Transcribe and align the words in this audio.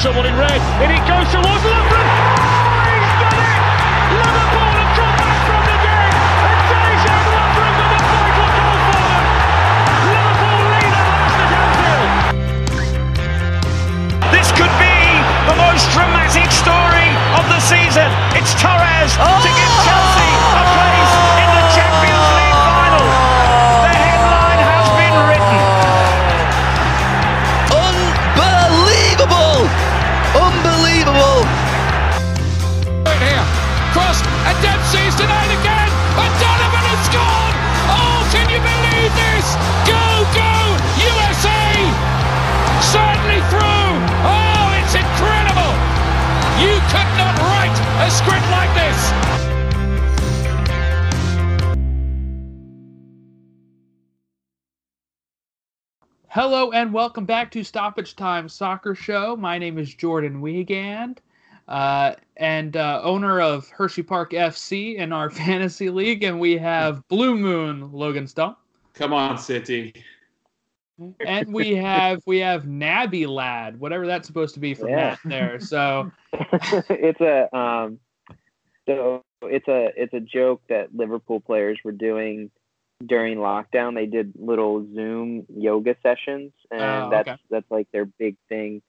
someone 0.00 0.24
in 0.24 0.34
red? 0.34 0.56
And 0.80 0.88
it 0.88 1.04
goes 1.04 1.28
towards 1.28 1.60
Lovren. 1.60 2.08
Oh, 2.08 2.88
he's 2.88 3.12
done 3.20 3.36
it! 3.36 3.60
Liverpool 4.16 4.72
have 4.80 4.96
come 4.96 5.12
back 5.20 5.36
from 5.44 5.60
the 5.68 5.76
dead. 5.84 6.12
And 6.40 6.60
Dejan 6.72 7.20
Lovren 7.36 7.72
with 7.76 7.92
a 7.92 8.00
vital 8.08 8.48
goal 8.56 8.80
for 8.80 8.96
them. 8.96 9.24
Liverpool 10.08 10.60
lead 10.72 10.94
at 10.96 11.04
last 11.04 11.36
at 11.36 11.52
Anfield. 11.52 12.16
This 14.32 14.48
could 14.56 14.72
be 14.80 15.20
the 15.52 15.56
most 15.68 15.84
dramatic 15.92 16.48
story 16.48 17.12
of 17.36 17.44
the 17.52 17.60
season. 17.60 18.08
It's 18.32 18.56
Torres 18.56 19.12
to 19.20 19.52
oh! 19.52 19.59
Hello 56.40 56.70
and 56.70 56.90
welcome 56.90 57.26
back 57.26 57.50
to 57.50 57.62
Stoppage 57.62 58.16
Time 58.16 58.48
Soccer 58.48 58.94
Show. 58.94 59.36
My 59.36 59.58
name 59.58 59.76
is 59.76 59.94
Jordan 59.94 60.40
Wiegand, 60.40 61.20
uh, 61.68 62.14
and 62.38 62.78
uh, 62.78 63.02
owner 63.04 63.42
of 63.42 63.68
Hershey 63.68 64.02
Park 64.02 64.32
FC 64.32 64.94
in 64.96 65.12
our 65.12 65.28
fantasy 65.30 65.90
league, 65.90 66.24
and 66.24 66.40
we 66.40 66.56
have 66.56 67.06
Blue 67.08 67.36
Moon 67.36 67.92
Logan 67.92 68.26
Stump, 68.26 68.56
Come 68.94 69.12
on, 69.12 69.36
City. 69.36 69.92
and 71.26 71.52
we 71.52 71.76
have 71.76 72.22
we 72.24 72.38
have 72.38 72.66
Nabby 72.66 73.26
Lad, 73.26 73.78
whatever 73.78 74.06
that's 74.06 74.26
supposed 74.26 74.54
to 74.54 74.60
be 74.60 74.72
for 74.72 74.88
Yeah. 74.88 74.96
Matt 74.96 75.18
there. 75.26 75.60
So 75.60 76.10
it's 76.32 77.20
a 77.20 77.54
um, 77.54 77.98
so 78.86 79.22
it's 79.42 79.68
a 79.68 79.90
it's 79.94 80.14
a 80.14 80.20
joke 80.20 80.62
that 80.70 80.96
Liverpool 80.96 81.40
players 81.40 81.78
were 81.84 81.92
doing 81.92 82.50
during 83.04 83.38
lockdown. 83.38 83.94
They 83.94 84.06
did 84.06 84.32
little 84.36 84.86
Zoom 84.94 85.46
yoga 85.54 85.96
sessions, 86.02 86.52
and 86.70 86.80
Oh, 86.82 87.10
that's 87.10 87.28
okay. 87.28 87.38
that's 87.50 87.70
like 87.70 87.88
their 87.92 88.04
big 88.04 88.36
thing. 88.48 88.82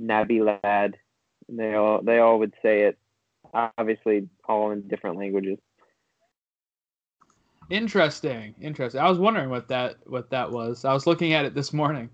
Nabi 0.00 0.44
lad, 0.62 0.96
they 1.48 1.74
all 1.74 2.02
they 2.02 2.18
all 2.18 2.38
would 2.40 2.54
say 2.62 2.82
it, 2.82 2.98
obviously 3.54 4.28
all 4.46 4.70
in 4.70 4.86
different 4.88 5.16
languages. 5.18 5.58
interesting, 7.70 8.54
interesting. 8.60 9.00
I 9.00 9.08
was 9.08 9.18
wondering 9.18 9.50
what 9.50 9.68
that 9.68 9.96
what 10.06 10.30
that 10.30 10.50
was. 10.50 10.84
I 10.84 10.92
was 10.92 11.06
looking 11.06 11.32
at 11.32 11.44
it 11.44 11.54
this 11.54 11.72
morning. 11.72 12.08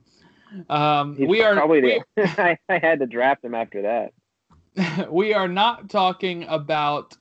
Um, 0.69 1.17
He's 1.17 1.29
we 1.29 1.43
are 1.43 1.55
probably 1.55 1.81
we- 1.81 2.03
the, 2.17 2.23
I, 2.43 2.59
I 2.69 2.79
had 2.79 2.99
to 3.01 3.07
draft 3.07 3.45
him 3.45 3.55
after 3.55 3.83
that. 3.83 5.09
we 5.11 5.35
are 5.35 5.49
not 5.49 5.89
talking 5.91 6.45
about 6.49 7.17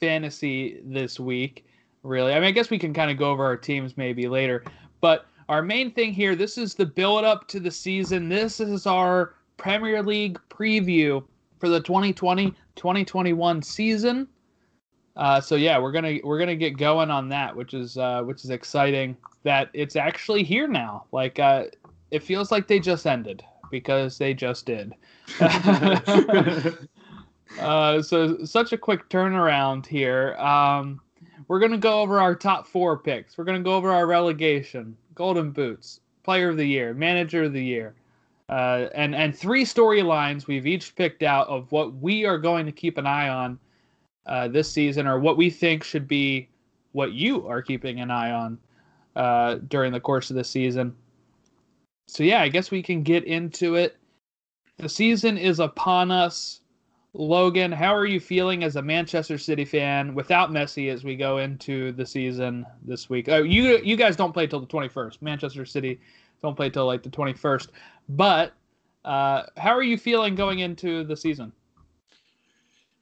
fantasy 0.00 0.80
this 0.84 1.18
week, 1.20 1.64
really. 2.02 2.32
I 2.32 2.36
mean, 2.36 2.48
I 2.48 2.50
guess 2.50 2.70
we 2.70 2.78
can 2.78 2.92
kind 2.92 3.10
of 3.10 3.16
go 3.16 3.30
over 3.30 3.44
our 3.44 3.56
teams 3.56 3.96
maybe 3.96 4.28
later, 4.28 4.64
but 5.00 5.26
our 5.48 5.62
main 5.62 5.92
thing 5.92 6.12
here 6.12 6.34
this 6.34 6.56
is 6.56 6.74
the 6.74 6.86
build 6.86 7.24
up 7.24 7.48
to 7.48 7.60
the 7.60 7.70
season. 7.70 8.28
This 8.28 8.60
is 8.60 8.86
our 8.86 9.34
Premier 9.56 10.02
League 10.02 10.38
preview 10.48 11.24
for 11.58 11.68
the 11.68 11.80
2020-2021 11.80 13.64
season. 13.64 14.28
Uh, 15.16 15.40
so 15.40 15.56
yeah, 15.56 15.78
we're 15.78 15.92
gonna 15.92 16.16
we're 16.24 16.38
gonna 16.38 16.56
get 16.56 16.78
going 16.78 17.10
on 17.10 17.28
that, 17.28 17.54
which 17.54 17.74
is 17.74 17.98
uh, 17.98 18.22
which 18.22 18.44
is 18.44 18.50
exciting. 18.50 19.16
That 19.44 19.68
it's 19.74 19.94
actually 19.94 20.42
here 20.42 20.66
now. 20.66 21.04
Like 21.12 21.38
uh, 21.38 21.64
it 22.10 22.22
feels 22.22 22.50
like 22.50 22.66
they 22.66 22.80
just 22.80 23.06
ended 23.06 23.44
because 23.70 24.16
they 24.16 24.32
just 24.32 24.66
did. 24.66 24.94
Uh, 27.60 28.00
so 28.02 28.44
such 28.44 28.72
a 28.72 28.78
quick 28.78 29.08
turnaround 29.08 29.86
here. 29.86 30.34
Um, 30.36 31.00
we're 31.52 31.58
gonna 31.58 31.76
go 31.76 32.00
over 32.00 32.18
our 32.18 32.34
top 32.34 32.66
four 32.66 32.96
picks. 32.96 33.36
We're 33.36 33.44
gonna 33.44 33.60
go 33.60 33.74
over 33.74 33.92
our 33.92 34.06
relegation, 34.06 34.96
golden 35.14 35.50
boots, 35.50 36.00
player 36.22 36.48
of 36.48 36.56
the 36.56 36.64
year, 36.64 36.94
manager 36.94 37.42
of 37.44 37.52
the 37.52 37.62
year, 37.62 37.94
uh, 38.48 38.86
and 38.94 39.14
and 39.14 39.36
three 39.36 39.62
storylines 39.62 40.46
we've 40.46 40.66
each 40.66 40.96
picked 40.96 41.22
out 41.22 41.46
of 41.48 41.70
what 41.70 41.94
we 41.96 42.24
are 42.24 42.38
going 42.38 42.64
to 42.64 42.72
keep 42.72 42.96
an 42.96 43.06
eye 43.06 43.28
on 43.28 43.58
uh, 44.24 44.48
this 44.48 44.72
season, 44.72 45.06
or 45.06 45.20
what 45.20 45.36
we 45.36 45.50
think 45.50 45.84
should 45.84 46.08
be 46.08 46.48
what 46.92 47.12
you 47.12 47.46
are 47.46 47.60
keeping 47.60 48.00
an 48.00 48.10
eye 48.10 48.30
on 48.30 48.56
uh, 49.16 49.56
during 49.68 49.92
the 49.92 50.00
course 50.00 50.30
of 50.30 50.36
the 50.36 50.44
season. 50.44 50.96
So 52.08 52.22
yeah, 52.22 52.40
I 52.40 52.48
guess 52.48 52.70
we 52.70 52.82
can 52.82 53.02
get 53.02 53.24
into 53.24 53.74
it. 53.74 53.98
The 54.78 54.88
season 54.88 55.36
is 55.36 55.60
upon 55.60 56.10
us. 56.10 56.61
Logan, 57.14 57.70
how 57.70 57.94
are 57.94 58.06
you 58.06 58.18
feeling 58.18 58.64
as 58.64 58.76
a 58.76 58.82
Manchester 58.82 59.36
City 59.36 59.66
fan 59.66 60.14
without 60.14 60.50
Messi 60.50 60.90
as 60.90 61.04
we 61.04 61.14
go 61.14 61.38
into 61.38 61.92
the 61.92 62.06
season 62.06 62.64
this 62.82 63.10
week? 63.10 63.28
Oh, 63.28 63.42
you 63.42 63.78
you 63.84 63.96
guys 63.96 64.16
don't 64.16 64.32
play 64.32 64.46
till 64.46 64.60
the 64.60 64.66
21st. 64.66 65.20
Manchester 65.20 65.66
City 65.66 66.00
don't 66.40 66.56
play 66.56 66.70
till 66.70 66.86
like 66.86 67.02
the 67.02 67.10
21st. 67.10 67.68
But 68.08 68.54
uh, 69.04 69.42
how 69.58 69.72
are 69.72 69.82
you 69.82 69.98
feeling 69.98 70.34
going 70.34 70.60
into 70.60 71.04
the 71.04 71.16
season? 71.16 71.52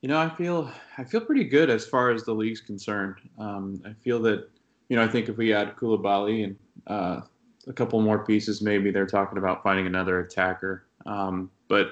You 0.01 0.09
know, 0.09 0.19
I 0.19 0.29
feel 0.29 0.73
I 0.99 1.05
feel 1.05 1.21
pretty 1.21 1.45
good 1.45 1.71
as 1.71 1.87
far 1.87 2.11
as 2.11 2.25
the 2.25 2.35
league's 2.35 2.61
concerned. 2.61 3.17
Um, 3.39 3.81
I 3.87 3.93
feel 3.93 4.21
that 4.23 4.49
you 4.89 4.97
know 4.97 5.05
I 5.05 5.09
think 5.09 5.29
if 5.29 5.37
we 5.37 5.53
add 5.53 5.77
Koulibaly 5.77 6.45
and 6.45 6.57
uh, 6.89 7.21
a 7.69 7.73
couple 7.73 8.01
more 8.01 8.25
pieces, 8.25 8.61
maybe 8.61 8.91
they're 8.91 9.07
talking 9.07 9.39
about 9.39 9.63
finding 9.63 9.87
another 9.87 10.19
attacker. 10.21 10.87
Um, 11.07 11.51
but 11.69 11.91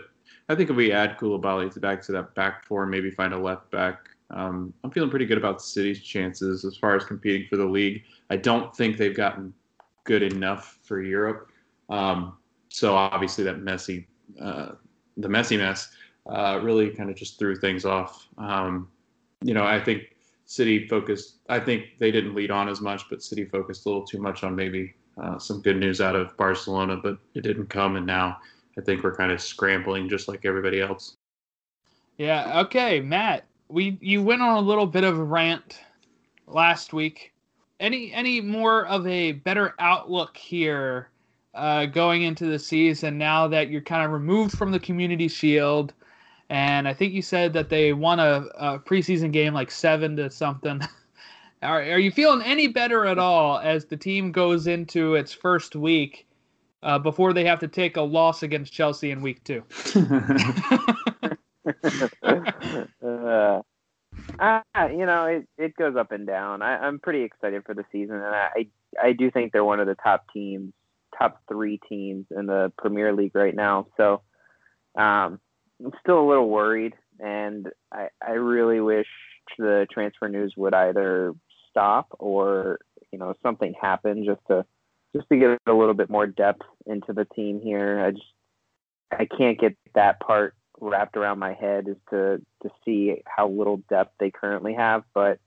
I 0.48 0.54
think 0.54 0.70
if 0.70 0.76
we 0.76 0.92
add 0.92 1.18
Koulibaly 1.18 1.72
to 1.72 1.80
back 1.80 2.02
to 2.02 2.12
that 2.12 2.34
back 2.34 2.64
four, 2.64 2.86
maybe 2.86 3.10
find 3.10 3.34
a 3.34 3.38
left 3.38 3.70
back. 3.70 4.08
Um, 4.30 4.72
I'm 4.82 4.90
feeling 4.90 5.10
pretty 5.10 5.26
good 5.26 5.38
about 5.38 5.62
City's 5.62 6.02
chances 6.02 6.64
as 6.64 6.76
far 6.76 6.96
as 6.96 7.04
competing 7.04 7.46
for 7.48 7.56
the 7.56 7.64
league. 7.64 8.02
I 8.30 8.36
don't 8.36 8.74
think 8.74 8.96
they've 8.96 9.16
gotten 9.16 9.52
good 10.04 10.22
enough 10.22 10.78
for 10.82 11.02
Europe. 11.02 11.50
Um, 11.88 12.36
so 12.68 12.94
obviously 12.94 13.44
that 13.44 13.60
Messi, 13.60 14.06
uh, 14.40 14.72
the 15.16 15.28
messy 15.28 15.56
mess 15.56 15.90
uh, 16.26 16.60
really 16.62 16.90
kind 16.90 17.10
of 17.10 17.16
just 17.16 17.38
threw 17.38 17.56
things 17.56 17.84
off. 17.84 18.28
Um, 18.36 18.88
you 19.42 19.54
know, 19.54 19.64
I 19.64 19.80
think 19.82 20.14
City 20.44 20.88
focused. 20.88 21.36
I 21.48 21.60
think 21.60 21.98
they 21.98 22.10
didn't 22.10 22.34
lead 22.34 22.50
on 22.50 22.68
as 22.68 22.80
much, 22.80 23.08
but 23.10 23.22
City 23.22 23.44
focused 23.44 23.86
a 23.86 23.88
little 23.88 24.06
too 24.06 24.18
much 24.18 24.44
on 24.44 24.54
maybe 24.54 24.94
uh, 25.22 25.38
some 25.38 25.60
good 25.60 25.76
news 25.76 26.00
out 26.00 26.16
of 26.16 26.36
Barcelona, 26.36 26.96
but 26.96 27.18
it 27.34 27.42
didn't 27.42 27.68
come, 27.68 27.96
and 27.96 28.06
now 28.06 28.38
I 28.78 28.80
think 28.80 29.02
we're 29.02 29.16
kind 29.16 29.32
of 29.32 29.40
scrambling 29.40 30.08
just 30.08 30.28
like 30.28 30.44
everybody 30.44 30.80
else. 30.80 31.16
Yeah, 32.16 32.60
okay, 32.60 33.00
Matt. 33.00 33.44
We 33.68 33.98
you 34.00 34.22
went 34.22 34.40
on 34.40 34.56
a 34.56 34.66
little 34.66 34.86
bit 34.86 35.04
of 35.04 35.18
a 35.18 35.22
rant 35.22 35.80
last 36.46 36.92
week. 36.92 37.32
Any 37.80 38.12
any 38.12 38.40
more 38.40 38.86
of 38.86 39.06
a 39.06 39.32
better 39.32 39.74
outlook 39.80 40.36
here 40.36 41.10
uh, 41.54 41.86
going 41.86 42.22
into 42.22 42.46
the 42.46 42.58
season 42.58 43.18
now 43.18 43.48
that 43.48 43.68
you're 43.68 43.80
kind 43.80 44.04
of 44.04 44.12
removed 44.12 44.56
from 44.56 44.70
the 44.70 44.80
Community 44.80 45.28
Shield? 45.28 45.92
And 46.48 46.88
I 46.88 46.94
think 46.94 47.12
you 47.12 47.20
said 47.20 47.52
that 47.54 47.68
they 47.68 47.92
won 47.92 48.20
a, 48.20 48.46
a 48.56 48.78
preseason 48.78 49.32
game 49.32 49.52
like 49.52 49.70
seven 49.70 50.16
to 50.16 50.30
something. 50.30 50.80
are, 51.62 51.82
are 51.82 51.98
you 51.98 52.10
feeling 52.10 52.42
any 52.42 52.68
better 52.68 53.06
at 53.06 53.18
all 53.18 53.58
as 53.58 53.84
the 53.84 53.96
team 53.96 54.32
goes 54.32 54.66
into 54.66 55.16
its 55.16 55.32
first 55.32 55.74
week 55.76 56.27
uh, 56.82 56.98
before 56.98 57.32
they 57.32 57.44
have 57.44 57.60
to 57.60 57.68
take 57.68 57.96
a 57.96 58.02
loss 58.02 58.42
against 58.42 58.72
Chelsea 58.72 59.10
in 59.10 59.20
week 59.20 59.42
two? 59.44 59.64
uh, 63.02 63.62
ah, 64.38 64.62
you 64.90 65.06
know, 65.06 65.26
it, 65.26 65.48
it 65.58 65.76
goes 65.76 65.96
up 65.96 66.12
and 66.12 66.26
down. 66.26 66.62
I, 66.62 66.76
I'm 66.78 66.98
pretty 66.98 67.22
excited 67.22 67.64
for 67.64 67.74
the 67.74 67.84
season, 67.92 68.16
and 68.16 68.34
I, 68.34 68.66
I 69.02 69.12
do 69.12 69.30
think 69.30 69.52
they're 69.52 69.64
one 69.64 69.80
of 69.80 69.86
the 69.86 69.96
top 69.96 70.24
teams, 70.32 70.72
top 71.16 71.42
three 71.48 71.80
teams 71.88 72.26
in 72.36 72.46
the 72.46 72.72
Premier 72.78 73.12
League 73.12 73.34
right 73.34 73.54
now. 73.54 73.88
So 73.96 74.22
um, 74.96 75.40
I'm 75.84 75.92
still 76.00 76.20
a 76.20 76.28
little 76.28 76.48
worried, 76.48 76.94
and 77.20 77.68
I, 77.92 78.08
I 78.24 78.32
really 78.32 78.80
wish 78.80 79.08
the 79.58 79.86
transfer 79.90 80.28
news 80.28 80.54
would 80.56 80.74
either 80.74 81.34
stop 81.70 82.08
or 82.18 82.78
you 83.12 83.18
know 83.18 83.34
something 83.42 83.74
happen 83.80 84.24
just 84.24 84.40
to 84.48 84.64
just 85.14 85.28
to 85.30 85.36
get 85.36 85.58
a 85.66 85.72
little 85.72 85.94
bit 85.94 86.10
more 86.10 86.26
depth 86.26 86.62
into 86.86 87.12
the 87.12 87.24
team 87.24 87.60
here. 87.60 88.00
I 88.04 88.10
just 88.12 88.24
I 89.10 89.24
can't 89.24 89.58
get 89.58 89.76
that 89.94 90.20
part 90.20 90.54
wrapped 90.80 91.16
around 91.16 91.38
my 91.38 91.54
head 91.54 91.88
is 91.88 91.96
to 92.10 92.40
to 92.62 92.70
see 92.84 93.22
how 93.26 93.48
little 93.48 93.78
depth 93.88 94.14
they 94.20 94.30
currently 94.30 94.74
have, 94.74 95.04
but 95.14 95.38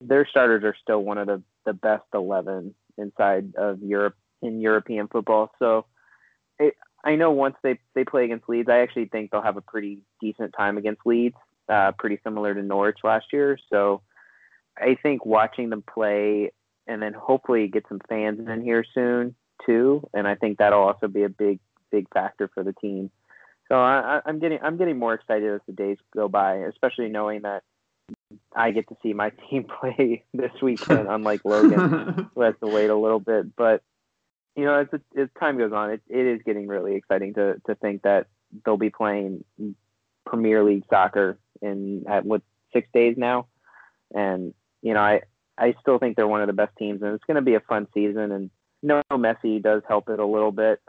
their 0.00 0.26
starters 0.26 0.64
are 0.64 0.76
still 0.80 1.02
one 1.02 1.18
of 1.18 1.26
the, 1.26 1.42
the 1.64 1.72
best 1.72 2.04
eleven 2.12 2.74
inside 2.96 3.54
of 3.56 3.82
Europe 3.82 4.16
in 4.42 4.60
European 4.60 5.08
football. 5.08 5.50
So 5.58 5.86
it, 6.58 6.74
I 7.04 7.16
know 7.16 7.32
once 7.32 7.56
they 7.62 7.78
they 7.94 8.04
play 8.04 8.24
against 8.24 8.48
Leeds, 8.48 8.68
I 8.68 8.78
actually 8.78 9.06
think 9.06 9.30
they'll 9.30 9.42
have 9.42 9.56
a 9.56 9.62
pretty 9.62 9.98
decent 10.20 10.54
time 10.56 10.78
against 10.78 11.02
Leeds, 11.04 11.36
uh, 11.68 11.92
pretty 11.98 12.18
similar 12.22 12.54
to 12.54 12.62
Norwich 12.62 12.98
last 13.02 13.26
year. 13.32 13.58
So 13.70 14.02
I 14.76 14.96
think 15.02 15.26
watching 15.26 15.70
them 15.70 15.82
play 15.82 16.52
and 16.86 17.02
then 17.02 17.12
hopefully 17.12 17.68
get 17.68 17.86
some 17.88 18.00
fans 18.08 18.46
in 18.48 18.62
here 18.62 18.84
soon 18.94 19.34
too, 19.64 20.08
and 20.12 20.26
I 20.26 20.34
think 20.34 20.58
that'll 20.58 20.82
also 20.82 21.08
be 21.08 21.22
a 21.22 21.28
big 21.28 21.60
big 21.90 22.06
factor 22.12 22.48
for 22.52 22.62
the 22.62 22.72
team. 22.72 23.10
So 23.68 23.76
I, 23.76 24.20
I'm 24.26 24.38
getting 24.38 24.58
I'm 24.62 24.76
getting 24.76 24.98
more 24.98 25.14
excited 25.14 25.52
as 25.52 25.60
the 25.66 25.72
days 25.72 25.98
go 26.14 26.28
by, 26.28 26.56
especially 26.56 27.08
knowing 27.08 27.42
that 27.42 27.62
I 28.54 28.70
get 28.70 28.88
to 28.88 28.96
see 29.02 29.12
my 29.12 29.30
team 29.50 29.64
play 29.64 30.24
this 30.34 30.52
weekend, 30.60 31.08
unlike 31.08 31.40
Logan, 31.44 32.30
who 32.34 32.40
has 32.42 32.54
to 32.62 32.70
wait 32.70 32.90
a 32.90 32.96
little 32.96 33.20
bit. 33.20 33.56
But 33.56 33.82
you 34.56 34.64
know, 34.64 34.80
as, 34.80 35.00
as 35.16 35.28
time 35.38 35.58
goes 35.58 35.72
on, 35.72 35.90
it, 35.92 36.02
it 36.08 36.26
is 36.26 36.42
getting 36.44 36.66
really 36.66 36.94
exciting 36.94 37.34
to 37.34 37.60
to 37.66 37.74
think 37.74 38.02
that 38.02 38.26
they'll 38.64 38.76
be 38.76 38.90
playing 38.90 39.44
Premier 40.26 40.62
League 40.62 40.84
soccer 40.90 41.38
in 41.62 42.04
at 42.08 42.24
what 42.24 42.42
six 42.72 42.88
days 42.92 43.16
now, 43.16 43.46
and 44.14 44.54
you 44.82 44.94
know, 44.94 45.00
I 45.00 45.22
I 45.58 45.74
still 45.80 45.98
think 45.98 46.16
they're 46.16 46.28
one 46.28 46.40
of 46.40 46.46
the 46.46 46.52
best 46.52 46.76
teams, 46.76 47.02
and 47.02 47.14
it's 47.14 47.24
going 47.24 47.36
to 47.36 47.42
be 47.42 47.54
a 47.54 47.60
fun 47.60 47.86
season. 47.94 48.32
And 48.32 48.50
no 48.82 49.02
Messi 49.12 49.62
does 49.62 49.82
help 49.88 50.08
it 50.08 50.18
a 50.18 50.26
little 50.26 50.52
bit, 50.52 50.80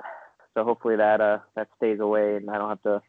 so 0.53 0.63
hopefully 0.63 0.95
that 0.97 1.21
uh 1.21 1.39
that 1.55 1.67
stays 1.77 1.99
away, 1.99 2.35
and 2.35 2.49
I 2.49 2.57
don't 2.57 2.69
have 2.69 2.81
to 2.83 3.01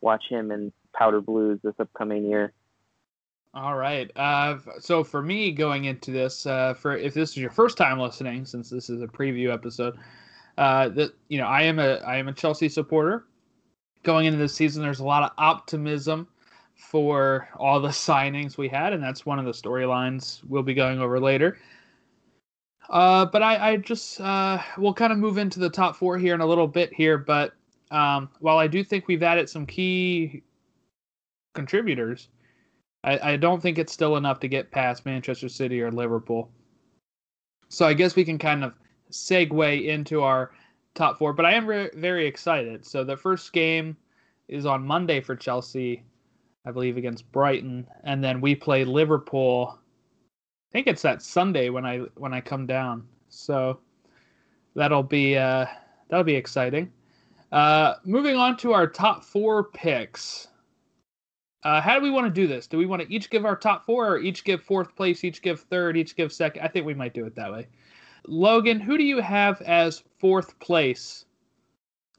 watch 0.00 0.24
him 0.28 0.50
in 0.50 0.72
powder 0.94 1.20
blues 1.20 1.60
this 1.62 1.74
upcoming 1.78 2.24
year. 2.26 2.52
All 3.54 3.76
right. 3.76 4.10
Uh, 4.16 4.58
so 4.80 5.04
for 5.04 5.22
me, 5.22 5.52
going 5.52 5.84
into 5.84 6.10
this, 6.10 6.44
uh, 6.44 6.74
for 6.74 6.96
if 6.96 7.14
this 7.14 7.30
is 7.30 7.36
your 7.36 7.50
first 7.50 7.78
time 7.78 8.00
listening, 8.00 8.44
since 8.44 8.68
this 8.68 8.90
is 8.90 9.00
a 9.00 9.06
preview 9.06 9.52
episode, 9.52 9.96
uh, 10.58 10.88
that 10.90 11.12
you 11.28 11.38
know, 11.38 11.46
I 11.46 11.62
am 11.62 11.78
a 11.78 11.96
I 11.98 12.16
am 12.16 12.28
a 12.28 12.32
Chelsea 12.32 12.68
supporter. 12.68 13.26
Going 14.02 14.26
into 14.26 14.38
this 14.38 14.54
season, 14.54 14.82
there's 14.82 15.00
a 15.00 15.04
lot 15.04 15.22
of 15.22 15.30
optimism 15.38 16.28
for 16.76 17.48
all 17.56 17.80
the 17.80 17.88
signings 17.88 18.56
we 18.56 18.68
had, 18.68 18.92
and 18.92 19.02
that's 19.02 19.24
one 19.24 19.38
of 19.38 19.44
the 19.44 19.52
storylines 19.52 20.42
we'll 20.48 20.62
be 20.62 20.74
going 20.74 20.98
over 20.98 21.20
later. 21.20 21.58
Uh, 22.90 23.24
but 23.26 23.42
I, 23.42 23.70
I 23.70 23.76
just 23.78 24.20
uh, 24.20 24.60
we'll 24.76 24.94
kind 24.94 25.12
of 25.12 25.18
move 25.18 25.38
into 25.38 25.58
the 25.58 25.70
top 25.70 25.96
four 25.96 26.18
here 26.18 26.34
in 26.34 26.40
a 26.40 26.46
little 26.46 26.68
bit 26.68 26.92
here. 26.92 27.16
But 27.16 27.54
um, 27.90 28.28
while 28.40 28.58
I 28.58 28.66
do 28.66 28.84
think 28.84 29.08
we've 29.08 29.22
added 29.22 29.48
some 29.48 29.66
key 29.66 30.42
contributors, 31.54 32.28
I, 33.02 33.32
I 33.32 33.36
don't 33.36 33.60
think 33.60 33.78
it's 33.78 33.92
still 33.92 34.16
enough 34.16 34.40
to 34.40 34.48
get 34.48 34.70
past 34.70 35.06
Manchester 35.06 35.48
City 35.48 35.80
or 35.80 35.90
Liverpool. 35.90 36.50
So 37.68 37.86
I 37.86 37.94
guess 37.94 38.16
we 38.16 38.24
can 38.24 38.38
kind 38.38 38.62
of 38.62 38.74
segue 39.10 39.86
into 39.86 40.22
our 40.22 40.52
top 40.94 41.18
four. 41.18 41.32
But 41.32 41.46
I 41.46 41.54
am 41.54 41.66
re- 41.66 41.90
very 41.94 42.26
excited. 42.26 42.84
So 42.84 43.04
the 43.04 43.16
first 43.16 43.52
game 43.52 43.96
is 44.48 44.66
on 44.66 44.86
Monday 44.86 45.20
for 45.20 45.34
Chelsea, 45.34 46.02
I 46.66 46.70
believe, 46.70 46.96
against 46.96 47.30
Brighton, 47.30 47.86
and 48.04 48.22
then 48.22 48.40
we 48.40 48.54
play 48.54 48.84
Liverpool. 48.84 49.78
I 49.78 50.72
think 50.72 50.86
it's 50.86 51.02
that 51.02 51.22
Sunday 51.22 51.68
when 51.68 51.84
I 51.84 51.98
when 52.16 52.32
I 52.32 52.40
come 52.40 52.66
down. 52.66 53.06
So 53.28 53.80
that'll 54.74 55.02
be 55.02 55.36
uh, 55.36 55.66
that'll 56.08 56.24
be 56.24 56.34
exciting. 56.34 56.90
Uh, 57.52 57.94
moving 58.04 58.36
on 58.36 58.56
to 58.58 58.72
our 58.72 58.86
top 58.86 59.24
four 59.24 59.64
picks. 59.64 60.48
Uh, 61.62 61.80
how 61.80 61.94
do 61.94 62.02
we 62.02 62.10
want 62.10 62.26
to 62.26 62.30
do 62.30 62.46
this? 62.46 62.66
Do 62.66 62.76
we 62.76 62.84
want 62.84 63.00
to 63.02 63.12
each 63.12 63.30
give 63.30 63.44
our 63.44 63.56
top 63.56 63.86
four, 63.86 64.08
or 64.08 64.18
each 64.18 64.44
give 64.44 64.62
fourth 64.62 64.94
place, 64.96 65.24
each 65.24 65.40
give 65.40 65.60
third, 65.60 65.96
each 65.96 66.16
give 66.16 66.32
second? 66.32 66.62
I 66.62 66.68
think 66.68 66.84
we 66.84 66.94
might 66.94 67.14
do 67.14 67.24
it 67.24 67.34
that 67.36 67.50
way. 67.50 67.68
Logan, 68.26 68.80
who 68.80 68.98
do 68.98 69.04
you 69.04 69.20
have 69.20 69.60
as 69.62 70.02
fourth 70.18 70.58
place 70.58 71.26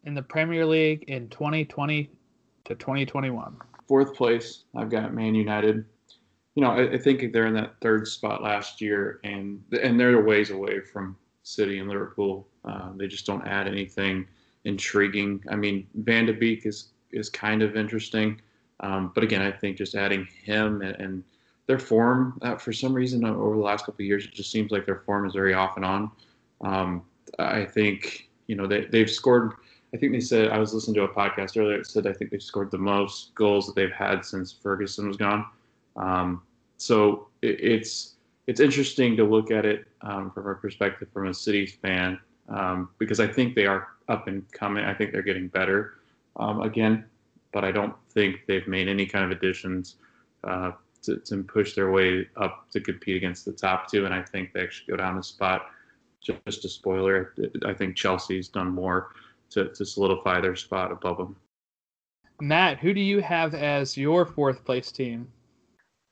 in 0.04 0.14
the 0.14 0.22
Premier 0.22 0.66
League 0.66 1.04
in 1.08 1.30
2020 1.30 2.10
to 2.66 2.76
2021? 2.76 3.58
Fourth 3.88 4.16
place, 4.16 4.64
I've 4.76 4.90
got 4.90 5.14
Man 5.14 5.36
United. 5.36 5.86
You 6.56 6.64
know, 6.64 6.72
I, 6.72 6.94
I 6.94 6.98
think 6.98 7.34
they're 7.34 7.48
in 7.48 7.54
that 7.56 7.76
third 7.82 8.08
spot 8.08 8.42
last 8.42 8.82
year, 8.82 9.20
and 9.24 9.62
and 9.82 10.00
they're 10.00 10.20
a 10.20 10.24
ways 10.24 10.52
away 10.52 10.80
from 10.80 11.18
City 11.44 11.80
and 11.80 11.90
Liverpool. 11.90 12.48
Uh, 12.64 12.92
they 12.96 13.08
just 13.08 13.26
don't 13.26 13.46
add 13.48 13.68
anything 13.68 14.28
intriguing. 14.64 15.44
I 15.50 15.56
mean, 15.56 15.88
Van 15.96 16.26
de 16.26 16.34
Beek 16.34 16.66
is 16.66 16.90
is 17.12 17.30
kind 17.30 17.62
of 17.62 17.76
interesting. 17.76 18.42
Um, 18.82 19.12
but 19.16 19.24
again, 19.24 19.42
I 19.42 19.52
think 19.52 19.78
just 19.78 19.96
adding 19.96 20.28
him 20.44 20.82
and, 20.82 20.96
and 21.00 21.24
their 21.68 21.80
form, 21.80 22.38
uh, 22.42 22.56
for 22.58 22.74
some 22.74 22.94
reason, 22.94 23.24
uh, 23.24 23.34
over 23.34 23.56
the 23.56 23.62
last 23.62 23.86
couple 23.86 24.04
of 24.04 24.08
years, 24.08 24.26
it 24.26 24.34
just 24.34 24.52
seems 24.52 24.72
like 24.72 24.86
their 24.86 25.02
form 25.06 25.26
is 25.26 25.34
very 25.34 25.54
off 25.54 25.78
and 25.78 25.86
on. 25.86 26.12
Um, 26.62 27.04
I 27.40 27.66
think, 27.66 28.30
you 28.48 28.56
know, 28.56 28.68
they, 28.68 28.86
they've 28.86 29.10
scored, 29.10 29.54
I 29.96 29.98
think 29.98 30.12
they 30.12 30.20
said, 30.20 30.50
I 30.50 30.60
was 30.60 30.74
listening 30.74 30.96
to 30.96 31.04
a 31.04 31.08
podcast 31.08 31.58
earlier, 31.58 31.80
it 31.80 31.88
said 31.88 32.06
I 32.06 32.14
think 32.14 32.32
they've 32.32 32.42
scored 32.42 32.70
the 32.70 32.78
most 32.78 33.34
goals 33.34 33.66
that 33.68 33.76
they've 33.76 33.92
had 33.92 34.26
since 34.26 34.52
Ferguson 34.52 35.08
was 35.08 35.18
gone. 35.18 35.46
Um, 35.96 36.42
so 36.78 37.28
it, 37.42 37.60
it's, 37.62 38.16
it's 38.48 38.60
interesting 38.60 39.16
to 39.18 39.24
look 39.24 39.50
at 39.50 39.66
it 39.66 39.88
um, 40.02 40.32
from 40.32 40.48
a 40.48 40.56
perspective 40.56 41.08
from 41.14 41.28
a 41.28 41.34
City 41.34 41.66
fan 41.66 42.20
um, 42.50 42.90
because 43.00 43.20
I 43.20 43.28
think 43.28 43.56
they 43.56 43.66
are 43.66 43.88
up 44.10 44.28
and 44.28 44.50
coming. 44.52 44.84
I 44.84 44.94
think 44.94 45.12
they're 45.12 45.24
getting 45.24 45.48
better 45.48 45.96
um, 46.36 46.62
again 46.62 47.06
but 47.56 47.64
I 47.64 47.72
don't 47.72 47.96
think 48.10 48.42
they've 48.48 48.68
made 48.68 48.90
any 48.90 49.06
kind 49.06 49.24
of 49.24 49.32
additions 49.32 49.96
uh, 50.44 50.72
to, 51.04 51.18
to, 51.20 51.42
push 51.42 51.74
their 51.74 51.90
way 51.90 52.28
up 52.36 52.70
to 52.72 52.82
compete 52.82 53.16
against 53.16 53.46
the 53.46 53.54
top 53.54 53.90
two. 53.90 54.04
And 54.04 54.14
I 54.14 54.22
think 54.22 54.52
they 54.52 54.62
actually 54.62 54.92
go 54.92 54.98
down 54.98 55.18
a 55.18 55.24
spot. 55.24 55.68
Just 56.22 56.66
a 56.66 56.70
spoiler, 56.70 57.34
I 57.66 57.74
think 57.74 57.96
Chelsea's 57.96 58.50
done 58.50 58.68
more 58.68 59.14
to, 59.52 59.70
to 59.70 59.86
solidify 59.86 60.42
their 60.42 60.56
spot 60.56 60.92
above 60.92 61.18
them. 61.18 61.36
Matt, 62.42 62.80
who 62.80 62.94
do 62.94 63.00
you 63.00 63.22
have 63.22 63.54
as 63.54 63.96
your 63.96 64.26
fourth 64.26 64.66
place 64.66 64.92
team? 64.92 65.28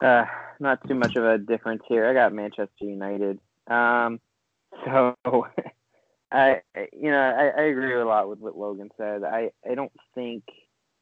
Uh, 0.01 0.25
not 0.59 0.79
too 0.87 0.95
much 0.95 1.15
of 1.15 1.25
a 1.25 1.37
difference 1.37 1.83
here. 1.87 2.07
I 2.07 2.13
got 2.13 2.33
Manchester 2.33 2.69
United. 2.81 3.39
Um, 3.67 4.19
so 4.85 5.15
I, 6.31 6.61
you 6.91 7.11
know, 7.11 7.19
I, 7.19 7.61
I 7.61 7.63
agree 7.65 7.93
a 7.93 8.05
lot 8.05 8.29
with 8.29 8.39
what 8.39 8.57
Logan 8.57 8.89
said. 8.97 9.23
I, 9.23 9.51
I 9.69 9.75
don't 9.75 9.91
think 10.15 10.43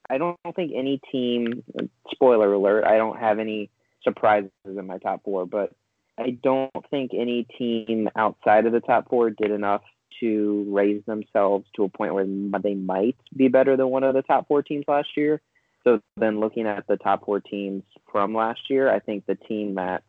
I 0.09 0.17
don't 0.17 0.37
think 0.55 0.73
any 0.75 0.99
team. 1.11 1.63
Spoiler 2.11 2.53
alert: 2.53 2.83
I 2.85 2.97
don't 2.97 3.17
have 3.17 3.39
any 3.39 3.69
surprises 4.03 4.51
in 4.65 4.85
my 4.85 4.97
top 4.97 5.23
four, 5.23 5.45
but 5.45 5.71
I 6.17 6.31
don't 6.43 6.71
think 6.89 7.11
any 7.13 7.45
team 7.57 8.09
outside 8.15 8.65
of 8.65 8.73
the 8.73 8.81
top 8.81 9.09
four 9.09 9.29
did 9.29 9.51
enough 9.51 9.83
to 10.19 10.65
raise 10.69 11.03
themselves 11.05 11.65
to 11.75 11.83
a 11.83 11.89
point 11.89 12.13
where 12.13 12.25
they 12.61 12.73
might 12.73 13.17
be 13.35 13.47
better 13.47 13.77
than 13.77 13.87
one 13.87 14.03
of 14.03 14.13
the 14.13 14.21
top 14.21 14.47
four 14.47 14.61
teams 14.61 14.85
last 14.87 15.09
year. 15.15 15.41
So 15.83 15.99
then, 16.17 16.39
looking 16.39 16.67
at 16.67 16.85
the 16.87 16.97
top 16.97 17.25
four 17.25 17.39
teams 17.39 17.83
from 18.11 18.35
last 18.35 18.69
year, 18.69 18.91
I 18.91 18.99
think 18.99 19.25
the 19.25 19.35
team 19.35 19.75
that 19.75 20.03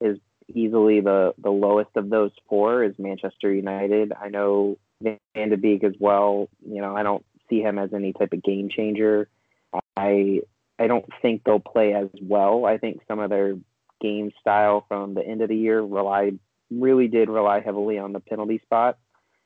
is 0.00 0.18
easily 0.52 1.00
the 1.00 1.34
the 1.38 1.50
lowest 1.50 1.90
of 1.96 2.10
those 2.10 2.32
four 2.48 2.84
is 2.84 2.94
Manchester 2.98 3.52
United. 3.52 4.12
I 4.12 4.28
know 4.28 4.78
Van 5.00 5.18
de 5.34 5.56
Beek 5.56 5.84
as 5.84 5.94
well. 5.98 6.48
You 6.66 6.82
know, 6.82 6.94
I 6.94 7.02
don't 7.02 7.24
see 7.48 7.60
him 7.60 7.78
as 7.78 7.94
any 7.94 8.12
type 8.12 8.32
of 8.32 8.42
game 8.42 8.68
changer. 8.68 9.28
I 9.96 10.40
I 10.78 10.86
don't 10.86 11.06
think 11.22 11.42
they'll 11.44 11.60
play 11.60 11.94
as 11.94 12.08
well. 12.20 12.64
I 12.64 12.78
think 12.78 13.00
some 13.08 13.18
of 13.18 13.30
their 13.30 13.54
game 14.00 14.32
style 14.40 14.84
from 14.88 15.14
the 15.14 15.24
end 15.24 15.42
of 15.42 15.48
the 15.48 15.56
year 15.56 15.80
relied 15.80 16.38
really 16.70 17.08
did 17.08 17.28
rely 17.28 17.60
heavily 17.60 17.98
on 17.98 18.12
the 18.12 18.20
penalty 18.20 18.60
spot. 18.64 18.98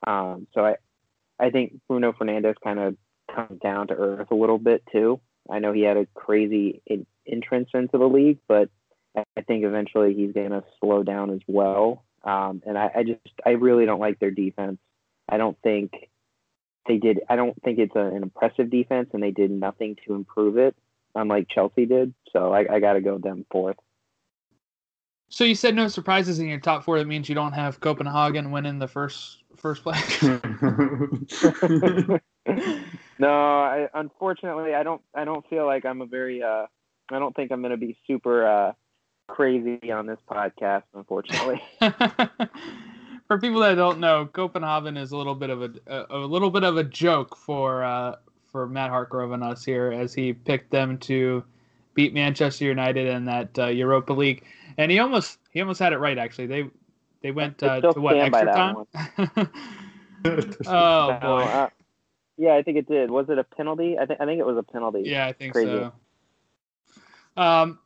Um, 0.07 0.47
so 0.55 0.65
I 0.65 0.76
I 1.38 1.50
think 1.50 1.81
Bruno 1.88 2.12
Fernandes 2.12 2.57
kind 2.62 2.79
of 2.79 2.97
comes 3.35 3.61
down 3.61 3.88
to 3.88 3.95
earth 3.95 4.31
a 4.31 4.35
little 4.35 4.59
bit 4.59 4.83
too. 4.91 5.21
I 5.50 5.59
know 5.59 5.73
he 5.73 5.83
had 5.83 5.97
a 5.97 6.07
crazy 6.15 6.83
in, 6.87 7.07
entrance 7.26 7.71
into 7.75 7.99
the 7.99 8.09
league, 8.09 8.38
but 8.49 8.69
I 9.15 9.43
think 9.43 9.65
eventually 9.65 10.15
he's 10.15 10.33
going 10.33 10.50
to 10.50 10.65
slow 10.81 11.03
down 11.03 11.31
as 11.31 11.41
well. 11.47 12.05
Um, 12.25 12.62
and 12.67 12.76
I, 12.76 12.91
I 12.97 13.03
just 13.05 13.21
I 13.45 13.50
really 13.50 13.87
don't 13.87 14.00
like 14.00 14.19
their 14.19 14.31
defense. 14.31 14.79
I 15.29 15.37
don't 15.37 15.57
think 15.62 15.93
they 16.87 16.99
did. 16.99 17.21
I 17.29 17.37
don't 17.37 17.61
think 17.62 17.79
it's 17.79 17.95
a, 17.95 18.00
an 18.00 18.23
impressive 18.23 18.71
defense, 18.71 19.11
and 19.12 19.23
they 19.23 19.31
did 19.31 19.50
nothing 19.50 19.97
to 20.07 20.15
improve 20.15 20.59
it, 20.59 20.76
unlike 21.15 21.49
Chelsea 21.49 21.87
did. 21.87 22.15
So 22.33 22.53
I, 22.53 22.75
I 22.75 22.81
got 22.81 22.95
to 22.95 23.00
go 23.00 23.19
them 23.19 23.47
fourth. 23.50 23.76
So 25.29 25.45
you 25.45 25.55
said 25.55 25.75
no 25.75 25.88
surprises 25.88 26.38
in 26.38 26.49
your 26.49 26.61
top 26.61 26.85
four. 26.85 26.99
That 26.99 27.09
means 27.09 27.29
you 27.29 27.35
don't 27.35 27.53
have 27.53 27.81
Copenhagen 27.81 28.53
winning 28.53 28.79
the 28.79 28.88
first 28.88 29.43
first 29.57 29.83
place. 29.83 30.23
no, 33.19 33.29
I, 33.29 33.89
unfortunately, 33.95 34.75
I 34.75 34.83
don't. 34.83 35.03
I 35.15 35.25
don't 35.25 35.47
feel 35.49 35.67
like 35.67 35.85
I'm 35.85 36.03
a 36.03 36.07
very. 36.07 36.43
Uh, 36.43 36.67
I 37.11 37.19
don't 37.19 37.35
think 37.35 37.53
I'm 37.53 37.61
going 37.61 37.71
to 37.71 37.77
be 37.77 37.97
super 38.07 38.47
uh, 38.47 38.73
crazy 39.29 39.93
on 39.93 40.07
this 40.07 40.19
podcast. 40.29 40.83
Unfortunately 40.95 41.63
for 43.27 43.39
people 43.39 43.61
that 43.61 43.75
don't 43.75 44.01
know, 44.01 44.27
Copenhagen 44.27 44.97
is 44.97 45.13
a 45.13 45.17
little 45.17 45.35
bit 45.35 45.51
of 45.51 45.63
a 45.63 45.71
a, 45.87 46.07
a 46.11 46.27
little 46.27 46.51
bit 46.51 46.65
of 46.65 46.77
a 46.77 46.85
joke 46.85 47.37
for 47.37 47.85
uh, 47.85 48.17
for 48.51 48.67
Matt 48.67 48.91
Hartgrove 48.91 49.35
and 49.35 49.43
us 49.43 49.65
here, 49.65 49.93
as 49.93 50.15
he 50.15 50.33
picked 50.33 50.71
them 50.71 50.99
to 50.99 51.45
beat 51.95 52.15
Manchester 52.15 52.65
United 52.65 53.09
in 53.09 53.25
that 53.25 53.59
uh, 53.59 53.67
Europa 53.67 54.13
League, 54.13 54.45
and 54.79 54.91
he 54.91 54.99
almost 54.99 55.39
he 55.51 55.61
almost 55.61 55.81
had 55.81 55.93
it 55.93 55.99
right 55.99 56.19
actually. 56.19 56.47
They 56.47 56.71
they 57.26 57.33
went 57.33 57.61
uh, 57.61 57.80
to 57.80 58.00
what 58.00 58.16
extra 58.16 58.47
time? 58.52 58.76
oh 60.66 61.18
boy. 61.21 61.42
Uh, 61.42 61.68
Yeah, 62.38 62.54
I 62.54 62.62
think 62.62 62.76
it 62.76 62.87
did. 62.87 63.11
Was 63.11 63.28
it 63.28 63.37
a 63.37 63.42
penalty? 63.42 63.99
I 63.99 64.06
think 64.06 64.21
I 64.21 64.26
think 64.26 64.38
it 64.38 64.47
was 64.47 64.56
a 64.56 64.62
penalty. 64.62 65.02
Yeah, 65.04 65.26
I 65.26 65.33
think 65.33 65.52
Crazy. 65.52 65.90
so. 67.37 67.42
Um, 67.42 67.80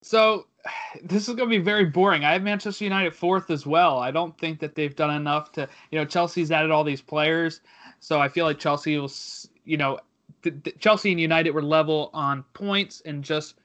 so 0.00 0.46
this 1.02 1.28
is 1.28 1.34
going 1.34 1.50
to 1.50 1.58
be 1.58 1.62
very 1.62 1.86
boring. 1.86 2.24
I 2.24 2.34
have 2.34 2.42
Manchester 2.42 2.84
United 2.84 3.16
fourth 3.16 3.50
as 3.50 3.66
well. 3.66 3.98
I 3.98 4.12
don't 4.12 4.38
think 4.38 4.60
that 4.60 4.76
they've 4.76 4.94
done 4.94 5.10
enough 5.10 5.50
to, 5.52 5.68
you 5.90 5.98
know, 5.98 6.04
Chelsea's 6.04 6.52
added 6.52 6.70
all 6.70 6.84
these 6.84 7.02
players, 7.02 7.62
so 7.98 8.20
I 8.20 8.28
feel 8.28 8.46
like 8.46 8.60
Chelsea 8.60 8.96
will, 8.96 9.10
you 9.64 9.76
know, 9.76 9.98
th- 10.44 10.62
th- 10.62 10.78
Chelsea 10.78 11.10
and 11.10 11.20
United 11.20 11.50
were 11.50 11.62
level 11.62 12.10
on 12.14 12.44
points 12.52 13.02
and 13.06 13.24
just 13.24 13.56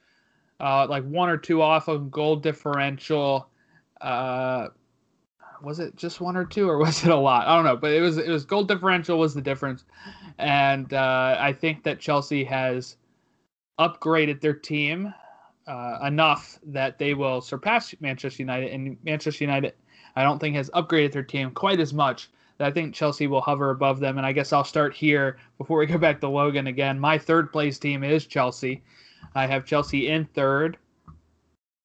uh, 0.60 0.88
like 0.88 1.04
one 1.04 1.30
or 1.30 1.38
two 1.38 1.62
off 1.62 1.88
of 1.88 2.10
goal 2.10 2.36
differential. 2.36 3.48
Uh, 4.02 4.70
was 5.62 5.80
it 5.80 5.96
just 5.96 6.20
one 6.22 6.36
or 6.36 6.46
two, 6.46 6.70
or 6.70 6.78
was 6.80 7.04
it 7.04 7.10
a 7.10 7.16
lot? 7.16 7.48
I 7.48 7.56
don't 7.56 7.66
know, 7.66 7.78
but 7.78 7.92
it 7.92 8.02
was 8.02 8.18
it 8.18 8.30
was 8.30 8.46
goal 8.46 8.64
differential 8.64 9.20
was 9.20 9.34
the 9.34 9.42
difference, 9.42 9.86
and 10.38 10.94
uh, 10.94 11.38
I 11.40 11.54
think 11.54 11.84
that 11.84 12.00
Chelsea 12.00 12.44
has 12.46 12.98
upgraded 13.80 14.42
their 14.42 14.54
team 14.54 15.14
uh, 15.68 16.00
enough 16.06 16.60
that 16.64 16.98
they 16.98 17.14
will 17.14 17.42
surpass 17.42 17.94
Manchester 18.00 18.44
United. 18.44 18.72
And 18.72 18.98
Manchester 19.04 19.44
United, 19.44 19.74
I 20.16 20.24
don't 20.24 20.40
think, 20.40 20.56
has 20.56 20.70
upgraded 20.72 21.12
their 21.12 21.24
team 21.24 21.52
quite 21.52 21.80
as 21.80 21.94
much. 21.94 22.30
That 22.58 22.68
I 22.68 22.72
think 22.72 22.94
Chelsea 22.94 23.28
will 23.28 23.42
hover 23.42 23.72
above 23.72 24.00
them. 24.00 24.18
And 24.18 24.26
I 24.26 24.34
guess 24.34 24.54
I'll 24.54 24.64
start 24.64 24.94
here 24.94 25.38
before 25.58 25.80
we 25.80 25.86
go 25.86 25.98
back 25.98 26.22
to 26.22 26.28
Logan 26.28 26.68
again. 26.68 27.00
My 27.00 27.18
third 27.18 27.52
place 27.52 27.80
team 27.80 28.04
is 28.04 28.26
Chelsea. 28.26 28.84
I 29.34 29.48
have 29.48 29.66
Chelsea 29.66 30.10
in 30.10 30.26
third. 30.26 30.78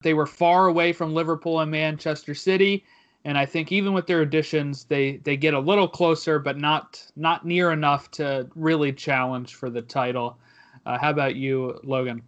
They 0.02 0.14
were 0.14 0.26
far 0.26 0.66
away 0.68 0.92
from 0.92 1.14
Liverpool 1.14 1.60
and 1.60 1.70
Manchester 1.70 2.34
City. 2.34 2.84
And 3.24 3.36
I 3.36 3.44
think 3.44 3.72
even 3.72 3.92
with 3.92 4.06
their 4.06 4.22
additions, 4.22 4.84
they, 4.84 5.16
they 5.18 5.36
get 5.36 5.54
a 5.54 5.58
little 5.58 5.88
closer, 5.88 6.38
but 6.38 6.58
not 6.58 7.04
not 7.16 7.44
near 7.44 7.72
enough 7.72 8.10
to 8.12 8.48
really 8.54 8.92
challenge 8.92 9.56
for 9.56 9.68
the 9.68 9.82
title. 9.82 10.38
Uh, 10.84 10.96
how 10.96 11.10
about 11.10 11.34
you, 11.34 11.80
Logan? 11.82 12.22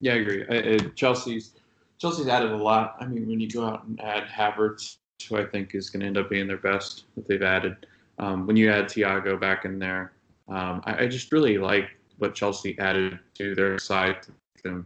Yeah, 0.00 0.12
I 0.12 0.16
agree. 0.16 0.44
I, 0.48 0.74
I, 0.74 0.78
Chelsea's 0.94 1.54
Chelsea's 1.98 2.28
added 2.28 2.52
a 2.52 2.56
lot. 2.56 2.96
I 3.00 3.06
mean, 3.06 3.26
when 3.26 3.40
you 3.40 3.50
go 3.50 3.66
out 3.66 3.84
and 3.84 4.00
add 4.00 4.24
Havertz, 4.24 4.96
who 5.28 5.38
I 5.38 5.44
think 5.44 5.74
is 5.74 5.90
going 5.90 6.00
to 6.00 6.06
end 6.06 6.18
up 6.18 6.30
being 6.30 6.46
their 6.46 6.58
best 6.58 7.04
that 7.16 7.26
they've 7.26 7.42
added, 7.42 7.86
um, 8.18 8.46
when 8.46 8.56
you 8.56 8.70
add 8.70 8.84
Thiago 8.84 9.40
back 9.40 9.64
in 9.64 9.78
there, 9.78 10.12
um, 10.48 10.82
I, 10.84 11.04
I 11.04 11.06
just 11.08 11.32
really 11.32 11.58
like 11.58 11.96
what 12.18 12.34
Chelsea 12.34 12.78
added 12.78 13.18
to 13.34 13.54
their 13.54 13.78
side 13.78 14.18
to 14.62 14.84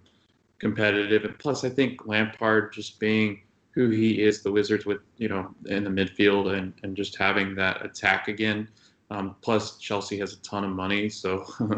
competitive. 0.58 1.24
And 1.24 1.38
plus, 1.38 1.64
I 1.64 1.68
think 1.68 2.06
Lampard 2.06 2.72
just 2.72 2.98
being 2.98 3.42
who 3.72 3.90
he 3.90 4.22
is, 4.22 4.42
the 4.42 4.50
Wizards 4.50 4.86
with 4.86 5.00
you 5.16 5.28
know 5.28 5.54
in 5.66 5.84
the 5.84 5.90
midfield 5.90 6.56
and 6.56 6.72
and 6.82 6.96
just 6.96 7.16
having 7.16 7.54
that 7.56 7.84
attack 7.84 8.28
again. 8.28 8.68
Um, 9.10 9.36
plus, 9.40 9.78
Chelsea 9.78 10.18
has 10.18 10.34
a 10.34 10.42
ton 10.42 10.64
of 10.64 10.70
money, 10.70 11.08
so 11.08 11.46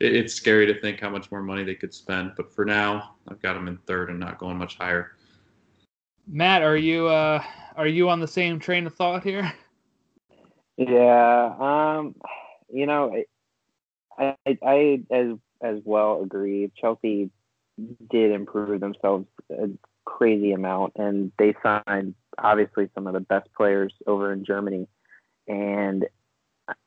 it, 0.00 0.14
it's 0.14 0.34
scary 0.34 0.66
to 0.66 0.80
think 0.80 1.00
how 1.00 1.08
much 1.08 1.30
more 1.30 1.42
money 1.42 1.62
they 1.62 1.76
could 1.76 1.94
spend. 1.94 2.32
But 2.36 2.52
for 2.52 2.64
now, 2.64 3.14
I've 3.28 3.40
got 3.40 3.54
them 3.54 3.68
in 3.68 3.76
third 3.86 4.10
and 4.10 4.18
not 4.18 4.38
going 4.38 4.56
much 4.56 4.76
higher. 4.76 5.12
Matt, 6.26 6.62
are 6.62 6.76
you 6.76 7.06
uh, 7.06 7.42
are 7.76 7.86
you 7.86 8.08
on 8.08 8.20
the 8.20 8.28
same 8.28 8.58
train 8.58 8.86
of 8.86 8.94
thought 8.94 9.22
here? 9.22 9.52
Yeah, 10.76 11.54
um, 11.60 12.16
you 12.72 12.86
know, 12.86 13.22
I, 14.18 14.36
I, 14.46 14.58
I 14.62 15.00
as 15.10 15.36
as 15.62 15.80
well 15.84 16.22
agree. 16.22 16.72
Chelsea 16.76 17.30
did 18.10 18.32
improve 18.32 18.80
themselves 18.80 19.26
a 19.50 19.68
crazy 20.04 20.52
amount, 20.52 20.94
and 20.96 21.32
they 21.38 21.54
signed 21.62 22.14
obviously 22.38 22.88
some 22.94 23.06
of 23.06 23.14
the 23.14 23.20
best 23.20 23.52
players 23.54 23.92
over 24.06 24.32
in 24.32 24.44
Germany, 24.44 24.88
and 25.48 26.04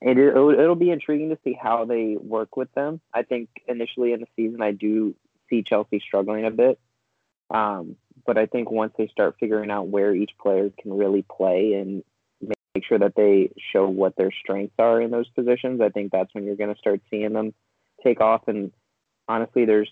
it 0.02 0.18
it'll, 0.18 0.76
be 0.76 0.92
intriguing 0.92 1.30
to 1.30 1.38
see 1.44 1.54
how 1.54 1.86
they 1.86 2.18
work 2.20 2.58
with 2.58 2.72
them. 2.74 3.00
I 3.14 3.24
think 3.24 3.50
initially 3.68 4.14
in 4.14 4.22
the 4.22 4.28
season, 4.36 4.62
I 4.62 4.72
do 4.72 5.16
see 5.50 5.64
Chelsea 5.64 6.00
struggling 6.00 6.46
a 6.46 6.52
bit, 6.52 6.80
um, 7.50 7.96
but 8.26 8.38
I 8.38 8.46
think 8.46 8.72
once 8.72 8.94
they 8.98 9.08
start 9.08 9.38
figuring 9.40 9.72
out 9.72 9.88
where 9.88 10.14
each 10.14 10.32
player 10.42 10.72
can 10.82 10.98
really 10.98 11.24
play 11.24 11.74
and 11.74 12.04
make 12.42 12.86
sure 12.86 13.00
that 13.00 13.16
they 13.16 13.52
show 13.72 13.88
what 13.88 14.16
their 14.16 14.32
strengths 14.32 14.76
are 14.80 15.02
in 15.02 15.12
those 15.12 15.30
positions, 15.30 15.82
I 15.82 15.90
think 15.90 16.12
that's 16.12 16.34
when 16.34 16.46
you're 16.46 16.56
going 16.56 16.74
to 16.74 16.80
start 16.80 17.02
seeing 17.10 17.34
them 17.34 17.54
take 18.04 18.22
off. 18.22 18.48
And 18.48 18.72
honestly, 19.28 19.66
there's 19.66 19.90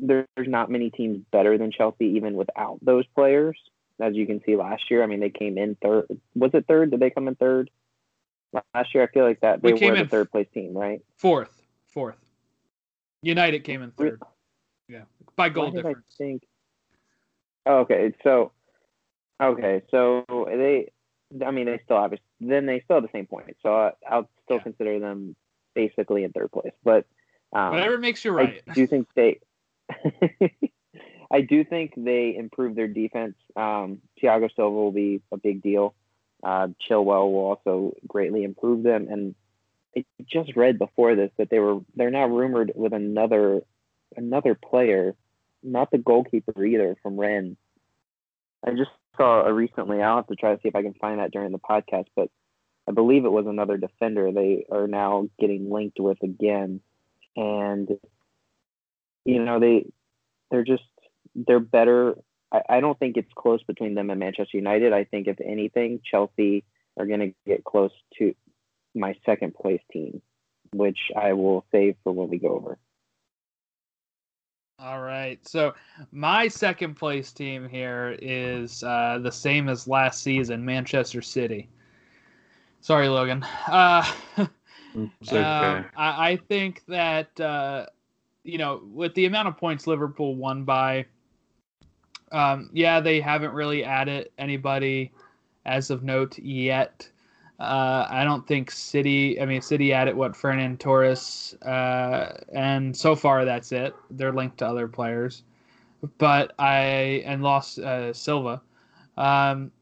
there's 0.00 0.26
not 0.38 0.70
many 0.70 0.90
teams 0.90 1.24
better 1.30 1.58
than 1.58 1.72
Chelsea 1.72 2.06
even 2.16 2.34
without 2.34 2.78
those 2.82 3.06
players. 3.14 3.58
As 4.00 4.14
you 4.14 4.26
can 4.26 4.40
see 4.46 4.54
last 4.54 4.90
year, 4.90 5.02
I 5.02 5.06
mean, 5.06 5.18
they 5.20 5.30
came 5.30 5.58
in 5.58 5.76
third. 5.82 6.06
Was 6.34 6.52
it 6.54 6.66
third? 6.68 6.92
Did 6.92 7.00
they 7.00 7.10
come 7.10 7.26
in 7.26 7.34
third? 7.34 7.70
Last 8.52 8.94
year, 8.94 9.02
I 9.02 9.08
feel 9.08 9.24
like 9.24 9.40
that 9.40 9.62
We 9.62 9.72
they 9.72 9.78
came 9.78 9.90
were 9.90 9.98
the 9.98 10.06
third 10.08 10.30
place 10.30 10.46
team, 10.54 10.76
right? 10.76 11.00
Fourth, 11.16 11.60
fourth. 11.88 12.16
United 13.22 13.64
came 13.64 13.82
in 13.82 13.90
third. 13.90 14.22
Yeah, 14.88 15.02
by 15.36 15.48
goal 15.48 15.70
did 15.70 15.84
I 15.84 15.90
difference. 15.90 16.14
think? 16.16 16.42
Oh, 17.66 17.80
okay, 17.80 18.14
so 18.22 18.52
okay, 19.42 19.82
so 19.90 20.24
they, 20.48 20.90
I 21.44 21.50
mean, 21.50 21.66
they 21.66 21.80
still 21.84 21.96
obviously 21.96 22.24
then 22.40 22.66
they 22.66 22.80
still 22.80 22.96
have 22.96 23.02
the 23.02 23.10
same 23.12 23.26
point. 23.26 23.56
So 23.62 23.74
I, 23.74 23.92
I'll 24.08 24.30
still 24.44 24.56
Yeah. 24.58 24.62
consider 24.62 25.00
them 25.00 25.34
basically 25.74 26.22
in 26.22 26.32
third 26.32 26.52
place. 26.52 26.72
But 26.84 27.04
um, 27.52 27.72
Whatever 27.72 27.98
makes 27.98 28.24
you 28.24 28.30
right. 28.30 28.62
I 28.68 28.72
do 28.72 28.86
think 28.86 29.08
they, 29.14 29.40
I 31.30 31.42
do 31.42 31.64
think 31.64 31.92
they 31.96 32.34
improve 32.36 32.74
their 32.74 32.88
defense. 32.88 33.34
Um, 33.54 33.98
Thiago 34.22 34.48
Silva 34.54 34.74
will 34.74 34.92
be 34.92 35.20
a 35.30 35.36
big 35.36 35.62
deal. 35.62 35.94
Uh, 36.42 36.68
Chilwell 36.88 37.30
will 37.32 37.46
also 37.46 37.94
greatly 38.06 38.44
improve 38.44 38.82
them. 38.82 39.08
And 39.10 39.34
I 39.96 40.04
just 40.26 40.56
read 40.56 40.78
before 40.78 41.14
this 41.14 41.30
that 41.36 41.50
they 41.50 41.58
were 41.58 41.80
they're 41.94 42.10
now 42.10 42.26
rumored 42.26 42.72
with 42.74 42.92
another 42.92 43.62
another 44.16 44.54
player, 44.54 45.14
not 45.62 45.90
the 45.90 45.98
goalkeeper 45.98 46.64
either 46.64 46.96
from 47.02 47.18
Rennes. 47.18 47.56
I 48.66 48.70
just 48.70 48.90
saw 49.16 49.44
a 49.44 49.52
recently. 49.52 50.02
I'll 50.02 50.16
have 50.16 50.26
to 50.28 50.36
try 50.36 50.54
to 50.54 50.62
see 50.62 50.68
if 50.68 50.76
I 50.76 50.82
can 50.82 50.94
find 50.94 51.18
that 51.20 51.32
during 51.32 51.52
the 51.52 51.58
podcast, 51.58 52.06
but 52.16 52.30
I 52.88 52.92
believe 52.92 53.24
it 53.24 53.32
was 53.32 53.46
another 53.46 53.76
defender 53.76 54.32
they 54.32 54.64
are 54.70 54.86
now 54.86 55.28
getting 55.38 55.70
linked 55.70 56.00
with 56.00 56.22
again. 56.22 56.80
And 57.36 57.98
you 59.28 59.44
know, 59.44 59.60
they 59.60 59.84
they're 60.50 60.64
just 60.64 60.84
they're 61.34 61.60
better. 61.60 62.16
I, 62.50 62.62
I 62.70 62.80
don't 62.80 62.98
think 62.98 63.18
it's 63.18 63.30
close 63.36 63.62
between 63.64 63.94
them 63.94 64.08
and 64.08 64.18
Manchester 64.18 64.56
United. 64.56 64.94
I 64.94 65.04
think 65.04 65.28
if 65.28 65.38
anything, 65.44 66.00
Chelsea 66.02 66.64
are 66.96 67.04
gonna 67.04 67.32
get 67.46 67.62
close 67.62 67.90
to 68.18 68.34
my 68.94 69.14
second 69.26 69.54
place 69.54 69.82
team, 69.92 70.22
which 70.72 70.98
I 71.14 71.34
will 71.34 71.66
save 71.70 71.96
for 72.02 72.12
when 72.12 72.30
we 72.30 72.38
go 72.38 72.56
over. 72.56 72.78
All 74.78 75.02
right. 75.02 75.46
So 75.46 75.74
my 76.10 76.48
second 76.48 76.94
place 76.94 77.30
team 77.30 77.68
here 77.68 78.16
is 78.22 78.82
uh, 78.82 79.18
the 79.20 79.32
same 79.32 79.68
as 79.68 79.86
last 79.86 80.22
season, 80.22 80.64
Manchester 80.64 81.20
City. 81.20 81.68
Sorry, 82.80 83.08
Logan. 83.08 83.44
Uh, 83.66 84.10
okay. 84.38 84.48
Um, 85.36 85.84
I, 85.96 86.30
I 86.30 86.38
think 86.48 86.84
that 86.86 87.38
uh, 87.40 87.86
you 88.48 88.56
know, 88.56 88.80
with 88.94 89.14
the 89.14 89.26
amount 89.26 89.46
of 89.46 89.58
points 89.58 89.86
Liverpool 89.86 90.34
won 90.34 90.64
by, 90.64 91.04
um, 92.32 92.70
yeah, 92.72 92.98
they 92.98 93.20
haven't 93.20 93.52
really 93.52 93.84
added 93.84 94.30
anybody 94.38 95.12
as 95.66 95.90
of 95.90 96.02
note 96.02 96.38
yet. 96.38 97.08
Uh, 97.60 98.06
I 98.08 98.24
don't 98.24 98.46
think 98.46 98.70
City. 98.70 99.38
I 99.38 99.44
mean, 99.44 99.60
City 99.60 99.92
added 99.92 100.16
what 100.16 100.32
Ferran 100.32 100.78
Torres, 100.78 101.54
uh, 101.62 102.38
and 102.54 102.96
so 102.96 103.14
far 103.14 103.44
that's 103.44 103.70
it. 103.70 103.94
They're 104.10 104.32
linked 104.32 104.58
to 104.58 104.66
other 104.66 104.88
players, 104.88 105.42
but 106.16 106.54
I 106.58 107.22
and 107.26 107.42
lost 107.42 107.80
uh, 107.80 108.14
Silva. 108.14 108.62
Um, 109.18 109.72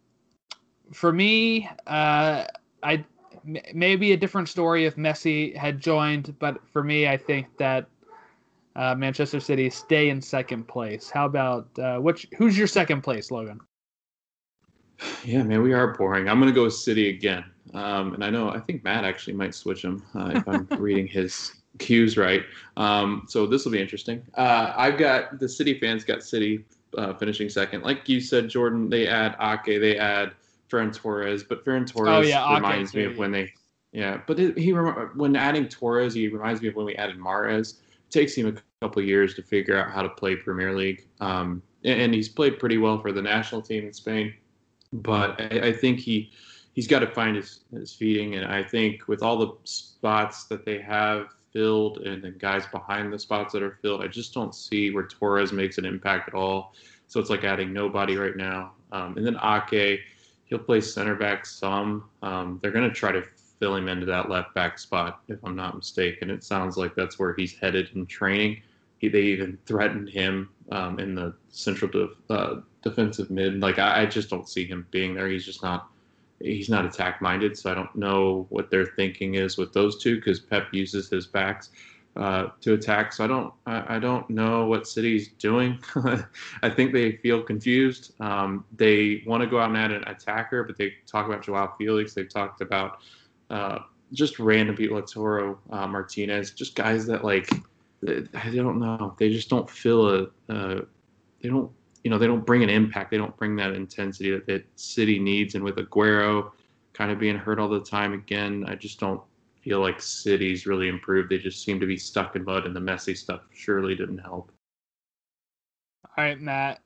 for 0.92 1.12
me, 1.12 1.68
uh, 1.87 2.44
I 2.82 3.04
m- 3.46 3.58
maybe 3.75 4.12
a 4.12 4.16
different 4.16 4.49
story 4.49 4.87
if 4.87 4.96
Messi 4.96 5.54
had 5.54 5.78
joined, 5.78 6.35
but 6.40 6.66
for 6.73 6.82
me, 6.82 7.06
I 7.06 7.16
think 7.16 7.46
that 7.58 7.87
uh, 8.76 8.95
Manchester 8.95 9.40
City 9.40 9.68
stay 9.71 10.11
in 10.11 10.21
second 10.21 10.68
place. 10.68 11.11
How 11.11 11.26
about 11.26 11.68
uh, 11.78 11.99
which? 11.99 12.26
Who's 12.37 12.56
your 12.56 12.66
second 12.66 13.02
place, 13.02 13.30
Logan? 13.30 13.61
Yeah, 15.25 15.42
man, 15.42 15.62
we 15.62 15.73
are 15.75 15.88
boring. 15.95 16.28
I'm 16.28 16.40
going 16.40 16.50
to 16.50 16.54
go 16.54 16.64
with 16.64 16.75
City 16.75 17.11
again. 17.11 17.45
Um, 17.75 18.14
and 18.14 18.25
I 18.25 18.30
know, 18.30 18.50
I 18.50 18.61
think 18.61 18.85
Matt 18.85 19.04
actually 19.04 19.35
might 19.35 19.54
switch 19.54 19.83
him 19.83 20.02
uh, 20.14 20.33
if 20.37 20.49
I'm 20.49 20.66
reading 20.78 21.06
his 21.06 21.52
cues 21.78 22.16
right. 22.16 22.42
Um, 22.76 23.26
so 23.28 23.47
this 23.47 23.64
will 23.64 23.73
be 23.73 23.80
interesting. 23.80 24.23
Uh, 24.35 24.73
I've 24.76 24.97
got 24.97 25.38
the 25.38 25.49
City 25.49 25.78
fans 25.78 26.04
got 26.04 26.23
City 26.23 26.64
uh, 26.97 27.14
finishing 27.14 27.49
second. 27.49 27.83
Like 27.83 28.09
you 28.09 28.21
said, 28.21 28.49
Jordan, 28.49 28.88
they 28.88 29.06
add 29.06 29.37
Ake, 29.40 29.80
they 29.80 29.99
add 29.99 30.33
Ferran 30.71 30.95
Torres, 30.95 31.42
but 31.42 31.64
Ferran 31.64 31.87
Torres 31.87 32.09
Oh, 32.09 32.21
yeah, 32.21 32.49
Ake 32.49 32.56
reminds 32.56 32.95
me 32.95 33.02
too, 33.02 33.11
of 33.11 33.18
when 33.18 33.33
they, 33.33 33.52
yeah, 33.92 34.21
but 34.26 34.38
it, 34.38 34.56
he 34.56 34.73
when 34.73 35.37
adding 35.37 35.68
Torres, 35.68 36.14
he 36.14 36.28
reminds 36.28 36.62
me 36.62 36.68
of 36.68 36.76
when 36.76 36.87
we 36.87 36.95
added 36.97 37.18
Mahrez. 37.18 37.75
Takes 38.11 38.35
him 38.35 38.47
a 38.47 38.85
couple 38.85 39.03
years 39.03 39.35
to 39.35 39.43
figure 39.43 39.79
out 39.79 39.91
how 39.91 40.03
to 40.03 40.09
play 40.09 40.37
Premier 40.37 40.77
League. 40.77 41.07
Um, 41.21 41.63
and, 41.85 42.01
and 42.01 42.15
he's 42.15 42.29
played 42.29 42.59
pretty 42.59 42.79
well 42.79 43.01
for 43.01 43.13
the 43.13 43.23
national 43.23 43.63
team 43.63 43.87
in 43.87 43.93
Spain 43.93 44.35
but 44.93 45.41
I, 45.41 45.69
I 45.69 45.73
think 45.73 46.01
he 46.01 46.31
he's 46.73 46.87
got 46.87 47.01
to 47.01 47.07
find 47.07 47.37
his, 47.37 47.61
his 47.73 47.93
feeding. 47.93 48.35
And 48.35 48.47
I 48.47 48.63
think 48.63 49.09
with 49.09 49.23
all 49.23 49.39
the 49.39 49.53
spots 49.65 50.45
that 50.45 50.65
they 50.65 50.79
have 50.81 51.29
filled 51.53 51.99
and 51.99 52.23
the 52.23 52.31
guys 52.31 52.67
behind 52.67 53.13
the 53.13 53.19
spots 53.19 53.55
that 53.55 53.63
are 53.63 53.79
filled, 53.81 54.03
I 54.03 54.09
just 54.09 54.35
don't 54.35 54.55
see 54.55 54.91
where 54.91 55.07
Torres 55.07 55.53
makes 55.53 55.79
an 55.79 55.87
impact 55.87 56.29
at 56.29 56.35
all. 56.35 56.75
So 57.09 57.19
it's 57.19 57.31
like 57.31 57.45
adding 57.45 57.73
nobody 57.73 58.17
right 58.17 58.37
now. 58.37 58.73
Um, 58.93 59.17
and 59.17 59.25
then 59.25 59.39
Ake, 59.43 60.01
he'll 60.45 60.59
play 60.59 60.83
center 60.83 61.15
back 61.15 61.47
some. 61.47 62.11
Um, 62.23 62.59
they're 62.61 62.73
going 62.73 62.89
to 62.89 62.95
try 62.95 63.11
to 63.11 63.23
fill 63.59 63.75
him 63.75 63.89
into 63.89 64.07
that 64.07 64.29
left 64.29 64.55
back 64.55 64.79
spot, 64.79 65.21
if 65.29 65.39
I'm 65.45 65.57
not 65.57 65.77
mistaken. 65.77 66.31
It 66.31 66.45
sounds 66.45 66.77
like 66.77 66.95
that's 66.95 67.19
where 67.19 67.35
he's 67.35 67.57
headed 67.57 67.91
in 67.95 68.07
training. 68.07 68.63
He, 68.99 69.09
they 69.09 69.23
even 69.23 69.59
threatened 69.67 70.09
him 70.09 70.51
um, 70.73 70.99
in 70.99 71.15
the 71.15 71.35
central 71.49 72.09
uh, 72.31 72.57
defensive 72.83 73.31
mid. 73.31 73.61
Like 73.61 73.79
I, 73.79 74.03
I, 74.03 74.07
just 74.07 74.31
don't 74.31 74.49
see 74.49 74.67
him 74.67 74.87
being 74.91 75.15
there. 75.15 75.29
He's 75.29 75.45
just 75.45 75.63
not. 75.63 75.89
He's 76.39 76.69
not 76.69 76.85
attack 76.85 77.23
minded, 77.23 77.57
so 77.57 77.71
I 77.71 77.75
don't 77.75 77.95
know 77.97 78.47
what 78.51 78.71
their 78.71 78.85
thinking 78.85 79.37
is 79.37 79.57
with 79.57 79.73
those 79.73 80.03
two 80.03 80.17
because 80.17 80.39
Pep 80.39 80.69
uses 80.71 81.09
his 81.09 81.27
backs 81.27 81.71
uh, 82.15 82.49
to 82.61 82.75
attack. 82.75 83.13
So 83.13 83.25
I 83.25 83.27
don't. 83.27 83.55
I, 83.67 83.97
I 83.97 83.99
don't 83.99 84.29
know 84.29 84.67
what 84.67 84.87
City's 84.87 85.29
doing. 85.39 85.79
I 86.63 86.69
think 86.69 86.93
they 86.93 87.13
feel 87.13 87.43
confused. 87.43 88.13
Um, 88.21 88.65
they 88.77 89.23
want 89.27 89.43
to 89.43 89.47
go 89.49 89.59
out 89.59 89.69
and 89.69 89.79
add 89.79 89.93
an 89.93 90.05
attacker, 90.07 90.65
but 90.65 90.77
they 90.77 90.95
talk 91.07 91.27
about 91.27 91.43
Joao 91.43 91.75
Felix. 91.79 92.15
They've 92.15 92.29
talked 92.29 92.61
about 92.61 92.99
uh, 93.50 93.79
just 94.12 94.38
random 94.38 94.76
people 94.76 94.97
like 94.97 95.07
Toro 95.07 95.59
uh, 95.71 95.87
Martinez, 95.87 96.53
just 96.53 96.75
guys 96.75 97.07
that 97.07 97.25
like 97.25 97.49
I 98.09 98.50
don't 98.55 98.79
know. 98.79 99.15
They 99.19 99.31
just 99.31 99.49
don't 99.49 99.69
feel 99.69 100.09
a. 100.09 100.23
Uh, 100.49 100.83
they 101.43 101.49
don't. 101.49 101.71
You 102.05 102.11
know, 102.11 102.19
they 102.19 102.26
don't 102.26 102.47
bring 102.47 102.62
an 102.62 102.71
impact. 102.71 103.11
They 103.11 103.17
don't 103.17 103.37
bring 103.37 103.57
that 103.57 103.73
intensity 103.73 104.31
that, 104.31 104.47
that 104.47 104.65
City 104.76 105.19
needs. 105.19 105.57
And 105.57 105.65
with 105.65 105.76
Aguero 105.76 106.53
kind 106.93 107.11
of 107.11 107.19
being 107.19 107.37
hurt 107.37 107.59
all 107.59 107.69
the 107.69 107.81
time 107.81 108.12
again, 108.12 108.65
I 108.69 108.76
just 108.76 109.00
don't 109.00 109.21
feel 109.61 109.81
like 109.81 110.00
City's 110.00 110.67
really 110.67 110.88
improved. 110.88 111.31
They 111.31 111.38
just 111.38 111.65
seem 111.65 111.81
to 111.81 111.87
be 111.87 111.97
stuck 111.97 112.37
in 112.37 112.45
mud, 112.45 112.65
and 112.65 112.76
the 112.76 112.81
Messi 112.81 113.17
stuff 113.17 113.41
surely 113.53 113.97
didn't 113.97 114.19
help. 114.19 114.53
All 116.05 116.25
right, 116.25 116.41
Matt. 116.41 116.81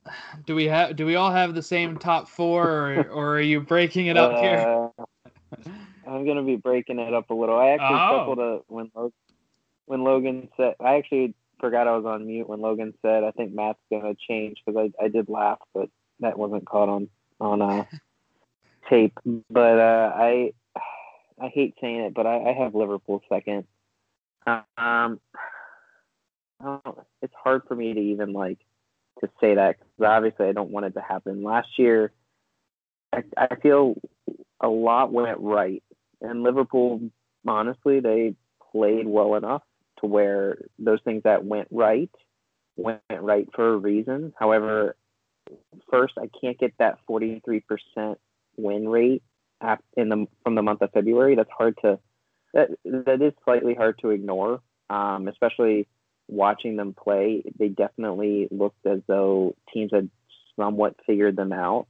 Do 0.46 0.54
we 0.54 0.64
have? 0.64 0.96
Do 0.96 1.04
we 1.04 1.16
all 1.16 1.30
have 1.30 1.54
the 1.54 1.62
same 1.62 1.98
top 1.98 2.28
four, 2.28 2.66
or, 2.66 3.02
or 3.10 3.36
are 3.36 3.40
you 3.42 3.60
breaking 3.60 4.06
it 4.06 4.16
up 4.16 4.38
here? 4.40 4.90
I'm 6.20 6.26
gonna 6.26 6.42
be 6.42 6.56
breaking 6.56 6.98
it 6.98 7.14
up 7.14 7.30
a 7.30 7.34
little. 7.34 7.58
I 7.58 7.70
actually 7.70 7.96
Oh. 7.98 8.18
chuckled 8.18 8.38
uh, 8.38 8.58
when 8.68 8.90
when 9.86 10.04
Logan 10.04 10.48
said. 10.56 10.74
I 10.78 10.96
actually 10.96 11.34
forgot 11.60 11.88
I 11.88 11.96
was 11.96 12.04
on 12.04 12.26
mute 12.26 12.46
when 12.48 12.60
Logan 12.60 12.92
said. 13.00 13.24
I 13.24 13.30
think 13.30 13.54
Matt's 13.54 13.78
gonna 13.90 14.14
change 14.28 14.58
because 14.64 14.90
I, 15.00 15.04
I 15.04 15.08
did 15.08 15.28
laugh, 15.30 15.58
but 15.72 15.88
that 16.20 16.38
wasn't 16.38 16.66
caught 16.66 16.90
on 16.90 17.08
on 17.40 17.62
uh, 17.62 17.84
tape. 18.90 19.18
But 19.48 19.78
uh, 19.78 20.12
I 20.14 20.52
I 21.40 21.48
hate 21.48 21.74
saying 21.80 22.00
it, 22.00 22.14
but 22.14 22.26
I, 22.26 22.50
I 22.50 22.52
have 22.52 22.74
Liverpool 22.74 23.22
second. 23.30 23.64
Um, 24.46 24.66
I 24.76 25.18
don't- 26.60 26.98
it's 27.22 27.34
hard 27.34 27.62
for 27.66 27.74
me 27.74 27.94
to 27.94 28.00
even 28.00 28.32
like 28.34 28.58
to 29.20 29.30
say 29.40 29.54
that 29.54 29.78
because 29.78 30.10
obviously 30.10 30.48
I 30.48 30.52
don't 30.52 30.70
want 30.70 30.84
it 30.86 30.94
to 30.94 31.00
happen. 31.00 31.42
Last 31.42 31.78
year, 31.78 32.12
I, 33.12 33.22
I 33.38 33.54
feel 33.56 33.94
a 34.60 34.68
lot 34.68 35.12
went 35.12 35.38
right, 35.40 35.82
and 36.20 36.42
Liverpool, 36.42 37.00
honestly, 37.46 38.00
they 38.00 38.34
played 38.72 39.06
well 39.06 39.34
enough 39.34 39.62
to 40.00 40.06
where 40.06 40.58
those 40.78 41.00
things 41.04 41.22
that 41.24 41.44
went 41.44 41.68
right 41.70 42.10
went 42.76 43.00
right 43.20 43.48
for 43.54 43.74
a 43.74 43.76
reason. 43.76 44.32
However, 44.38 44.96
first, 45.90 46.14
I 46.18 46.28
can't 46.40 46.58
get 46.58 46.72
that 46.78 46.98
43% 47.08 47.62
win 48.56 48.88
rate 48.88 49.22
in 49.96 50.08
the 50.08 50.26
from 50.42 50.54
the 50.54 50.62
month 50.62 50.82
of 50.82 50.92
February. 50.92 51.34
That's 51.34 51.50
hard 51.56 51.76
to 51.82 51.98
that 52.54 52.70
that 52.84 53.22
is 53.22 53.32
slightly 53.44 53.74
hard 53.74 53.98
to 54.00 54.10
ignore, 54.10 54.60
um, 54.88 55.28
especially 55.28 55.86
watching 56.28 56.76
them 56.76 56.94
play. 56.94 57.42
They 57.58 57.68
definitely 57.68 58.48
looked 58.50 58.86
as 58.86 59.00
though 59.06 59.54
teams 59.72 59.90
had 59.92 60.08
somewhat 60.58 60.96
figured 61.06 61.36
them 61.36 61.52
out. 61.52 61.86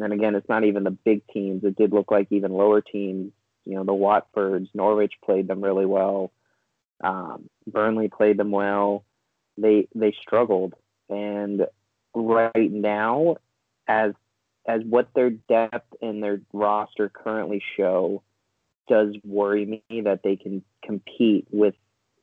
And 0.00 0.12
again, 0.12 0.34
it's 0.34 0.48
not 0.48 0.64
even 0.64 0.84
the 0.84 0.90
big 0.92 1.22
teams. 1.32 1.64
It 1.64 1.76
did 1.76 1.92
look 1.92 2.10
like 2.10 2.28
even 2.30 2.52
lower 2.52 2.80
teams. 2.80 3.32
You 3.68 3.74
know, 3.74 3.84
the 3.84 3.92
Watfords, 3.92 4.68
Norwich 4.72 5.12
played 5.22 5.46
them 5.46 5.62
really 5.62 5.84
well. 5.84 6.32
Um, 7.02 7.50
Burnley 7.66 8.08
played 8.08 8.38
them 8.38 8.50
well. 8.50 9.04
They 9.58 9.88
they 9.94 10.14
struggled, 10.22 10.74
and 11.10 11.66
right 12.14 12.72
now, 12.72 13.36
as 13.86 14.12
as 14.66 14.80
what 14.84 15.10
their 15.14 15.30
depth 15.30 15.94
and 16.00 16.22
their 16.22 16.40
roster 16.52 17.10
currently 17.10 17.62
show, 17.76 18.22
does 18.88 19.14
worry 19.22 19.66
me 19.66 20.00
that 20.00 20.22
they 20.24 20.36
can 20.36 20.64
compete 20.82 21.46
with 21.50 21.74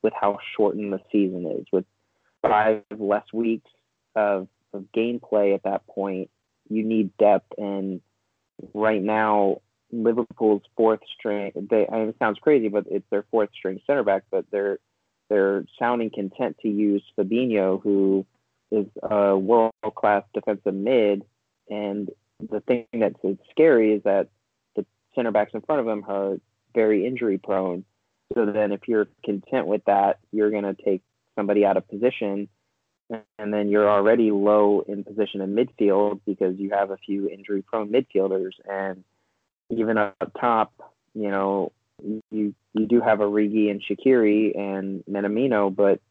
with 0.01 0.13
how 0.19 0.39
shortened 0.58 0.91
the 0.91 1.01
season 1.12 1.45
is. 1.60 1.67
With 1.71 1.86
five 2.41 2.81
less 2.97 3.25
weeks 3.31 3.69
of, 4.15 4.47
of 4.73 4.86
gameplay 4.95 5.53
at 5.53 5.63
that 5.63 5.86
point, 5.88 6.31
you 6.69 6.84
need 6.84 7.15
depth, 7.17 7.53
and 7.58 8.01
right 8.73 9.01
now 9.01 9.62
Liverpool's 10.03 10.63
fourth 10.75 10.99
string. 11.17 11.51
They, 11.69 11.88
I 11.88 11.99
mean, 11.99 12.10
it 12.10 12.15
sounds 12.19 12.39
crazy, 12.39 12.67
but 12.67 12.86
it's 12.89 13.05
their 13.10 13.25
fourth 13.31 13.49
string 13.53 13.79
center 13.88 14.03
back. 14.03 14.23
But 14.31 14.45
they're 14.51 14.79
they're 15.29 15.65
sounding 15.79 16.12
content 16.12 16.58
to 16.62 16.69
use 16.69 17.03
Fabinho, 17.17 17.81
who 17.81 18.25
is 18.71 18.86
a 19.01 19.38
world 19.38 19.73
class 19.95 20.23
defensive 20.34 20.73
mid. 20.73 21.23
And 21.69 22.10
the 22.39 22.60
thing 22.62 22.86
that's 22.93 23.15
scary 23.49 23.93
is 23.93 24.03
that 24.03 24.29
the 24.75 24.86
center 25.15 25.31
backs 25.31 25.51
in 25.53 25.62
front 25.62 25.81
of 25.81 25.88
him 25.88 26.03
are 26.08 26.38
very 26.73 27.05
injury 27.05 27.38
prone. 27.38 27.86
So 28.34 28.45
then, 28.45 28.71
if 28.71 28.81
you're 28.88 29.08
content 29.23 29.67
with 29.67 29.86
that, 29.86 30.19
you're 30.31 30.51
going 30.51 30.63
to 30.63 30.73
take 30.73 31.01
somebody 31.36 31.65
out 31.65 31.77
of 31.77 31.88
position, 31.88 32.47
and 33.38 33.53
then 33.53 33.69
you're 33.69 33.89
already 33.89 34.31
low 34.31 34.84
in 34.88 35.03
position 35.03 35.41
in 35.41 35.55
midfield 35.55 36.21
because 36.25 36.58
you 36.58 36.71
have 36.71 36.91
a 36.91 36.97
few 36.97 37.29
injury 37.29 37.62
prone 37.62 37.89
midfielders 37.89 38.53
and 38.69 39.03
even 39.69 39.97
up 39.97 40.15
top, 40.39 40.73
you 41.13 41.30
know, 41.30 41.71
you 42.32 42.54
you 42.73 42.86
do 42.86 43.01
have 43.01 43.19
Origi 43.19 43.71
and 43.71 43.82
Shaqiri 43.82 44.58
and 44.58 45.04
Minamino, 45.10 45.73
but 45.73 46.01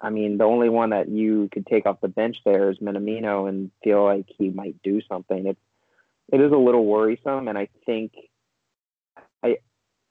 I 0.00 0.10
mean, 0.10 0.36
the 0.36 0.44
only 0.44 0.68
one 0.68 0.90
that 0.90 1.08
you 1.08 1.48
could 1.52 1.66
take 1.66 1.86
off 1.86 2.00
the 2.00 2.08
bench 2.08 2.38
there 2.44 2.70
is 2.70 2.78
Minamino 2.78 3.48
and 3.48 3.70
feel 3.84 4.04
like 4.04 4.26
he 4.36 4.50
might 4.50 4.82
do 4.82 5.00
something. 5.08 5.46
It's 5.46 5.60
it 6.32 6.40
is 6.40 6.52
a 6.52 6.56
little 6.56 6.84
worrisome, 6.84 7.48
and 7.48 7.56
I 7.56 7.68
think 7.86 8.12
I 9.42 9.58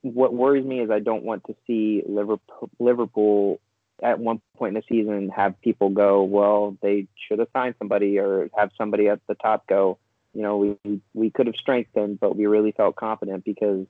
what 0.02 0.34
worries 0.34 0.66
me 0.66 0.82
is 0.82 0.90
I 0.90 1.00
don't 1.00 1.24
want 1.24 1.44
to 1.46 1.56
see 1.68 2.04
Liverpool 2.08 2.70
Liverpool 2.80 3.60
at 4.02 4.20
one 4.20 4.42
point 4.58 4.76
in 4.76 4.82
the 4.82 4.96
season 4.96 5.30
have 5.30 5.62
people 5.62 5.90
go, 5.90 6.24
well, 6.24 6.76
they 6.82 7.08
should 7.28 7.40
have 7.40 7.50
signed 7.54 7.76
somebody 7.78 8.18
or 8.18 8.50
have 8.58 8.72
somebody 8.78 9.08
at 9.10 9.20
the 9.28 9.36
top 9.36 9.68
go, 9.68 10.00
you 10.34 10.42
know, 10.42 10.78
we 10.84 11.02
we 11.14 11.30
could 11.30 11.48
have 11.48 11.56
strengthened, 11.56 12.20
but 12.20 12.36
we 12.36 12.46
really 12.46 12.72
felt 12.72 12.96
confident 12.96 13.44
because 13.44 13.86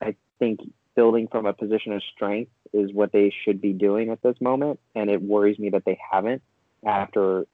I 0.00 0.16
think 0.38 0.60
building 0.94 1.28
from 1.28 1.46
a 1.46 1.52
position 1.52 1.92
of 1.92 2.02
strength 2.14 2.50
is 2.72 2.92
what 2.92 3.12
they 3.12 3.32
should 3.44 3.60
be 3.60 3.72
doing 3.72 4.10
at 4.10 4.22
this 4.22 4.36
moment, 4.40 4.80
and 4.94 5.10
it 5.10 5.22
worries 5.22 5.58
me 5.58 5.70
that 5.70 5.84
they 5.84 5.98
haven't. 6.10 6.42
After, 6.84 7.46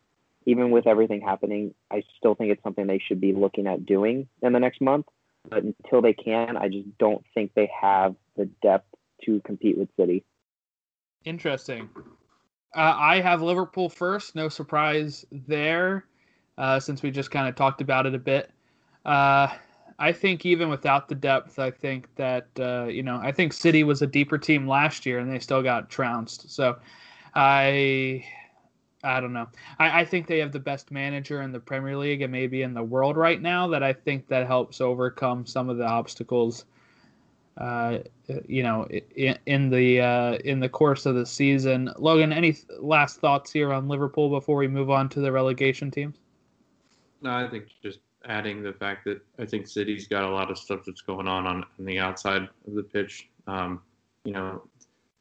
even 0.47 0.71
with 0.71 0.87
everything 0.87 1.21
happening, 1.21 1.75
I 1.91 2.03
still 2.17 2.35
think 2.35 2.51
it's 2.51 2.63
something 2.63 2.87
they 2.87 3.03
should 3.07 3.21
be 3.21 3.35
looking 3.35 3.67
at 3.67 3.85
doing 3.85 4.29
in 4.43 4.53
the 4.53 4.61
next 4.61 4.81
month. 4.81 5.07
But 5.49 5.65
until 5.65 6.03
they 6.03 6.15
can, 6.15 6.57
I 6.57 6.69
just 6.69 6.97
don't 6.99 7.25
think 7.35 7.53
they 7.55 7.71
have 7.81 8.17
the 8.37 8.47
depth 8.63 8.95
to 9.25 9.41
compete 9.41 9.77
with 9.77 9.89
City. 9.97 10.25
Interesting. 11.25 11.91
Uh, 12.75 12.95
I 12.97 13.21
have 13.21 13.43
Liverpool 13.43 13.89
first. 13.89 14.35
No 14.35 14.49
surprise 14.49 15.27
there, 15.31 16.05
uh, 16.59 16.81
since 16.81 17.03
we 17.03 17.11
just 17.11 17.31
kind 17.31 17.49
of 17.49 17.55
talked 17.55 17.81
about 17.81 18.05
it 18.05 18.15
a 18.15 18.19
bit. 18.19 18.51
Uh, 19.07 19.49
I 19.99 20.13
think 20.13 20.45
even 20.45 20.69
without 20.69 21.09
the 21.09 21.15
depth, 21.15 21.59
I 21.59 21.71
think 21.71 22.15
that 22.17 22.49
uh, 22.59 22.85
you 22.85 23.03
know 23.03 23.19
I 23.23 23.33
think 23.33 23.53
City 23.53 23.85
was 23.85 24.03
a 24.03 24.07
deeper 24.07 24.37
team 24.37 24.69
last 24.69 25.07
year 25.07 25.21
and 25.21 25.33
they 25.33 25.39
still 25.39 25.63
got 25.63 25.89
trounced. 25.89 26.51
So 26.51 26.77
I 27.35 28.25
I 29.03 29.21
don't 29.21 29.33
know. 29.33 29.49
I, 29.79 30.01
I 30.01 30.05
think 30.05 30.27
they 30.27 30.39
have 30.41 30.53
the 30.53 30.61
best 30.61 30.91
manager 30.91 31.43
in 31.43 31.53
the 31.53 31.61
Premier 31.61 31.97
League 31.97 32.23
and 32.23 32.33
maybe 32.33 32.63
in 32.63 32.75
the 32.75 32.83
world 32.83 33.17
right 33.17 33.41
now. 33.41 33.69
That 33.69 33.83
I 33.83 33.93
think 33.93 34.29
that 34.29 34.47
helps 34.47 34.81
overcome 34.81 35.47
some 35.47 35.69
of 35.69 35.79
the 35.79 35.87
obstacles. 35.87 36.65
Uh, 37.57 37.99
you 38.47 38.63
know, 38.63 38.87
in, 39.17 39.37
in 39.47 39.69
the 39.71 40.01
uh, 40.01 40.33
in 40.45 40.61
the 40.61 40.69
course 40.69 41.07
of 41.07 41.17
the 41.17 41.27
season. 41.27 41.91
Logan, 41.99 42.33
any 42.33 42.57
last 42.79 43.19
thoughts 43.21 43.51
here 43.51 43.73
on 43.73 43.89
Liverpool 43.89 44.31
before 44.31 44.57
we 44.57 44.69
move 44.69 44.91
on 44.91 45.09
to 45.09 45.21
the 45.21 45.33
relegation 45.33 45.91
teams? 45.91 46.19
No, 47.23 47.31
I 47.31 47.49
think 47.49 47.69
just 47.83 48.01
adding 48.25 48.63
the 48.63 48.73
fact 48.73 49.05
that 49.05 49.21
I 49.39 49.47
think 49.47 49.67
City's 49.67 50.07
got 50.07 50.25
a 50.25 50.29
lot 50.29 50.51
of 50.51 50.59
stuff 50.59 50.81
that's 50.87 51.01
going 51.01 51.29
on 51.29 51.47
on, 51.47 51.65
on 51.79 51.85
the 51.85 51.99
outside 51.99 52.43
of 52.67 52.75
the 52.75 52.83
pitch. 52.83 53.29
Um, 53.47 53.81
you 54.25 54.33
know, 54.33 54.63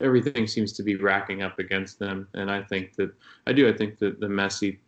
everything 0.01 0.47
seems 0.47 0.73
to 0.73 0.83
be 0.83 0.95
racking 0.95 1.41
up 1.41 1.59
against 1.59 1.99
them, 1.99 2.27
and 2.33 2.51
I 2.51 2.61
think 2.63 2.95
that 2.95 3.11
I 3.45 3.53
do. 3.53 3.67
I 3.67 3.73
think 3.73 3.99
that 3.99 4.19
the 4.19 4.27
Messi 4.27 4.79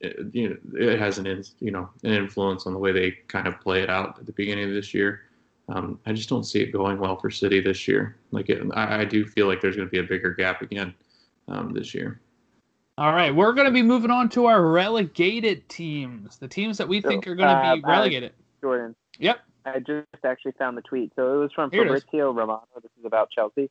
it, 0.00 0.16
you 0.32 0.50
know, 0.50 0.56
it 0.74 0.98
has 0.98 1.18
an 1.18 1.44
you 1.60 1.70
know 1.70 1.88
an 2.04 2.12
influence 2.12 2.66
on 2.66 2.72
the 2.72 2.78
way 2.78 2.92
they 2.92 3.12
kind 3.28 3.46
of 3.46 3.60
play 3.60 3.82
it 3.82 3.90
out 3.90 4.18
at 4.18 4.26
the 4.26 4.32
beginning 4.32 4.68
of 4.68 4.74
this 4.74 4.92
year. 4.92 5.22
Um, 5.68 5.98
I 6.06 6.12
just 6.12 6.28
don't 6.28 6.44
see 6.44 6.60
it 6.60 6.70
going 6.70 6.98
well 6.98 7.16
for 7.16 7.30
City 7.30 7.60
this 7.60 7.88
year. 7.88 8.16
Like 8.30 8.48
it, 8.48 8.62
I, 8.74 9.00
I, 9.00 9.04
do 9.04 9.26
feel 9.26 9.48
like 9.48 9.60
there's 9.60 9.74
going 9.74 9.88
to 9.88 9.90
be 9.90 9.98
a 9.98 10.04
bigger 10.04 10.32
gap 10.32 10.62
again 10.62 10.94
um, 11.48 11.72
this 11.72 11.92
year. 11.92 12.20
All 12.98 13.12
right, 13.12 13.34
we're 13.34 13.52
going 13.52 13.66
to 13.66 13.72
be 13.72 13.82
moving 13.82 14.10
on 14.10 14.30
to 14.30 14.46
our 14.46 14.62
relegated 14.66 15.68
teams, 15.68 16.38
the 16.38 16.48
teams 16.48 16.78
that 16.78 16.88
we 16.88 17.02
so, 17.02 17.08
think 17.08 17.26
are 17.26 17.34
going 17.34 17.48
to 17.48 17.54
uh, 17.54 17.74
be 17.76 17.82
relegated. 17.82 18.32
Jordan. 18.62 18.94
Yep. 19.18 19.40
I 19.66 19.80
just 19.80 20.06
actually 20.24 20.52
found 20.52 20.78
the 20.78 20.82
tweet. 20.82 21.12
So 21.14 21.34
it 21.34 21.36
was 21.36 21.52
from 21.52 21.70
Here 21.70 21.84
Fabrizio 21.84 22.32
Romano. 22.32 22.66
This 22.76 22.90
is 22.98 23.04
about 23.04 23.30
Chelsea. 23.30 23.70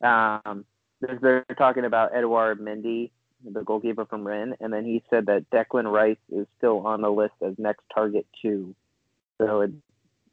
Um, 0.00 0.64
they're 1.00 1.44
talking 1.58 1.84
about 1.84 2.14
Edouard 2.14 2.58
Mendy, 2.58 3.10
the 3.44 3.62
goalkeeper 3.62 4.06
from 4.06 4.26
Rennes, 4.26 4.54
and 4.60 4.72
then 4.72 4.86
he 4.86 5.02
said 5.10 5.26
that 5.26 5.50
Declan 5.50 5.90
Rice 5.90 6.16
is 6.30 6.46
still 6.56 6.86
on 6.86 7.02
the 7.02 7.10
list 7.10 7.34
as 7.44 7.54
next 7.58 7.82
target 7.92 8.26
too. 8.40 8.74
So 9.38 9.62
it's 9.62 9.74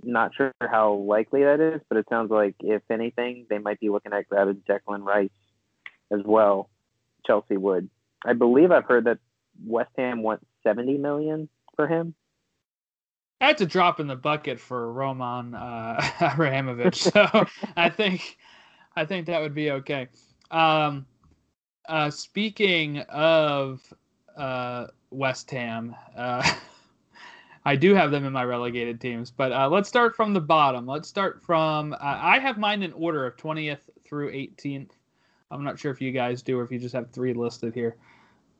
not 0.01 0.33
sure 0.35 0.53
how 0.61 0.93
likely 0.93 1.43
that 1.43 1.59
is, 1.59 1.81
but 1.89 1.97
it 1.97 2.05
sounds 2.09 2.31
like 2.31 2.55
if 2.61 2.83
anything, 2.89 3.47
they 3.49 3.57
might 3.57 3.81
be 3.81 3.89
looking 3.89 4.13
at 4.13 4.29
grabbing 4.29 4.63
Declan 4.69 5.03
Rice 5.03 5.29
as 6.11 6.21
well. 6.23 6.69
Chelsea 7.25 7.57
would. 7.57 7.89
I 8.25 8.33
believe 8.33 8.71
I've 8.71 8.85
heard 8.85 9.05
that 9.05 9.19
West 9.65 9.91
Ham 9.97 10.23
wants 10.23 10.45
70 10.63 10.97
million 10.97 11.49
for 11.75 11.87
him. 11.87 12.15
That's 13.39 13.61
a 13.61 13.65
drop 13.65 13.99
in 13.99 14.07
the 14.07 14.15
bucket 14.15 14.59
for 14.59 14.91
Roman 14.93 15.53
uh, 15.53 16.01
Abramovich. 16.21 17.03
So 17.03 17.27
I 17.75 17.89
think 17.89 18.37
I 18.95 19.05
think 19.05 19.27
that 19.27 19.41
would 19.41 19.53
be 19.53 19.71
okay. 19.71 20.07
Um, 20.49 21.05
uh, 21.89 22.09
speaking 22.09 22.99
of 23.09 23.81
uh, 24.37 24.87
West 25.09 25.51
Ham, 25.51 25.95
uh, 26.15 26.53
I 27.65 27.75
do 27.75 27.93
have 27.95 28.11
them 28.11 28.25
in 28.25 28.33
my 28.33 28.43
relegated 28.43 29.01
teams, 29.01 29.31
but 29.31 29.51
uh, 29.51 29.69
let's 29.69 29.89
start 29.89 30.15
from 30.15 30.33
the 30.33 30.41
bottom. 30.41 30.85
Let's 30.85 31.09
start 31.09 31.41
from 31.43 31.93
uh, 31.93 31.97
I 32.01 32.39
have 32.39 32.57
mine 32.57 32.83
in 32.83 32.93
order 32.93 33.25
of 33.25 33.35
20th 33.35 33.89
through 34.05 34.31
18th. 34.31 34.91
I'm 35.51 35.63
not 35.63 35.77
sure 35.77 35.91
if 35.91 36.01
you 36.01 36.11
guys 36.11 36.41
do 36.41 36.59
or 36.59 36.63
if 36.63 36.71
you 36.71 36.79
just 36.79 36.95
have 36.95 37.11
three 37.11 37.33
listed 37.33 37.73
here. 37.73 37.97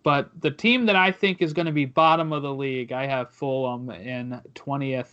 But 0.04 0.30
the 0.42 0.52
team 0.52 0.86
that 0.88 0.98
I 0.98 1.12
think 1.12 1.42
is 1.42 1.54
going 1.54 1.66
to 1.66 1.72
be 1.72 1.86
bottom 1.86 2.34
of 2.34 2.44
the 2.44 2.54
league, 2.54 2.92
I 2.92 3.08
have 3.08 3.32
Fulham 3.32 3.90
in 3.90 4.40
20th 4.54 5.12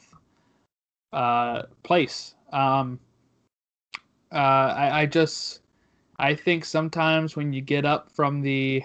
uh, 1.12 1.62
place. 1.84 2.34
Um, 2.52 2.98
uh, 4.32 4.36
I, 4.36 5.02
I 5.02 5.06
just 5.06 5.60
I 6.18 6.34
think 6.34 6.64
sometimes 6.64 7.36
when 7.36 7.52
you 7.52 7.60
get 7.60 7.84
up 7.84 8.10
from 8.10 8.42
the 8.42 8.82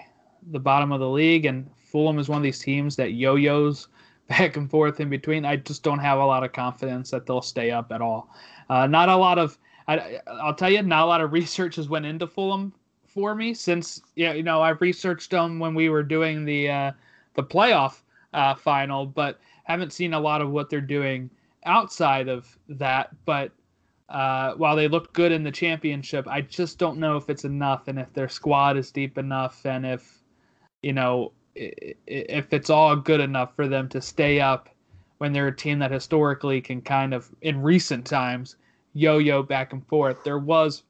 the 0.52 0.60
bottom 0.60 0.92
of 0.92 1.00
the 1.00 1.08
league, 1.08 1.44
and 1.44 1.68
Fulham 1.76 2.18
is 2.18 2.28
one 2.28 2.38
of 2.38 2.42
these 2.44 2.60
teams 2.60 2.94
that 2.96 3.12
yo-yos 3.12 3.88
back 4.28 4.56
and 4.56 4.70
forth 4.70 5.00
in 5.00 5.10
between. 5.10 5.44
I 5.44 5.56
just 5.56 5.82
don't 5.82 5.98
have 5.98 6.18
a 6.18 6.24
lot 6.24 6.44
of 6.44 6.52
confidence 6.52 7.10
that 7.10 7.26
they'll 7.26 7.42
stay 7.42 7.70
up 7.72 7.90
at 7.90 8.00
all. 8.00 8.30
Uh, 8.70 8.86
not 8.86 9.08
a 9.08 9.16
lot 9.16 9.38
of 9.38 9.58
I, 9.88 10.20
will 10.26 10.54
tell 10.54 10.70
you, 10.70 10.82
not 10.82 11.04
a 11.04 11.06
lot 11.06 11.20
of 11.20 11.32
research 11.40 11.76
has 11.76 11.88
went 11.88 12.06
into 12.06 12.26
Fulham 12.26 12.72
for 13.16 13.34
me 13.34 13.54
since 13.54 14.02
yeah, 14.14 14.34
you 14.34 14.42
know 14.42 14.60
I've 14.60 14.82
researched 14.82 15.30
them 15.30 15.58
when 15.58 15.74
we 15.74 15.88
were 15.88 16.02
doing 16.02 16.44
the 16.44 16.70
uh, 16.70 16.92
the 17.32 17.42
playoff 17.42 18.02
uh, 18.34 18.54
final, 18.54 19.06
but 19.06 19.40
haven't 19.64 19.94
seen 19.94 20.12
a 20.12 20.20
lot 20.20 20.42
of 20.42 20.50
what 20.50 20.68
they're 20.68 20.82
doing 20.82 21.30
outside 21.64 22.28
of 22.28 22.56
that. 22.68 23.08
But 23.24 23.52
uh, 24.10 24.52
while 24.54 24.76
they 24.76 24.86
look 24.86 25.14
good 25.14 25.32
in 25.32 25.42
the 25.42 25.50
championship, 25.50 26.28
I 26.28 26.42
just 26.42 26.78
don't 26.78 26.98
know 26.98 27.16
if 27.16 27.30
it's 27.30 27.46
enough 27.46 27.88
and 27.88 27.98
if 27.98 28.12
their 28.12 28.28
squad 28.28 28.76
is 28.76 28.90
deep 28.90 29.16
enough 29.16 29.64
and 29.64 29.86
if, 29.86 30.22
you 30.82 30.92
know, 30.92 31.32
if 31.54 32.52
it's 32.52 32.68
all 32.70 32.94
good 32.94 33.20
enough 33.20 33.56
for 33.56 33.66
them 33.66 33.88
to 33.88 34.00
stay 34.02 34.40
up 34.40 34.68
when 35.18 35.32
they're 35.32 35.48
a 35.48 35.56
team 35.56 35.78
that 35.78 35.90
historically 35.90 36.60
can 36.60 36.82
kind 36.82 37.14
of, 37.14 37.30
in 37.40 37.62
recent 37.62 38.04
times, 38.04 38.56
yo 38.92 39.16
yo 39.16 39.42
back 39.42 39.72
and 39.72 39.84
forth. 39.86 40.22
There 40.22 40.38
was, 40.38 40.82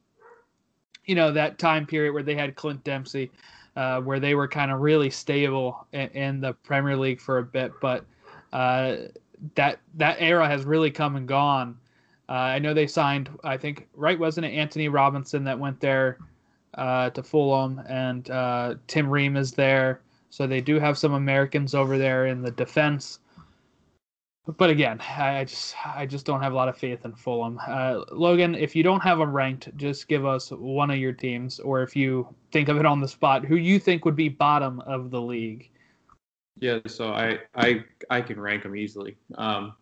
you 1.07 1.15
know, 1.15 1.31
that 1.31 1.57
time 1.57 1.85
period 1.85 2.13
where 2.13 2.23
they 2.23 2.35
had 2.35 2.55
Clint 2.55 2.83
Dempsey, 2.83 3.31
uh, 3.75 4.01
where 4.01 4.19
they 4.19 4.35
were 4.35 4.47
kind 4.47 4.71
of 4.71 4.81
really 4.81 5.09
stable 5.09 5.87
in, 5.93 6.09
in, 6.09 6.41
the 6.41 6.53
Premier 6.53 6.95
League 6.95 7.19
for 7.19 7.39
a 7.39 7.43
bit, 7.43 7.71
but 7.81 8.05
uh, 8.53 8.95
that 9.55 9.79
that 9.95 10.17
era 10.19 10.47
has 10.47 10.65
really 10.65 10.91
come 10.91 11.15
and 11.15 11.27
gone 11.27 11.77
uh, 12.29 12.33
I 12.33 12.59
know 12.59 12.73
they 12.73 12.87
signed, 12.87 13.29
I 13.43 13.55
think, 13.57 13.87
right, 13.95 14.19
wasn't 14.19 14.45
it 14.45 14.53
Antonee 14.53 14.89
Robinson 14.89 15.43
that 15.45 15.57
went 15.57 15.79
there 15.79 16.17
uh, 16.73 17.09
to 17.11 17.23
Fulham, 17.23 17.81
and 17.87 18.29
uh, 18.29 18.75
Tim 18.87 19.09
Ream 19.09 19.37
is 19.37 19.53
there. 19.53 20.01
So 20.29 20.45
they 20.45 20.59
do 20.59 20.77
have 20.77 20.97
some 20.97 21.13
Americans 21.13 21.73
over 21.73 21.97
there 21.97 22.27
in 22.27 22.41
the 22.41 22.51
defense. 22.51 23.19
But 24.55 24.69
again, 24.69 25.01
I 25.01 25.43
just 25.43 25.75
I 25.85 26.05
just 26.05 26.25
don't 26.25 26.41
have 26.41 26.53
a 26.53 26.55
lot 26.55 26.69
of 26.69 26.77
faith 26.77 27.03
in 27.03 27.13
Fulham. 27.13 27.59
Uh, 27.67 28.03
Logan, 28.11 28.55
if 28.55 28.77
you 28.77 28.83
don't 28.83 29.01
have 29.01 29.17
them 29.17 29.33
ranked, 29.33 29.75
just 29.75 30.07
give 30.07 30.25
us 30.25 30.51
one 30.51 30.89
of 30.89 30.97
your 30.97 31.11
teams, 31.11 31.59
or 31.59 31.83
if 31.83 31.97
you 31.97 32.33
think 32.53 32.69
of 32.69 32.77
it 32.77 32.85
on 32.85 33.01
the 33.01 33.07
spot, 33.09 33.43
who 33.43 33.57
you 33.57 33.77
think 33.77 34.05
would 34.05 34.15
be 34.15 34.29
bottom 34.29 34.79
of 34.81 35.11
the 35.11 35.21
league. 35.21 35.69
Yeah, 36.59 36.79
so 36.87 37.11
I 37.11 37.39
I 37.55 37.83
I 38.09 38.21
can 38.21 38.39
rank 38.39 38.63
them 38.63 38.75
easily. 38.77 39.17
Um, 39.35 39.73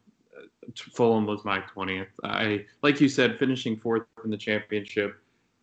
Fulham 0.75 1.27
was 1.27 1.45
my 1.45 1.59
20th. 1.75 2.07
I 2.23 2.65
like 2.81 2.99
you 2.99 3.07
said, 3.07 3.37
finishing 3.37 3.77
fourth 3.77 4.07
in 4.23 4.31
the 4.31 4.37
championship, 4.37 5.15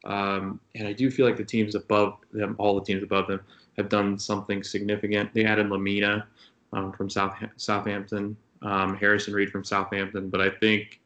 um, 0.05 0.61
and 0.77 0.87
I 0.87 0.93
do 0.93 1.11
feel 1.11 1.27
like 1.27 1.37
the 1.37 1.45
teams 1.45 1.75
above 1.75 2.19
them, 2.31 2.55
all 2.57 2.79
the 2.79 2.85
teams 2.85 3.03
above 3.03 3.27
them, 3.27 3.41
have 3.77 3.89
done 3.89 4.17
something 4.17 4.63
significant. 4.63 5.35
They 5.35 5.45
added 5.45 5.67
Lemina 5.67 6.25
um, 6.73 6.93
from 6.93 7.11
South 7.11 7.35
Southampton, 7.57 8.37
um, 8.63 8.97
Harrison 8.97 9.35
Reed 9.35 9.51
from 9.51 9.65
Southampton, 9.65 10.29
but 10.29 10.41
I 10.41 10.51
think 10.51 11.01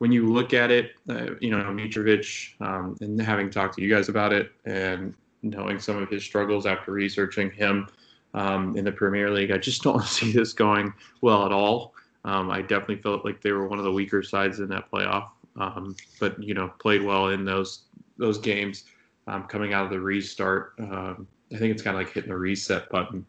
when 0.00 0.10
you 0.10 0.32
look 0.32 0.54
at 0.54 0.70
it, 0.70 0.92
uh, 1.10 1.34
you 1.40 1.50
know 1.50 1.58
Mitrovic, 1.58 2.54
um, 2.60 2.96
and 3.00 3.20
having 3.20 3.50
talked 3.50 3.74
to 3.76 3.82
you 3.82 3.94
guys 3.94 4.08
about 4.08 4.32
it, 4.32 4.50
and 4.64 5.14
knowing 5.42 5.78
some 5.78 5.96
of 5.96 6.08
his 6.08 6.24
struggles 6.24 6.66
after 6.66 6.92
researching 6.92 7.50
him 7.50 7.86
um, 8.34 8.76
in 8.76 8.84
the 8.84 8.92
Premier 8.92 9.30
League, 9.30 9.50
I 9.50 9.58
just 9.58 9.82
don't 9.84 10.02
see 10.04 10.32
this 10.32 10.52
going 10.52 10.92
well 11.20 11.44
at 11.44 11.52
all. 11.52 11.94
Um, 12.24 12.50
I 12.50 12.62
definitely 12.62 12.96
felt 12.96 13.24
like 13.24 13.40
they 13.40 13.52
were 13.52 13.68
one 13.68 13.78
of 13.78 13.84
the 13.84 13.92
weaker 13.92 14.22
sides 14.22 14.60
in 14.60 14.68
that 14.68 14.90
playoff, 14.90 15.28
um, 15.56 15.94
but 16.18 16.42
you 16.42 16.54
know 16.54 16.68
played 16.78 17.02
well 17.02 17.28
in 17.28 17.44
those 17.44 17.82
those 18.16 18.38
games. 18.38 18.84
Um, 19.26 19.44
coming 19.44 19.74
out 19.74 19.84
of 19.84 19.90
the 19.90 20.00
restart, 20.00 20.72
um, 20.78 21.28
I 21.52 21.58
think 21.58 21.72
it's 21.72 21.82
kind 21.82 21.94
of 21.94 22.02
like 22.02 22.12
hitting 22.12 22.30
the 22.30 22.36
reset 22.36 22.88
button. 22.88 23.24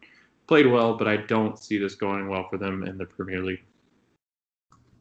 Played 0.46 0.66
well, 0.66 0.96
but 0.96 1.06
I 1.06 1.18
don't 1.18 1.58
see 1.58 1.78
this 1.78 1.94
going 1.94 2.28
well 2.28 2.48
for 2.48 2.56
them 2.56 2.82
in 2.82 2.96
the 2.96 3.04
Premier 3.04 3.42
League. 3.42 3.62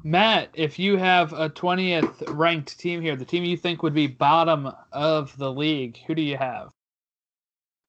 Matt, 0.04 0.50
if 0.54 0.80
you 0.80 0.98
have 0.98 1.34
a 1.34 1.50
20th 1.50 2.36
ranked 2.36 2.80
team 2.80 3.02
here, 3.02 3.16
the 3.16 3.26
team 3.26 3.44
you 3.44 3.58
think 3.58 3.84
would 3.84 3.94
be 3.94 4.08
bottom 4.08 4.72
of 4.92 5.38
the 5.38 5.52
league, 5.52 5.98
who 6.08 6.16
do 6.16 6.22
you 6.22 6.38
have? 6.38 6.72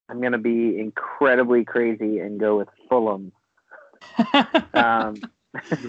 I'm 0.08 0.20
going 0.20 0.32
to 0.32 0.38
be 0.38 0.78
incredibly 0.78 1.64
crazy 1.64 2.18
and 2.18 2.38
go 2.38 2.58
with 2.58 2.68
Fulham. 2.90 3.32
um, 4.74 5.22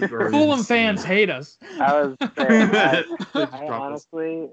Fulham 0.08 0.62
fans 0.62 1.04
hate 1.04 1.28
us. 1.30 1.58
I 1.80 1.92
was 1.92 2.16
saying, 2.38 2.70
I, 2.74 3.04
I 3.34 3.68
honestly, 3.68 4.48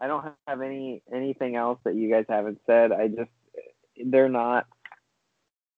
I 0.00 0.06
don't 0.06 0.24
have 0.46 0.60
any 0.60 1.02
anything 1.12 1.56
else 1.56 1.78
that 1.84 1.94
you 1.94 2.10
guys 2.10 2.26
haven't 2.28 2.60
said. 2.66 2.92
I 2.92 3.08
just 3.08 3.30
they're 4.04 4.28
not 4.28 4.66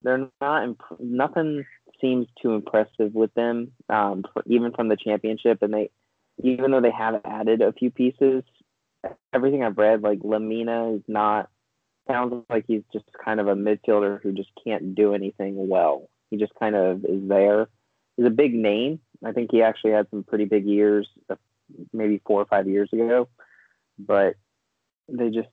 they're 0.02 0.28
not 0.40 0.64
imp- 0.64 1.00
nothing 1.00 1.64
seems 2.00 2.26
too 2.40 2.52
impressive 2.52 3.14
with 3.14 3.33
them, 3.35 3.72
um, 3.88 4.24
for, 4.33 4.42
even 4.46 4.72
from 4.72 4.88
the 4.88 4.96
championship. 4.96 5.62
And 5.62 5.72
they, 5.72 5.90
even 6.42 6.70
though 6.70 6.80
they 6.80 6.90
have 6.90 7.20
added 7.24 7.62
a 7.62 7.72
few 7.72 7.90
pieces, 7.90 8.42
everything 9.33 9.62
I've 9.62 9.78
read, 9.78 10.02
like 10.02 10.20
Lemina 10.20 10.96
is 10.96 11.02
not 11.09 11.48
sounds 12.07 12.44
like 12.50 12.64
he's 12.66 12.83
just 12.92 13.07
kind 13.24 13.40
of 13.40 13.48
a 13.48 13.54
midfielder 13.54 14.20
who 14.22 14.33
just 14.33 14.50
can't 14.62 14.94
do 14.94 15.14
anything 15.14 15.68
well. 15.68 16.11
He 16.30 16.37
just 16.37 16.54
kind 16.57 16.76
of 16.76 17.04
is 17.04 17.26
there 17.28 17.68
he's 18.16 18.26
a 18.26 18.30
big 18.30 18.54
name. 18.54 19.00
I 19.24 19.33
think 19.33 19.50
he 19.50 19.62
actually 19.62 19.92
had 19.92 20.09
some 20.11 20.22
pretty 20.22 20.44
big 20.44 20.66
years, 20.66 21.09
uh, 21.30 21.37
maybe 21.92 22.20
four 22.26 22.40
or 22.40 22.46
five 22.46 22.68
years 22.68 22.90
ago. 22.92 23.28
But 23.98 24.35
they 25.09 25.30
just, 25.30 25.48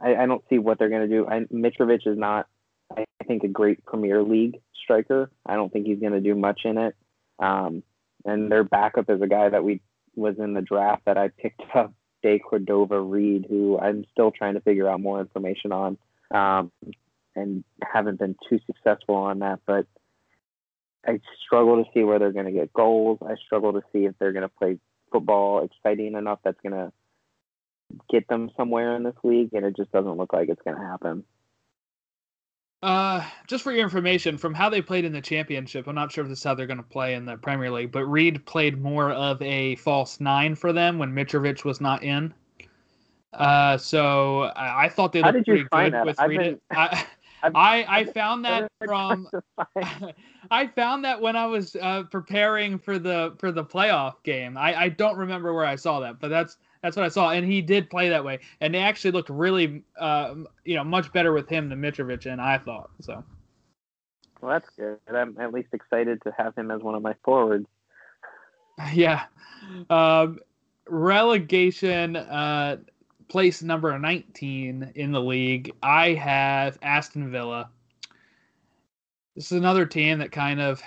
I, 0.00 0.16
I 0.16 0.26
don't 0.26 0.44
see 0.48 0.58
what 0.58 0.78
they're 0.78 0.88
going 0.88 1.08
to 1.08 1.16
do. 1.16 1.26
I, 1.26 1.40
Mitrovic 1.52 2.06
is 2.06 2.18
not, 2.18 2.46
I 2.96 3.04
think, 3.26 3.44
a 3.44 3.48
great 3.48 3.84
Premier 3.84 4.22
League 4.22 4.60
striker. 4.82 5.30
I 5.46 5.54
don't 5.54 5.72
think 5.72 5.86
he's 5.86 6.00
going 6.00 6.12
to 6.12 6.20
do 6.20 6.34
much 6.34 6.62
in 6.64 6.78
it. 6.78 6.96
Um, 7.38 7.82
and 8.24 8.50
their 8.50 8.64
backup 8.64 9.10
is 9.10 9.22
a 9.22 9.26
guy 9.26 9.48
that 9.48 9.64
we 9.64 9.80
was 10.16 10.36
in 10.38 10.54
the 10.54 10.62
draft 10.62 11.04
that 11.06 11.16
I 11.16 11.28
picked 11.28 11.62
up, 11.74 11.92
De 12.22 12.38
Cordova-Reid, 12.38 13.46
who 13.48 13.78
I'm 13.78 14.04
still 14.12 14.30
trying 14.30 14.54
to 14.54 14.60
figure 14.60 14.88
out 14.88 15.00
more 15.00 15.20
information 15.20 15.72
on, 15.72 15.98
um, 16.30 16.72
and 17.36 17.64
haven't 17.82 18.18
been 18.18 18.36
too 18.48 18.58
successful 18.66 19.14
on 19.14 19.40
that. 19.40 19.60
But 19.66 19.86
I 21.06 21.20
struggle 21.44 21.84
to 21.84 21.90
see 21.94 22.02
where 22.02 22.18
they're 22.18 22.32
going 22.32 22.46
to 22.46 22.52
get 22.52 22.72
goals. 22.72 23.18
I 23.22 23.36
struggle 23.46 23.72
to 23.74 23.82
see 23.92 24.04
if 24.04 24.14
they're 24.18 24.32
going 24.32 24.42
to 24.42 24.48
play 24.48 24.78
football 25.12 25.64
exciting 25.64 26.14
enough 26.14 26.40
that's 26.44 26.60
going 26.62 26.74
to 26.74 26.92
get 28.10 28.28
them 28.28 28.50
somewhere 28.56 28.96
in 28.96 29.04
this 29.04 29.14
league, 29.22 29.54
and 29.54 29.64
it 29.64 29.76
just 29.76 29.92
doesn't 29.92 30.16
look 30.16 30.32
like 30.32 30.48
it's 30.48 30.62
going 30.62 30.76
to 30.76 30.84
happen. 30.84 31.24
Uh, 32.82 33.24
just 33.48 33.64
for 33.64 33.72
your 33.72 33.82
information, 33.82 34.38
from 34.38 34.54
how 34.54 34.68
they 34.68 34.80
played 34.80 35.04
in 35.04 35.12
the 35.12 35.20
championship, 35.20 35.88
I'm 35.88 35.96
not 35.96 36.12
sure 36.12 36.22
if 36.22 36.30
this 36.30 36.38
is 36.38 36.44
how 36.44 36.54
they're 36.54 36.66
going 36.66 36.76
to 36.76 36.82
play 36.84 37.14
in 37.14 37.24
the 37.24 37.36
Premier 37.36 37.70
League, 37.72 37.90
but 37.90 38.04
Reid 38.04 38.44
played 38.46 38.80
more 38.80 39.10
of 39.10 39.42
a 39.42 39.74
false 39.76 40.20
nine 40.20 40.54
for 40.54 40.72
them 40.72 40.96
when 40.98 41.12
Mitrovic 41.12 41.64
was 41.64 41.80
not 41.80 42.04
in. 42.04 42.32
Uh, 43.32 43.76
so 43.76 44.42
I, 44.42 44.84
I 44.84 44.88
thought 44.88 45.12
they 45.12 45.22
looked 45.22 45.44
pretty 45.44 45.64
good 45.70 45.92
that? 45.92 46.06
with 46.06 46.20
I've 46.20 46.28
Reid. 46.30 46.38
been- 46.38 46.60
I, 46.70 47.04
I 47.54 48.00
I 48.00 48.04
found 48.04 48.44
that 48.44 48.68
from 48.84 49.28
trying 49.30 49.42
to 49.80 49.88
find- 50.00 50.14
I 50.50 50.66
found 50.66 51.04
that 51.04 51.20
when 51.20 51.36
I 51.36 51.46
was 51.46 51.76
uh, 51.76 52.04
preparing 52.10 52.78
for 52.78 52.98
the 52.98 53.34
for 53.38 53.52
the 53.52 53.64
playoff 53.64 54.22
game. 54.22 54.56
I, 54.56 54.74
I 54.82 54.88
don't 54.88 55.16
remember 55.16 55.52
where 55.52 55.64
I 55.64 55.76
saw 55.76 56.00
that, 56.00 56.18
but 56.20 56.28
that's 56.28 56.56
that's 56.82 56.96
what 56.96 57.04
I 57.04 57.08
saw, 57.08 57.30
and 57.30 57.44
he 57.44 57.60
did 57.60 57.90
play 57.90 58.08
that 58.08 58.24
way, 58.24 58.40
and 58.60 58.74
they 58.74 58.78
actually 58.78 59.10
looked 59.10 59.30
really 59.30 59.82
uh, 59.98 60.34
you 60.64 60.76
know 60.76 60.84
much 60.84 61.12
better 61.12 61.32
with 61.32 61.48
him 61.48 61.68
than 61.68 61.80
Mitrovic, 61.80 62.30
and 62.30 62.40
I 62.40 62.58
thought 62.58 62.90
so. 63.00 63.24
Well, 64.40 64.52
that's 64.52 64.68
good. 64.76 64.98
I'm 65.12 65.36
at 65.40 65.52
least 65.52 65.68
excited 65.72 66.22
to 66.22 66.32
have 66.36 66.54
him 66.54 66.70
as 66.70 66.80
one 66.80 66.94
of 66.94 67.02
my 67.02 67.14
forwards. 67.24 67.66
Yeah. 68.92 69.24
Um, 69.90 70.38
relegation 70.88 72.14
uh, 72.14 72.76
place 73.28 73.60
number 73.60 73.98
19 73.98 74.92
in 74.94 75.12
the 75.12 75.20
league. 75.20 75.72
I 75.82 76.14
have 76.14 76.78
Aston 76.80 77.30
Villa. 77.30 77.70
This 79.34 79.46
is 79.52 79.58
another 79.58 79.84
team 79.84 80.18
that 80.20 80.30
kind 80.30 80.60
of 80.60 80.80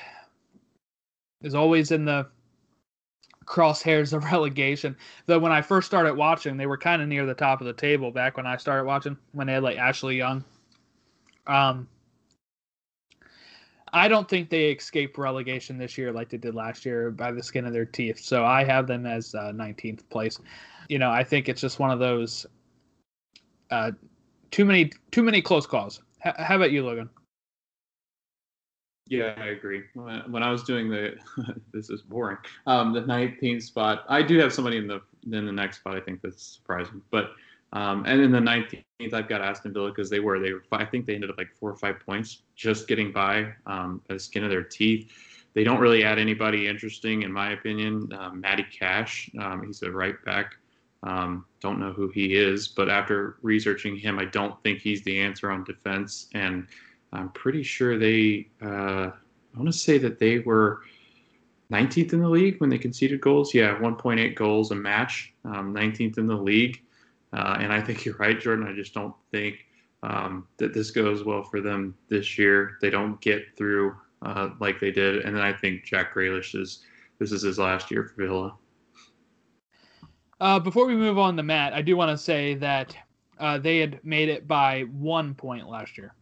is 1.41 1.55
always 1.55 1.91
in 1.91 2.05
the 2.05 2.27
crosshairs 3.51 4.13
of 4.13 4.23
relegation. 4.31 4.95
Though 5.25 5.39
when 5.39 5.51
I 5.51 5.61
first 5.61 5.85
started 5.85 6.15
watching, 6.15 6.57
they 6.57 6.65
were 6.65 6.77
kind 6.77 7.01
of 7.01 7.07
near 7.07 7.25
the 7.25 7.33
top 7.33 7.59
of 7.61 7.67
the 7.67 7.73
table 7.73 8.09
back 8.09 8.37
when 8.37 8.47
I 8.47 8.57
started 8.57 8.85
watching, 8.85 9.17
when 9.33 9.47
they 9.47 9.53
had 9.53 9.63
like 9.63 9.77
Ashley 9.77 10.17
Young. 10.17 10.43
Um, 11.47 11.87
I 13.93 14.07
don't 14.07 14.29
think 14.29 14.49
they 14.49 14.71
escape 14.71 15.17
relegation 15.17 15.77
this 15.77 15.97
year 15.97 16.13
like 16.13 16.29
they 16.29 16.37
did 16.37 16.55
last 16.55 16.85
year 16.85 17.11
by 17.11 17.33
the 17.33 17.43
skin 17.43 17.65
of 17.65 17.73
their 17.73 17.85
teeth. 17.85 18.19
So 18.19 18.45
I 18.45 18.63
have 18.63 18.87
them 18.87 19.05
as 19.05 19.35
uh, 19.35 19.51
19th 19.51 20.07
place. 20.09 20.39
You 20.87 20.97
know, 20.97 21.11
I 21.11 21.23
think 21.25 21.49
it's 21.49 21.59
just 21.59 21.77
one 21.77 21.91
of 21.91 21.99
those 21.99 22.45
uh, 23.69 23.91
too 24.51 24.63
many 24.63 24.91
too 25.11 25.23
many 25.23 25.41
close 25.41 25.65
calls. 25.65 26.01
H- 26.25 26.35
how 26.37 26.55
about 26.55 26.71
you, 26.71 26.85
Logan? 26.85 27.09
Yeah, 29.11 29.33
I 29.35 29.47
agree. 29.47 29.83
When, 29.93 30.41
I 30.41 30.49
was 30.49 30.63
doing 30.63 30.89
the, 30.89 31.15
this 31.73 31.89
is 31.89 32.01
boring. 32.01 32.37
Um, 32.65 32.93
the 32.93 33.01
19th 33.01 33.61
spot, 33.61 34.05
I 34.07 34.21
do 34.21 34.39
have 34.39 34.53
somebody 34.53 34.77
in 34.77 34.87
the 34.87 35.01
in 35.29 35.45
the 35.45 35.51
next 35.51 35.79
spot. 35.79 35.97
I 35.97 35.99
think 35.99 36.21
that's 36.21 36.41
surprising, 36.41 37.01
but 37.11 37.33
um, 37.73 38.05
and 38.07 38.21
in 38.21 38.31
the 38.31 38.39
19th, 38.39 39.13
I've 39.13 39.27
got 39.27 39.41
Aston 39.41 39.73
Villa 39.73 39.89
because 39.89 40.09
they 40.09 40.21
were 40.21 40.39
they 40.39 40.53
were 40.53 40.63
I 40.71 40.85
think 40.85 41.05
they 41.05 41.13
ended 41.13 41.29
up 41.29 41.37
like 41.37 41.49
four 41.59 41.69
or 41.69 41.75
five 41.75 41.99
points 41.99 42.43
just 42.55 42.87
getting 42.87 43.11
by 43.11 43.51
um, 43.65 44.01
by 44.07 44.13
the 44.13 44.19
skin 44.19 44.45
of 44.45 44.49
their 44.49 44.63
teeth. 44.63 45.11
They 45.53 45.65
don't 45.65 45.81
really 45.81 46.05
add 46.05 46.17
anybody 46.17 46.69
interesting, 46.69 47.23
in 47.23 47.33
my 47.33 47.51
opinion. 47.51 48.13
Um, 48.17 48.39
Matty 48.39 48.65
Cash, 48.71 49.29
um, 49.41 49.63
he's 49.65 49.81
a 49.81 49.91
right 49.91 50.23
back. 50.23 50.55
Um, 51.03 51.43
don't 51.59 51.79
know 51.81 51.91
who 51.91 52.07
he 52.07 52.35
is, 52.35 52.69
but 52.69 52.87
after 52.87 53.35
researching 53.41 53.97
him, 53.97 54.19
I 54.19 54.25
don't 54.25 54.61
think 54.63 54.79
he's 54.79 55.03
the 55.03 55.19
answer 55.19 55.51
on 55.51 55.65
defense. 55.65 56.29
And 56.33 56.67
I'm 57.13 57.29
pretty 57.29 57.63
sure 57.63 57.97
they, 57.97 58.47
uh, 58.61 59.11
I 59.11 59.57
want 59.57 59.67
to 59.67 59.77
say 59.77 59.97
that 59.97 60.19
they 60.19 60.39
were 60.39 60.81
19th 61.71 62.13
in 62.13 62.21
the 62.21 62.29
league 62.29 62.59
when 62.59 62.69
they 62.69 62.77
conceded 62.77 63.21
goals. 63.21 63.53
Yeah, 63.53 63.77
1.8 63.79 64.35
goals 64.35 64.71
a 64.71 64.75
match, 64.75 65.33
um, 65.45 65.73
19th 65.73 66.17
in 66.17 66.27
the 66.27 66.35
league. 66.35 66.81
Uh, 67.33 67.57
and 67.59 67.71
I 67.71 67.81
think 67.81 68.05
you're 68.05 68.15
right, 68.17 68.39
Jordan. 68.39 68.67
I 68.67 68.73
just 68.73 68.93
don't 68.93 69.15
think 69.31 69.65
um, 70.03 70.47
that 70.57 70.73
this 70.73 70.91
goes 70.91 71.23
well 71.23 71.43
for 71.43 71.61
them 71.61 71.95
this 72.09 72.37
year. 72.37 72.77
They 72.81 72.89
don't 72.89 73.19
get 73.21 73.55
through 73.57 73.95
uh, 74.21 74.49
like 74.59 74.79
they 74.79 74.91
did. 74.91 75.23
And 75.23 75.35
then 75.35 75.43
I 75.43 75.53
think 75.53 75.85
Jack 75.85 76.13
Grealish 76.13 76.59
is, 76.59 76.83
this 77.19 77.31
is 77.31 77.41
his 77.41 77.57
last 77.57 77.91
year 77.91 78.03
for 78.03 78.25
Villa. 78.25 78.53
Uh, 80.39 80.59
before 80.59 80.87
we 80.87 80.95
move 80.95 81.17
on 81.17 81.37
to 81.37 81.43
Matt, 81.43 81.73
I 81.73 81.81
do 81.81 81.95
want 81.95 82.09
to 82.09 82.17
say 82.17 82.55
that 82.55 82.95
uh, 83.39 83.57
they 83.57 83.77
had 83.77 84.03
made 84.03 84.27
it 84.27 84.47
by 84.47 84.81
one 84.91 85.35
point 85.35 85.69
last 85.69 85.97
year. 85.97 86.13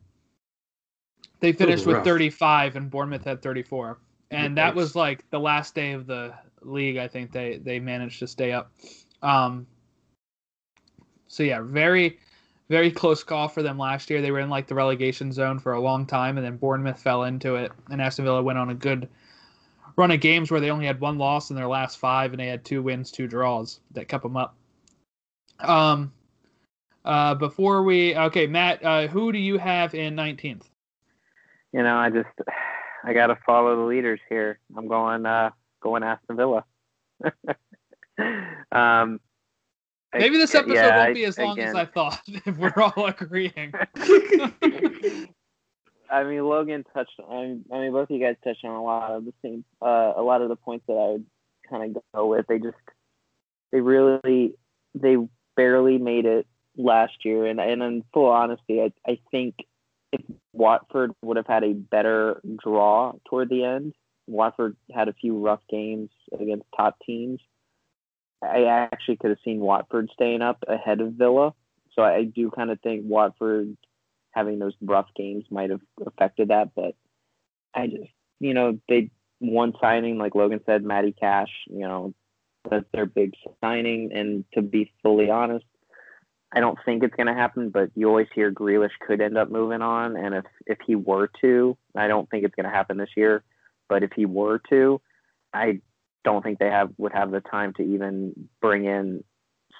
They 1.39 1.53
finished 1.53 1.85
with 1.85 1.97
rough. 1.97 2.05
35, 2.05 2.75
and 2.75 2.89
Bournemouth 2.89 3.23
had 3.23 3.41
34, 3.41 3.97
and 4.31 4.57
that 4.57 4.75
was 4.75 4.95
like 4.95 5.29
the 5.29 5.39
last 5.39 5.73
day 5.73 5.93
of 5.93 6.05
the 6.05 6.33
league. 6.61 6.97
I 6.97 7.07
think 7.07 7.31
they 7.31 7.57
they 7.57 7.79
managed 7.79 8.19
to 8.19 8.27
stay 8.27 8.51
up. 8.51 8.71
Um, 9.21 9.65
so 11.27 11.43
yeah, 11.43 11.61
very 11.61 12.19
very 12.69 12.91
close 12.91 13.23
call 13.23 13.47
for 13.47 13.63
them 13.63 13.77
last 13.77 14.09
year. 14.09 14.21
They 14.21 14.31
were 14.31 14.39
in 14.39 14.49
like 14.49 14.67
the 14.67 14.75
relegation 14.75 15.31
zone 15.31 15.59
for 15.59 15.73
a 15.73 15.81
long 15.81 16.05
time, 16.05 16.37
and 16.37 16.45
then 16.45 16.57
Bournemouth 16.57 17.01
fell 17.01 17.23
into 17.23 17.55
it, 17.55 17.71
and 17.89 18.01
Aston 18.01 18.25
Villa 18.25 18.43
went 18.43 18.59
on 18.59 18.69
a 18.69 18.75
good 18.75 19.09
run 19.95 20.11
of 20.11 20.19
games 20.21 20.51
where 20.51 20.61
they 20.61 20.69
only 20.69 20.85
had 20.85 20.99
one 20.99 21.17
loss 21.17 21.49
in 21.49 21.55
their 21.55 21.67
last 21.67 21.97
five, 21.97 22.31
and 22.31 22.39
they 22.39 22.47
had 22.47 22.63
two 22.63 22.81
wins, 22.83 23.11
two 23.11 23.27
draws 23.27 23.79
that 23.91 24.07
kept 24.07 24.23
them 24.23 24.37
up. 24.37 24.55
Um, 25.59 26.13
uh, 27.03 27.35
before 27.35 27.83
we 27.83 28.15
okay, 28.15 28.45
Matt, 28.45 28.83
uh, 28.83 29.07
who 29.07 29.31
do 29.31 29.39
you 29.39 29.57
have 29.57 29.95
in 29.95 30.15
nineteenth? 30.15 30.69
You 31.73 31.83
know, 31.83 31.97
I 31.97 32.09
just 32.09 32.29
I 33.03 33.13
got 33.13 33.27
to 33.27 33.37
follow 33.45 33.75
the 33.75 33.83
leaders 33.83 34.19
here. 34.29 34.59
I'm 34.75 34.87
going 34.87 35.25
uh 35.25 35.51
going 35.81 36.03
Aston 36.03 36.35
Villa. 36.35 36.65
um, 38.71 39.19
Maybe 40.13 40.37
this 40.37 40.55
episode 40.55 40.73
yeah, 40.73 41.03
won't 41.03 41.15
be 41.15 41.25
as 41.25 41.37
long 41.37 41.59
as 41.59 41.75
I 41.75 41.85
thought. 41.85 42.21
If 42.27 42.57
we're 42.57 42.73
all 42.75 43.05
agreeing. 43.05 43.73
I 46.11 46.23
mean, 46.23 46.43
Logan 46.43 46.83
touched. 46.93 47.19
On, 47.27 47.63
I 47.71 47.79
mean, 47.79 47.91
both 47.91 48.09
of 48.09 48.15
you 48.15 48.19
guys 48.19 48.35
touched 48.43 48.65
on 48.65 48.71
a 48.71 48.83
lot 48.83 49.11
of 49.11 49.25
the 49.25 49.33
same, 49.43 49.63
uh, 49.81 50.13
a 50.15 50.23
lot 50.23 50.41
of 50.41 50.49
the 50.49 50.55
points 50.55 50.85
that 50.87 50.93
I 50.93 51.11
would 51.11 51.25
kind 51.69 51.95
of 51.95 52.01
go 52.15 52.25
with. 52.25 52.47
They 52.47 52.57
just, 52.57 52.75
they 53.71 53.81
really, 53.81 54.55
they 54.95 55.17
barely 55.55 55.99
made 55.99 56.25
it 56.25 56.47
last 56.75 57.23
year, 57.23 57.45
and 57.45 57.59
and 57.59 57.83
in 57.83 58.03
full 58.11 58.29
honesty, 58.29 58.81
I 58.81 58.91
I 59.07 59.19
think 59.29 59.53
if 60.11 60.21
Watford 60.53 61.11
would 61.21 61.37
have 61.37 61.47
had 61.47 61.63
a 61.63 61.73
better 61.73 62.41
draw 62.61 63.13
toward 63.29 63.49
the 63.49 63.63
end, 63.63 63.93
Watford 64.27 64.75
had 64.93 65.07
a 65.07 65.13
few 65.13 65.37
rough 65.37 65.61
games 65.69 66.09
against 66.33 66.65
top 66.75 66.97
teams. 67.05 67.39
I 68.41 68.65
actually 68.65 69.17
could 69.17 69.31
have 69.31 69.39
seen 69.43 69.59
Watford 69.59 70.09
staying 70.13 70.41
up 70.41 70.63
ahead 70.67 71.01
of 71.01 71.13
Villa. 71.13 71.53
So 71.93 72.03
I 72.03 72.23
do 72.23 72.51
kind 72.51 72.71
of 72.71 72.79
think 72.81 73.03
Watford 73.05 73.75
having 74.31 74.59
those 74.59 74.75
rough 74.81 75.07
games 75.15 75.45
might 75.49 75.71
have 75.71 75.81
affected 76.05 76.49
that. 76.49 76.69
But 76.75 76.95
I 77.73 77.87
just, 77.87 78.11
you 78.39 78.53
know, 78.53 78.79
they 78.87 79.11
one 79.39 79.73
signing, 79.81 80.17
like 80.17 80.35
Logan 80.35 80.61
said, 80.65 80.83
Matty 80.83 81.13
Cash, 81.17 81.49
you 81.67 81.79
know, 81.79 82.13
that's 82.69 82.85
their 82.93 83.05
big 83.05 83.33
signing. 83.61 84.11
And 84.13 84.45
to 84.53 84.61
be 84.61 84.91
fully 85.03 85.29
honest, 85.29 85.65
I 86.51 86.59
don't 86.59 86.77
think 86.83 87.03
it's 87.03 87.15
going 87.15 87.27
to 87.27 87.33
happen, 87.33 87.69
but 87.69 87.91
you 87.95 88.07
always 88.07 88.27
hear 88.33 88.51
Grealish 88.51 88.97
could 89.05 89.21
end 89.21 89.37
up 89.37 89.51
moving 89.51 89.81
on. 89.81 90.15
And 90.15 90.33
if, 90.33 90.45
if 90.65 90.79
he 90.85 90.95
were 90.95 91.29
to, 91.41 91.77
I 91.95 92.07
don't 92.07 92.29
think 92.29 92.43
it's 92.43 92.55
going 92.55 92.65
to 92.65 92.75
happen 92.75 92.97
this 92.97 93.15
year, 93.15 93.43
but 93.87 94.01
if 94.01 94.11
he 94.15 94.25
were 94.25 94.59
to, 94.69 94.99
I 95.53 95.81
don't 96.23 96.43
think 96.43 96.59
they 96.59 96.69
have 96.69 96.91
would 96.97 97.13
have 97.13 97.31
the 97.31 97.41
time 97.41 97.73
to 97.73 97.83
even 97.83 98.49
bring 98.61 98.85
in 98.85 99.23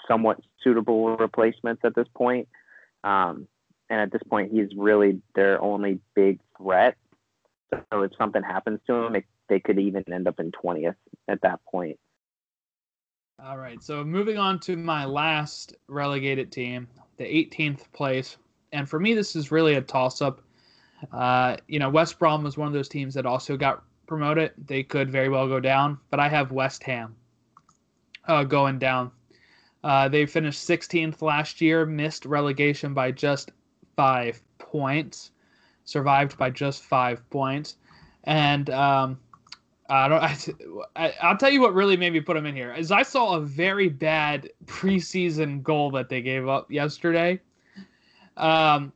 somewhat 0.08 0.40
suitable 0.64 1.18
replacements 1.18 1.82
at 1.84 1.96
this 1.96 2.08
point. 2.16 2.48
Um, 3.04 3.48
and 3.90 4.02
at 4.02 4.12
this 4.12 4.22
point, 4.30 4.52
he's 4.52 4.70
really 4.76 5.22
their 5.36 5.62
only 5.62 6.00
big 6.16 6.40
threat. 6.58 6.96
So 7.72 8.04
if 8.04 8.12
something 8.18 8.44
happens 8.44 8.80
to 8.88 8.94
him, 8.94 9.16
it, 9.16 9.26
they 9.48 9.60
could 9.60 9.80
even 9.80 10.04
end 10.12 10.28
up 10.28 10.40
in 10.40 10.52
20th 10.52 10.96
at 11.28 11.42
that 11.42 11.60
point. 11.70 12.00
All 13.46 13.58
right, 13.58 13.82
so 13.82 14.04
moving 14.04 14.38
on 14.38 14.60
to 14.62 14.76
my 14.76 15.06
last 15.06 15.74
relegated 15.88 16.52
team, 16.52 16.88
the 17.16 17.24
18th 17.24 17.90
place, 17.94 18.36
and 18.74 18.88
for 18.88 19.00
me, 19.00 19.14
this 19.14 19.34
is 19.34 19.50
really 19.50 19.76
a 19.76 19.82
toss-up. 19.82 20.42
Uh, 21.14 21.56
you 21.70 21.80
know, 21.80 21.90
West 21.90 22.20
Brom 22.20 22.44
was 22.44 22.58
one 22.58 22.68
of 22.68 22.74
those 22.74 22.90
teams 22.90 23.14
that 23.14 23.26
also 23.26 23.56
got 23.56 23.84
promoted. 24.08 24.52
They 24.68 24.84
could 24.84 25.10
very 25.10 25.30
well 25.30 25.48
go 25.48 25.62
down, 25.62 26.00
but 26.10 26.20
I 26.20 26.28
have 26.28 26.52
West 26.52 26.84
Ham 26.84 27.16
uh, 28.28 28.44
going 28.44 28.78
down. 28.78 29.10
Uh, 29.86 30.10
they 30.10 30.26
finished 30.26 30.68
16th 30.68 31.22
last 31.22 31.62
year, 31.62 31.86
missed 31.86 32.26
relegation 32.26 32.94
by 32.94 33.12
just 33.12 33.52
five 33.96 34.42
points, 34.58 35.32
survived 35.86 36.38
by 36.38 36.50
just 36.50 36.84
five 36.84 37.28
points, 37.30 37.78
and 38.26 38.70
um, 38.70 39.18
I 39.90 40.08
don't. 40.08 40.22
I, 40.96 41.14
I, 41.22 41.32
will 41.32 41.38
tell 41.38 41.50
you 41.50 41.62
what 41.62 41.74
really 41.74 41.98
made 41.98 42.14
me 42.14 42.22
put 42.22 42.36
them 42.36 42.46
in 42.46 42.56
here 42.56 42.74
is 42.74 42.92
I 42.92 43.04
saw 43.04 43.36
a 43.36 43.42
very 43.42 43.90
bad 43.90 44.50
preseason 44.66 45.64
goal 45.64 45.92
that 45.92 46.10
they 46.10 46.22
gave 46.22 46.48
up 46.48 46.72
yesterday, 46.72 47.40
um, 48.38 48.94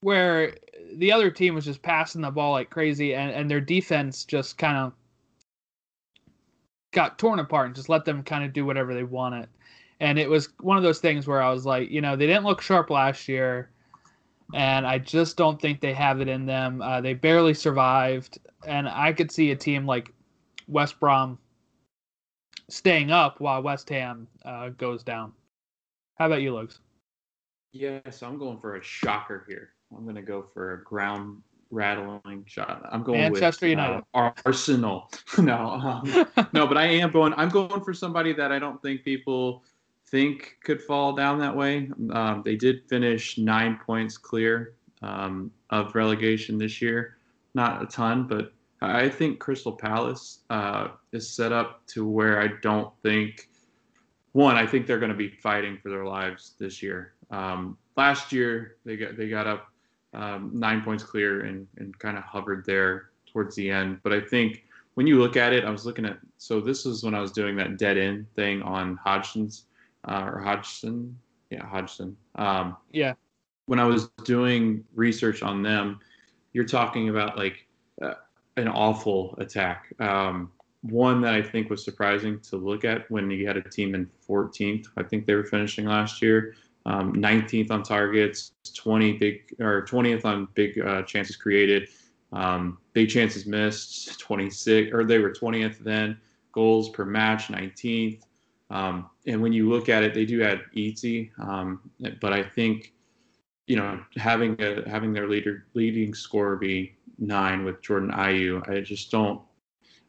where 0.00 0.54
the 0.94 1.12
other 1.12 1.30
team 1.30 1.54
was 1.54 1.64
just 1.64 1.82
passing 1.82 2.20
the 2.20 2.30
ball 2.30 2.52
like 2.52 2.70
crazy, 2.70 3.14
and, 3.14 3.32
and 3.32 3.50
their 3.50 3.60
defense 3.60 4.24
just 4.24 4.56
kind 4.56 4.76
of 4.76 4.92
got 6.92 7.18
torn 7.18 7.40
apart 7.40 7.66
and 7.66 7.74
just 7.74 7.88
let 7.88 8.04
them 8.04 8.22
kind 8.22 8.44
of 8.44 8.52
do 8.52 8.64
whatever 8.64 8.94
they 8.94 9.04
wanted. 9.04 9.48
And 10.00 10.18
it 10.18 10.28
was 10.28 10.50
one 10.60 10.76
of 10.76 10.82
those 10.82 11.00
things 11.00 11.26
where 11.26 11.42
I 11.42 11.50
was 11.50 11.66
like, 11.66 11.90
you 11.90 12.00
know, 12.00 12.16
they 12.16 12.26
didn't 12.26 12.44
look 12.44 12.60
sharp 12.60 12.90
last 12.90 13.28
year. 13.28 13.70
and 14.54 14.86
I 14.86 14.98
just 14.98 15.36
don't 15.36 15.60
think 15.60 15.80
they 15.80 15.92
have 15.92 16.20
it 16.20 16.28
in 16.28 16.46
them. 16.46 16.80
Uh, 16.80 17.00
they 17.00 17.14
barely 17.14 17.52
survived, 17.54 18.38
and 18.64 18.88
I 18.88 19.12
could 19.12 19.32
see 19.32 19.50
a 19.50 19.56
team 19.56 19.86
like 19.86 20.12
West 20.66 20.98
Brom 21.00 21.38
staying 22.68 23.10
up 23.10 23.40
while 23.40 23.62
West 23.62 23.88
Ham 23.90 24.26
uh, 24.44 24.70
goes 24.70 25.02
down. 25.02 25.32
How 26.16 26.26
about 26.26 26.42
you, 26.42 26.54
Lugs? 26.54 26.80
Yes, 27.72 28.22
I'm 28.22 28.38
going 28.38 28.58
for 28.58 28.76
a 28.76 28.82
shocker 28.82 29.44
here. 29.48 29.70
I'm 29.96 30.04
going 30.04 30.16
to 30.16 30.22
go 30.22 30.46
for 30.54 30.74
a 30.74 30.84
ground 30.84 31.42
rattling 31.70 32.44
shot. 32.46 32.88
I'm 32.90 33.02
going 33.02 33.20
Manchester 33.20 33.66
with, 33.66 33.70
United. 33.70 34.04
Uh, 34.14 34.30
Arsenal. 34.44 35.10
no, 35.38 35.56
um, 35.56 36.48
no, 36.52 36.66
but 36.66 36.76
I 36.76 36.86
am 36.86 37.10
going. 37.10 37.34
I'm 37.36 37.50
going 37.50 37.82
for 37.82 37.92
somebody 37.92 38.32
that 38.32 38.50
I 38.50 38.58
don't 38.58 38.80
think 38.82 39.04
people 39.04 39.62
think 40.08 40.56
could 40.64 40.80
fall 40.80 41.12
down 41.12 41.38
that 41.40 41.54
way. 41.54 41.90
Um, 42.12 42.42
they 42.44 42.56
did 42.56 42.88
finish 42.88 43.38
nine 43.38 43.78
points 43.84 44.16
clear 44.16 44.74
um, 45.02 45.50
of 45.70 45.94
relegation 45.94 46.58
this 46.58 46.80
year. 46.80 47.18
Not 47.54 47.82
a 47.82 47.86
ton, 47.86 48.26
but 48.26 48.52
I 48.80 49.08
think 49.08 49.38
Crystal 49.38 49.72
Palace 49.72 50.40
uh, 50.50 50.88
is 51.12 51.28
set 51.28 51.52
up 51.52 51.86
to 51.88 52.06
where 52.06 52.40
I 52.40 52.48
don't 52.62 52.92
think. 53.02 53.48
One, 54.32 54.56
I 54.56 54.66
think 54.66 54.86
they're 54.86 54.98
going 54.98 55.12
to 55.12 55.16
be 55.16 55.28
fighting 55.28 55.78
for 55.82 55.88
their 55.88 56.04
lives 56.04 56.54
this 56.58 56.82
year. 56.82 57.14
Um, 57.30 57.78
last 57.96 58.32
year, 58.32 58.76
they 58.84 58.96
got 58.96 59.16
they 59.16 59.28
got 59.28 59.46
up 59.46 59.68
um, 60.12 60.50
nine 60.52 60.82
points 60.82 61.02
clear 61.02 61.42
and, 61.42 61.66
and 61.78 61.98
kind 61.98 62.18
of 62.18 62.24
hovered 62.24 62.64
there 62.66 63.10
towards 63.32 63.54
the 63.56 63.70
end. 63.70 64.00
But 64.02 64.12
I 64.12 64.20
think 64.20 64.64
when 64.94 65.06
you 65.06 65.18
look 65.18 65.36
at 65.36 65.52
it, 65.52 65.64
I 65.64 65.70
was 65.70 65.86
looking 65.86 66.04
at 66.04 66.18
so 66.38 66.60
this 66.60 66.84
was 66.84 67.02
when 67.02 67.14
I 67.14 67.20
was 67.20 67.32
doing 67.32 67.56
that 67.56 67.78
dead 67.78 67.96
end 67.96 68.26
thing 68.34 68.62
on 68.62 68.96
Hodgson's 68.96 69.66
uh, 70.06 70.30
or 70.32 70.38
Hodgson, 70.40 71.18
yeah, 71.50 71.64
Hodgson. 71.64 72.16
Um, 72.36 72.76
yeah. 72.92 73.14
When 73.66 73.78
I 73.78 73.84
was 73.84 74.08
doing 74.24 74.84
research 74.94 75.42
on 75.42 75.62
them, 75.62 75.98
you're 76.52 76.64
talking 76.64 77.08
about 77.08 77.36
like 77.36 77.66
uh, 78.00 78.14
an 78.56 78.68
awful 78.68 79.34
attack. 79.38 79.92
Um, 80.00 80.50
one 80.82 81.20
that 81.22 81.34
I 81.34 81.42
think 81.42 81.70
was 81.70 81.84
surprising 81.84 82.40
to 82.40 82.56
look 82.56 82.84
at 82.84 83.10
when 83.10 83.30
you 83.30 83.46
had 83.46 83.56
a 83.56 83.62
team 83.62 83.94
in 83.94 84.08
14th. 84.28 84.86
I 84.96 85.02
think 85.02 85.26
they 85.26 85.34
were 85.34 85.44
finishing 85.44 85.86
last 85.86 86.22
year. 86.22 86.54
Um, 86.84 87.14
19th 87.14 87.70
on 87.72 87.82
targets, 87.82 88.52
20 88.74 89.14
big 89.14 89.54
or 89.58 89.84
20th 89.84 90.24
on 90.24 90.46
big 90.54 90.78
uh, 90.78 91.02
chances 91.02 91.34
created, 91.34 91.88
um, 92.32 92.78
big 92.92 93.08
chances 93.08 93.44
missed, 93.44 94.20
26 94.20 94.92
or 94.92 95.04
they 95.04 95.18
were 95.18 95.32
20th 95.32 95.78
then. 95.78 96.18
Goals 96.52 96.90
per 96.90 97.04
match, 97.04 97.48
19th. 97.48 98.22
Um, 98.70 99.10
and 99.26 99.42
when 99.42 99.52
you 99.52 99.68
look 99.68 99.88
at 99.88 100.02
it, 100.02 100.14
they 100.14 100.24
do 100.24 100.38
have 100.40 100.60
Easy, 100.72 101.30
um, 101.38 101.80
but 102.20 102.32
I 102.32 102.42
think 102.42 102.92
you 103.66 103.76
know 103.76 104.00
having 104.16 104.56
a 104.60 104.88
having 104.88 105.12
their 105.12 105.28
leader 105.28 105.66
leading 105.74 106.14
scorer 106.14 106.56
be 106.56 106.94
nine 107.18 107.64
with 107.64 107.82
Jordan 107.82 108.10
Ayew, 108.10 108.68
I 108.68 108.80
just 108.80 109.10
don't 109.10 109.40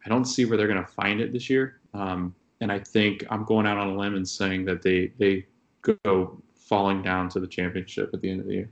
I 0.06 0.10
don't 0.10 0.26
see 0.26 0.46
where 0.46 0.58
they're 0.58 0.67
going 0.67 0.84
to 0.84 0.91
find 0.91 1.20
it 1.20 1.34
this 1.34 1.50
year. 1.50 1.80
Um, 1.93 2.34
and 2.62 2.72
I 2.72 2.80
think 2.80 3.26
I'm 3.30 3.43
going 3.43 3.67
out 3.67 3.78
on 3.78 3.89
a 3.89 3.96
limb 3.96 4.15
and 4.15 4.28
saying 4.28 4.65
that 4.65 4.82
they 4.82 5.12
they 5.17 5.46
go 5.82 6.41
falling 6.56 7.02
down 7.02 7.30
to 7.30 7.39
the 7.39 7.48
championship 7.48 8.12
at 8.13 8.22
the 8.22 8.30
end 8.30 8.41
of 8.41 8.48
the 8.48 8.54
year. 8.54 8.70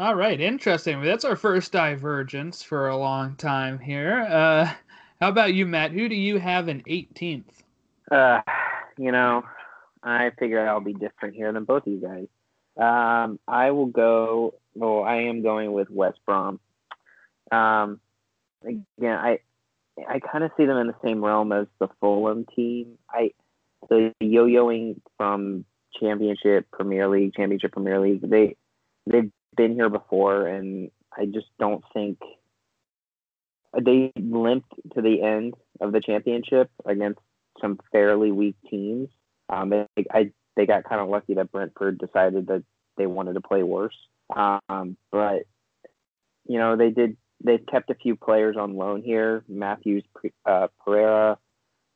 All 0.00 0.16
right, 0.16 0.40
interesting. 0.40 1.00
That's 1.02 1.24
our 1.24 1.36
first 1.36 1.70
divergence 1.70 2.62
for 2.62 2.88
a 2.88 2.96
long 2.96 3.36
time 3.36 3.78
here. 3.78 4.26
Uh, 4.28 4.72
how 5.20 5.28
about 5.28 5.54
you, 5.54 5.66
Matt? 5.66 5.92
Who 5.92 6.08
do 6.08 6.16
you 6.16 6.38
have 6.38 6.68
in 6.68 6.82
18th? 6.82 7.44
Uh, 8.10 8.40
you 8.98 9.12
know, 9.12 9.44
I 10.02 10.30
figure 10.38 10.68
I'll 10.68 10.80
be 10.80 10.94
different 10.94 11.36
here 11.36 11.52
than 11.52 11.64
both 11.64 11.86
of 11.86 11.92
you 11.92 12.00
guys. 12.00 12.26
Um, 12.76 13.38
I 13.46 13.70
will 13.70 13.86
go. 13.86 14.54
Oh, 14.80 15.00
I 15.00 15.22
am 15.22 15.42
going 15.42 15.72
with 15.72 15.90
West 15.90 16.18
Brom. 16.26 16.58
Um, 17.52 18.00
again, 18.62 19.16
I 19.16 19.38
I 20.08 20.18
kind 20.18 20.44
of 20.44 20.50
see 20.56 20.66
them 20.66 20.78
in 20.78 20.88
the 20.88 20.96
same 21.04 21.24
realm 21.24 21.52
as 21.52 21.66
the 21.78 21.88
Fulham 22.00 22.46
team. 22.56 22.98
I 23.08 23.30
the 23.88 24.12
yo-yoing 24.20 25.00
from 25.16 25.64
Championship, 26.00 26.66
Premier 26.72 27.08
League, 27.08 27.34
Championship, 27.34 27.72
Premier 27.72 28.00
League. 28.00 28.28
They 28.28 28.56
they've 29.06 29.30
been 29.56 29.74
here 29.74 29.90
before, 29.90 30.46
and 30.46 30.90
I 31.16 31.26
just 31.26 31.46
don't 31.58 31.84
think 31.92 32.18
they 33.80 34.12
limped 34.16 34.72
to 34.94 35.02
the 35.02 35.22
end 35.22 35.54
of 35.80 35.92
the 35.92 36.00
championship 36.00 36.70
against 36.84 37.20
some 37.60 37.78
fairly 37.92 38.32
weak 38.32 38.56
teams. 38.68 39.08
Um, 39.48 39.86
I 40.12 40.32
they 40.56 40.66
got 40.66 40.84
kind 40.84 41.00
of 41.00 41.08
lucky 41.08 41.34
that 41.34 41.52
Brentford 41.52 41.98
decided 41.98 42.46
that 42.48 42.64
they 42.96 43.06
wanted 43.06 43.34
to 43.34 43.40
play 43.40 43.62
worse. 43.62 43.96
Um, 44.34 44.96
but 45.10 45.44
you 46.46 46.58
know 46.58 46.76
they 46.76 46.90
did. 46.90 47.16
They've 47.42 47.64
kept 47.66 47.90
a 47.90 47.94
few 47.94 48.16
players 48.16 48.56
on 48.56 48.76
loan 48.76 49.02
here: 49.02 49.44
Matthews, 49.48 50.04
uh, 50.46 50.68
Pereira, 50.84 51.38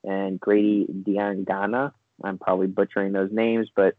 and 0.05 0.39
Grady 0.39 0.87
Diangana. 0.87 1.93
I'm 2.23 2.39
probably 2.39 2.67
butchering 2.67 3.13
those 3.13 3.31
names, 3.33 3.69
but 3.75 3.95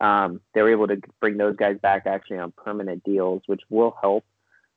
um, 0.00 0.40
they 0.52 0.62
were 0.62 0.70
able 0.70 0.88
to 0.88 1.00
bring 1.20 1.38
those 1.38 1.56
guys 1.56 1.78
back 1.80 2.06
actually 2.06 2.38
on 2.38 2.52
permanent 2.52 3.02
deals, 3.04 3.42
which 3.46 3.62
will 3.70 3.96
help. 4.00 4.24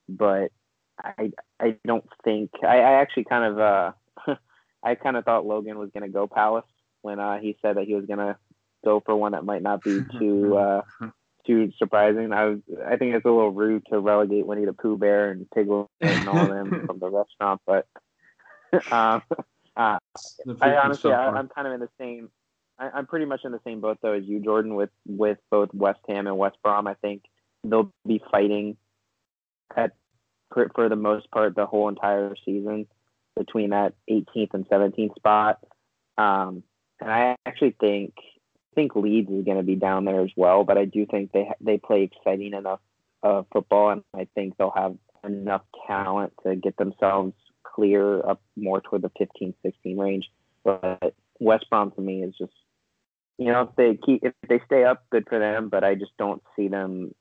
But 0.08 0.52
I 0.98 1.32
I 1.60 1.76
don't 1.86 2.06
think 2.24 2.52
I, 2.64 2.78
I 2.78 2.92
actually 3.02 3.26
kind 3.26 3.44
of 3.54 3.60
uh, 3.60 4.36
I 4.84 4.96
kind 4.96 5.18
of 5.18 5.26
thought 5.26 5.46
Logan 5.46 5.78
was 5.78 5.90
going 5.94 6.04
to 6.04 6.14
go 6.14 6.28
Palace 6.28 6.66
when 7.02 7.20
uh, 7.20 7.40
he 7.40 7.58
said 7.62 7.78
that 7.78 7.86
he 7.86 7.96
was 7.96 8.06
going 8.06 8.20
to 8.20 8.38
go 8.86 9.02
for 9.06 9.16
one 9.16 9.34
that 9.34 9.44
might 9.44 9.62
not 9.62 9.84
be 9.84 10.00
too 10.20 10.56
uh, 10.58 10.82
too 11.46 11.72
surprising. 11.78 12.32
I 12.32 12.46
was 12.46 12.60
I 12.88 12.96
think 12.96 13.16
it's 13.16 13.26
a 13.26 13.30
little 13.30 13.52
rude 13.52 13.84
to 13.92 14.00
relegate 14.00 14.46
Winnie 14.46 14.66
the 14.66 14.74
Pooh 14.74 14.98
Bear 14.98 15.32
and 15.32 15.50
Piglet 15.52 15.88
and 16.02 16.30
all 16.30 16.48
them 16.48 16.86
from 16.86 17.00
the 17.00 17.10
restaurant, 17.10 17.62
but 17.66 17.88
um, 18.92 19.22
uh, 19.76 20.00
I 20.62 20.76
honestly 20.78 21.12
I, 21.12 21.28
I'm 21.28 21.50
kind 21.50 21.68
of 21.68 21.74
in 21.74 21.80
the 21.82 21.90
same 22.00 22.30
I, 22.78 23.00
am 23.00 23.08
pretty 23.08 23.26
much 23.26 23.42
in 23.44 23.52
the 23.52 23.60
same 23.66 23.82
boat 23.82 23.98
though 24.02 24.14
as 24.14 24.24
you, 24.26 24.40
Jordan, 24.40 24.76
with 24.76 24.92
with 25.06 25.38
both 25.50 25.74
West 25.74 26.00
Ham 26.08 26.28
and 26.28 26.38
West 26.38 26.58
Brom. 26.64 26.88
I 26.88 26.94
think 26.96 27.24
they'll 27.64 27.92
be 28.08 28.22
fighting 28.32 28.78
at 29.76 29.92
for, 30.54 30.70
for 30.76 30.90
the 30.90 30.96
most 30.96 31.30
part 31.32 31.56
the 31.56 31.66
whole 31.66 31.90
entire 31.90 32.36
season 32.46 32.88
between 33.36 33.72
that 33.72 33.94
18th 34.10 34.54
and 34.54 34.68
17th 34.70 35.16
spot. 35.16 35.60
Um, 36.18 36.64
and 37.02 37.12
I 37.12 37.36
actually 37.46 37.76
think 37.80 38.14
think 38.76 38.96
Leeds 38.96 39.32
is 39.32 39.46
going 39.46 39.58
to 39.58 39.64
be 39.64 39.76
down 39.76 40.06
there 40.06 40.22
as 40.22 40.32
well, 40.36 40.64
but 40.64 40.78
I 40.78 40.86
do 40.86 41.06
think 41.06 41.32
they 41.32 41.50
they 41.62 41.78
play 41.78 42.04
exciting 42.04 42.54
enough 42.54 42.80
uh, 43.24 43.44
football, 43.52 43.90
and 43.90 44.04
I 44.14 44.28
think 44.36 44.58
they'll 44.58 44.74
have 44.76 44.96
enough 45.24 45.64
talent 45.88 46.34
to 46.44 46.56
get 46.56 46.78
themselves 46.78 47.34
clear 47.64 48.26
up 48.28 48.42
more 48.56 48.82
toward 48.82 49.02
the 49.02 49.12
15, 49.18 49.54
16 49.64 49.98
range. 49.98 50.30
But 50.64 51.16
West 51.40 51.66
Brom 51.70 51.92
to 51.92 52.02
me 52.02 52.24
is 52.24 52.36
just 52.38 52.54
you 53.38 53.52
know, 53.52 53.62
if 53.64 53.76
they 53.76 54.00
keep 54.06 54.24
if 54.24 54.34
they 54.48 54.62
stay 54.66 54.84
up, 54.84 55.06
good 55.10 55.26
for 55.28 55.40
them. 55.40 55.70
But 55.70 55.84
I 55.84 55.96
just 55.96 56.12
don't 56.18 56.42
see 56.56 56.68
them 56.68 57.14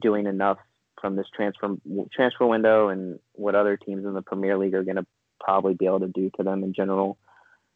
doing 0.00 0.26
enough 0.26 0.58
from 1.00 1.16
this 1.16 1.26
transfer 1.34 1.76
transfer 2.12 2.46
window 2.46 2.88
and 2.88 3.18
what 3.32 3.54
other 3.54 3.76
teams 3.76 4.04
in 4.04 4.14
the 4.14 4.22
Premier 4.22 4.58
League 4.58 4.74
are 4.74 4.84
going 4.84 4.96
to 4.96 5.06
probably 5.40 5.74
be 5.74 5.86
able 5.86 6.00
to 6.00 6.08
do 6.08 6.30
to 6.36 6.42
them 6.42 6.62
in 6.64 6.74
general. 6.74 7.18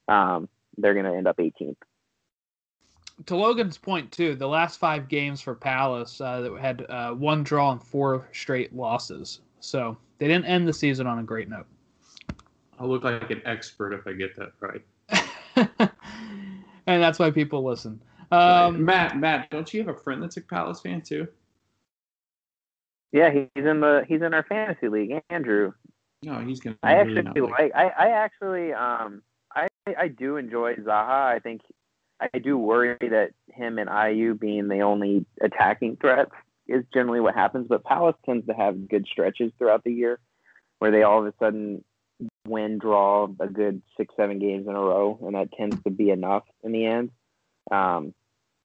Um, 0.06 0.48
they're 0.76 0.94
going 0.94 1.06
to 1.06 1.14
end 1.14 1.26
up 1.26 1.38
18th. 1.38 1.76
To 3.26 3.36
Logan's 3.36 3.78
point 3.78 4.12
too, 4.12 4.34
the 4.34 4.46
last 4.46 4.78
five 4.78 5.08
games 5.08 5.40
for 5.40 5.54
Palace 5.54 6.20
uh, 6.20 6.52
had 6.54 6.86
uh, 6.88 7.12
one 7.12 7.42
draw 7.42 7.72
and 7.72 7.82
four 7.82 8.28
straight 8.32 8.74
losses, 8.74 9.40
so 9.60 9.96
they 10.18 10.28
didn't 10.28 10.46
end 10.46 10.68
the 10.68 10.72
season 10.72 11.06
on 11.06 11.18
a 11.18 11.22
great 11.22 11.48
note. 11.48 11.66
I'll 12.78 12.88
look 12.88 13.04
like 13.04 13.30
an 13.30 13.42
expert 13.44 13.92
if 13.92 14.06
I 14.06 14.12
get 14.12 14.36
that 14.36 14.52
right. 14.60 14.82
and 16.86 17.02
that's 17.02 17.18
why 17.18 17.30
people 17.30 17.64
listen. 17.64 18.00
Um, 18.30 18.84
Matt, 18.84 19.18
Matt, 19.18 19.50
don't 19.50 19.72
you 19.72 19.80
have 19.80 19.88
a 19.88 19.98
friend 19.98 20.22
that's 20.22 20.36
a 20.36 20.40
Palace 20.40 20.80
fan 20.80 21.00
too? 21.00 21.26
Yeah, 23.10 23.30
he's 23.30 23.48
in 23.64 23.80
the 23.80 24.04
he's 24.06 24.22
in 24.22 24.34
our 24.34 24.44
fantasy 24.44 24.88
league, 24.88 25.12
Andrew. 25.30 25.72
No, 26.22 26.38
he's 26.40 26.60
gonna. 26.60 26.76
I 26.82 26.94
actually 26.94 27.22
like, 27.40 27.50
like 27.50 27.72
I, 27.74 27.88
I 27.88 28.08
actually 28.10 28.72
um 28.72 29.22
I 29.54 29.68
I 29.98 30.08
do 30.08 30.36
enjoy 30.36 30.74
Zaha. 30.74 31.34
I 31.34 31.38
think 31.38 31.62
I 32.20 32.38
do 32.38 32.58
worry 32.58 32.96
that 33.00 33.30
him 33.52 33.78
and 33.78 33.88
Ayew 33.88 34.38
being 34.38 34.68
the 34.68 34.80
only 34.80 35.24
attacking 35.40 35.96
threats 35.96 36.32
is 36.66 36.84
generally 36.92 37.20
what 37.20 37.34
happens. 37.34 37.66
But 37.68 37.84
Palace 37.84 38.16
tends 38.26 38.46
to 38.46 38.54
have 38.54 38.88
good 38.88 39.06
stretches 39.10 39.52
throughout 39.58 39.84
the 39.84 39.92
year 39.92 40.18
where 40.78 40.90
they 40.90 41.02
all 41.02 41.20
of 41.20 41.26
a 41.26 41.34
sudden 41.38 41.84
win, 42.46 42.78
draw 42.78 43.28
a 43.38 43.46
good 43.46 43.82
six, 43.96 44.14
seven 44.16 44.38
games 44.38 44.66
in 44.66 44.74
a 44.74 44.80
row, 44.80 45.18
and 45.22 45.34
that 45.34 45.52
tends 45.52 45.80
to 45.84 45.90
be 45.90 46.10
enough 46.10 46.44
in 46.62 46.72
the 46.72 46.86
end 46.86 47.10
um, 47.70 48.14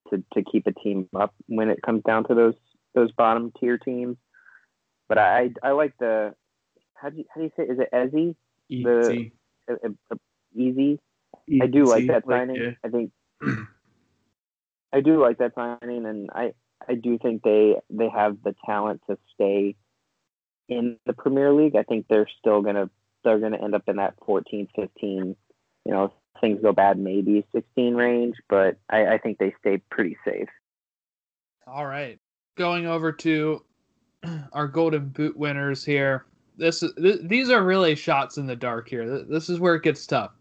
to 0.09 0.23
to 0.33 0.43
keep 0.43 0.67
a 0.67 0.71
team 0.71 1.07
up 1.15 1.33
when 1.47 1.69
it 1.69 1.81
comes 1.81 2.03
down 2.03 2.27
to 2.27 2.35
those 2.35 2.55
those 2.95 3.11
bottom 3.11 3.51
tier 3.59 3.77
teams. 3.77 4.17
But 5.07 5.17
I 5.17 5.51
I 5.61 5.71
like 5.71 5.93
the 5.99 6.33
how 6.95 7.09
do 7.09 7.17
you 7.17 7.25
how 7.33 7.41
do 7.41 7.45
you 7.45 7.51
say 7.55 7.63
is 7.63 7.79
it 7.79 7.89
Ezzy? 7.93 8.35
Easy. 8.69 9.33
The, 9.67 9.75
uh, 9.85 9.89
uh, 10.11 10.15
easy. 10.55 10.99
easy. 11.47 11.61
I 11.61 11.67
do 11.67 11.85
like 11.85 12.07
that 12.07 12.23
signing. 12.27 12.55
Like, 12.55 12.63
yeah. 12.63 12.71
I 12.83 12.89
think 12.89 13.11
I 14.93 15.01
do 15.01 15.21
like 15.21 15.39
that 15.39 15.55
signing, 15.55 16.05
and 16.05 16.29
I 16.33 16.53
I 16.87 16.95
do 16.95 17.17
think 17.17 17.43
they 17.43 17.75
they 17.89 18.09
have 18.09 18.37
the 18.43 18.55
talent 18.65 19.01
to 19.09 19.17
stay 19.33 19.75
in 20.69 20.97
the 21.05 21.13
Premier 21.13 21.51
League. 21.53 21.75
I 21.75 21.83
think 21.83 22.07
they're 22.07 22.29
still 22.39 22.61
gonna 22.61 22.89
they're 23.23 23.39
gonna 23.39 23.61
end 23.61 23.75
up 23.75 23.83
in 23.87 23.97
that 23.97 24.15
14, 24.25 24.67
15, 24.75 25.35
you 25.85 25.91
know, 25.91 26.13
things 26.41 26.61
go 26.61 26.73
bad, 26.73 26.97
maybe 26.99 27.45
16 27.53 27.95
range. 27.95 28.35
But 28.49 28.77
I, 28.89 29.07
I 29.07 29.17
think 29.17 29.37
they 29.37 29.55
stay 29.59 29.81
pretty 29.89 30.17
safe. 30.25 30.49
All 31.65 31.85
right, 31.85 32.19
going 32.57 32.85
over 32.85 33.11
to 33.11 33.63
our 34.53 34.67
Golden 34.67 35.09
Boot 35.09 35.37
winners 35.37 35.83
here. 35.83 36.25
This, 36.55 36.81
th- 36.81 37.19
these 37.23 37.49
are 37.49 37.63
really 37.63 37.95
shots 37.95 38.37
in 38.37 38.45
the 38.45 38.55
dark 38.55 38.87
here. 38.87 39.23
This 39.23 39.49
is 39.49 39.59
where 39.59 39.75
it 39.75 39.83
gets 39.83 40.05
tough. 40.05 40.31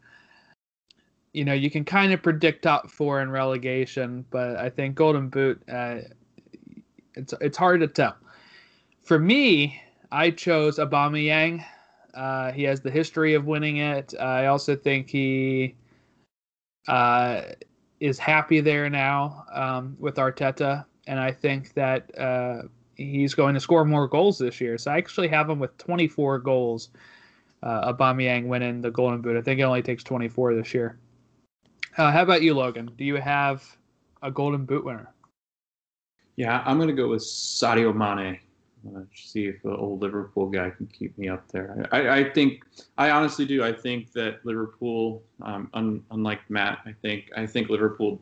You 1.33 1.45
know, 1.45 1.55
you 1.55 1.71
can 1.71 1.85
kind 1.85 2.13
of 2.13 2.23
predict 2.23 2.63
top 2.63 2.91
four 2.91 3.23
in 3.23 3.31
relegation, 3.31 4.25
but 4.31 4.57
I 4.57 4.69
think 4.69 4.95
Golden 4.95 5.29
Boot, 5.29 5.63
uh, 5.71 6.01
it's 7.15 7.35
it's 7.41 7.57
hard 7.57 7.81
to 7.81 7.89
tell. 7.89 8.17
For 9.03 9.19
me, 9.19 9.81
I 10.11 10.31
chose 10.31 10.79
Aubameyang. 10.79 11.65
Uh, 12.15 12.53
he 12.53 12.63
has 12.65 12.83
the 12.83 12.91
history 12.91 13.35
of 13.35 13.47
winning 13.47 13.79
it. 13.79 14.15
I 14.21 14.47
also 14.47 14.77
think 14.77 15.09
he 15.09 15.75
uh, 16.87 17.43
is 18.01 18.19
happy 18.19 18.61
there 18.61 18.91
now 18.91 19.45
um, 19.53 19.97
with 19.99 20.17
Arteta, 20.17 20.85
and 21.07 21.19
I 21.19 21.33
think 21.33 21.73
that 21.75 22.17
uh, 22.19 22.63
he's 22.97 23.35
going 23.35 23.55
to 23.55 23.61
score 23.61 23.85
more 23.85 24.07
goals 24.07 24.39
this 24.39 24.61
year. 24.61 24.77
So 24.77 24.91
I 24.91 24.99
actually 24.99 25.29
have 25.29 25.49
him 25.49 25.59
with 25.59 25.77
24 25.79 26.41
goals. 26.41 26.91
Uh, 27.63 27.93
Aubameyang 27.93 28.47
winning 28.47 28.81
the 28.81 28.91
Golden 28.91 29.23
Boot. 29.23 29.37
I 29.37 29.41
think 29.41 29.61
it 29.61 29.63
only 29.63 29.83
takes 29.83 30.03
24 30.03 30.57
this 30.57 30.75
year. 30.75 30.99
Uh, 31.97 32.11
how 32.11 32.23
about 32.23 32.43
you, 32.43 32.55
Logan? 32.55 32.91
Do 32.97 33.05
you 33.05 33.17
have 33.17 33.77
a 34.23 34.31
Golden 34.31 34.65
Boot 34.65 34.85
winner? 34.85 35.13
Yeah, 36.37 36.63
I'm 36.65 36.79
going 36.79 36.89
to 36.89 36.95
go 36.95 37.09
with 37.09 37.23
Sadio 37.23 37.95
Mane. 37.95 38.39
Uh, 38.89 39.03
see 39.15 39.45
if 39.47 39.63
the 39.63 39.77
old 39.77 40.01
Liverpool 40.01 40.49
guy 40.49 40.71
can 40.71 40.87
keep 40.87 41.17
me 41.17 41.29
up 41.29 41.47
there. 41.53 41.87
I, 41.93 42.21
I 42.21 42.31
think, 42.31 42.65
I 42.99 43.11
honestly 43.11 43.45
do. 43.45 43.63
I 43.63 43.73
think 43.73 44.11
that 44.13 44.45
Liverpool, 44.45 45.23
um, 45.43 45.69
un, 45.75 46.03
unlike 46.11 46.41
Matt, 46.49 46.79
I 46.85 46.93
think 46.93 47.31
I 47.37 47.47
think 47.47 47.69
Liverpool 47.69 48.21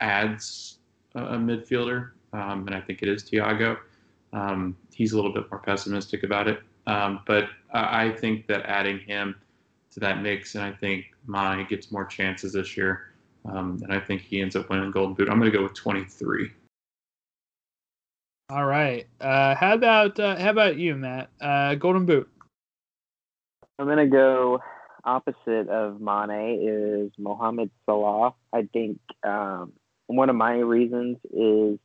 adds 0.00 0.78
a, 1.14 1.22
a 1.24 1.36
midfielder, 1.36 2.12
um, 2.32 2.66
and 2.66 2.74
I 2.74 2.80
think 2.80 3.02
it 3.02 3.08
is 3.08 3.22
Thiago. 3.24 3.76
Um, 4.32 4.76
he's 4.94 5.12
a 5.12 5.16
little 5.16 5.32
bit 5.32 5.50
more 5.50 5.60
pessimistic 5.60 6.22
about 6.22 6.48
it, 6.48 6.62
um, 6.86 7.20
but 7.26 7.48
I, 7.74 8.06
I 8.06 8.12
think 8.12 8.46
that 8.46 8.64
adding 8.64 9.00
him 9.00 9.34
to 9.90 10.00
that 10.00 10.22
mix, 10.22 10.54
and 10.54 10.64
I 10.64 10.72
think 10.72 11.06
Mane 11.26 11.66
gets 11.68 11.92
more 11.92 12.06
chances 12.06 12.54
this 12.54 12.78
year, 12.78 13.07
um, 13.50 13.80
and 13.82 13.92
I 13.92 14.00
think 14.00 14.22
he 14.22 14.40
ends 14.40 14.56
up 14.56 14.68
winning 14.70 14.90
Golden 14.90 15.14
Boot. 15.14 15.28
I'm 15.28 15.38
going 15.38 15.50
to 15.50 15.56
go 15.56 15.62
with 15.62 15.74
23. 15.74 16.50
All 18.50 18.64
right. 18.64 19.06
Uh, 19.20 19.54
how 19.54 19.74
about 19.74 20.18
uh, 20.18 20.36
how 20.36 20.48
about 20.48 20.78
you, 20.78 20.94
Matt? 20.94 21.28
Uh, 21.38 21.74
Golden 21.74 22.06
Boot. 22.06 22.30
I'm 23.78 23.86
gonna 23.86 24.06
go 24.06 24.60
opposite 25.04 25.68
of 25.68 26.00
Mane 26.00 26.58
is 26.62 27.12
Mohamed 27.18 27.70
Salah. 27.84 28.34
I 28.50 28.68
think 28.72 29.00
um, 29.22 29.74
one 30.06 30.30
of 30.30 30.36
my 30.36 30.54
reasons 30.54 31.18
is 31.30 31.78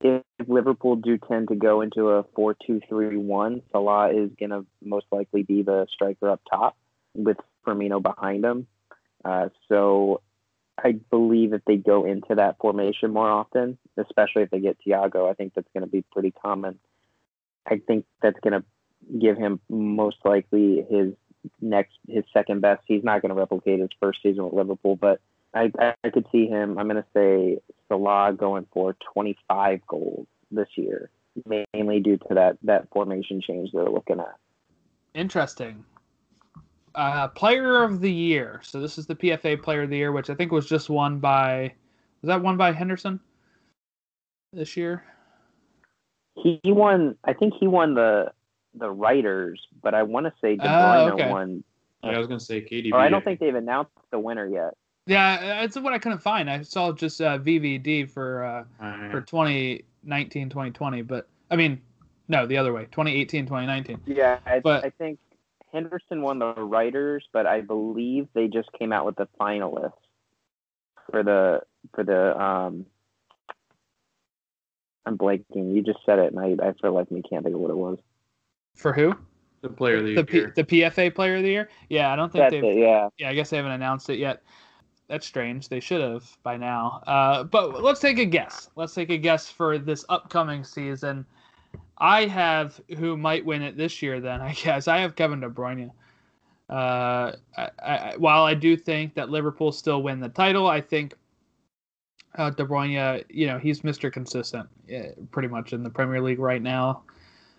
if 0.00 0.22
Liverpool 0.46 0.96
do 0.96 1.18
tend 1.18 1.48
to 1.48 1.56
go 1.56 1.80
into 1.80 2.10
a 2.10 2.24
4-2-3-1, 2.24 3.62
Salah 3.70 4.10
is 4.10 4.30
gonna 4.40 4.64
most 4.82 5.06
likely 5.12 5.42
be 5.42 5.62
the 5.62 5.86
striker 5.92 6.30
up 6.30 6.40
top 6.48 6.76
with 7.14 7.36
Firmino 7.66 8.02
behind 8.02 8.44
him. 8.44 8.66
Uh, 9.24 9.48
so 9.68 10.22
I 10.82 10.92
believe 11.10 11.52
if 11.52 11.64
they 11.66 11.76
go 11.76 12.04
into 12.04 12.36
that 12.36 12.56
formation 12.60 13.12
more 13.12 13.28
often, 13.28 13.78
especially 13.96 14.42
if 14.42 14.50
they 14.50 14.60
get 14.60 14.78
Thiago, 14.86 15.28
I 15.28 15.34
think 15.34 15.54
that's 15.54 15.68
going 15.74 15.84
to 15.84 15.90
be 15.90 16.04
pretty 16.12 16.30
common. 16.30 16.78
I 17.66 17.80
think 17.86 18.06
that's 18.22 18.38
going 18.40 18.60
to 18.60 18.64
give 19.18 19.36
him 19.36 19.60
most 19.68 20.18
likely 20.24 20.86
his 20.88 21.14
next, 21.60 21.94
his 22.06 22.24
second 22.32 22.60
best. 22.60 22.82
He's 22.86 23.02
not 23.02 23.22
going 23.22 23.30
to 23.30 23.34
replicate 23.34 23.80
his 23.80 23.90
first 24.00 24.20
season 24.22 24.44
with 24.44 24.54
Liverpool, 24.54 24.96
but 24.96 25.20
I, 25.54 25.72
I 26.04 26.10
could 26.10 26.26
see 26.30 26.46
him. 26.46 26.78
I'm 26.78 26.88
going 26.88 27.02
to 27.02 27.08
say 27.14 27.58
Salah 27.88 28.32
going 28.32 28.66
for 28.72 28.96
25 29.14 29.80
goals 29.86 30.26
this 30.50 30.68
year, 30.76 31.10
mainly 31.74 32.00
due 32.00 32.18
to 32.18 32.34
that 32.34 32.58
that 32.62 32.88
formation 32.92 33.40
change 33.40 33.70
they're 33.72 33.84
looking 33.84 34.20
at. 34.20 34.36
Interesting. 35.14 35.84
Uh, 36.98 37.28
player 37.28 37.84
of 37.84 38.00
the 38.00 38.10
year. 38.10 38.60
So 38.64 38.80
this 38.80 38.98
is 38.98 39.06
the 39.06 39.14
PFA 39.14 39.62
Player 39.62 39.82
of 39.82 39.90
the 39.90 39.96
Year, 39.96 40.10
which 40.10 40.30
I 40.30 40.34
think 40.34 40.50
was 40.50 40.66
just 40.68 40.90
won 40.90 41.20
by. 41.20 41.72
Was 42.22 42.26
that 42.28 42.42
won 42.42 42.56
by 42.56 42.72
Henderson 42.72 43.20
this 44.52 44.76
year? 44.76 45.04
He, 46.34 46.58
he 46.64 46.72
won. 46.72 47.16
I 47.24 47.34
think 47.34 47.54
he 47.60 47.68
won 47.68 47.94
the 47.94 48.32
the 48.74 48.90
writers, 48.90 49.64
but 49.80 49.94
I 49.94 50.02
want 50.02 50.26
to 50.26 50.32
say 50.40 50.56
De 50.56 50.64
Oh, 50.64 50.66
Bruyne 50.66 51.12
okay. 51.12 51.30
won. 51.30 51.64
Yeah, 52.02 52.10
I 52.10 52.18
was 52.18 52.26
going 52.26 52.40
to 52.40 52.44
say 52.44 52.60
KDB. 52.62 52.92
Or 52.92 52.98
I 52.98 53.08
don't 53.08 53.24
think 53.24 53.38
they've 53.40 53.54
announced 53.54 53.92
the 54.10 54.18
winner 54.18 54.46
yet. 54.48 54.74
Yeah, 55.06 55.60
that's 55.60 55.76
what 55.78 55.92
I 55.92 55.98
couldn't 55.98 56.18
find. 56.18 56.50
I 56.50 56.62
saw 56.62 56.92
just 56.92 57.20
uh, 57.20 57.38
VVD 57.38 58.10
for 58.10 58.44
uh, 58.44 58.64
Uh, 58.84 59.10
for 59.10 59.20
2019, 59.20 60.48
2020, 60.50 61.02
but 61.02 61.28
I 61.50 61.56
mean, 61.56 61.80
no, 62.28 62.44
the 62.46 62.56
other 62.56 62.72
way, 62.72 62.82
2018, 62.90 63.46
2019. 63.46 64.00
Yeah, 64.06 64.38
I, 64.46 64.58
But- 64.60 64.84
I 64.84 64.90
think 64.90 65.18
Henderson 65.72 66.22
won 66.22 66.38
the 66.38 66.54
writers, 66.54 67.26
but 67.32 67.46
I 67.46 67.60
believe 67.60 68.28
they 68.34 68.48
just 68.48 68.70
came 68.78 68.92
out 68.92 69.06
with 69.06 69.16
the 69.16 69.28
finalists 69.40 69.92
for 71.10 71.22
the 71.22 71.60
for 71.94 72.04
the 72.04 72.40
um. 72.40 72.86
I'm 75.06 75.16
blanking. 75.16 75.74
You 75.74 75.82
just 75.82 76.00
said 76.04 76.18
it, 76.18 76.34
and 76.34 76.38
I, 76.60 76.68
I 76.68 76.72
feel 76.82 76.92
like 76.92 77.10
me 77.10 77.22
can't 77.22 77.42
think 77.42 77.54
of 77.54 77.60
what 77.62 77.70
it 77.70 77.76
was. 77.76 77.98
For 78.74 78.92
who? 78.92 79.14
the 79.62 79.68
player 79.68 79.96
of 79.96 80.04
the 80.04 80.14
The 80.14 80.24
P- 80.24 80.36
year. 80.36 80.52
the 80.54 80.64
PFA 80.64 81.12
Player 81.14 81.36
of 81.36 81.42
the 81.42 81.48
Year. 81.50 81.68
Yeah, 81.88 82.12
I 82.12 82.16
don't 82.16 82.30
think 82.32 82.42
That's 82.44 82.52
they've. 82.52 82.62
it. 82.64 82.78
Yeah. 82.78 83.08
Yeah, 83.18 83.30
I 83.30 83.34
guess 83.34 83.50
they 83.50 83.56
haven't 83.56 83.72
announced 83.72 84.08
it 84.10 84.18
yet. 84.18 84.42
That's 85.08 85.26
strange. 85.26 85.68
They 85.68 85.80
should 85.80 86.00
have 86.00 86.24
by 86.42 86.56
now. 86.58 87.02
Uh, 87.06 87.42
but 87.44 87.82
let's 87.82 87.98
take 87.98 88.18
a 88.18 88.24
guess. 88.24 88.70
Let's 88.76 88.94
take 88.94 89.10
a 89.10 89.16
guess 89.16 89.50
for 89.50 89.78
this 89.78 90.04
upcoming 90.10 90.62
season. 90.62 91.24
I 91.98 92.26
have 92.26 92.80
who 92.96 93.16
might 93.16 93.44
win 93.44 93.62
it 93.62 93.76
this 93.76 94.00
year. 94.02 94.20
Then 94.20 94.40
I 94.40 94.52
guess 94.64 94.88
I 94.88 94.98
have 94.98 95.14
Kevin 95.16 95.40
De 95.40 95.48
Bruyne. 95.48 95.90
Uh, 96.70 97.32
I, 97.56 97.70
I, 97.82 98.14
while 98.18 98.44
I 98.44 98.54
do 98.54 98.76
think 98.76 99.14
that 99.14 99.30
Liverpool 99.30 99.72
still 99.72 100.02
win 100.02 100.20
the 100.20 100.28
title, 100.28 100.66
I 100.66 100.80
think 100.80 101.14
uh, 102.36 102.50
De 102.50 102.64
Bruyne, 102.64 103.24
you 103.30 103.46
know, 103.46 103.58
he's 103.58 103.80
Mr. 103.80 104.12
Consistent, 104.12 104.68
eh, 104.90 105.12
pretty 105.30 105.48
much 105.48 105.72
in 105.72 105.82
the 105.82 105.90
Premier 105.90 106.20
League 106.20 106.38
right 106.38 106.60
now. 106.60 107.02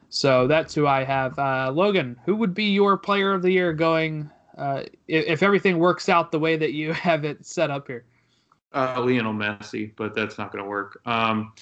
So 0.10 0.48
that's 0.48 0.74
who 0.74 0.88
I 0.88 1.04
have. 1.04 1.38
Uh, 1.38 1.72
Logan, 1.72 2.18
who 2.26 2.36
would 2.36 2.54
be 2.54 2.66
your 2.66 2.98
Player 2.98 3.34
of 3.34 3.42
the 3.42 3.52
Year 3.52 3.74
going? 3.74 4.30
Uh, 4.58 4.84
if, 5.08 5.26
if 5.26 5.44
everything 5.44 5.80
works 5.80 6.10
out 6.10 6.32
the 6.32 6.40
way 6.40 6.56
that 6.56 6.74
you 6.74 6.94
have 6.94 7.26
it 7.26 7.46
set 7.46 7.72
up 7.72 7.88
here. 7.88 8.06
Uh, 8.74 9.02
Lionel 9.04 9.34
Messi, 9.34 9.92
but 9.96 10.14
that's 10.14 10.38
not 10.38 10.52
going 10.52 10.64
to 10.64 10.70
work. 10.70 11.02
Um, 11.06 11.54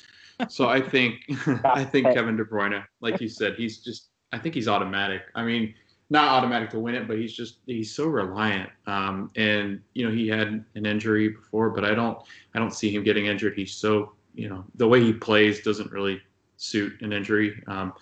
so 0.50 0.68
I 0.68 0.82
think 0.82 1.22
I 1.64 1.84
think 1.84 2.08
Kevin 2.14 2.38
De 2.38 2.46
Bruyne, 2.46 2.84
like 3.02 3.22
you 3.22 3.28
said, 3.28 3.56
he's 3.56 3.80
just 3.80 4.10
I 4.32 4.38
think 4.38 4.56
he's 4.56 4.68
automatic. 4.68 5.24
I 5.36 5.44
mean, 5.44 5.74
not 6.10 6.30
automatic 6.30 6.70
to 6.72 6.80
win 6.80 6.96
it, 6.96 7.08
but 7.08 7.18
he's 7.18 7.34
just 7.34 7.60
he's 7.66 7.94
so 7.94 8.08
reliant. 8.08 8.70
Um, 8.86 9.32
and 9.36 9.82
you 9.94 10.06
know 10.06 10.14
he 10.14 10.28
had 10.28 10.64
an 10.76 10.86
injury 10.86 11.30
before, 11.30 11.70
but 11.70 11.84
I 11.84 11.94
don't 11.94 12.18
I 12.54 12.60
don't 12.60 12.74
see 12.74 12.94
him 12.94 13.04
getting 13.04 13.26
injured. 13.26 13.56
He's 13.56 13.74
so 13.74 14.14
you 14.34 14.50
know 14.50 14.64
the 14.76 14.88
way 14.88 15.04
he 15.04 15.14
plays 15.14 15.62
doesn't 15.62 15.92
really 15.92 16.22
suit 16.58 17.02
an 17.02 17.14
injury. 17.14 17.62
Um, 17.68 17.94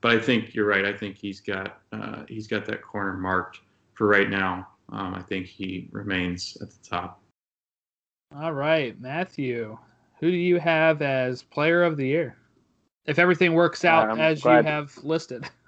but 0.00 0.12
I 0.12 0.20
think 0.20 0.54
you're 0.54 0.66
right. 0.66 0.84
I 0.84 0.92
think 0.92 1.16
he's 1.16 1.40
got 1.40 1.80
uh, 1.92 2.24
he's 2.28 2.46
got 2.46 2.66
that 2.66 2.82
corner 2.82 3.14
marked 3.14 3.60
for 3.94 4.06
right 4.06 4.28
now. 4.28 4.68
Um, 4.90 5.14
I 5.14 5.22
think 5.22 5.46
he 5.46 5.88
remains 5.92 6.58
at 6.60 6.70
the 6.70 6.88
top. 6.88 7.22
All 8.36 8.52
right, 8.52 9.00
Matthew, 9.00 9.78
who 10.20 10.30
do 10.30 10.36
you 10.36 10.58
have 10.58 11.02
as 11.02 11.42
Player 11.42 11.82
of 11.82 11.96
the 11.96 12.06
Year? 12.06 12.36
If 13.06 13.18
everything 13.18 13.52
works 13.52 13.84
out 13.84 14.10
I'm 14.10 14.20
as 14.20 14.42
glad- 14.42 14.64
you 14.64 14.70
have 14.70 14.96
listed. 15.02 15.48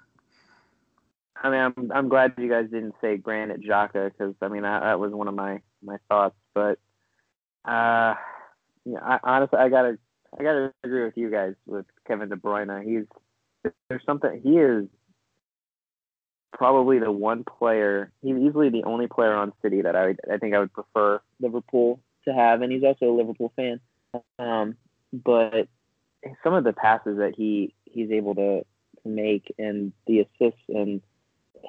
I 1.43 1.51
mean, 1.51 1.59
I'm 1.59 1.91
I'm 1.93 2.09
glad 2.09 2.33
you 2.39 2.49
guys 2.49 2.65
didn't 2.71 2.95
say 2.99 3.17
Granit 3.17 3.61
Xhaka 3.61 4.11
because 4.11 4.33
I 4.41 4.47
mean 4.47 4.63
that, 4.63 4.81
that 4.81 4.99
was 4.99 5.11
one 5.11 5.27
of 5.27 5.35
my 5.35 5.61
my 5.83 5.97
thoughts. 6.09 6.35
But 6.55 6.79
uh, 7.63 8.15
yeah, 8.85 8.99
I, 9.03 9.19
honestly, 9.21 9.59
I 9.59 9.69
gotta 9.69 9.99
I 10.37 10.43
gotta 10.43 10.73
agree 10.83 11.05
with 11.05 11.15
you 11.15 11.29
guys 11.29 11.53
with 11.67 11.85
Kevin 12.07 12.29
De 12.29 12.35
Bruyne. 12.35 12.83
He's 12.83 13.05
there's 13.87 14.03
something 14.03 14.41
he 14.43 14.57
is 14.57 14.87
probably 16.53 16.99
the 16.99 17.11
one 17.11 17.43
player. 17.43 18.11
He's 18.23 18.35
easily 18.37 18.69
the 18.69 18.83
only 18.83 19.07
player 19.07 19.33
on 19.35 19.53
City 19.61 19.83
that 19.83 19.95
I 19.95 20.07
would, 20.07 20.19
I 20.31 20.37
think 20.37 20.55
I 20.55 20.59
would 20.59 20.73
prefer 20.73 21.21
Liverpool 21.39 21.99
to 22.25 22.33
have, 22.33 22.61
and 22.61 22.71
he's 22.71 22.83
also 22.83 23.05
a 23.11 23.15
Liverpool 23.15 23.53
fan. 23.55 23.79
Um, 24.39 24.75
but 25.11 25.67
some 26.43 26.53
of 26.53 26.63
the 26.63 26.73
passes 26.73 27.17
that 27.17 27.33
he 27.35 27.73
he's 27.85 28.11
able 28.11 28.35
to, 28.35 28.61
to 29.03 29.09
make 29.09 29.53
and 29.57 29.93
the 30.05 30.21
assists 30.21 30.61
and 30.69 31.01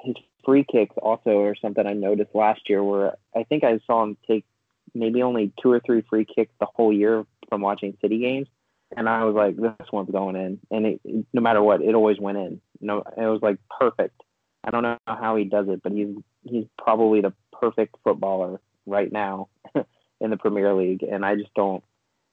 his 0.03 0.15
free 0.45 0.65
kicks 0.69 0.95
also 1.01 1.41
are 1.41 1.55
something 1.55 1.85
I 1.85 1.93
noticed 1.93 2.33
last 2.33 2.61
year 2.69 2.83
where 2.83 3.15
I 3.35 3.43
think 3.43 3.63
I 3.63 3.79
saw 3.85 4.03
him 4.03 4.17
take 4.27 4.45
maybe 4.93 5.21
only 5.21 5.53
two 5.61 5.71
or 5.71 5.79
three 5.79 6.03
free 6.09 6.25
kicks 6.25 6.53
the 6.59 6.67
whole 6.73 6.93
year 6.93 7.25
from 7.49 7.61
watching 7.61 7.97
City 8.01 8.19
games. 8.19 8.47
and 8.95 9.07
I 9.07 9.23
was 9.23 9.35
like, 9.35 9.55
this 9.55 9.87
one's 9.91 10.11
going 10.11 10.35
in, 10.35 10.59
and 10.71 10.85
it, 10.85 11.01
no 11.33 11.41
matter 11.41 11.61
what, 11.61 11.81
it 11.81 11.93
always 11.93 12.19
went 12.19 12.37
in. 12.37 12.61
No, 12.81 13.03
it 13.17 13.25
was 13.25 13.41
like 13.41 13.57
perfect. 13.79 14.21
I 14.63 14.71
don't 14.71 14.83
know 14.83 14.97
how 15.05 15.35
he 15.35 15.45
does 15.45 15.67
it, 15.69 15.81
but 15.83 15.91
he's 15.91 16.15
he's 16.43 16.65
probably 16.77 17.21
the 17.21 17.33
perfect 17.53 17.95
footballer 18.03 18.59
right 18.85 19.11
now 19.11 19.49
in 20.21 20.29
the 20.29 20.37
Premier 20.37 20.73
League, 20.73 21.03
and 21.03 21.25
I 21.25 21.35
just 21.35 21.53
don't. 21.53 21.83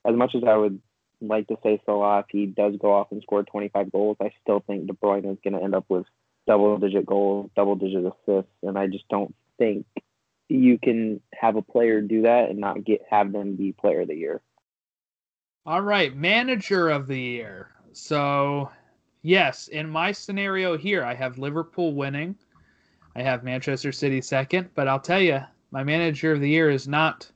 As 0.07 0.15
much 0.15 0.35
as 0.35 0.43
I 0.47 0.57
would 0.57 0.81
like 1.21 1.49
to 1.49 1.57
say 1.63 1.81
Salah, 1.85 2.21
if 2.21 2.27
he 2.31 2.47
does 2.47 2.77
go 2.81 2.93
off 2.93 3.11
and 3.11 3.23
score 3.23 3.43
25 3.43 3.91
goals, 3.91 4.17
I 4.21 4.31
still 4.43 4.61
think 4.61 4.87
De 4.87 4.93
Bruyne 4.93 5.31
is 5.33 5.39
going 5.43 5.55
to 5.55 5.63
end 5.63 5.75
up 5.75 5.87
with 5.89 6.07
double-digit 6.47 7.07
goals, 7.07 7.51
double-digit 7.57 8.05
assists, 8.05 8.53
and 8.63 8.79
I 8.79 8.87
just 8.87 9.09
don't 9.09 9.35
think 9.59 9.87
you 10.49 10.79
can 10.79 11.21
have 11.35 11.57
a 11.57 11.63
player 11.63 12.01
do 12.01 12.23
that 12.23 12.51
and 12.51 12.59
not 12.59 12.85
get 12.85 13.03
have 13.11 13.33
them 13.33 13.57
be 13.57 13.73
Player 13.73 14.03
of 14.03 14.09
the 14.09 14.15
Year. 14.15 14.41
All 15.65 15.83
right, 15.83 16.15
Manager 16.15 16.89
of 16.91 17.09
the 17.09 17.19
Year. 17.19 17.71
So, 17.93 18.71
yes, 19.23 19.67
in 19.69 19.91
my 19.91 20.13
scenario 20.13 20.77
here, 20.77 21.03
I 21.03 21.15
have 21.15 21.39
Liverpool 21.39 21.95
winning. 21.95 22.37
I 23.17 23.23
have 23.23 23.43
Manchester 23.43 23.91
City 23.91 24.21
second, 24.21 24.69
but 24.75 24.87
I'll 24.87 25.01
tell 25.01 25.21
you, 25.21 25.41
my 25.73 25.83
Manager 25.83 26.33
of 26.33 26.41
the 26.41 26.49
Year 26.49 26.71
is 26.71 26.87
not 26.87 27.29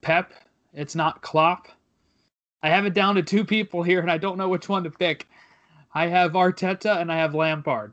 Pep. 0.00 0.32
It's 0.72 0.94
not 0.94 1.22
Klopp. 1.22 1.68
I 2.62 2.70
have 2.70 2.86
it 2.86 2.94
down 2.94 3.16
to 3.16 3.22
two 3.22 3.44
people 3.44 3.82
here, 3.82 4.00
and 4.00 4.10
I 4.10 4.18
don't 4.18 4.38
know 4.38 4.48
which 4.48 4.68
one 4.68 4.84
to 4.84 4.90
pick. 4.90 5.28
I 5.94 6.06
have 6.06 6.32
Arteta 6.32 7.00
and 7.00 7.12
I 7.12 7.16
have 7.16 7.34
Lampard. 7.34 7.92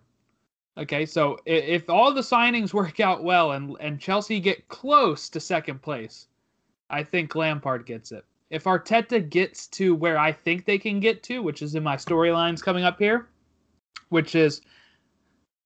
Okay, 0.77 1.05
so 1.05 1.37
if 1.45 1.89
all 1.89 2.13
the 2.13 2.21
signings 2.21 2.73
work 2.73 2.99
out 2.99 3.23
well 3.23 3.51
and 3.51 3.75
and 3.81 3.99
Chelsea 3.99 4.39
get 4.39 4.67
close 4.69 5.27
to 5.29 5.39
second 5.39 5.81
place, 5.81 6.27
I 6.89 7.03
think 7.03 7.35
Lampard 7.35 7.85
gets 7.85 8.11
it. 8.11 8.23
If 8.49 8.63
Arteta 8.63 9.29
gets 9.29 9.67
to 9.67 9.93
where 9.93 10.17
I 10.17 10.31
think 10.31 10.65
they 10.65 10.77
can 10.77 10.99
get 10.99 11.21
to, 11.23 11.43
which 11.43 11.61
is 11.61 11.75
in 11.75 11.83
my 11.83 11.97
storylines 11.97 12.63
coming 12.63 12.83
up 12.83 12.97
here, 12.97 13.27
which 14.07 14.33
is, 14.35 14.61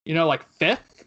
you 0.03 0.13
know, 0.13 0.27
like 0.27 0.49
fifth, 0.53 1.05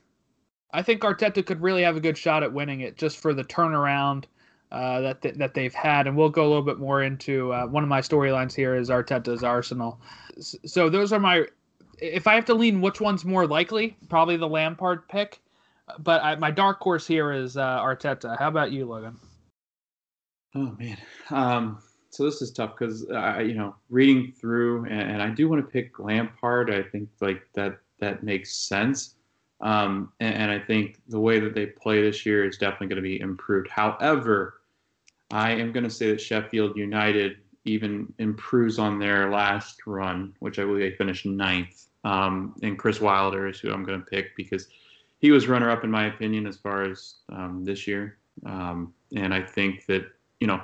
I 0.72 0.82
think 0.82 1.02
Arteta 1.02 1.44
could 1.44 1.60
really 1.60 1.82
have 1.82 1.96
a 1.96 2.00
good 2.00 2.16
shot 2.16 2.42
at 2.42 2.52
winning 2.52 2.80
it 2.80 2.96
just 2.96 3.18
for 3.18 3.34
the 3.34 3.44
turnaround 3.44 4.24
uh, 4.72 5.00
that 5.00 5.22
th- 5.22 5.34
that 5.36 5.54
they've 5.54 5.74
had, 5.74 6.06
and 6.06 6.16
we'll 6.16 6.28
go 6.28 6.42
a 6.42 6.48
little 6.48 6.62
bit 6.62 6.78
more 6.78 7.02
into 7.02 7.52
uh, 7.52 7.66
one 7.66 7.82
of 7.82 7.88
my 7.88 8.00
storylines 8.00 8.54
here 8.54 8.74
is 8.74 8.90
Arteta's 8.90 9.42
Arsenal. 9.42 10.00
So 10.40 10.88
those 10.88 11.12
are 11.12 11.20
my. 11.20 11.46
If 11.98 12.26
I 12.26 12.34
have 12.34 12.44
to 12.46 12.54
lean, 12.54 12.80
which 12.80 13.00
one's 13.00 13.24
more 13.24 13.46
likely? 13.46 13.96
Probably 14.08 14.36
the 14.36 14.48
Lampard 14.48 15.08
pick, 15.08 15.40
but 16.00 16.22
I, 16.22 16.34
my 16.36 16.50
dark 16.50 16.80
horse 16.80 17.06
here 17.06 17.32
is 17.32 17.56
uh, 17.56 17.80
Arteta. 17.80 18.38
How 18.38 18.48
about 18.48 18.72
you, 18.72 18.86
Logan? 18.86 19.16
Oh 20.54 20.76
man, 20.78 20.98
um, 21.30 21.82
so 22.10 22.24
this 22.24 22.42
is 22.42 22.50
tough 22.50 22.74
because 22.78 23.02
you 23.46 23.54
know, 23.54 23.76
reading 23.88 24.32
through, 24.38 24.84
and, 24.86 25.12
and 25.12 25.22
I 25.22 25.30
do 25.30 25.48
want 25.48 25.64
to 25.64 25.70
pick 25.70 25.98
Lampard. 25.98 26.70
I 26.70 26.82
think 26.82 27.08
like 27.20 27.42
that 27.54 27.78
that 28.00 28.22
makes 28.22 28.56
sense. 28.56 29.14
Um, 29.60 30.12
and, 30.20 30.34
and, 30.34 30.50
I 30.50 30.58
think 30.58 31.00
the 31.08 31.18
way 31.18 31.40
that 31.40 31.54
they 31.54 31.66
play 31.66 32.02
this 32.02 32.26
year 32.26 32.44
is 32.44 32.58
definitely 32.58 32.88
going 32.88 32.96
to 32.96 33.02
be 33.02 33.20
improved. 33.20 33.68
However, 33.70 34.55
I 35.30 35.52
am 35.52 35.72
going 35.72 35.84
to 35.84 35.90
say 35.90 36.10
that 36.10 36.20
Sheffield 36.20 36.76
United 36.76 37.38
even 37.64 38.12
improves 38.18 38.78
on 38.78 38.98
their 38.98 39.30
last 39.30 39.86
run, 39.86 40.34
which 40.38 40.58
I 40.58 40.64
believe 40.64 40.90
they 40.90 40.96
finished 40.96 41.26
ninth. 41.26 41.86
Um, 42.04 42.54
and 42.62 42.78
Chris 42.78 43.00
Wilder 43.00 43.48
is 43.48 43.58
who 43.58 43.72
I'm 43.72 43.84
going 43.84 43.98
to 43.98 44.06
pick 44.06 44.36
because 44.36 44.68
he 45.18 45.32
was 45.32 45.48
runner 45.48 45.70
up 45.70 45.82
in 45.82 45.90
my 45.90 46.06
opinion 46.06 46.46
as 46.46 46.56
far 46.56 46.84
as 46.84 47.16
um, 47.30 47.64
this 47.64 47.86
year. 47.86 48.18
Um, 48.44 48.94
and 49.14 49.34
I 49.34 49.42
think 49.42 49.86
that 49.86 50.06
you 50.40 50.46
know, 50.46 50.60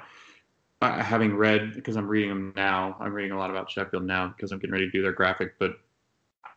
having 0.81 1.37
read 1.37 1.75
because 1.75 1.97
I'm 1.97 2.09
reading 2.09 2.31
them 2.31 2.53
now, 2.57 2.97
I'm 3.01 3.13
reading 3.13 3.33
a 3.33 3.39
lot 3.39 3.51
about 3.51 3.71
Sheffield 3.71 4.05
now 4.05 4.29
because 4.29 4.53
I'm 4.53 4.59
getting 4.59 4.73
ready 4.73 4.87
to 4.87 4.91
do 4.91 5.03
their 5.03 5.13
graphic, 5.13 5.55
but 5.59 5.73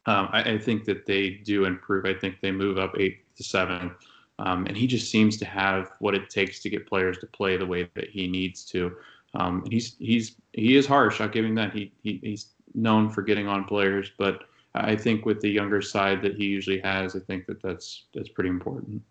um, 0.07 0.29
I, 0.31 0.53
I, 0.53 0.57
think 0.59 0.85
that 0.85 1.07
they 1.07 1.31
do 1.31 1.65
improve. 1.65 2.05
I 2.05 2.13
think 2.13 2.39
they 2.39 2.51
move 2.51 2.77
up 2.77 2.93
eight 2.99 3.23
to 3.37 3.43
seven. 3.43 3.91
Um, 4.39 4.65
and 4.65 4.75
he 4.75 4.87
just 4.87 5.09
seems 5.09 5.37
to 5.37 5.45
have 5.45 5.91
what 5.99 6.13
it 6.13 6.29
takes 6.29 6.59
to 6.61 6.69
get 6.69 6.87
players 6.87 7.17
to 7.19 7.27
play 7.27 7.57
the 7.57 7.65
way 7.65 7.89
that 7.95 8.09
he 8.09 8.27
needs 8.27 8.65
to. 8.65 8.95
Um, 9.33 9.61
and 9.63 9.71
he's 9.71 9.95
he's 9.99 10.35
he 10.53 10.75
is 10.75 10.85
harsh. 10.85 11.21
I'll 11.21 11.29
give 11.29 11.45
him 11.45 11.55
that. 11.55 11.73
He, 11.73 11.91
he 12.03 12.19
he's 12.21 12.47
known 12.73 13.09
for 13.09 13.21
getting 13.21 13.47
on 13.47 13.65
players, 13.65 14.11
but 14.17 14.43
I 14.73 14.95
think 14.95 15.25
with 15.25 15.39
the 15.41 15.49
younger 15.49 15.81
side 15.81 16.21
that 16.23 16.35
he 16.35 16.45
usually 16.45 16.79
has, 16.79 17.15
I 17.15 17.19
think 17.19 17.45
that 17.47 17.61
that's 17.61 18.05
that's 18.13 18.29
pretty 18.29 18.49
important. 18.49 19.01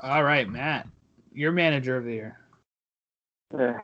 All 0.00 0.24
right, 0.24 0.48
Matt, 0.48 0.88
your 1.32 1.52
manager 1.52 1.96
of 1.96 2.04
the 2.04 2.12
year. 2.12 2.40
Uh, 3.56 3.74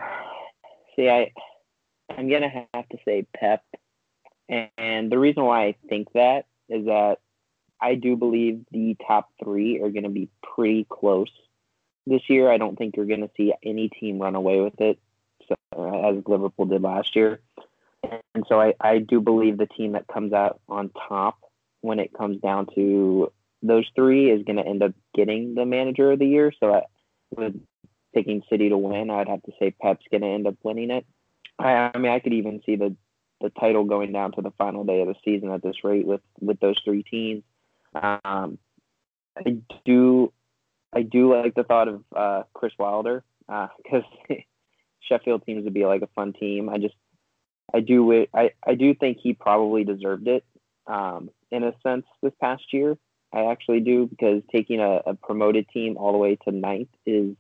see, 0.97 1.09
I 1.09 1.33
I'm 2.11 2.29
gonna 2.29 2.67
have 2.75 2.89
to 2.89 2.99
say 3.05 3.27
Pep 3.35 3.63
and 4.51 5.11
the 5.13 5.19
reason 5.19 5.45
why 5.45 5.67
I 5.67 5.77
think 5.89 6.09
that 6.15 6.47
is 6.69 6.85
that 6.87 7.19
I 7.81 7.95
do 7.95 8.17
believe 8.17 8.65
the 8.71 8.97
top 9.07 9.31
three 9.43 9.81
are 9.81 9.91
going 9.91 10.05
to 10.05 10.11
be 10.11 10.29
pretty 10.55 10.87
close 10.89 11.31
this 12.07 12.23
year. 12.29 12.51
I 12.51 12.59
don't 12.59 12.77
think 12.77 12.97
you're 12.97 13.07
going 13.07 13.23
to 13.23 13.31
see 13.37 13.55
any 13.63 13.89
team 13.89 14.19
run 14.19 14.35
away 14.35 14.61
with 14.61 14.81
it, 14.81 14.99
so, 15.49 15.55
as 16.05 16.23
Liverpool 16.27 16.67
did 16.67 16.83
last 16.83 17.17
year. 17.17 17.41
And 18.35 18.45
so 18.49 18.61
I, 18.61 18.75
I 18.81 18.99
do 18.99 19.21
believe 19.21 19.59
the 19.59 19.67
team 19.67 19.93
that 19.93 20.07
comes 20.09 20.33
out 20.33 20.61
on 20.69 20.91
top 21.09 21.39
when 21.81 21.99
it 21.99 22.13
comes 22.13 22.41
down 22.41 22.67
to 22.75 23.33
those 23.63 23.87
three 23.95 24.31
is 24.31 24.45
going 24.45 24.57
to 24.57 24.67
end 24.67 24.83
up 24.83 24.93
getting 25.15 25.55
the 25.55 25.67
manager 25.67 26.13
of 26.13 26.19
the 26.19 26.27
year. 26.27 26.53
So 26.59 26.75
I, 26.75 26.83
with 27.31 27.61
picking 28.15 28.43
City 28.49 28.69
to 28.71 28.79
win, 28.79 29.11
I'd 29.11 29.29
have 29.29 29.43
to 29.43 29.53
say 29.59 29.75
Pep's 29.83 30.07
going 30.11 30.23
to 30.23 30.29
end 30.29 30.47
up 30.47 30.57
winning 30.63 30.91
it. 30.91 31.07
I, 31.59 31.91
I 31.95 31.99
mean, 31.99 32.13
I 32.13 32.21
could 32.21 32.33
even 32.33 32.63
see 32.65 32.77
the 32.77 32.97
the 33.41 33.51
title 33.51 33.85
going 33.85 34.13
down 34.13 34.33
to 34.33 34.43
the 34.43 34.51
final 34.59 34.85
day 34.85 35.01
of 35.01 35.09
the 35.09 35.15
season 35.25 35.51
at 35.51 35.63
this 35.63 35.83
rate 35.83 36.07
with 36.07 36.21
with 36.41 36.61
those 36.61 36.79
three 36.85 37.03
teams. 37.03 37.43
Um, 37.95 38.59
I 39.37 39.57
do 39.85 40.33
I 40.93 41.03
do 41.03 41.35
like 41.35 41.55
the 41.55 41.65
thought 41.65 41.89
of 41.89 42.05
uh, 42.15 42.43
Chris 42.55 42.73
Wilder 42.79 43.25
because 43.47 44.05
uh, 44.31 44.35
Sheffield 45.09 45.43
seems 45.47 45.65
to 45.65 45.71
be 45.71 45.87
like 45.87 46.03
a 46.03 46.09
fun 46.09 46.33
team. 46.33 46.69
I 46.69 46.79
just 46.79 46.95
I 47.73 47.81
do 47.81 48.27
I 48.35 48.51
I 48.67 48.75
do 48.75 48.95
think 48.95 49.19
he 49.23 49.33
probably 49.33 49.85
deserved 49.85 50.29
it 50.29 50.45
um, 50.87 51.31
in 51.51 51.65
a 51.65 51.75
sense 51.83 52.07
this 52.23 52.33
past 52.41 52.65
year. 52.73 52.97
I 53.33 53.45
actually 53.53 53.81
do 53.81 54.07
because 54.07 54.43
taking 54.51 54.81
a, 54.81 55.03
a 55.07 55.15
promoted 55.15 55.69
team 55.69 55.97
all 55.97 56.13
the 56.13 56.19
way 56.19 56.37
to 56.45 56.51
ninth 56.51 56.89
is 57.07 57.37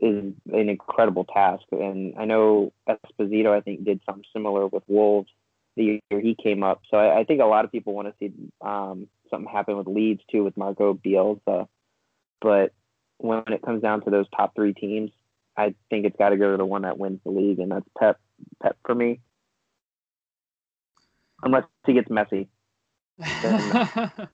is 0.00 0.32
an 0.52 0.68
incredible 0.68 1.24
task. 1.24 1.64
And 1.70 2.14
I 2.18 2.24
know 2.24 2.72
Esposito, 2.88 3.56
I 3.56 3.60
think, 3.60 3.84
did 3.84 4.00
something 4.06 4.24
similar 4.32 4.66
with 4.66 4.82
Wolves 4.86 5.30
the 5.76 6.00
year 6.10 6.20
he 6.20 6.36
came 6.40 6.62
up. 6.62 6.82
So 6.90 6.96
I, 6.96 7.20
I 7.20 7.24
think 7.24 7.40
a 7.40 7.46
lot 7.46 7.64
of 7.64 7.72
people 7.72 7.94
want 7.94 8.08
to 8.08 8.14
see 8.20 8.32
um, 8.60 9.08
something 9.30 9.50
happened 9.50 9.78
with 9.78 9.86
Leeds 9.86 10.22
too, 10.30 10.44
with 10.44 10.56
Marco 10.56 10.94
Bielsa. 10.94 11.68
But 12.40 12.72
when 13.18 13.42
it 13.48 13.62
comes 13.62 13.82
down 13.82 14.02
to 14.02 14.10
those 14.10 14.26
top 14.36 14.54
three 14.54 14.74
teams, 14.74 15.10
I 15.56 15.74
think 15.90 16.04
it's 16.06 16.16
got 16.16 16.30
to 16.30 16.36
go 16.36 16.50
to 16.50 16.56
the 16.56 16.64
one 16.64 16.82
that 16.82 16.98
wins 16.98 17.20
the 17.24 17.30
league, 17.30 17.58
and 17.60 17.70
that's 17.70 17.88
Pep. 17.98 18.18
Pep 18.62 18.76
for 18.84 18.94
me, 18.94 19.20
unless 21.42 21.64
he 21.86 21.92
gets 21.92 22.08
Messi. 22.08 22.48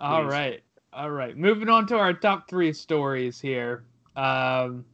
All 0.00 0.24
right. 0.24 0.62
All 0.92 1.10
right. 1.10 1.36
Moving 1.36 1.68
on 1.68 1.86
to 1.88 1.96
our 1.96 2.12
top 2.12 2.48
three 2.48 2.72
stories 2.72 3.40
here. 3.40 3.84
Um, 4.16 4.84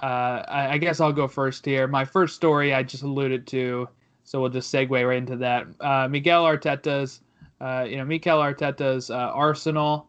uh, 0.00 0.42
I, 0.48 0.68
I, 0.72 0.78
guess 0.78 1.00
I'll 1.00 1.12
go 1.12 1.28
first 1.28 1.64
here. 1.64 1.86
My 1.86 2.04
first 2.04 2.36
story 2.36 2.72
I 2.72 2.82
just 2.82 3.02
alluded 3.02 3.46
to, 3.48 3.88
so 4.24 4.40
we'll 4.40 4.50
just 4.50 4.72
segue 4.72 5.06
right 5.06 5.18
into 5.18 5.36
that. 5.36 5.66
Uh, 5.80 6.08
Miguel 6.08 6.44
Arteta's, 6.44 7.20
uh, 7.62 7.86
you 7.88 7.96
know, 7.96 8.04
Mikel 8.04 8.38
Arteta's 8.38 9.08
uh, 9.08 9.14
Arsenal. 9.14 10.08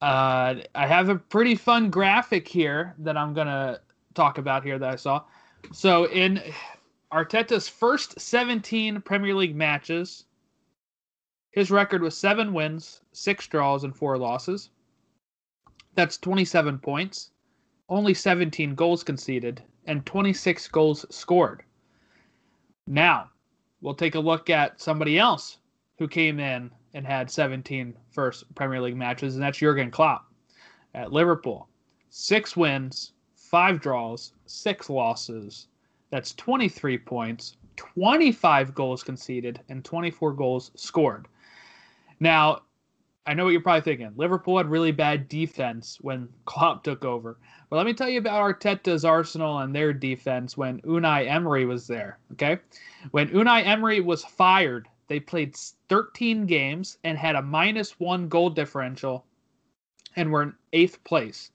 Uh, 0.00 0.56
I 0.74 0.86
have 0.86 1.10
a 1.10 1.16
pretty 1.16 1.54
fun 1.54 1.90
graphic 1.90 2.48
here 2.48 2.94
that 2.98 3.16
I'm 3.18 3.34
gonna 3.34 3.80
talk 4.14 4.38
about 4.38 4.64
here 4.64 4.78
that 4.78 4.90
I 4.90 4.96
saw. 4.96 5.22
So 5.72 6.08
in 6.08 6.42
Arteta's 7.12 7.68
first 7.68 8.18
17 8.18 9.02
Premier 9.02 9.34
League 9.34 9.54
matches, 9.54 10.24
his 11.50 11.70
record 11.70 12.00
was 12.00 12.16
seven 12.16 12.54
wins, 12.54 13.02
six 13.12 13.46
draws, 13.46 13.84
and 13.84 13.94
four 13.94 14.16
losses. 14.16 14.70
That's 15.94 16.16
27 16.16 16.78
points, 16.78 17.32
only 17.90 18.14
17 18.14 18.74
goals 18.74 19.04
conceded, 19.04 19.62
and 19.84 20.04
26 20.06 20.68
goals 20.68 21.04
scored. 21.14 21.62
Now, 22.86 23.30
we'll 23.82 23.94
take 23.94 24.14
a 24.14 24.20
look 24.20 24.48
at 24.48 24.80
somebody 24.80 25.18
else 25.18 25.58
who 25.98 26.08
came 26.08 26.40
in 26.40 26.70
and 26.94 27.06
had 27.06 27.30
17 27.30 27.94
first 28.10 28.52
Premier 28.54 28.80
League 28.80 28.96
matches, 28.96 29.34
and 29.34 29.42
that's 29.42 29.58
Jurgen 29.58 29.90
Klopp 29.90 30.30
at 30.94 31.12
Liverpool. 31.12 31.68
Six 32.10 32.56
wins, 32.56 33.12
five 33.34 33.80
draws, 33.80 34.32
six 34.46 34.88
losses. 34.88 35.66
That's 36.10 36.34
23 36.34 36.98
points, 36.98 37.56
25 37.76 38.74
goals 38.74 39.02
conceded, 39.02 39.60
and 39.68 39.84
24 39.84 40.32
goals 40.32 40.70
scored. 40.76 41.26
Now, 42.20 42.62
I 43.26 43.32
know 43.32 43.44
what 43.44 43.50
you're 43.50 43.62
probably 43.62 43.80
thinking. 43.80 44.12
Liverpool 44.16 44.58
had 44.58 44.68
really 44.68 44.92
bad 44.92 45.28
defense 45.28 45.98
when 46.00 46.28
Klopp 46.44 46.84
took 46.84 47.04
over. 47.04 47.38
But 47.70 47.76
let 47.76 47.86
me 47.86 47.94
tell 47.94 48.08
you 48.08 48.18
about 48.18 48.40
Arteta's 48.40 49.04
Arsenal 49.04 49.58
and 49.58 49.74
their 49.74 49.92
defense 49.92 50.56
when 50.56 50.80
Unai 50.82 51.26
Emery 51.26 51.64
was 51.64 51.86
there. 51.86 52.18
Okay, 52.32 52.58
when 53.10 53.28
Unai 53.30 53.66
Emery 53.66 54.00
was 54.00 54.24
fired, 54.24 54.88
they 55.08 55.20
played 55.20 55.56
13 55.88 56.46
games 56.46 56.98
and 57.04 57.18
had 57.18 57.36
a 57.36 57.42
minus 57.42 57.98
one 58.00 58.28
goal 58.28 58.50
differential, 58.50 59.24
and 60.16 60.30
were 60.30 60.42
in 60.42 60.54
eighth 60.72 61.02
place. 61.04 61.50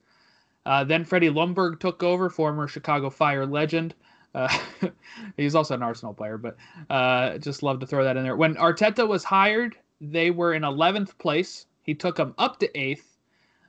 Uh, 0.66 0.84
then 0.84 1.04
Freddie 1.04 1.30
Ljungberg 1.30 1.80
took 1.80 2.02
over, 2.02 2.28
former 2.28 2.68
Chicago 2.68 3.10
Fire 3.10 3.46
legend. 3.46 3.94
Uh, 4.34 4.56
he's 5.36 5.54
also 5.54 5.74
an 5.74 5.82
Arsenal 5.82 6.14
player, 6.14 6.38
but 6.38 6.56
uh, 6.88 7.38
just 7.38 7.62
love 7.62 7.80
to 7.80 7.86
throw 7.86 8.04
that 8.04 8.16
in 8.16 8.22
there. 8.22 8.36
When 8.36 8.54
Arteta 8.56 9.06
was 9.06 9.24
hired, 9.24 9.76
they 10.00 10.30
were 10.30 10.54
in 10.54 10.62
11th 10.62 11.18
place. 11.18 11.66
He 11.82 11.94
took 11.94 12.16
them 12.16 12.34
up 12.38 12.58
to 12.60 12.78
eighth. 12.78 13.18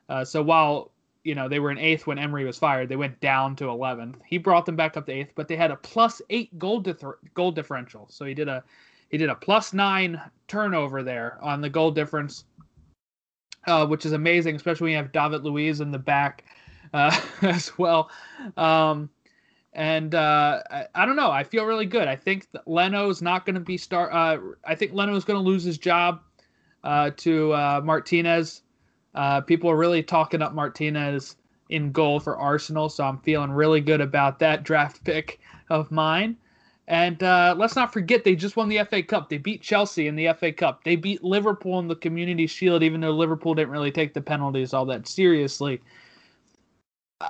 Uh, 0.10 0.26
so 0.26 0.42
while 0.42 0.92
you 1.24 1.36
know 1.36 1.48
they 1.48 1.60
were 1.60 1.72
in 1.72 1.78
eighth 1.78 2.08
when 2.08 2.20
Emery 2.20 2.46
was 2.46 2.58
fired, 2.58 2.90
they 2.90 2.96
went 2.96 3.20
down 3.22 3.56
to 3.56 3.66
11th. 3.66 4.16
He 4.26 4.38
brought 4.38 4.66
them 4.66 4.76
back 4.76 4.98
up 4.98 5.06
to 5.06 5.12
eighth, 5.12 5.32
but 5.36 5.48
they 5.48 5.56
had 5.56 5.72
a 5.72 5.78
plus 5.78 6.22
eight 6.30 6.58
goal 6.60 6.84
goal 7.34 7.52
differential. 7.52 8.08
So 8.10 8.26
he 8.26 8.34
did 8.34 8.48
a 8.48 8.64
he 9.12 9.18
did 9.18 9.30
a 9.30 9.36
plus 9.36 9.74
nine 9.74 10.20
turnover 10.48 11.04
there 11.04 11.38
on 11.42 11.62
the 11.62 11.70
goal 11.70 11.92
difference, 11.92 12.46
uh, 13.68 13.86
which 13.86 14.06
is 14.06 14.14
amazing, 14.14 14.56
especially 14.56 14.86
when 14.86 14.92
you 14.92 14.98
have 14.98 15.12
David 15.12 15.44
Luiz 15.44 15.82
in 15.82 15.92
the 15.92 16.00
back 16.00 16.46
uh, 16.94 17.16
as 17.42 17.78
well. 17.78 18.10
Um, 18.56 19.10
and 19.74 20.16
uh, 20.16 20.62
I, 20.72 20.86
I, 20.96 21.06
don't 21.06 21.16
know. 21.16 21.30
I 21.32 21.44
feel 21.44 21.66
really 21.66 21.86
good. 21.86 22.08
I 22.08 22.16
think 22.16 22.48
Leno's 22.66 23.22
not 23.22 23.46
going 23.46 23.54
to 23.56 23.62
be 23.62 23.78
start. 23.78 24.12
Uh, 24.14 24.38
I 24.66 24.76
think 24.76 24.94
Leno's 24.94 25.26
going 25.26 25.42
to 25.42 25.48
lose 25.48 25.64
his 25.64 25.78
job 25.78 26.22
uh, 26.84 27.12
to 27.18 27.54
uh, 27.54 27.82
Martinez. 27.84 28.64
People 29.46 29.70
are 29.70 29.78
really 29.78 30.04
talking 30.04 30.42
up 30.42 30.54
Martinez 30.54 31.36
in 31.70 31.92
goal 31.92 32.20
for 32.20 32.38
Arsenal, 32.38 32.90
so 32.90 33.06
I'm 33.06 33.18
feeling 33.20 33.52
really 33.52 33.82
good 33.82 34.02
about 34.02 34.40
that 34.40 34.64
draft 34.64 35.04
pick 35.04 35.40
of 35.70 35.92
mine. 35.92 36.38
And 36.92 37.24
uh, 37.24 37.56
let's 37.58 37.78
not 37.78 37.94
forget, 37.94 38.26
they 38.26 38.36
just 38.36 38.58
won 38.58 38.68
the 38.68 38.84
FA 38.84 39.02
Cup. 39.02 39.30
They 39.30 39.38
beat 39.38 39.62
Chelsea 39.62 40.08
in 40.08 40.18
the 40.18 40.34
FA 40.38 40.52
Cup. 40.52 40.84
They 40.84 40.98
beat 40.98 41.24
Liverpool 41.24 41.80
in 41.80 41.88
the 41.88 41.96
Community 41.96 42.46
Shield, 42.46 42.84
even 42.84 43.00
though 43.00 43.12
Liverpool 43.12 43.54
didn't 43.54 43.70
really 43.70 43.94
take 43.94 44.14
the 44.14 44.20
penalties 44.20 44.74
all 44.74 44.86
that 44.88 45.08
seriously. 45.08 45.82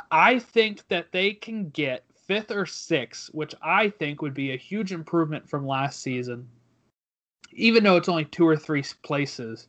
I 0.10 0.40
think 0.40 0.88
that 0.88 1.12
they 1.12 1.34
can 1.34 1.70
get 1.70 2.06
fifth 2.26 2.50
or 2.50 2.66
sixth, 2.66 3.30
which 3.36 3.54
I 3.62 3.90
think 3.90 4.24
would 4.24 4.34
be 4.34 4.52
a 4.52 4.58
huge 4.58 4.92
improvement 4.92 5.48
from 5.48 5.68
last 5.68 6.02
season, 6.02 6.48
even 7.52 7.84
though 7.84 7.98
it's 7.98 8.10
only 8.10 8.26
two 8.26 8.48
or 8.48 8.58
three 8.58 8.84
places. 9.04 9.68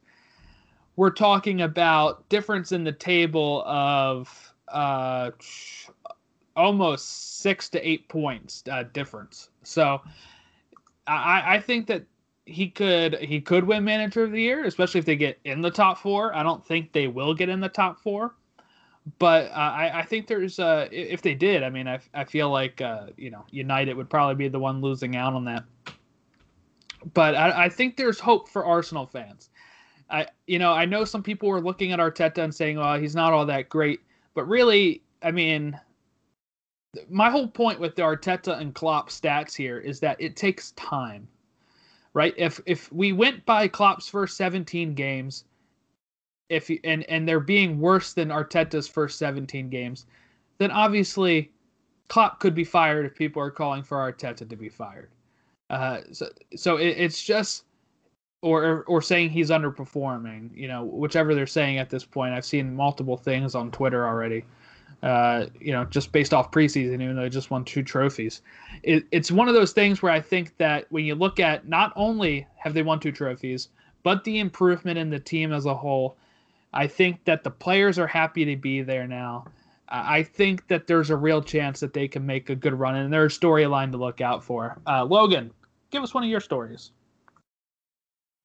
We're 0.96 1.10
talking 1.10 1.60
about 1.60 2.26
difference 2.30 2.72
in 2.72 2.82
the 2.82 2.92
table 2.92 3.62
of 3.66 4.54
uh, 4.68 5.32
almost 6.56 7.40
six 7.40 7.68
to 7.70 7.88
eight 7.88 8.08
points 8.08 8.62
uh, 8.70 8.84
difference. 8.92 9.50
So 9.62 10.00
I, 11.06 11.56
I 11.56 11.60
think 11.60 11.86
that 11.88 12.04
he 12.44 12.68
could 12.68 13.14
he 13.16 13.40
could 13.40 13.64
win 13.64 13.84
manager 13.84 14.24
of 14.24 14.32
the 14.32 14.40
year, 14.40 14.64
especially 14.64 14.98
if 14.98 15.04
they 15.04 15.16
get 15.16 15.38
in 15.44 15.60
the 15.60 15.70
top 15.70 15.98
four. 15.98 16.34
I 16.34 16.42
don't 16.42 16.64
think 16.64 16.92
they 16.92 17.06
will 17.06 17.34
get 17.34 17.48
in 17.48 17.60
the 17.60 17.68
top 17.68 18.00
four 18.00 18.34
but 19.18 19.50
uh, 19.50 19.54
I, 19.54 20.00
I 20.00 20.02
think 20.04 20.26
there's 20.26 20.58
uh, 20.58 20.88
if 20.92 21.22
they 21.22 21.34
did, 21.34 21.62
I 21.62 21.70
mean, 21.70 21.88
I, 21.88 21.98
I 22.14 22.24
feel 22.24 22.50
like 22.50 22.80
uh, 22.80 23.06
you 23.16 23.30
know 23.30 23.44
United 23.50 23.96
would 23.96 24.08
probably 24.08 24.36
be 24.36 24.48
the 24.48 24.58
one 24.58 24.80
losing 24.80 25.16
out 25.16 25.34
on 25.34 25.44
that. 25.46 25.64
But 27.14 27.34
I, 27.34 27.64
I 27.64 27.68
think 27.68 27.96
there's 27.96 28.20
hope 28.20 28.48
for 28.48 28.64
Arsenal 28.64 29.06
fans. 29.06 29.50
I 30.08 30.26
you 30.46 30.58
know 30.58 30.72
I 30.72 30.84
know 30.84 31.04
some 31.04 31.22
people 31.22 31.48
were 31.48 31.60
looking 31.60 31.92
at 31.92 31.98
Arteta 31.98 32.38
and 32.38 32.54
saying, 32.54 32.78
well, 32.78 32.98
he's 32.98 33.16
not 33.16 33.32
all 33.32 33.46
that 33.46 33.68
great," 33.68 34.00
but 34.34 34.46
really, 34.46 35.02
I 35.22 35.32
mean, 35.32 35.78
my 37.08 37.30
whole 37.30 37.48
point 37.48 37.80
with 37.80 37.96
the 37.96 38.02
Arteta 38.02 38.58
and 38.60 38.74
Klopp 38.74 39.08
stats 39.08 39.54
here 39.54 39.78
is 39.78 40.00
that 40.00 40.20
it 40.20 40.36
takes 40.36 40.72
time, 40.72 41.26
right? 42.14 42.34
If 42.36 42.60
if 42.66 42.92
we 42.92 43.12
went 43.12 43.44
by 43.46 43.68
Klopp's 43.68 44.08
first 44.08 44.36
17 44.36 44.94
games 44.94 45.44
if 46.52 46.68
you, 46.68 46.78
and 46.84 47.04
and 47.04 47.26
they're 47.26 47.40
being 47.40 47.80
worse 47.80 48.12
than 48.12 48.28
Arteta's 48.28 48.86
first 48.86 49.18
17 49.18 49.70
games, 49.70 50.06
then 50.58 50.70
obviously 50.70 51.50
Klopp 52.08 52.40
could 52.40 52.54
be 52.54 52.64
fired 52.64 53.06
if 53.06 53.14
people 53.14 53.42
are 53.42 53.50
calling 53.50 53.82
for 53.82 53.98
Arteta 53.98 54.48
to 54.48 54.56
be 54.56 54.68
fired. 54.68 55.08
Uh, 55.70 56.00
so 56.12 56.28
so 56.54 56.76
it, 56.76 56.88
it's 56.98 57.22
just 57.22 57.64
or 58.42 58.84
or 58.86 59.00
saying 59.00 59.30
he's 59.30 59.48
underperforming, 59.48 60.54
you 60.54 60.68
know, 60.68 60.84
whichever 60.84 61.34
they're 61.34 61.46
saying 61.46 61.78
at 61.78 61.88
this 61.88 62.04
point. 62.04 62.34
I've 62.34 62.44
seen 62.44 62.76
multiple 62.76 63.16
things 63.16 63.54
on 63.54 63.70
Twitter 63.70 64.06
already. 64.06 64.44
Uh, 65.02 65.46
you 65.60 65.72
know, 65.72 65.84
just 65.86 66.12
based 66.12 66.32
off 66.32 66.52
preseason, 66.52 67.02
even 67.02 67.16
though 67.16 67.22
they 67.22 67.28
just 67.28 67.50
won 67.50 67.64
two 67.64 67.82
trophies. 67.82 68.40
It, 68.84 69.04
it's 69.10 69.32
one 69.32 69.48
of 69.48 69.54
those 69.54 69.72
things 69.72 70.00
where 70.00 70.12
I 70.12 70.20
think 70.20 70.56
that 70.58 70.86
when 70.90 71.04
you 71.04 71.16
look 71.16 71.40
at 71.40 71.68
not 71.68 71.92
only 71.96 72.46
have 72.56 72.72
they 72.72 72.82
won 72.82 73.00
two 73.00 73.10
trophies, 73.10 73.68
but 74.04 74.22
the 74.22 74.38
improvement 74.38 74.98
in 74.98 75.10
the 75.10 75.18
team 75.18 75.52
as 75.52 75.66
a 75.66 75.74
whole, 75.74 76.16
I 76.72 76.86
think 76.86 77.24
that 77.24 77.42
the 77.42 77.50
players 77.50 77.98
are 77.98 78.06
happy 78.06 78.44
to 78.44 78.56
be 78.56 78.82
there 78.82 79.08
now. 79.08 79.46
I 79.88 80.22
think 80.22 80.68
that 80.68 80.86
there's 80.86 81.10
a 81.10 81.16
real 81.16 81.42
chance 81.42 81.80
that 81.80 81.92
they 81.92 82.08
can 82.08 82.24
make 82.24 82.48
a 82.48 82.54
good 82.54 82.72
run, 82.72 82.94
and 82.94 83.12
they're 83.12 83.26
a 83.26 83.28
storyline 83.28 83.90
to 83.92 83.98
look 83.98 84.20
out 84.20 84.42
for. 84.42 84.78
Uh, 84.86 85.04
Logan, 85.04 85.50
give 85.90 86.02
us 86.02 86.14
one 86.14 86.24
of 86.24 86.30
your 86.30 86.40
stories. 86.40 86.92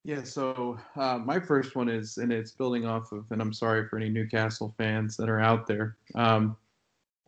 Yeah, 0.04 0.22
so 0.22 0.78
uh, 0.96 1.18
my 1.18 1.38
first 1.38 1.76
one 1.76 1.88
is, 1.88 2.18
and 2.18 2.32
it's 2.32 2.52
building 2.52 2.86
off 2.86 3.12
of, 3.12 3.26
and 3.30 3.42
I'm 3.42 3.52
sorry 3.52 3.86
for 3.88 3.98
any 3.98 4.08
Newcastle 4.08 4.74
fans 4.78 5.16
that 5.16 5.28
are 5.28 5.40
out 5.40 5.66
there. 5.66 5.96
Um, 6.14 6.56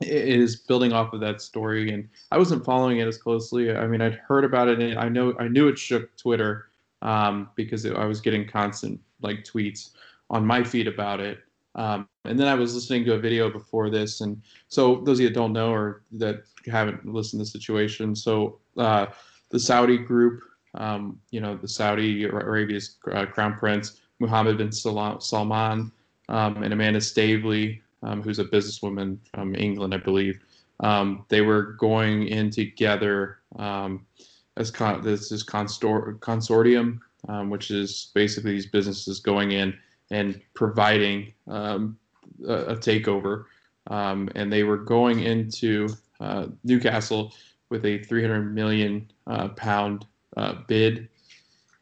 it 0.00 0.08
is 0.08 0.56
building 0.56 0.92
off 0.92 1.12
of 1.12 1.20
that 1.20 1.42
story, 1.42 1.92
and 1.92 2.08
I 2.32 2.38
wasn't 2.38 2.64
following 2.64 2.98
it 2.98 3.06
as 3.06 3.18
closely. 3.18 3.74
I 3.74 3.86
mean, 3.86 4.00
I'd 4.00 4.14
heard 4.14 4.44
about 4.44 4.68
it, 4.68 4.80
and 4.80 4.98
I 4.98 5.08
know 5.08 5.34
I 5.38 5.48
knew 5.48 5.68
it 5.68 5.78
shook 5.78 6.16
Twitter 6.16 6.68
um, 7.02 7.50
because 7.54 7.84
it, 7.84 7.94
I 7.96 8.06
was 8.06 8.20
getting 8.20 8.48
constant 8.48 8.98
like 9.20 9.44
tweets 9.44 9.90
on 10.30 10.46
my 10.46 10.64
feed 10.64 10.88
about 10.88 11.20
it. 11.20 11.40
Um, 11.74 12.08
and 12.24 12.38
then 12.38 12.48
I 12.48 12.54
was 12.54 12.74
listening 12.74 13.04
to 13.06 13.14
a 13.14 13.18
video 13.18 13.50
before 13.50 13.90
this, 13.90 14.22
and 14.22 14.40
so 14.68 15.02
those 15.04 15.18
of 15.18 15.24
you 15.24 15.28
that 15.28 15.34
don't 15.34 15.52
know 15.52 15.70
or 15.70 16.02
that 16.12 16.44
haven't 16.66 17.04
listened 17.04 17.40
to 17.40 17.44
the 17.44 17.50
situation, 17.50 18.16
so 18.16 18.58
uh, 18.78 19.06
the 19.50 19.60
Saudi 19.60 19.98
group, 19.98 20.42
um, 20.74 21.20
you 21.30 21.40
know, 21.40 21.56
the 21.56 21.68
Saudi 21.68 22.24
Arabia's 22.24 22.96
uh, 23.12 23.26
crown 23.26 23.54
prince 23.54 24.00
Mohammed 24.18 24.58
bin 24.58 24.70
Salman 24.70 25.90
um, 26.28 26.62
and 26.62 26.72
Amanda 26.72 27.00
Staveley, 27.00 27.80
um, 28.02 28.22
who's 28.22 28.38
a 28.38 28.44
businesswoman 28.44 29.18
from 29.34 29.54
England, 29.54 29.94
I 29.94 29.98
believe, 29.98 30.40
um, 30.80 31.24
they 31.28 31.40
were 31.40 31.72
going 31.72 32.28
in 32.28 32.50
together 32.50 33.38
um, 33.58 34.06
as 34.56 34.70
con- 34.70 35.02
this 35.02 35.32
is 35.32 35.42
consor- 35.42 36.18
consortium, 36.20 37.00
which 37.48 37.70
is 37.70 38.10
basically 38.14 38.52
these 38.52 38.66
businesses 38.66 39.20
going 39.20 39.52
in 39.52 39.76
and 40.10 40.40
providing 40.54 41.32
um, 41.48 41.96
a, 42.46 42.52
a, 42.52 42.76
takeover. 42.76 43.44
Um, 43.88 44.28
and 44.34 44.52
they 44.52 44.64
were 44.64 44.76
going 44.76 45.20
into 45.20 45.88
uh, 46.20 46.46
Newcastle 46.64 47.32
with 47.70 47.84
a 47.84 48.02
300 48.02 48.54
million 48.54 49.10
uh, 49.26 49.48
pound 49.48 50.06
uh, 50.36 50.54
bid. 50.66 51.08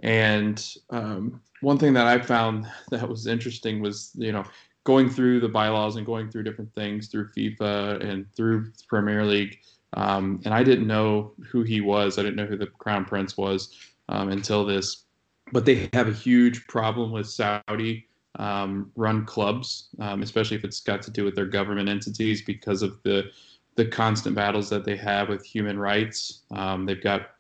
And 0.01 0.64
um, 0.90 1.40
one 1.61 1.78
thing 1.78 1.92
that 1.94 2.07
I 2.07 2.18
found 2.18 2.66
that 2.90 3.09
was 3.09 3.26
interesting 3.26 3.80
was, 3.80 4.12
you 4.14 4.32
know, 4.32 4.44
going 4.84 5.11
through 5.11 5.40
the 5.40 5.49
bylaws 5.49 5.96
and 5.96 6.07
going 6.07 6.30
through 6.30 6.42
different 6.42 6.74
things 6.74 7.09
through 7.09 7.28
FIFA 7.36 8.03
and 8.03 8.26
through 8.34 8.72
Premier 8.88 9.24
League. 9.24 9.59
Um, 9.94 10.40
and 10.44 10.55
I 10.55 10.62
didn't 10.62 10.86
know 10.86 11.32
who 11.51 11.62
he 11.62 11.80
was. 11.80 12.18
I 12.18 12.22
didn't 12.22 12.36
know 12.36 12.46
who 12.46 12.57
the 12.57 12.66
Crown 12.66 13.05
Prince 13.05 13.36
was 13.36 13.74
um, 14.09 14.30
until 14.30 14.64
this. 14.64 15.05
But 15.53 15.64
they 15.64 15.88
have 15.92 16.09
a 16.09 16.12
huge 16.12 16.66
problem 16.66 17.11
with 17.11 17.26
Saudi 17.26 18.09
um, 18.38 18.90
run 18.96 19.24
clubs, 19.24 19.88
um, 20.01 20.22
especially 20.22 20.57
if 20.57 20.64
it's 20.64 20.80
got 20.80 21.03
to 21.03 21.11
do 21.11 21.24
with 21.24 21.34
their 21.34 21.46
government 21.46 21.88
entities 21.88 22.42
because 22.42 22.82
of 22.82 23.03
the 23.03 23.30
the 23.76 23.86
constant 23.86 24.34
battles 24.34 24.68
that 24.68 24.84
they 24.84 24.96
have 24.96 25.28
with 25.28 25.44
human 25.44 25.78
rights. 25.78 26.42
Um, 26.51 26.84
they've 26.84 27.03
got 27.03 27.30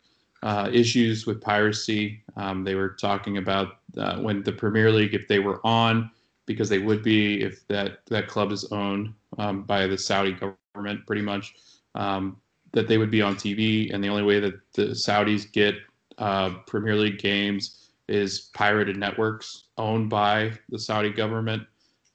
uh, 0.42 0.70
issues 0.72 1.26
with 1.26 1.40
piracy. 1.40 2.22
Um, 2.36 2.64
they 2.64 2.74
were 2.74 2.90
talking 2.90 3.38
about 3.38 3.78
uh, 3.96 4.18
when 4.18 4.42
the 4.42 4.52
Premier 4.52 4.90
League, 4.90 5.14
if 5.14 5.26
they 5.28 5.38
were 5.38 5.60
on, 5.64 6.10
because 6.46 6.68
they 6.68 6.78
would 6.78 7.02
be 7.02 7.42
if 7.42 7.66
that 7.68 8.00
that 8.06 8.28
club 8.28 8.52
is 8.52 8.64
owned 8.72 9.12
um, 9.38 9.62
by 9.62 9.86
the 9.86 9.98
Saudi 9.98 10.32
government, 10.32 11.06
pretty 11.06 11.22
much, 11.22 11.54
um, 11.94 12.36
that 12.72 12.88
they 12.88 12.98
would 12.98 13.10
be 13.10 13.22
on 13.22 13.34
TV, 13.34 13.92
and 13.92 14.02
the 14.02 14.08
only 14.08 14.22
way 14.22 14.40
that 14.40 14.54
the 14.74 14.86
Saudis 14.86 15.50
get 15.50 15.74
uh, 16.18 16.50
Premier 16.66 16.94
League 16.94 17.18
games 17.18 17.90
is 18.08 18.50
pirated 18.54 18.96
networks 18.96 19.64
owned 19.76 20.08
by 20.08 20.52
the 20.70 20.78
Saudi 20.78 21.10
government. 21.10 21.62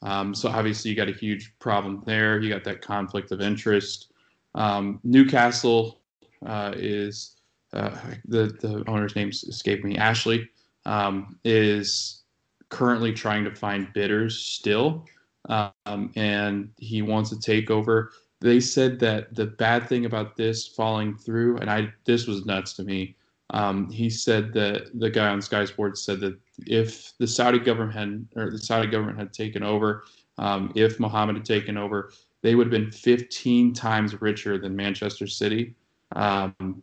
Um, 0.02 0.36
so 0.36 0.50
obviously 0.50 0.92
you 0.92 0.98
got 0.98 1.08
a 1.08 1.14
huge 1.14 1.54
problem 1.60 2.04
there. 2.06 2.40
You 2.40 2.50
got 2.50 2.64
that 2.66 2.82
conflict 2.82 3.32
of 3.32 3.42
interest. 3.42 4.12
Um, 4.56 5.00
Newcastle 5.04 6.02
uh, 6.46 6.74
is 6.76 7.33
uh, 7.74 7.98
the 8.26 8.56
the 8.62 8.84
owner's 8.88 9.16
name 9.16 9.30
escaped 9.30 9.84
me. 9.84 9.98
Ashley 9.98 10.50
um, 10.86 11.40
is 11.44 12.24
currently 12.70 13.14
trying 13.14 13.44
to 13.44 13.56
find 13.56 13.92
bidders 13.94 14.38
still, 14.38 15.06
um, 15.50 16.12
and 16.16 16.70
he 16.78 17.02
wants 17.02 17.30
to 17.32 17.40
take 17.40 17.70
over. 17.70 18.12
They 18.42 18.60
said 18.60 19.00
that 19.00 19.36
the 19.36 19.46
bad 19.46 19.88
thing 19.88 20.06
about 20.06 20.36
this 20.36 20.68
falling 20.68 21.16
through, 21.16 21.58
and 21.58 21.70
I 21.70 21.94
this 22.06 22.28
was 22.28 22.46
nuts 22.46 22.74
to 22.74 22.84
me. 22.84 23.16
Um, 23.50 23.90
he 23.92 24.10
said 24.10 24.54
that 24.54 25.00
the 25.00 25.10
guy 25.10 25.28
on 25.28 25.42
Sky 25.42 25.66
Sports 25.66 26.04
said 26.04 26.20
that 26.22 26.38
if 26.66 27.14
the 27.20 27.28
Saudi 27.28 27.60
government 27.60 27.94
had 27.94 28.28
or 28.36 28.52
the 28.52 28.58
Saudi 28.58 28.88
government 28.88 29.20
had 29.20 29.34
taken 29.34 29.64
over, 29.64 30.04
um, 30.38 30.72
if 30.76 31.00
Mohammed 31.00 31.38
had 31.38 31.46
taken 31.46 31.78
over, 31.78 32.12
they 32.42 32.56
would 32.56 32.68
have 32.68 32.72
been 32.72 32.92
15 32.92 33.74
times 33.74 34.22
richer 34.22 34.58
than 34.58 34.76
Manchester 34.76 35.28
City, 35.28 35.76
um, 36.16 36.82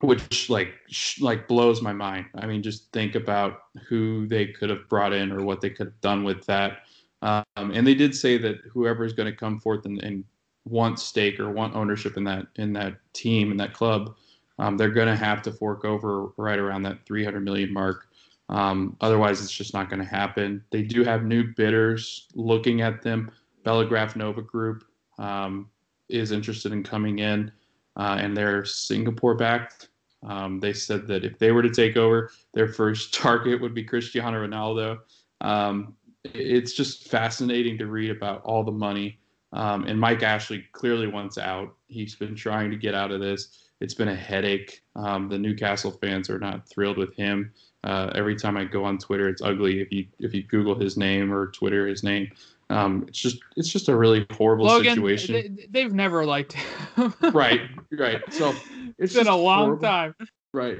which 0.00 0.48
like 0.48 0.74
sh- 0.88 1.20
like 1.20 1.48
blows 1.48 1.82
my 1.82 1.92
mind. 1.92 2.26
I 2.36 2.46
mean, 2.46 2.62
just 2.62 2.92
think 2.92 3.14
about 3.14 3.62
who 3.88 4.26
they 4.26 4.46
could 4.46 4.70
have 4.70 4.88
brought 4.88 5.12
in 5.12 5.32
or 5.32 5.42
what 5.42 5.60
they 5.60 5.70
could 5.70 5.88
have 5.88 6.00
done 6.00 6.24
with 6.24 6.44
that. 6.46 6.80
Um, 7.22 7.44
and 7.56 7.86
they 7.86 7.94
did 7.94 8.14
say 8.14 8.38
that 8.38 8.58
whoever 8.72 9.04
is 9.04 9.12
going 9.12 9.30
to 9.30 9.36
come 9.36 9.58
forth 9.58 9.86
and, 9.86 10.02
and 10.02 10.24
want 10.64 11.00
stake 11.00 11.40
or 11.40 11.50
want 11.50 11.74
ownership 11.74 12.16
in 12.16 12.24
that 12.24 12.46
in 12.56 12.72
that 12.74 12.98
team 13.12 13.50
in 13.50 13.56
that 13.56 13.72
club, 13.72 14.14
um, 14.58 14.76
they're 14.76 14.90
going 14.90 15.08
to 15.08 15.16
have 15.16 15.42
to 15.42 15.52
fork 15.52 15.84
over 15.84 16.26
right 16.36 16.58
around 16.58 16.82
that 16.82 17.04
300 17.06 17.40
million 17.44 17.72
mark. 17.72 18.06
Um, 18.50 18.96
otherwise, 19.00 19.42
it's 19.42 19.52
just 19.52 19.74
not 19.74 19.90
going 19.90 20.00
to 20.00 20.08
happen. 20.08 20.64
They 20.70 20.82
do 20.82 21.04
have 21.04 21.24
new 21.24 21.52
bidders 21.54 22.28
looking 22.34 22.80
at 22.80 23.02
them. 23.02 23.30
Bellagraph 23.64 24.16
Nova 24.16 24.40
Group 24.40 24.84
um, 25.18 25.68
is 26.08 26.32
interested 26.32 26.72
in 26.72 26.82
coming 26.82 27.18
in, 27.18 27.52
uh, 27.96 28.16
and 28.18 28.36
they're 28.36 28.64
Singapore 28.64 29.34
backed. 29.34 29.87
Um, 30.22 30.60
they 30.60 30.72
said 30.72 31.06
that 31.06 31.24
if 31.24 31.38
they 31.38 31.52
were 31.52 31.62
to 31.62 31.70
take 31.70 31.96
over, 31.96 32.30
their 32.52 32.68
first 32.68 33.14
target 33.22 33.60
would 33.60 33.74
be 33.74 33.84
Cristiano 33.84 34.46
Ronaldo. 34.46 34.98
Um, 35.40 35.94
it's 36.24 36.72
just 36.72 37.08
fascinating 37.08 37.78
to 37.78 37.86
read 37.86 38.10
about 38.10 38.42
all 38.42 38.64
the 38.64 38.72
money. 38.72 39.18
Um, 39.52 39.84
and 39.84 39.98
Mike 39.98 40.22
Ashley 40.22 40.64
clearly 40.72 41.06
wants 41.06 41.38
out. 41.38 41.74
He's 41.86 42.14
been 42.14 42.34
trying 42.34 42.70
to 42.70 42.76
get 42.76 42.94
out 42.94 43.10
of 43.10 43.20
this. 43.20 43.70
It's 43.80 43.94
been 43.94 44.08
a 44.08 44.14
headache. 44.14 44.82
Um, 44.96 45.28
the 45.28 45.38
Newcastle 45.38 45.92
fans 45.92 46.28
are 46.28 46.38
not 46.38 46.68
thrilled 46.68 46.98
with 46.98 47.14
him. 47.14 47.52
Uh, 47.84 48.10
every 48.14 48.34
time 48.34 48.56
I 48.56 48.64
go 48.64 48.84
on 48.84 48.98
Twitter, 48.98 49.28
it's 49.28 49.40
ugly. 49.40 49.80
If 49.80 49.92
you 49.92 50.06
if 50.18 50.34
you 50.34 50.42
Google 50.42 50.74
his 50.74 50.96
name 50.96 51.32
or 51.32 51.46
Twitter 51.52 51.86
his 51.86 52.02
name, 52.02 52.30
um, 52.70 53.04
it's 53.08 53.18
just 53.18 53.38
it's 53.56 53.68
just 53.68 53.88
a 53.88 53.96
really 53.96 54.26
horrible 54.32 54.66
Logan, 54.66 54.94
situation. 54.94 55.58
They, 55.70 55.82
have 55.82 55.94
never 55.94 56.26
liked 56.26 56.52
him. 56.52 57.14
right, 57.32 57.62
right. 57.92 58.20
So 58.30 58.54
it's 58.98 59.14
been 59.14 59.26
a 59.26 59.36
long 59.36 59.66
horrible. 59.66 59.82
time. 59.82 60.14
Right. 60.52 60.78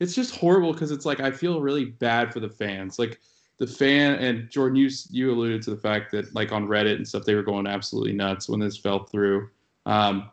It's 0.00 0.14
just 0.14 0.34
horrible 0.34 0.72
because 0.72 0.90
it's 0.90 1.04
like 1.04 1.20
I 1.20 1.30
feel 1.30 1.60
really 1.60 1.86
bad 1.86 2.32
for 2.32 2.40
the 2.40 2.48
fans. 2.48 2.98
Like 2.98 3.20
the 3.58 3.66
fan 3.66 4.14
and 4.14 4.50
Jordan, 4.50 4.76
you 4.76 4.90
you 5.10 5.30
alluded 5.30 5.62
to 5.62 5.70
the 5.70 5.76
fact 5.76 6.10
that 6.12 6.34
like 6.34 6.52
on 6.52 6.68
Reddit 6.68 6.96
and 6.96 7.06
stuff, 7.06 7.24
they 7.24 7.34
were 7.34 7.42
going 7.42 7.66
absolutely 7.66 8.12
nuts 8.12 8.48
when 8.48 8.60
this 8.60 8.76
fell 8.76 9.04
through. 9.04 9.50
Um, 9.84 10.30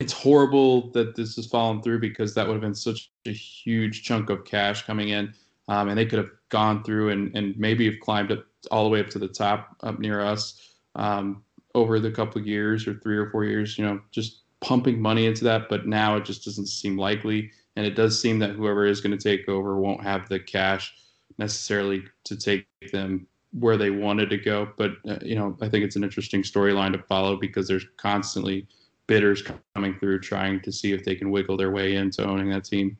it's 0.00 0.12
horrible 0.12 0.90
that 0.90 1.14
this 1.14 1.36
has 1.36 1.46
fallen 1.46 1.82
through 1.82 2.00
because 2.00 2.34
that 2.34 2.46
would 2.46 2.54
have 2.54 2.62
been 2.62 2.74
such 2.74 3.10
a 3.26 3.32
huge 3.32 4.02
chunk 4.02 4.30
of 4.30 4.44
cash 4.44 4.84
coming 4.84 5.10
in, 5.10 5.32
um, 5.68 5.88
and 5.88 5.96
they 5.96 6.06
could 6.06 6.18
have 6.18 6.30
gone 6.48 6.82
through 6.82 7.10
and, 7.10 7.36
and 7.36 7.56
maybe 7.56 7.88
have 7.88 8.00
climbed 8.00 8.32
up 8.32 8.44
all 8.70 8.84
the 8.84 8.90
way 8.90 9.00
up 9.00 9.08
to 9.10 9.18
the 9.18 9.28
top 9.28 9.76
up 9.82 9.98
near 9.98 10.20
us 10.20 10.74
um, 10.94 11.42
over 11.74 12.00
the 12.00 12.10
couple 12.10 12.40
years 12.40 12.86
or 12.86 12.94
three 12.94 13.16
or 13.16 13.30
four 13.30 13.44
years. 13.44 13.78
You 13.78 13.84
know, 13.84 14.00
just 14.10 14.42
pumping 14.60 15.00
money 15.00 15.26
into 15.26 15.44
that, 15.44 15.68
but 15.68 15.86
now 15.86 16.16
it 16.16 16.24
just 16.24 16.44
doesn't 16.44 16.66
seem 16.66 16.96
likely, 16.96 17.50
and 17.76 17.86
it 17.86 17.94
does 17.94 18.20
seem 18.20 18.38
that 18.40 18.50
whoever 18.50 18.86
is 18.86 19.00
going 19.00 19.16
to 19.16 19.22
take 19.22 19.48
over 19.48 19.78
won't 19.78 20.02
have 20.02 20.28
the 20.28 20.40
cash 20.40 20.94
necessarily 21.38 22.04
to 22.24 22.36
take 22.36 22.66
them 22.92 23.26
where 23.52 23.76
they 23.76 23.90
wanted 23.90 24.28
to 24.30 24.36
go. 24.36 24.68
But 24.76 24.92
uh, 25.08 25.18
you 25.22 25.36
know, 25.36 25.56
I 25.60 25.68
think 25.68 25.84
it's 25.84 25.96
an 25.96 26.04
interesting 26.04 26.42
storyline 26.42 26.92
to 26.92 27.02
follow 27.02 27.36
because 27.36 27.68
there's 27.68 27.86
constantly 27.96 28.66
bidders 29.06 29.42
coming 29.74 29.98
through 29.98 30.20
trying 30.20 30.60
to 30.60 30.70
see 30.70 30.92
if 30.92 31.04
they 31.04 31.14
can 31.14 31.30
wiggle 31.30 31.56
their 31.56 31.70
way 31.70 31.96
into 31.96 32.24
owning 32.24 32.50
that 32.50 32.64
team. 32.64 32.96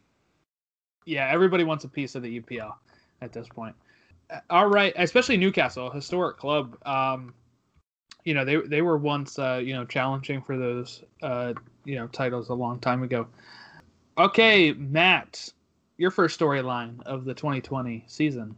Yeah, 1.05 1.29
everybody 1.31 1.65
wants 1.65 1.85
a 1.85 1.89
piece 1.89 2.15
of 2.15 2.23
the 2.23 2.41
UPL 2.41 2.75
at 3.21 3.33
this 3.33 3.49
point. 3.49 3.75
All 4.51 4.66
right, 4.66 4.93
especially 4.97 5.37
Newcastle, 5.37 5.91
historic 5.91 6.37
club. 6.37 6.76
Um, 6.87 7.35
you 8.24 8.35
know, 8.35 8.45
they 8.45 8.57
they 8.57 8.83
were 8.83 8.99
once 8.99 9.39
uh, 9.39 9.61
you 9.62 9.72
know 9.72 9.85
challenging 9.85 10.43
for 10.43 10.57
those 10.57 11.03
uh, 11.22 11.55
you 11.85 11.97
know 11.97 12.07
titles 12.09 12.51
a 12.51 12.55
long 12.55 12.79
time 12.79 13.03
ago. 13.03 13.26
Okay, 14.18 14.72
Matt, 14.72 15.53
your 15.97 16.11
first 16.11 16.39
storyline 16.39 17.01
of 17.03 17.24
the 17.24 17.35
2020 17.35 18.05
season. 18.07 18.57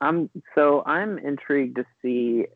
Um, 0.00 0.30
so 0.54 0.82
I'm 0.84 1.18
intrigued 1.18 1.76
to 1.76 1.84
see 2.00 2.46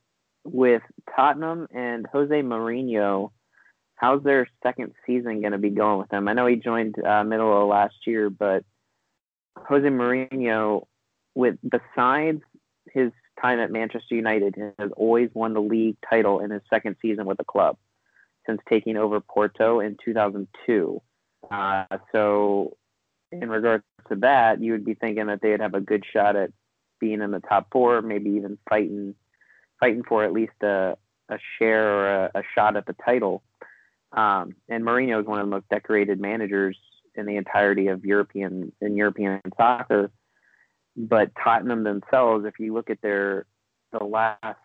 with 0.44 0.82
Tottenham 1.14 1.68
and 1.74 2.06
Jose 2.12 2.42
Mourinho, 2.42 3.30
how's 3.96 4.22
their 4.22 4.48
second 4.62 4.94
season 5.06 5.40
going 5.40 5.52
to 5.52 5.58
be 5.58 5.70
going 5.70 5.98
with 5.98 6.08
them? 6.08 6.28
I 6.28 6.32
know 6.32 6.46
he 6.46 6.56
joined 6.56 6.96
uh, 7.04 7.24
middle 7.24 7.62
of 7.62 7.68
last 7.68 7.94
year, 8.06 8.30
but 8.30 8.64
Jose 9.68 9.86
Mourinho, 9.86 10.86
with 11.34 11.56
besides 11.62 12.42
his 12.92 13.12
time 13.40 13.58
at 13.58 13.70
Manchester 13.70 14.14
United, 14.14 14.54
has 14.78 14.90
always 14.96 15.30
won 15.34 15.54
the 15.54 15.60
league 15.60 15.96
title 16.08 16.40
in 16.40 16.50
his 16.50 16.62
second 16.70 16.96
season 17.02 17.26
with 17.26 17.38
the 17.38 17.44
club 17.44 17.76
since 18.46 18.60
taking 18.68 18.96
over 18.96 19.20
Porto 19.20 19.80
in 19.80 19.96
2002. 20.04 21.02
Uh, 21.50 21.84
so, 22.12 22.76
in 23.32 23.48
regards 23.48 23.84
to 24.08 24.16
that, 24.16 24.62
you 24.62 24.72
would 24.72 24.84
be 24.84 24.94
thinking 24.94 25.26
that 25.26 25.40
they'd 25.42 25.60
have 25.60 25.74
a 25.74 25.80
good 25.80 26.04
shot 26.10 26.36
at 26.36 26.50
being 27.00 27.20
in 27.20 27.30
the 27.30 27.40
top 27.40 27.68
four, 27.70 28.02
maybe 28.02 28.30
even 28.30 28.58
fighting 28.68 29.14
fighting 29.78 30.02
for 30.08 30.24
at 30.24 30.32
least 30.32 30.54
a, 30.62 30.96
a 31.28 31.38
share 31.58 31.88
or 31.88 32.08
a, 32.08 32.30
a 32.36 32.42
shot 32.54 32.76
at 32.76 32.86
the 32.86 32.96
title. 33.04 33.42
Um, 34.12 34.54
and 34.68 34.84
Mourinho 34.84 35.20
is 35.20 35.26
one 35.26 35.40
of 35.40 35.46
the 35.46 35.50
most 35.50 35.68
decorated 35.68 36.18
managers 36.18 36.78
in 37.16 37.26
the 37.26 37.36
entirety 37.36 37.88
of 37.88 38.04
European 38.04 38.72
in 38.80 38.96
European 38.96 39.40
soccer. 39.56 40.10
But 40.96 41.32
Tottenham 41.42 41.84
themselves, 41.84 42.44
if 42.46 42.58
you 42.58 42.74
look 42.74 42.90
at 42.90 43.00
their 43.02 43.46
the 43.92 44.04
last 44.04 44.58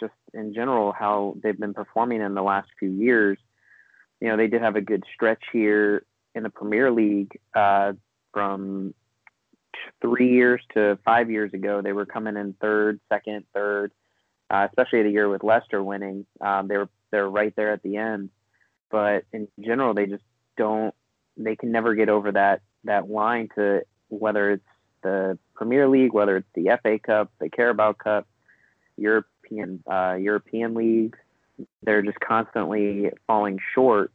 just 0.00 0.14
in 0.32 0.54
general 0.54 0.92
how 0.92 1.36
they've 1.42 1.58
been 1.58 1.74
performing 1.74 2.20
in 2.20 2.34
the 2.34 2.42
last 2.42 2.68
few 2.78 2.90
years, 2.90 3.38
you 4.20 4.28
know 4.28 4.36
they 4.36 4.48
did 4.48 4.62
have 4.62 4.76
a 4.76 4.80
good 4.80 5.04
stretch 5.14 5.42
here 5.52 6.04
in 6.34 6.42
the 6.42 6.50
Premier 6.50 6.90
League 6.90 7.38
uh, 7.54 7.92
from 8.32 8.94
three 10.00 10.32
years 10.32 10.62
to 10.74 10.98
five 11.04 11.30
years 11.30 11.52
ago. 11.52 11.82
They 11.82 11.92
were 11.92 12.06
coming 12.06 12.36
in 12.36 12.54
third, 12.60 13.00
second, 13.10 13.44
third 13.54 13.92
uh, 14.50 14.66
especially 14.68 15.02
the 15.02 15.10
year 15.10 15.28
with 15.28 15.42
Leicester 15.42 15.82
winning. 15.82 16.26
Um, 16.40 16.68
they 16.68 16.76
were 16.76 16.88
they're 17.10 17.28
right 17.28 17.54
there 17.56 17.72
at 17.72 17.82
the 17.82 17.96
end, 17.96 18.30
but 18.90 19.24
in 19.32 19.48
general, 19.60 19.94
they 19.94 20.06
just 20.06 20.22
don't. 20.56 20.94
They 21.36 21.56
can 21.56 21.72
never 21.72 21.94
get 21.94 22.08
over 22.08 22.32
that 22.32 22.62
that 22.84 23.10
line 23.10 23.48
to 23.56 23.82
whether 24.08 24.52
it's 24.52 24.64
the 25.02 25.38
Premier 25.54 25.88
League, 25.88 26.12
whether 26.12 26.36
it's 26.36 26.48
the 26.54 26.78
FA 26.82 26.98
Cup, 26.98 27.30
the 27.40 27.48
Carabao 27.48 27.94
Cup, 27.94 28.26
European 28.96 29.82
uh, 29.90 30.16
European 30.18 30.74
leagues. 30.74 31.18
They're 31.82 32.02
just 32.02 32.20
constantly 32.20 33.10
falling 33.26 33.58
short. 33.74 34.12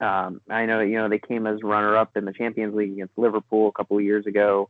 Um, 0.00 0.40
I 0.50 0.66
know 0.66 0.80
you 0.80 0.96
know 0.96 1.08
they 1.08 1.18
came 1.18 1.46
as 1.46 1.62
runner 1.62 1.96
up 1.96 2.16
in 2.16 2.24
the 2.24 2.32
Champions 2.32 2.74
League 2.74 2.92
against 2.92 3.16
Liverpool 3.16 3.68
a 3.68 3.72
couple 3.72 3.96
of 3.96 4.04
years 4.04 4.26
ago, 4.26 4.68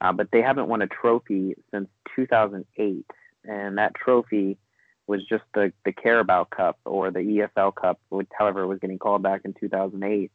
uh, 0.00 0.12
but 0.12 0.30
they 0.30 0.42
haven't 0.42 0.68
won 0.68 0.82
a 0.82 0.86
trophy 0.86 1.54
since 1.70 1.88
2008 2.16 3.06
and 3.46 3.78
that 3.78 3.94
trophy 3.94 4.58
was 5.06 5.24
just 5.24 5.44
the 5.54 5.72
the 5.84 5.92
Carabao 5.92 6.44
Cup 6.44 6.78
or 6.84 7.10
the 7.10 7.20
EFL 7.20 7.74
Cup, 7.74 8.00
which, 8.08 8.28
however 8.36 8.62
it 8.62 8.66
was 8.66 8.78
getting 8.80 8.98
called 8.98 9.22
back 9.22 9.42
in 9.44 9.54
2008. 9.54 10.30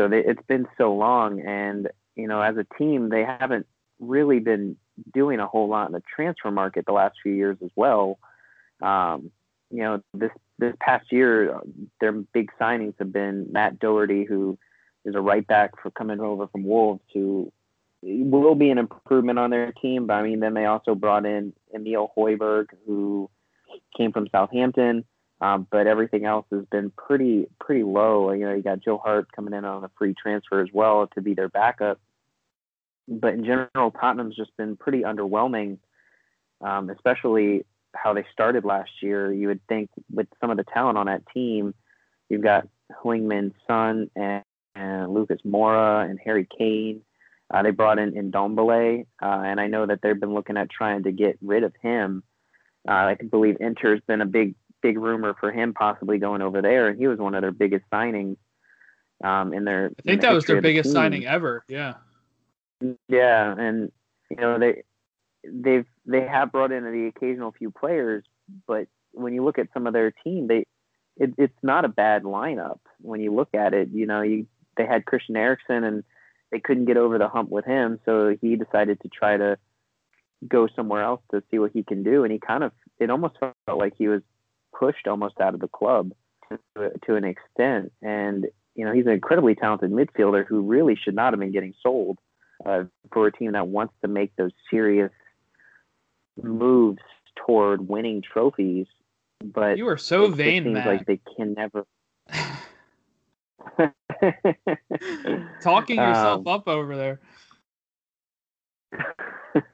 So 0.00 0.08
they, 0.08 0.20
it's 0.20 0.42
been 0.48 0.66
so 0.78 0.94
long, 0.94 1.42
and 1.42 1.88
you 2.16 2.26
know, 2.26 2.40
as 2.40 2.56
a 2.56 2.64
team, 2.78 3.10
they 3.10 3.22
haven't 3.22 3.66
really 3.98 4.38
been 4.38 4.78
doing 5.12 5.40
a 5.40 5.46
whole 5.46 5.68
lot 5.68 5.88
in 5.88 5.92
the 5.92 6.02
transfer 6.16 6.50
market 6.50 6.86
the 6.86 6.92
last 6.92 7.18
few 7.22 7.34
years 7.34 7.58
as 7.62 7.68
well. 7.76 8.18
Um, 8.80 9.30
you 9.70 9.82
know, 9.82 10.02
this 10.14 10.30
this 10.58 10.74
past 10.80 11.12
year, 11.12 11.60
their 12.00 12.12
big 12.12 12.50
signings 12.58 12.94
have 12.98 13.12
been 13.12 13.52
Matt 13.52 13.78
Doherty, 13.78 14.24
who 14.24 14.58
is 15.04 15.14
a 15.14 15.20
right 15.20 15.46
back 15.46 15.72
for 15.82 15.90
coming 15.90 16.18
over 16.18 16.46
from 16.46 16.64
Wolves, 16.64 17.02
who 17.12 17.52
will 18.00 18.54
be 18.54 18.70
an 18.70 18.78
improvement 18.78 19.38
on 19.38 19.50
their 19.50 19.70
team. 19.72 20.06
But 20.06 20.14
I 20.14 20.22
mean, 20.22 20.40
then 20.40 20.54
they 20.54 20.64
also 20.64 20.94
brought 20.94 21.26
in 21.26 21.52
Emil 21.74 22.10
Højbjerg, 22.16 22.68
who 22.86 23.28
came 23.94 24.12
from 24.12 24.28
Southampton. 24.32 25.04
Um, 25.40 25.66
but 25.70 25.86
everything 25.86 26.26
else 26.26 26.46
has 26.50 26.64
been 26.66 26.90
pretty 26.90 27.46
pretty 27.58 27.82
low. 27.82 28.30
You 28.32 28.46
know, 28.46 28.54
you 28.54 28.62
got 28.62 28.80
Joe 28.80 28.98
Hart 28.98 29.32
coming 29.32 29.54
in 29.54 29.64
on 29.64 29.84
a 29.84 29.90
free 29.96 30.14
transfer 30.14 30.60
as 30.60 30.68
well 30.72 31.06
to 31.14 31.22
be 31.22 31.34
their 31.34 31.48
backup. 31.48 31.98
But 33.08 33.34
in 33.34 33.44
general, 33.44 33.90
Tottenham's 33.90 34.36
just 34.36 34.56
been 34.56 34.76
pretty 34.76 35.02
underwhelming, 35.02 35.78
um, 36.60 36.90
especially 36.90 37.64
how 37.94 38.12
they 38.12 38.24
started 38.32 38.64
last 38.64 38.90
year. 39.02 39.32
You 39.32 39.48
would 39.48 39.66
think 39.66 39.90
with 40.12 40.28
some 40.40 40.50
of 40.50 40.56
the 40.58 40.64
talent 40.64 40.98
on 40.98 41.06
that 41.06 41.22
team, 41.34 41.74
you've 42.28 42.42
got 42.42 42.68
Heung-min 43.02 43.54
Son 43.66 44.10
and, 44.14 44.44
and 44.74 45.12
Lucas 45.12 45.40
Moura 45.44 46.08
and 46.08 46.20
Harry 46.22 46.46
Kane 46.56 47.02
Uh, 47.52 47.62
they 47.62 47.70
brought 47.72 47.98
in 47.98 48.12
Ndombele, 48.12 49.06
uh, 49.20 49.42
and 49.44 49.60
I 49.60 49.66
know 49.66 49.84
that 49.86 50.00
they've 50.02 50.18
been 50.18 50.34
looking 50.34 50.56
at 50.56 50.70
trying 50.70 51.02
to 51.02 51.12
get 51.12 51.36
rid 51.42 51.64
of 51.64 51.74
him. 51.82 52.22
Uh, 52.88 52.92
I 52.92 53.14
believe 53.16 53.60
Inter's 53.60 54.00
been 54.06 54.20
a 54.20 54.26
big, 54.26 54.54
big 54.82 54.98
rumor 54.98 55.34
for 55.38 55.52
him 55.52 55.74
possibly 55.74 56.18
going 56.18 56.42
over 56.42 56.62
there, 56.62 56.88
and 56.88 56.98
he 56.98 57.06
was 57.06 57.18
one 57.18 57.34
of 57.34 57.42
their 57.42 57.52
biggest 57.52 57.84
signings. 57.92 58.36
Um, 59.22 59.52
in 59.52 59.64
their, 59.64 59.90
I 59.98 60.02
think 60.02 60.22
that 60.22 60.32
was 60.32 60.46
their 60.46 60.62
biggest 60.62 60.88
the 60.88 60.94
signing 60.94 61.26
ever. 61.26 61.62
Yeah. 61.68 61.94
Yeah, 63.08 63.54
and 63.58 63.92
you 64.30 64.36
know 64.36 64.58
they 64.58 64.82
they've 65.44 65.86
they 66.06 66.26
have 66.26 66.52
brought 66.52 66.72
in 66.72 66.84
the 66.84 67.06
occasional 67.14 67.52
few 67.52 67.70
players, 67.70 68.24
but 68.66 68.86
when 69.12 69.34
you 69.34 69.44
look 69.44 69.58
at 69.58 69.68
some 69.74 69.86
of 69.86 69.92
their 69.92 70.10
team, 70.10 70.46
they 70.46 70.64
it, 71.16 71.34
it's 71.36 71.58
not 71.62 71.84
a 71.84 71.88
bad 71.88 72.22
lineup 72.22 72.80
when 73.00 73.20
you 73.20 73.34
look 73.34 73.54
at 73.54 73.74
it. 73.74 73.90
You 73.92 74.06
know, 74.06 74.22
you 74.22 74.46
they 74.76 74.86
had 74.86 75.04
Christian 75.04 75.36
Eriksen 75.36 75.84
and 75.84 76.04
they 76.50 76.60
couldn't 76.60 76.86
get 76.86 76.96
over 76.96 77.18
the 77.18 77.28
hump 77.28 77.50
with 77.50 77.64
him, 77.64 78.00
so 78.04 78.36
he 78.40 78.56
decided 78.56 79.00
to 79.02 79.08
try 79.08 79.36
to 79.36 79.58
go 80.48 80.66
somewhere 80.74 81.02
else 81.02 81.20
to 81.30 81.42
see 81.50 81.58
what 81.58 81.72
he 81.72 81.82
can 81.82 82.02
do, 82.02 82.24
and 82.24 82.32
he 82.32 82.38
kind 82.38 82.64
of 82.64 82.72
it 82.98 83.10
almost 83.10 83.36
felt 83.38 83.78
like 83.78 83.94
he 83.96 84.08
was 84.08 84.22
pushed 84.80 85.06
almost 85.08 85.40
out 85.40 85.54
of 85.54 85.60
the 85.60 85.68
club 85.68 86.12
to, 86.50 86.58
to 87.06 87.14
an 87.16 87.24
extent, 87.24 87.92
and 88.02 88.46
you 88.74 88.84
know 88.86 88.92
he's 88.94 89.06
an 89.06 89.12
incredibly 89.12 89.54
talented 89.54 89.90
midfielder 89.92 90.44
who 90.46 90.62
really 90.62 90.96
should 90.96 91.14
not 91.16 91.32
have 91.34 91.40
been 91.40 91.52
getting 91.52 91.74
sold 91.82 92.18
uh, 92.66 92.84
for 93.12 93.26
a 93.28 93.32
team 93.32 93.52
that 93.52 93.68
wants 93.68 93.92
to 94.02 94.08
make 94.08 94.34
those 94.36 94.52
serious 94.70 95.12
moves 96.42 96.98
toward 97.46 97.86
winning 97.88 98.22
trophies. 98.22 98.86
But 99.44 99.76
you 99.78 99.86
are 99.88 99.96
so 99.98 100.24
it 100.26 100.32
vain, 100.34 100.64
seems 100.64 100.74
Matt. 100.74 100.86
like 100.86 101.06
they 101.06 101.20
can 101.36 101.54
never. 101.54 101.86
Talking 105.62 105.96
yourself 106.00 106.46
Um, 106.46 106.48
up 106.48 106.68
over 106.68 106.96
there. 106.96 107.20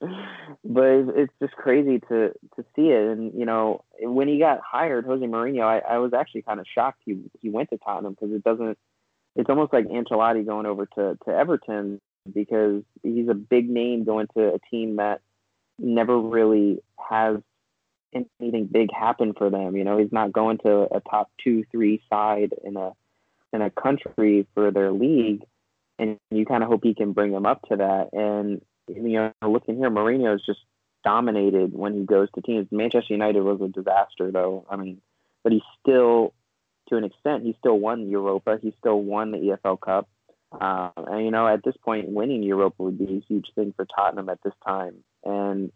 but 0.00 0.10
it's, 0.64 1.32
just 1.40 1.54
crazy 1.54 2.00
to 2.00 2.32
to 2.56 2.64
see 2.74 2.88
it. 2.88 3.08
And 3.10 3.32
you 3.38 3.46
know, 3.46 3.84
when 4.00 4.28
he 4.28 4.38
got 4.38 4.60
hired, 4.60 5.06
Jose 5.06 5.24
Mourinho, 5.24 5.62
I, 5.62 5.78
I 5.94 5.98
was 5.98 6.12
actually 6.12 6.42
kind 6.42 6.60
of 6.60 6.66
shocked 6.72 7.00
he 7.04 7.18
he 7.40 7.48
went 7.48 7.70
to 7.70 7.78
Tottenham 7.78 8.16
because 8.18 8.34
it 8.34 8.44
doesn't. 8.44 8.78
It's 9.36 9.50
almost 9.50 9.72
like 9.72 9.86
Ancelotti 9.86 10.44
going 10.44 10.66
over 10.66 10.86
to 10.86 11.18
to 11.24 11.30
Everton 11.30 12.00
because 12.32 12.82
he's 13.02 13.28
a 13.28 13.34
big 13.34 13.68
name 13.70 14.04
going 14.04 14.26
to 14.36 14.54
a 14.54 14.58
team 14.70 14.96
that 14.96 15.20
never 15.78 16.18
really 16.18 16.82
has 17.10 17.38
anything 18.40 18.66
big 18.66 18.88
happen 18.92 19.32
for 19.34 19.50
them. 19.50 19.76
You 19.76 19.84
know, 19.84 19.98
he's 19.98 20.12
not 20.12 20.32
going 20.32 20.58
to 20.58 20.88
a 20.94 21.00
top 21.00 21.30
two, 21.42 21.64
three 21.70 22.02
side 22.10 22.54
in 22.64 22.76
a 22.76 22.92
in 23.52 23.62
a 23.62 23.70
country 23.70 24.46
for 24.54 24.70
their 24.70 24.92
league, 24.92 25.44
and 25.98 26.18
you 26.30 26.44
kind 26.44 26.62
of 26.62 26.68
hope 26.68 26.80
he 26.82 26.94
can 26.94 27.12
bring 27.12 27.32
them 27.32 27.46
up 27.46 27.62
to 27.68 27.76
that. 27.76 28.10
And 28.12 28.60
you 28.88 29.02
know, 29.02 29.32
looking 29.42 29.76
here, 29.76 29.90
Mourinho 29.90 30.34
is 30.34 30.42
just 30.44 30.60
dominated 31.04 31.72
when 31.72 31.94
he 31.94 32.04
goes 32.04 32.28
to 32.34 32.42
teams. 32.42 32.66
Manchester 32.70 33.14
United 33.14 33.40
was 33.40 33.60
a 33.60 33.68
disaster, 33.68 34.30
though. 34.30 34.66
I 34.68 34.76
mean, 34.76 35.00
but 35.42 35.52
he 35.52 35.62
still, 35.80 36.34
to 36.88 36.96
an 36.96 37.04
extent, 37.04 37.44
he 37.44 37.54
still 37.58 37.78
won 37.78 38.08
Europa. 38.08 38.58
He 38.60 38.74
still 38.78 39.00
won 39.00 39.30
the 39.30 39.38
EFL 39.38 39.80
Cup. 39.80 40.08
Uh, 40.52 40.90
and 40.96 41.24
you 41.24 41.30
know, 41.30 41.46
at 41.46 41.62
this 41.64 41.76
point, 41.84 42.08
winning 42.08 42.42
Europa 42.42 42.82
would 42.82 42.98
be 42.98 43.16
a 43.16 43.24
huge 43.28 43.46
thing 43.54 43.72
for 43.76 43.84
Tottenham 43.84 44.28
at 44.28 44.42
this 44.42 44.54
time. 44.66 44.96
And 45.24 45.72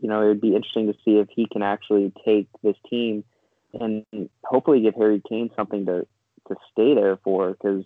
you 0.00 0.08
know, 0.08 0.22
it 0.22 0.28
would 0.28 0.40
be 0.40 0.54
interesting 0.54 0.86
to 0.86 0.98
see 1.04 1.18
if 1.18 1.28
he 1.34 1.46
can 1.50 1.62
actually 1.62 2.12
take 2.24 2.48
this 2.62 2.76
team 2.88 3.24
and 3.72 4.04
hopefully 4.44 4.80
give 4.80 4.94
Harry 4.94 5.22
Kane 5.28 5.50
something 5.56 5.86
to 5.86 6.06
to 6.48 6.56
stay 6.72 6.94
there 6.94 7.18
for. 7.22 7.50
Because 7.50 7.84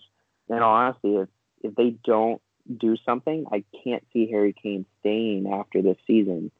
in 0.49 0.59
all 0.59 0.75
honesty, 0.75 1.15
if 1.15 1.29
if 1.61 1.75
they 1.75 1.95
don't 2.03 2.41
do 2.77 2.97
something, 3.05 3.45
I 3.51 3.63
can't 3.83 4.03
see 4.11 4.29
Harry 4.31 4.53
Kane 4.53 4.85
staying 4.99 5.51
after 5.51 5.81
this 5.81 5.97
season. 6.07 6.51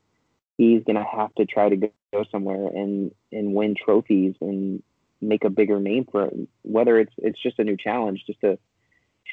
He's 0.58 0.84
gonna 0.84 1.06
have 1.06 1.34
to 1.36 1.46
try 1.46 1.70
to 1.70 1.76
go 1.76 2.26
somewhere 2.32 2.68
and 2.68 3.12
and 3.32 3.54
win 3.54 3.76
trophies 3.76 4.36
and 4.42 4.82
make 5.22 5.44
a 5.44 5.50
bigger 5.50 5.80
name 5.80 6.08
for 6.12 6.26
it. 6.26 6.34
Whether 6.62 7.00
it's 7.00 7.14
it's 7.18 7.42
just 7.42 7.60
a 7.60 7.64
new 7.64 7.78
challenge, 7.78 8.24
just 8.26 8.42
to 8.42 8.58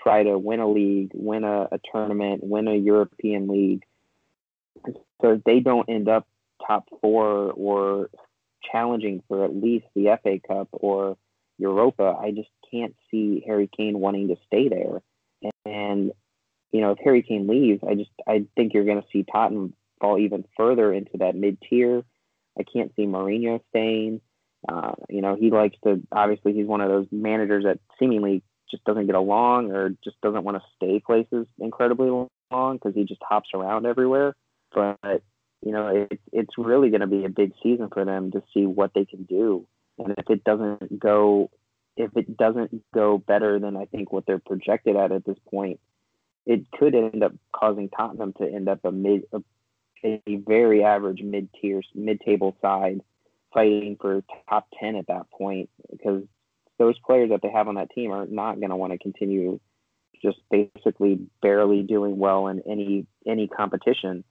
try 0.03 0.23
to 0.23 0.39
win 0.39 0.61
a 0.61 0.69
league, 0.69 1.11
win 1.15 1.45
a, 1.45 1.69
a 1.71 1.79
tournament, 1.93 2.43
win 2.43 2.69
a 2.69 2.75
European 2.75 3.49
league. 3.49 3.85
So 5.21 5.33
if 5.35 5.45
they 5.45 5.61
don't 5.61 5.89
end 5.89 6.09
up 6.09 6.27
top 6.67 6.89
four 7.01 7.53
or 7.53 8.11
challenging 8.71 9.23
for 9.29 9.45
at 9.45 9.55
least 9.55 9.87
the 9.95 10.19
FA 10.23 10.39
Cup 10.47 10.69
or 10.73 11.17
Europa, 11.59 12.17
I 12.19 12.31
just 12.31 12.49
can't 12.71 12.95
see 13.11 13.43
Harry 13.47 13.69
Kane 13.69 13.99
wanting 13.99 14.29
to 14.29 14.37
stay 14.47 14.69
there. 14.69 15.03
And 15.65 16.13
you 16.73 16.81
know, 16.81 16.93
if 16.93 16.99
Harry 17.05 17.23
Kane 17.23 17.47
leaves, 17.47 17.83
I 17.89 17.95
just 17.95 18.11
I 18.27 18.47
think 18.57 18.75
you're 18.75 18.85
going 18.85 19.01
to 19.01 19.09
see 19.13 19.25
Tottenham 19.31 19.75
fall 20.01 20.19
even 20.19 20.45
further 20.57 20.93
into 20.93 21.19
that 21.19 21.37
mid 21.37 21.59
tier. 21.69 22.03
I 22.59 22.65
can't 22.65 22.93
see 22.97 23.07
Mourinho 23.07 23.61
staying. 23.71 24.21
Uh, 24.69 24.93
you 25.09 25.23
know, 25.23 25.37
he 25.37 25.51
likes 25.51 25.77
to 25.85 26.01
obviously 26.11 26.53
he's 26.53 26.67
one 26.67 26.81
of 26.81 26.89
those 26.89 27.07
managers 27.11 27.65
that 27.65 27.79
seemingly 27.99 28.43
just 28.71 28.85
doesn't 28.85 29.07
get 29.07 29.15
along 29.15 29.71
or 29.73 29.91
just 30.03 30.21
doesn't 30.23 30.45
want 30.45 30.57
to 30.57 30.63
stay 30.77 31.01
places 31.05 31.47
incredibly 31.59 32.09
long 32.51 32.77
because 32.77 32.95
he 32.95 33.05
just 33.05 33.23
hops 33.23 33.51
around 33.55 33.87
everywhere. 33.87 34.35
But 34.75 35.23
you 35.65 35.73
know, 35.73 36.07
it, 36.11 36.21
it's 36.33 36.59
really 36.59 36.91
going 36.91 37.03
to 37.03 37.07
be 37.07 37.25
a 37.25 37.29
big 37.29 37.53
season 37.63 37.89
for 37.93 38.05
them 38.05 38.33
to 38.33 38.43
see 38.53 38.67
what 38.67 38.93
they 38.95 39.05
can 39.05 39.25
do. 39.25 39.67
And 39.99 40.15
if 40.19 40.29
it 40.29 40.43
doesn't 40.43 40.99
go, 40.99 41.51
if 41.97 42.17
it 42.17 42.37
doesn't 42.37 42.83
go 42.93 43.19
better 43.19 43.59
than 43.59 43.77
I 43.77 43.85
think 43.85 44.11
what 44.11 44.27
they're 44.27 44.41
projected 44.41 44.97
at 44.97 45.13
at 45.13 45.25
this 45.25 45.37
point, 45.51 45.79
it 46.47 46.71
could 46.73 46.95
end 46.95 47.23
up 47.23 47.33
causing 47.53 47.89
Tottenham 47.89 48.33
to 48.35 48.45
end 48.45 48.69
up 48.69 48.81
a 48.85 48.93
mid, 48.93 49.23
a, 49.33 49.43
a 50.05 50.37
very 50.37 50.85
average 50.85 51.23
mid 51.23 51.49
tier, 51.61 51.83
mid 51.95 52.21
table 52.21 52.57
side, 52.61 53.01
fighting 53.53 53.97
for 54.01 54.23
top 54.49 54.67
ten 54.79 54.97
at 54.97 55.07
that 55.09 55.31
point 55.31 55.71
because 55.91 56.23
those 56.79 56.99
players 57.01 57.31
that 57.31 57.43
they 57.43 57.51
have 57.51 57.69
on 57.69 57.77
that 57.77 57.91
team 57.91 58.11
are 58.11 58.27
not 58.27 58.59
going 58.59 58.71
to 58.71 58.77
want 58.77 58.93
to 58.93 58.99
continue 58.99 59.61
just 60.21 60.39
basically 60.51 61.21
barely 61.41 61.83
doing 61.83 62.17
well 62.19 62.47
in 62.49 62.63
any 62.69 63.07
any 63.27 63.49
competition. 63.49 64.25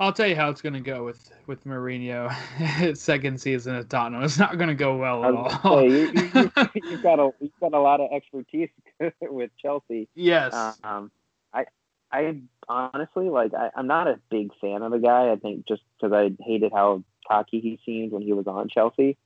I'll 0.00 0.12
tell 0.12 0.26
you 0.26 0.34
how 0.34 0.50
it's 0.50 0.60
going 0.60 0.72
to 0.72 0.80
go 0.80 1.04
with 1.04 1.30
with 1.46 1.64
Mourinho. 1.64 2.32
His 2.32 3.00
second 3.02 3.40
season 3.40 3.76
at 3.76 3.88
Tottenham. 3.88 4.24
It's 4.24 4.38
not 4.38 4.58
going 4.58 4.68
to 4.68 4.74
go 4.74 4.96
well 4.96 5.24
at 5.24 5.34
all. 5.34 5.78
say, 5.78 5.88
you, 5.88 6.10
you, 6.12 6.30
you, 6.34 6.50
you've 6.90 7.02
got 7.02 7.20
a 7.20 7.30
you've 7.40 7.52
got 7.60 7.74
a 7.74 7.80
lot 7.80 8.00
of 8.00 8.10
expertise 8.12 8.70
with 9.20 9.50
Chelsea. 9.60 10.08
yes. 10.14 10.52
Um, 10.82 11.12
I 11.52 11.66
I 12.10 12.40
honestly 12.68 13.28
like 13.28 13.54
I, 13.54 13.70
I'm 13.76 13.86
not 13.86 14.08
a 14.08 14.18
big 14.30 14.50
fan 14.60 14.82
of 14.82 14.90
the 14.90 14.98
guy. 14.98 15.30
I 15.30 15.36
think 15.36 15.66
just 15.68 15.82
because 15.96 16.12
I 16.12 16.30
hated 16.42 16.72
how 16.72 17.04
cocky 17.28 17.60
he 17.60 17.78
seemed 17.86 18.10
when 18.10 18.22
he 18.22 18.32
was 18.32 18.48
on 18.48 18.68
Chelsea, 18.68 19.16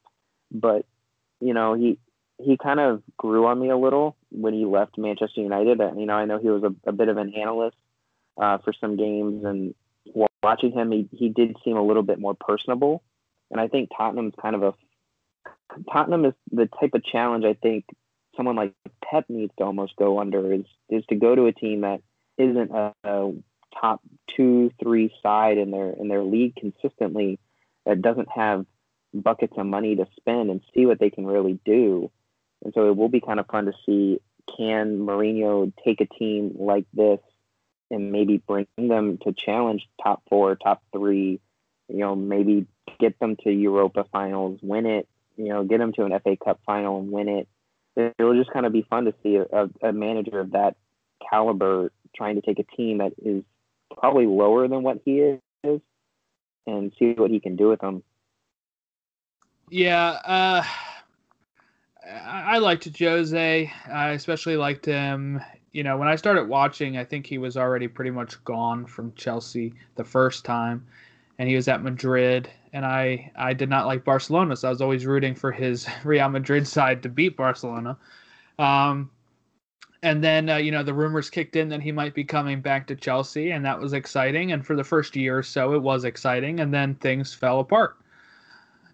but 0.51 0.85
you 1.41 1.55
know 1.55 1.75
he 1.75 1.99
he 2.39 2.59
kind 2.59 2.79
of 2.79 3.03
grew 3.17 3.47
on 3.47 3.59
me 3.59 3.71
a 3.71 3.77
little 3.77 4.17
when 4.31 4.53
he 4.53 4.67
left 4.67 4.99
Manchester 4.99 5.41
United. 5.41 5.81
And, 5.81 5.99
you 5.99 6.05
know 6.05 6.15
I 6.15 6.27
know 6.27 6.39
he 6.39 6.51
was 6.51 6.63
a, 6.63 6.75
a 6.87 6.93
bit 6.93 7.09
of 7.09 7.17
an 7.17 7.33
analyst 7.35 7.77
uh, 8.37 8.59
for 8.59 8.75
some 8.79 8.97
games, 8.97 9.45
and 9.45 9.75
watching 10.43 10.73
him, 10.73 10.91
he 10.91 11.09
he 11.13 11.29
did 11.29 11.57
seem 11.65 11.77
a 11.77 11.83
little 11.83 12.03
bit 12.03 12.19
more 12.19 12.35
personable. 12.35 13.03
And 13.51 13.61
I 13.61 13.69
think 13.69 13.91
Tottenham's 13.97 14.35
kind 14.41 14.55
of 14.55 14.63
a 14.63 14.75
Tottenham 15.93 16.25
is 16.25 16.35
the 16.51 16.67
type 16.81 16.95
of 16.95 17.05
challenge 17.05 17.45
I 17.45 17.55
think 17.55 17.85
someone 18.37 18.57
like 18.57 18.75
Pep 19.05 19.25
needs 19.29 19.53
to 19.59 19.65
almost 19.65 19.97
go 19.97 20.21
under 20.21 20.53
is 20.53 20.65
is 20.89 21.05
to 21.07 21.17
go 21.17 21.35
to 21.35 21.47
a 21.47 21.53
team 21.53 21.83
that 21.83 22.03
isn't 22.37 22.71
a, 22.71 22.95
a 23.05 23.33
top 23.81 24.01
two, 24.37 24.71
three 24.83 25.13
side 25.23 25.59
in 25.59 25.71
their 25.71 25.91
in 25.91 26.09
their 26.09 26.23
league 26.23 26.55
consistently, 26.57 27.39
that 27.85 28.03
doesn't 28.03 28.29
have 28.31 28.67
buckets 29.15 29.55
of 29.57 29.67
money 29.67 29.97
to 29.97 30.07
spend 30.17 30.51
and 30.51 30.61
see 30.75 30.87
what 30.87 30.99
they 30.99 31.11
can 31.11 31.27
really 31.27 31.59
do. 31.65 32.11
And 32.65 32.73
so 32.75 32.89
it 32.89 32.97
will 32.97 33.09
be 33.09 33.21
kind 33.21 33.41
of 33.41 33.47
fun 33.47 33.67
to 33.67 33.73
see 33.87 34.21
can 34.57 34.99
Mourinho 34.99 35.73
take 35.85 36.01
a 36.01 36.07
team 36.07 36.57
like 36.59 36.87
this 36.93 37.21
and 37.91 38.13
maybe 38.13 38.39
bring 38.39 38.67
them 38.77 39.19
to 39.19 39.33
challenge 39.33 39.89
top 40.03 40.23
four, 40.29 40.57
top 40.57 40.83
three, 40.93 41.41
you 41.89 41.99
know, 41.99 42.15
maybe 42.15 42.67
get 43.01 43.19
them 43.19 43.37
to 43.37 43.51
Europa 43.51 44.05
finals, 44.13 44.59
win 44.63 44.87
it, 44.87 45.09
you 45.37 45.49
know, 45.49 45.65
get 45.65 45.79
them 45.79 45.93
to 45.95 46.05
an 46.05 46.19
FA 46.21 46.37
Cup 46.37 46.61
final 46.67 47.01
and 47.01 47.11
win 47.11 47.29
it. 47.29 47.49
It 47.97 48.15
will 48.23 48.37
just 48.37 48.53
kind 48.53 48.67
of 48.67 48.73
be 48.73 48.83
fun 48.83 49.07
to 49.07 49.15
see 49.23 49.37
a, 49.37 49.69
a 49.83 49.93
manager 49.93 50.41
of 50.41 50.53
that 50.53 50.77
caliber 51.31 51.91
trying 52.15 52.37
to 52.37 52.43
take 52.43 52.59
a 52.59 52.77
team 52.77 52.99
that 52.99 53.13
is 53.23 53.43
probably 53.97 54.27
lower 54.27 54.69
than 54.69 54.83
what 54.83 55.01
he 55.05 55.19
is 55.21 55.41
and 56.67 56.93
see 56.99 57.13
what 57.13 57.31
he 57.31 57.41
can 57.41 57.57
do 57.57 57.69
with 57.69 57.81
them. 57.81 58.03
Yeah, 59.71 60.09
uh, 60.25 60.63
I 62.11 62.59
liked 62.59 62.89
Jose. 62.99 63.73
I 63.91 64.11
especially 64.11 64.57
liked 64.57 64.87
him. 64.87 65.41
You 65.73 65.85
know, 65.85 65.97
when 65.97 66.09
I 66.09 66.17
started 66.17 66.49
watching, 66.49 66.97
I 66.97 67.05
think 67.05 67.27
he 67.27 67.39
was 67.39 67.57
already 67.57 67.89
pretty 67.89 68.11
much 68.11 68.43
gone 68.45 68.87
from 68.87 69.13
Chelsea 69.15 69.75
the 69.97 70.05
first 70.05 70.45
time, 70.45 70.87
and 71.39 71.49
he 71.49 71.57
was 71.57 71.69
at 71.69 71.83
Madrid. 71.83 72.51
And 72.73 72.85
I, 72.85 73.31
I 73.37 73.55
did 73.55 73.69
not 73.69 73.87
like 73.87 74.05
Barcelona, 74.05 74.57
so 74.57 74.69
I 74.69 74.71
was 74.71 74.83
always 74.83 75.07
rooting 75.07 75.35
for 75.35 75.53
his 75.53 75.87
Real 76.05 76.29
Madrid 76.29 76.67
side 76.67 77.03
to 77.03 77.09
beat 77.09 77.37
Barcelona. 77.37 77.97
Um, 78.59 79.11
and 80.03 80.23
then 80.23 80.49
uh, 80.49 80.57
you 80.57 80.71
know 80.71 80.83
the 80.83 80.95
rumors 80.95 81.31
kicked 81.31 81.57
in 81.57 81.69
that 81.69 81.83
he 81.83 81.93
might 81.93 82.15
be 82.15 82.25
coming 82.25 82.61
back 82.61 82.87
to 82.87 82.97
Chelsea, 82.97 83.51
and 83.51 83.65
that 83.65 83.81
was 83.81 83.93
exciting. 83.93 84.53
And 84.53 84.65
for 84.65 84.77
the 84.77 84.85
first 84.85 85.17
year 85.17 85.39
or 85.39 85.43
so, 85.43 85.75
it 85.75 85.83
was 85.83 86.05
exciting, 86.05 86.61
and 86.61 86.73
then 86.73 86.95
things 86.97 87.35
fell 87.35 87.61
apart. 87.61 87.97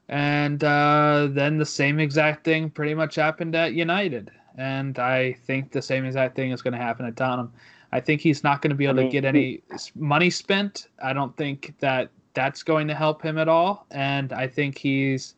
And 0.08 0.62
uh, 0.62 1.28
then 1.30 1.58
the 1.58 1.66
same 1.66 1.98
exact 1.98 2.44
thing 2.44 2.70
pretty 2.70 2.94
much 2.94 3.14
happened 3.14 3.54
at 3.54 3.74
United, 3.74 4.30
and 4.56 4.98
I 4.98 5.32
think 5.32 5.72
the 5.72 5.82
same 5.82 6.04
exact 6.04 6.36
thing 6.36 6.50
is 6.50 6.62
going 6.62 6.72
to 6.72 6.78
happen 6.78 7.06
at 7.06 7.16
Tottenham. 7.16 7.52
I 7.92 8.00
think 8.00 8.20
he's 8.20 8.42
not 8.42 8.60
going 8.60 8.70
to 8.70 8.76
be 8.76 8.86
able 8.86 8.96
to 8.96 9.08
get 9.08 9.24
any 9.24 9.62
money 9.94 10.28
spent. 10.28 10.88
I 11.02 11.12
don't 11.12 11.36
think 11.36 11.74
that 11.78 12.10
that's 12.34 12.62
going 12.64 12.88
to 12.88 12.94
help 12.94 13.22
him 13.22 13.38
at 13.38 13.48
all, 13.48 13.86
and 13.90 14.32
I 14.32 14.48
think 14.48 14.78
he's. 14.78 15.34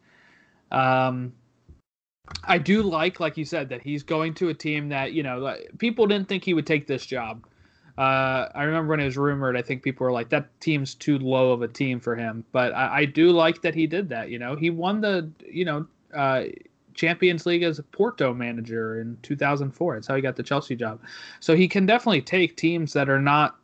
Um, 0.72 1.32
I 2.44 2.58
do 2.58 2.82
like, 2.82 3.20
like 3.20 3.36
you 3.36 3.44
said, 3.44 3.68
that 3.68 3.82
he's 3.82 4.02
going 4.02 4.34
to 4.34 4.48
a 4.48 4.54
team 4.54 4.88
that 4.88 5.12
you 5.12 5.22
know 5.22 5.38
like, 5.38 5.70
people 5.78 6.06
didn't 6.06 6.28
think 6.28 6.44
he 6.44 6.54
would 6.54 6.66
take 6.66 6.86
this 6.86 7.06
job. 7.06 7.46
Uh, 7.98 8.48
I 8.54 8.64
remember 8.64 8.90
when 8.90 9.00
it 9.00 9.04
was 9.04 9.16
rumored, 9.16 9.56
I 9.56 9.62
think 9.62 9.82
people 9.82 10.04
were 10.04 10.12
like, 10.12 10.30
"That 10.30 10.58
team's 10.60 10.94
too 10.94 11.18
low 11.18 11.52
of 11.52 11.62
a 11.62 11.68
team 11.68 12.00
for 12.00 12.16
him." 12.16 12.44
But 12.52 12.74
I, 12.74 12.98
I 12.98 13.04
do 13.04 13.30
like 13.30 13.62
that 13.62 13.74
he 13.74 13.86
did 13.86 14.08
that. 14.08 14.30
You 14.30 14.38
know, 14.38 14.56
he 14.56 14.70
won 14.70 15.00
the 15.00 15.30
you 15.46 15.64
know 15.64 15.86
uh, 16.14 16.44
Champions 16.96 17.46
League 17.46 17.62
as 17.62 17.80
Porto 17.92 18.34
manager 18.34 19.00
in 19.00 19.16
2004. 19.22 19.94
That's 19.94 20.06
how 20.06 20.16
he 20.16 20.22
got 20.22 20.36
the 20.36 20.42
Chelsea 20.42 20.74
job. 20.74 21.00
So 21.40 21.54
he 21.54 21.68
can 21.68 21.86
definitely 21.86 22.22
take 22.22 22.56
teams 22.56 22.92
that 22.94 23.08
are 23.08 23.20
not 23.20 23.56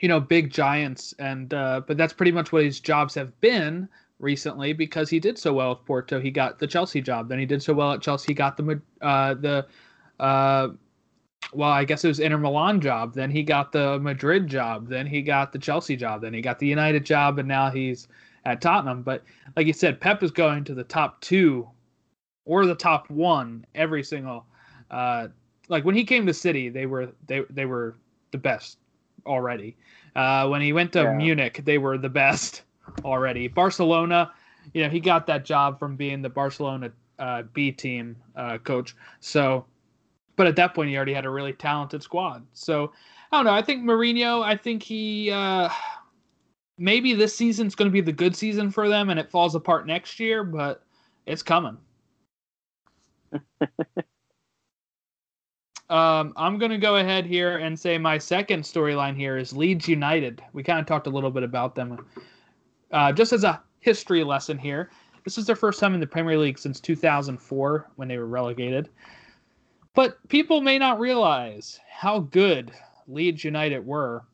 you 0.00 0.08
know 0.08 0.20
big 0.20 0.50
giants 0.50 1.14
and 1.18 1.54
uh, 1.54 1.80
but 1.86 1.96
that's 1.96 2.12
pretty 2.12 2.32
much 2.32 2.52
what 2.52 2.64
his 2.64 2.80
jobs 2.80 3.14
have 3.14 3.38
been 3.40 3.88
recently 4.18 4.72
because 4.72 5.08
he 5.08 5.18
did 5.18 5.38
so 5.38 5.52
well 5.52 5.70
with 5.70 5.84
Porto. 5.84 6.20
He 6.20 6.30
got 6.30 6.58
the 6.58 6.66
Chelsea 6.66 7.00
job. 7.00 7.28
Then 7.28 7.38
he 7.38 7.46
did 7.46 7.62
so 7.62 7.72
well 7.72 7.92
at 7.92 8.00
Chelsea. 8.00 8.28
He 8.28 8.34
got 8.34 8.56
the 8.56 8.80
uh, 9.00 9.34
the 9.34 9.66
uh, 10.20 10.68
well, 11.52 11.70
I 11.70 11.84
guess 11.84 12.04
it 12.04 12.08
was 12.08 12.20
Inter 12.20 12.38
Milan 12.38 12.80
job. 12.80 13.14
Then 13.14 13.30
he 13.30 13.42
got 13.42 13.72
the 13.72 13.98
Madrid 13.98 14.48
job. 14.48 14.88
Then 14.88 15.06
he 15.06 15.22
got 15.22 15.52
the 15.52 15.58
Chelsea 15.58 15.96
job. 15.96 16.22
Then 16.22 16.34
he 16.34 16.40
got 16.40 16.58
the 16.58 16.66
United 16.66 17.04
job, 17.04 17.38
and 17.38 17.46
now 17.46 17.70
he's 17.70 18.08
at 18.44 18.60
Tottenham. 18.60 19.02
But 19.02 19.24
like 19.56 19.66
you 19.66 19.72
said, 19.72 20.00
Pep 20.00 20.22
is 20.22 20.30
going 20.30 20.64
to 20.64 20.74
the 20.74 20.84
top 20.84 21.20
two 21.20 21.68
or 22.44 22.66
the 22.66 22.74
top 22.74 23.08
one 23.10 23.64
every 23.74 24.02
single. 24.02 24.46
Uh, 24.90 25.28
like 25.68 25.84
when 25.84 25.94
he 25.94 26.04
came 26.04 26.26
to 26.26 26.34
City, 26.34 26.68
they 26.68 26.86
were 26.86 27.08
they 27.26 27.42
they 27.50 27.64
were 27.64 27.96
the 28.30 28.38
best 28.38 28.78
already. 29.26 29.76
Uh, 30.14 30.46
when 30.48 30.60
he 30.60 30.72
went 30.72 30.92
to 30.92 31.02
yeah. 31.02 31.14
Munich, 31.14 31.62
they 31.64 31.78
were 31.78 31.98
the 31.98 32.08
best 32.08 32.62
already. 33.04 33.48
Barcelona, 33.48 34.30
you 34.72 34.82
know, 34.82 34.90
he 34.90 35.00
got 35.00 35.26
that 35.26 35.44
job 35.44 35.78
from 35.78 35.96
being 35.96 36.22
the 36.22 36.28
Barcelona 36.28 36.92
uh, 37.18 37.42
B 37.52 37.72
team 37.72 38.16
uh, 38.36 38.58
coach. 38.58 38.94
So 39.20 39.64
but 40.36 40.46
at 40.46 40.56
that 40.56 40.74
point 40.74 40.90
he 40.90 40.96
already 40.96 41.14
had 41.14 41.24
a 41.24 41.30
really 41.30 41.52
talented 41.52 42.02
squad. 42.02 42.44
So 42.52 42.92
I 43.30 43.38
don't 43.38 43.44
know. 43.46 43.52
I 43.52 43.62
think 43.62 43.84
Mourinho. 43.84 44.42
I 44.42 44.56
think 44.56 44.82
he 44.82 45.30
uh, 45.30 45.68
maybe 46.78 47.14
this 47.14 47.34
season's 47.34 47.74
going 47.74 47.88
to 47.88 47.92
be 47.92 48.00
the 48.00 48.12
good 48.12 48.36
season 48.36 48.70
for 48.70 48.88
them, 48.88 49.10
and 49.10 49.18
it 49.18 49.30
falls 49.30 49.54
apart 49.54 49.86
next 49.86 50.20
year, 50.20 50.44
but 50.44 50.82
it's 51.26 51.42
coming. 51.42 51.76
um, 55.90 56.32
I'm 56.36 56.58
going 56.58 56.70
to 56.70 56.78
go 56.78 56.96
ahead 56.96 57.26
here 57.26 57.58
and 57.58 57.78
say 57.78 57.98
my 57.98 58.18
second 58.18 58.62
storyline 58.62 59.16
here 59.16 59.36
is 59.36 59.52
Leeds 59.52 59.88
United. 59.88 60.42
We 60.52 60.62
kind 60.62 60.80
of 60.80 60.86
talked 60.86 61.06
a 61.06 61.10
little 61.10 61.30
bit 61.30 61.42
about 61.42 61.74
them. 61.74 62.06
Uh, 62.90 63.12
just 63.12 63.32
as 63.32 63.44
a 63.44 63.62
history 63.80 64.24
lesson 64.24 64.58
here, 64.58 64.90
this 65.24 65.38
is 65.38 65.46
their 65.46 65.56
first 65.56 65.80
time 65.80 65.94
in 65.94 66.00
the 66.00 66.06
Premier 66.06 66.38
League 66.38 66.58
since 66.58 66.80
2004 66.80 67.90
when 67.96 68.08
they 68.08 68.18
were 68.18 68.26
relegated. 68.26 68.90
But 69.94 70.26
people 70.28 70.60
may 70.60 70.78
not 70.78 70.98
realize 70.98 71.80
how 71.88 72.20
good 72.20 72.72
Leeds 73.06 73.44
United 73.44 73.86
were. 73.86 74.24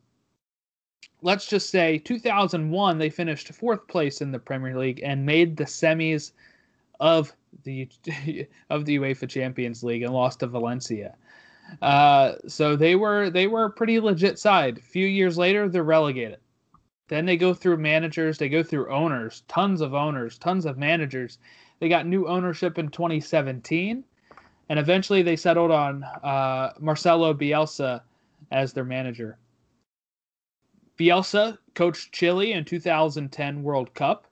Let's 1.23 1.47
just 1.47 1.71
say 1.71 1.99
2001 1.99 2.99
they 2.99 3.11
finished 3.11 3.53
fourth 3.53 3.87
place 3.87 4.21
in 4.23 4.33
the 4.33 4.39
Premier 4.39 4.79
League 4.79 5.01
and 5.05 5.27
made 5.27 5.57
the 5.57 5.65
semis 5.65 6.33
of 6.99 7.35
the 7.65 7.89
of 8.71 8.85
the 8.85 8.99
UEFA 8.99 9.29
Champions 9.29 9.83
League 9.83 10.03
and 10.03 10.13
lost 10.13 10.41
to 10.41 10.47
Valencia. 10.47 11.17
Uh, 11.81 12.35
so 12.49 12.75
they 12.77 12.97
were 12.97 13.31
they 13.31 13.47
were 13.47 13.65
a 13.65 13.71
pretty 13.71 14.01
legit 14.01 14.39
side. 14.39 14.79
A 14.79 14.83
few 14.83 15.07
years 15.07 15.39
later, 15.39 15.69
they're 15.69 15.85
relegated. 15.85 16.39
Then 17.09 17.27
they 17.27 17.37
go 17.37 17.55
through 17.55 17.79
managers, 17.79 18.39
they 18.39 18.49
go 18.49 18.63
through 18.63 18.91
owners, 18.91 19.43
tons 19.49 19.81
of 19.81 19.95
owners, 19.95 20.39
tons 20.39 20.65
of 20.65 20.79
managers. 20.79 21.39
They 21.81 21.89
got 21.89 22.07
new 22.07 22.29
ownership 22.29 22.79
in 22.79 22.89
2017 22.89 24.05
and 24.71 24.79
eventually 24.79 25.23
they 25.23 25.35
settled 25.35 25.73
on 25.73 26.05
uh, 26.05 26.73
Marcelo 26.79 27.35
Bielsa 27.35 28.03
as 28.53 28.73
their 28.73 28.85
manager. 28.85 29.37
Bielsa 30.97 31.59
coached 31.75 32.13
Chile 32.13 32.53
in 32.53 32.65
2010 32.65 33.65
World 33.65 33.93
Cup. 33.95 34.29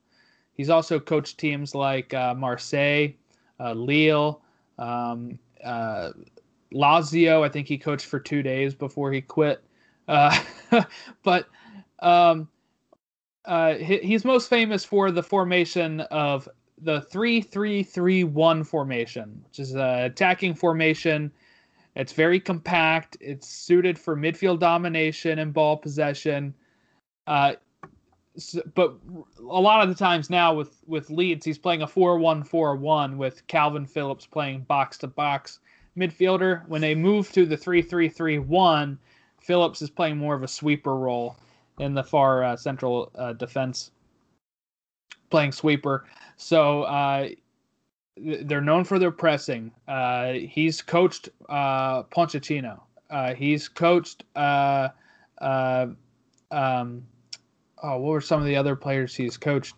He's 0.58 0.70
also 0.70 0.98
coached 0.98 1.38
teams 1.38 1.72
like 1.72 2.12
uh, 2.12 2.34
Marseille, 2.34 3.10
uh, 3.60 3.72
Lille, 3.74 4.42
um, 4.76 5.38
uh, 5.64 6.10
Lazio. 6.74 7.44
I 7.44 7.48
think 7.48 7.68
he 7.68 7.78
coached 7.78 8.06
for 8.06 8.18
two 8.18 8.42
days 8.42 8.74
before 8.74 9.12
he 9.12 9.20
quit. 9.20 9.62
Uh, 10.08 10.36
but 11.22 11.46
um, 12.00 12.48
uh, 13.44 13.74
he's 13.74 14.24
most 14.24 14.50
famous 14.50 14.84
for 14.84 15.12
the 15.12 15.22
formation 15.22 16.00
of 16.10 16.48
the 16.82 17.02
three 17.02 17.40
three 17.40 17.84
three 17.84 18.24
one 18.24 18.64
formation, 18.64 19.40
which 19.44 19.60
is 19.60 19.74
an 19.74 19.80
attacking 19.80 20.54
formation. 20.54 21.30
It's 21.94 22.12
very 22.12 22.40
compact. 22.40 23.16
It's 23.20 23.46
suited 23.48 23.96
for 23.96 24.16
midfield 24.16 24.58
domination 24.58 25.38
and 25.38 25.54
ball 25.54 25.76
possession. 25.76 26.52
Uh, 27.28 27.54
but 28.74 28.94
a 29.38 29.60
lot 29.60 29.82
of 29.82 29.88
the 29.88 29.94
times 29.94 30.30
now 30.30 30.54
with 30.54 30.82
with 30.86 31.10
Leeds, 31.10 31.44
he's 31.44 31.58
playing 31.58 31.82
a 31.82 31.86
four 31.86 32.18
one 32.18 32.44
four 32.44 32.76
one 32.76 33.18
with 33.18 33.46
Kalvin 33.46 33.88
Phillips 33.88 34.26
playing 34.26 34.62
box 34.62 34.98
to 34.98 35.06
box 35.06 35.60
midfielder. 35.96 36.66
When 36.68 36.80
they 36.80 36.94
move 36.94 37.32
to 37.32 37.46
the 37.46 37.56
three 37.56 37.82
three 37.82 38.08
three 38.08 38.38
one, 38.38 38.98
Phillips 39.40 39.82
is 39.82 39.90
playing 39.90 40.18
more 40.18 40.34
of 40.34 40.42
a 40.42 40.48
sweeper 40.48 40.96
role 40.96 41.36
in 41.78 41.94
the 41.94 42.04
far 42.04 42.44
uh, 42.44 42.56
central 42.56 43.10
uh, 43.14 43.32
defense, 43.32 43.90
playing 45.30 45.52
sweeper. 45.52 46.06
So 46.36 46.82
uh, 46.82 47.28
they're 48.16 48.60
known 48.60 48.84
for 48.84 48.98
their 48.98 49.10
pressing. 49.10 49.72
Uh, 49.86 50.32
he's 50.32 50.82
coached 50.82 51.28
uh. 51.48 52.02
Uh, 53.10 53.34
he's 53.34 53.68
coached. 53.68 54.24
Uh, 54.36 54.88
um, 56.50 57.06
oh, 57.82 57.98
what 57.98 58.10
were 58.10 58.20
some 58.20 58.40
of 58.40 58.46
the 58.46 58.56
other 58.56 58.76
players 58.76 59.14
he's 59.14 59.36
coached? 59.36 59.74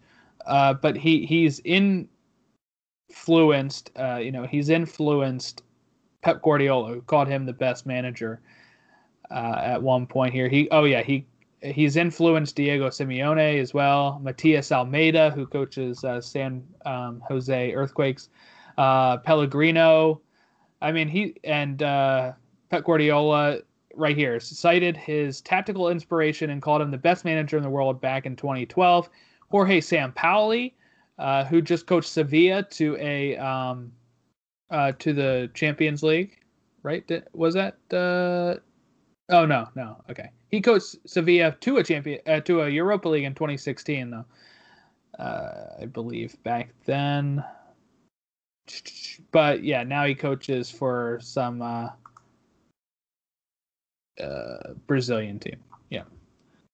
Uh, 0.46 0.74
but 0.74 0.96
he 0.96 1.26
he's 1.26 1.60
influenced. 1.64 2.08
Uh, 3.98 4.16
you 4.16 4.32
know, 4.32 4.44
he's 4.44 4.68
influenced 4.68 5.62
Pep 6.22 6.42
Guardiola, 6.42 6.94
who 6.94 7.02
called 7.02 7.28
him 7.28 7.46
the 7.46 7.52
best 7.52 7.86
manager 7.86 8.40
uh, 9.30 9.56
at 9.58 9.82
one 9.82 10.06
point 10.06 10.32
here. 10.32 10.48
He 10.48 10.68
oh 10.70 10.84
yeah 10.84 11.02
he 11.02 11.26
he's 11.62 11.96
influenced 11.96 12.56
Diego 12.56 12.88
Simeone 12.88 13.60
as 13.60 13.74
well. 13.74 14.18
Matias 14.22 14.72
Almeyda, 14.72 15.30
who 15.30 15.46
coaches 15.46 16.04
uh, 16.04 16.20
San 16.20 16.64
um, 16.86 17.22
Jose 17.28 17.72
Earthquakes. 17.72 18.28
Uh, 18.78 19.18
Pellegrino. 19.18 20.20
I 20.80 20.92
mean, 20.92 21.08
he 21.08 21.36
and 21.44 21.78
Pep 21.78 22.84
Guardiola 22.84 23.58
right 23.94 24.16
here 24.16 24.40
cited 24.40 24.96
his 24.96 25.40
tactical 25.40 25.88
inspiration 25.88 26.50
and 26.50 26.62
called 26.62 26.80
him 26.80 26.90
the 26.90 26.98
best 26.98 27.24
manager 27.24 27.56
in 27.56 27.62
the 27.62 27.70
world 27.70 28.00
back 28.00 28.26
in 28.26 28.36
2012. 28.36 29.08
Jorge 29.50 29.80
Sampaoli, 29.80 30.72
uh, 31.18 31.44
who 31.44 31.60
just 31.60 31.86
coached 31.86 32.08
Sevilla 32.08 32.62
to 32.62 32.96
a 33.00 33.36
um, 33.36 33.92
uh, 34.70 34.92
to 34.98 35.12
the 35.12 35.50
Champions 35.54 36.02
League, 36.02 36.38
right? 36.82 37.04
Was 37.32 37.54
that? 37.54 37.76
Uh, 37.92 38.60
oh 39.30 39.46
no, 39.46 39.68
no. 39.74 40.02
Okay. 40.08 40.30
He 40.50 40.60
coached 40.60 40.96
Sevilla 41.06 41.56
to 41.60 41.76
a 41.78 41.84
champion 41.84 42.20
uh, 42.26 42.40
to 42.40 42.62
a 42.62 42.68
Europa 42.68 43.08
League 43.08 43.24
in 43.24 43.34
2016, 43.34 44.10
though. 44.10 44.24
Uh, 45.18 45.82
I 45.82 45.86
believe 45.86 46.42
back 46.42 46.70
then. 46.84 47.44
But 49.32 49.64
yeah, 49.64 49.82
now 49.82 50.04
he 50.04 50.14
coaches 50.14 50.70
for 50.70 51.18
some 51.22 51.60
uh, 54.20 54.74
Brazilian 54.86 55.38
team. 55.38 55.56
Yeah, 55.90 56.04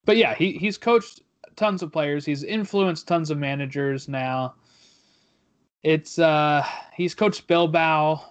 but 0.04 0.16
yeah, 0.16 0.34
he 0.34 0.52
he's 0.52 0.78
coached 0.78 1.22
tons 1.56 1.82
of 1.82 1.92
players. 1.92 2.24
He's 2.24 2.42
influenced 2.42 3.08
tons 3.08 3.30
of 3.30 3.38
managers 3.38 4.08
now. 4.08 4.54
It's 5.82 6.18
uh, 6.18 6.64
he's 6.94 7.14
coached 7.14 7.46
Bilbao. 7.46 8.24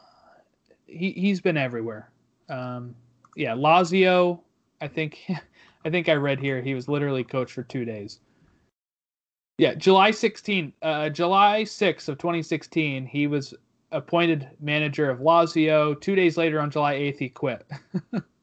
He 0.86 1.12
he's 1.12 1.42
been 1.42 1.58
everywhere. 1.58 2.10
Um, 2.50 2.96
yeah, 3.36 3.54
Lazio 3.54 4.40
I 4.82 4.88
think 4.88 5.20
I 5.86 5.90
think 5.90 6.10
I 6.10 6.14
read 6.14 6.40
here 6.40 6.62
he 6.62 6.74
was 6.74 6.88
literally 6.88 7.24
coached 7.24 7.54
for 7.54 7.64
two 7.64 7.86
days. 7.86 8.20
Yeah, 9.58 9.74
July 9.74 10.12
16, 10.12 10.74
uh, 10.82 11.08
July 11.10 11.62
6th 11.64 12.10
of 12.10 12.18
2016, 12.18 13.06
he 13.06 13.28
was 13.28 13.54
appointed 13.94 14.50
manager 14.60 15.10
of 15.10 15.20
Lazio. 15.20 16.00
Two 16.02 16.14
days 16.14 16.36
later, 16.36 16.60
on 16.60 16.70
July 16.70 16.96
8th, 16.96 17.20
he 17.20 17.30
quit. 17.30 17.66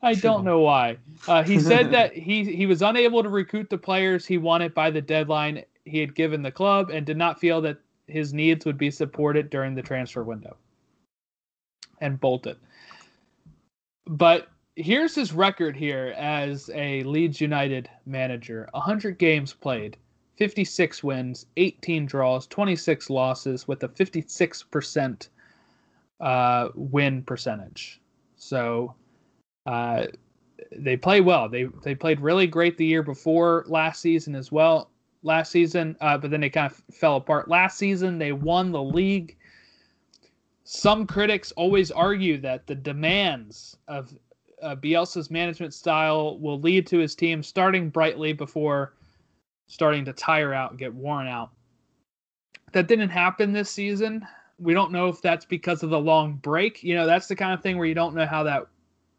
I 0.00 0.14
don't 0.14 0.44
know 0.44 0.60
why. 0.60 0.98
Uh, 1.26 1.42
he 1.42 1.58
said 1.58 1.90
that 1.92 2.12
he 2.14 2.44
he 2.44 2.66
was 2.66 2.82
unable 2.82 3.22
to 3.22 3.28
recruit 3.28 3.68
the 3.68 3.78
players 3.78 4.26
he 4.26 4.38
wanted 4.38 4.74
by 4.74 4.90
the 4.90 5.00
deadline 5.00 5.64
he 5.84 5.98
had 5.98 6.14
given 6.14 6.42
the 6.42 6.52
club, 6.52 6.90
and 6.90 7.04
did 7.04 7.16
not 7.16 7.40
feel 7.40 7.60
that 7.62 7.78
his 8.06 8.32
needs 8.32 8.64
would 8.64 8.78
be 8.78 8.90
supported 8.90 9.50
during 9.50 9.74
the 9.74 9.82
transfer 9.82 10.22
window, 10.22 10.56
and 12.00 12.20
bolted. 12.20 12.56
But 14.06 14.48
here's 14.76 15.14
his 15.14 15.32
record 15.32 15.76
here 15.76 16.14
as 16.16 16.70
a 16.74 17.02
Leeds 17.02 17.40
United 17.40 17.90
manager: 18.06 18.68
100 18.72 19.18
games 19.18 19.52
played, 19.52 19.96
56 20.36 21.02
wins, 21.02 21.46
18 21.56 22.06
draws, 22.06 22.46
26 22.46 23.10
losses, 23.10 23.66
with 23.66 23.82
a 23.82 23.88
56% 23.88 25.28
uh, 26.20 26.68
win 26.74 27.22
percentage. 27.24 28.00
So 28.36 28.94
uh, 29.68 30.06
they 30.72 30.96
play 30.96 31.20
well. 31.20 31.48
They 31.48 31.64
they 31.84 31.94
played 31.94 32.20
really 32.20 32.46
great 32.46 32.78
the 32.78 32.86
year 32.86 33.02
before 33.02 33.64
last 33.68 34.00
season 34.00 34.34
as 34.34 34.50
well. 34.50 34.90
Last 35.22 35.50
season, 35.52 35.94
uh, 36.00 36.16
but 36.16 36.30
then 36.30 36.40
they 36.40 36.48
kind 36.48 36.72
of 36.72 36.94
fell 36.94 37.16
apart. 37.16 37.48
Last 37.48 37.76
season, 37.76 38.18
they 38.18 38.32
won 38.32 38.72
the 38.72 38.82
league. 38.82 39.36
Some 40.64 41.06
critics 41.06 41.52
always 41.52 41.90
argue 41.90 42.38
that 42.38 42.66
the 42.66 42.74
demands 42.74 43.76
of 43.88 44.14
uh, 44.62 44.74
Bielsa's 44.76 45.30
management 45.30 45.74
style 45.74 46.38
will 46.38 46.60
lead 46.60 46.86
to 46.86 46.98
his 46.98 47.14
team 47.14 47.42
starting 47.42 47.90
brightly 47.90 48.32
before 48.32 48.94
starting 49.66 50.04
to 50.06 50.14
tire 50.14 50.54
out 50.54 50.70
and 50.70 50.78
get 50.78 50.94
worn 50.94 51.26
out. 51.26 51.50
That 52.72 52.88
didn't 52.88 53.10
happen 53.10 53.52
this 53.52 53.70
season. 53.70 54.26
We 54.58 54.72
don't 54.72 54.92
know 54.92 55.08
if 55.08 55.20
that's 55.20 55.44
because 55.44 55.82
of 55.82 55.90
the 55.90 56.00
long 56.00 56.34
break. 56.36 56.82
You 56.82 56.94
know, 56.94 57.06
that's 57.06 57.26
the 57.26 57.36
kind 57.36 57.52
of 57.52 57.62
thing 57.62 57.76
where 57.76 57.86
you 57.86 57.94
don't 57.94 58.14
know 58.14 58.26
how 58.26 58.42
that 58.44 58.68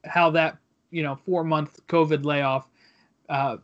how 0.05 0.29
that 0.31 0.57
you 0.91 1.03
know 1.03 1.15
four 1.15 1.43
month 1.43 1.79
COVID 1.87 2.25
layoff 2.25 2.67
uh, 3.29 3.57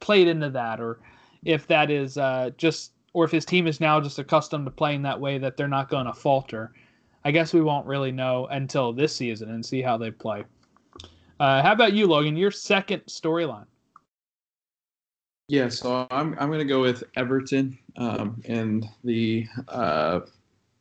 played 0.00 0.28
into 0.28 0.50
that, 0.50 0.80
or 0.80 1.00
if 1.44 1.66
that 1.66 1.90
is 1.90 2.18
uh, 2.18 2.50
just, 2.56 2.92
or 3.12 3.24
if 3.24 3.30
his 3.30 3.44
team 3.44 3.66
is 3.66 3.80
now 3.80 4.00
just 4.00 4.18
accustomed 4.18 4.64
to 4.66 4.70
playing 4.70 5.02
that 5.02 5.18
way 5.20 5.38
that 5.38 5.56
they're 5.56 5.68
not 5.68 5.88
going 5.88 6.06
to 6.06 6.12
falter. 6.12 6.72
I 7.24 7.30
guess 7.30 7.52
we 7.52 7.60
won't 7.60 7.86
really 7.86 8.12
know 8.12 8.46
until 8.46 8.92
this 8.92 9.14
season 9.14 9.50
and 9.50 9.64
see 9.64 9.82
how 9.82 9.98
they 9.98 10.10
play. 10.10 10.44
Uh, 11.40 11.62
how 11.62 11.72
about 11.72 11.92
you, 11.92 12.06
Logan? 12.06 12.36
Your 12.36 12.50
second 12.50 13.02
storyline. 13.06 13.66
Yeah, 15.48 15.68
so 15.68 16.06
I'm 16.10 16.36
I'm 16.38 16.50
gonna 16.50 16.64
go 16.64 16.82
with 16.82 17.02
Everton 17.16 17.78
um, 17.96 18.42
and 18.44 18.86
the 19.02 19.46
uh, 19.68 20.20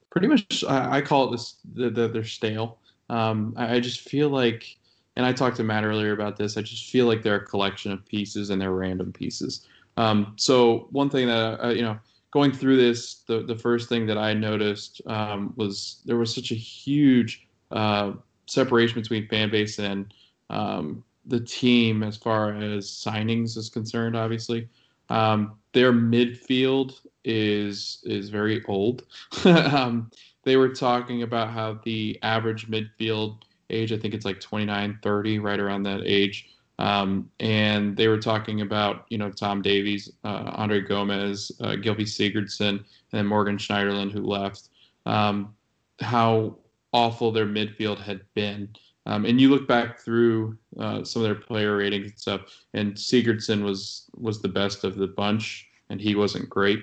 pretty 0.10 0.28
much 0.28 0.64
I, 0.68 0.97
I 0.97 1.01
call 1.01 1.28
it 1.28 1.32
this 1.32 1.55
the, 1.74 1.89
the, 1.89 2.08
they're 2.10 2.24
stale. 2.26 2.80
Um, 3.10 3.53
I, 3.55 3.76
I 3.76 3.80
just 3.80 4.01
feel 4.01 4.30
like 4.30 4.78
and 5.18 5.26
I 5.26 5.34
talked 5.34 5.57
to 5.57 5.63
Matt 5.63 5.84
earlier 5.84 6.13
about 6.13 6.38
this. 6.38 6.57
I 6.57 6.61
just 6.61 6.91
feel 6.91 7.07
like 7.07 7.24
they're 7.24 7.38
a 7.38 7.45
collection 7.45 7.91
of 7.91 8.05
pieces 8.05 8.51
and 8.51 8.61
they're 8.61 8.72
random 8.72 9.11
pieces. 9.11 9.68
Um, 9.97 10.34
so 10.38 10.88
one 10.91 11.09
thing 11.09 11.28
that 11.28 11.65
uh, 11.65 11.70
you 11.70 11.82
know, 11.82 11.97
going 12.30 12.51
through 12.51 12.78
this, 12.78 13.15
the 13.28 13.41
the 13.41 13.57
first 13.57 13.89
thing 13.89 14.05
that 14.05 14.18
I 14.20 14.36
noticed 14.36 15.01
um, 15.07 15.53
was 15.57 16.03
there 16.05 16.18
was 16.18 16.34
such 16.34 16.51
a 16.51 16.55
huge 16.55 17.47
uh, 17.72 18.11
separation 18.45 19.01
between 19.01 19.28
fan 19.28 19.49
base 19.49 19.80
and 19.80 20.13
um, 20.51 21.03
the 21.26 21.39
team 21.39 22.03
as 22.03 22.15
far 22.15 22.53
as 22.53 22.86
signings 22.86 23.57
is 23.57 23.70
concerned. 23.70 24.15
Obviously, 24.15 24.70
um, 25.09 25.57
their 25.74 25.91
midfield 25.91 26.99
is 27.26 28.03
is 28.03 28.30
very 28.30 28.63
old. 28.65 29.03
Um, 29.45 30.11
they 30.43 30.55
were 30.55 30.70
talking 30.70 31.24
about 31.24 31.49
how 31.49 31.80
the 31.84 32.18
average 32.22 32.70
midfield 32.70 33.41
age. 33.70 33.91
I 33.91 33.97
think 33.97 34.13
it's 34.13 34.26
like 34.26 34.39
29, 34.39 34.99
30, 35.01 35.39
right 35.39 35.59
around 35.59 35.84
that 35.84 36.01
age. 36.05 36.49
Um, 36.80 37.30
and 37.39 37.97
they 37.97 38.07
were 38.07 38.20
talking 38.20 38.61
about, 38.61 39.05
you 39.09 39.18
know, 39.18 39.32
Tom 39.32 39.61
Davies, 39.61 40.11
uh, 40.24 40.51
Andre 40.53 40.82
Gomes, 40.82 41.51
uh, 41.59 41.72
Gylfi 41.72 42.01
Sigurdsson, 42.01 42.70
and 42.70 42.86
then 43.11 43.26
Morgan 43.26 43.57
Schneiderlin, 43.57 44.11
who 44.11 44.22
left, 44.22 44.70
um, 45.05 45.55
how 45.99 46.55
awful 46.93 47.32
their 47.32 47.47
midfield 47.47 47.99
had 47.99 48.22
been. 48.36 48.70
Um, 49.07 49.26
and 49.26 49.39
you 49.39 49.49
look 49.49 49.68
back 49.68 49.99
through 49.99 50.57
uh, 50.78 51.03
some 51.03 51.22
of 51.22 51.28
their 51.28 51.36
player 51.36 51.78
ratings 51.78 52.11
and 52.11 52.20
stuff, 52.20 52.41
and 52.74 52.93
Sigurdsson 52.93 53.63
was 53.63 54.09
was 54.18 54.41
the 54.41 54.49
best 54.49 54.84
of 54.84 54.97
the 54.97 55.07
bunch, 55.07 55.65
and 55.89 56.01
he 56.01 56.13
wasn't 56.13 56.49
great. 56.49 56.80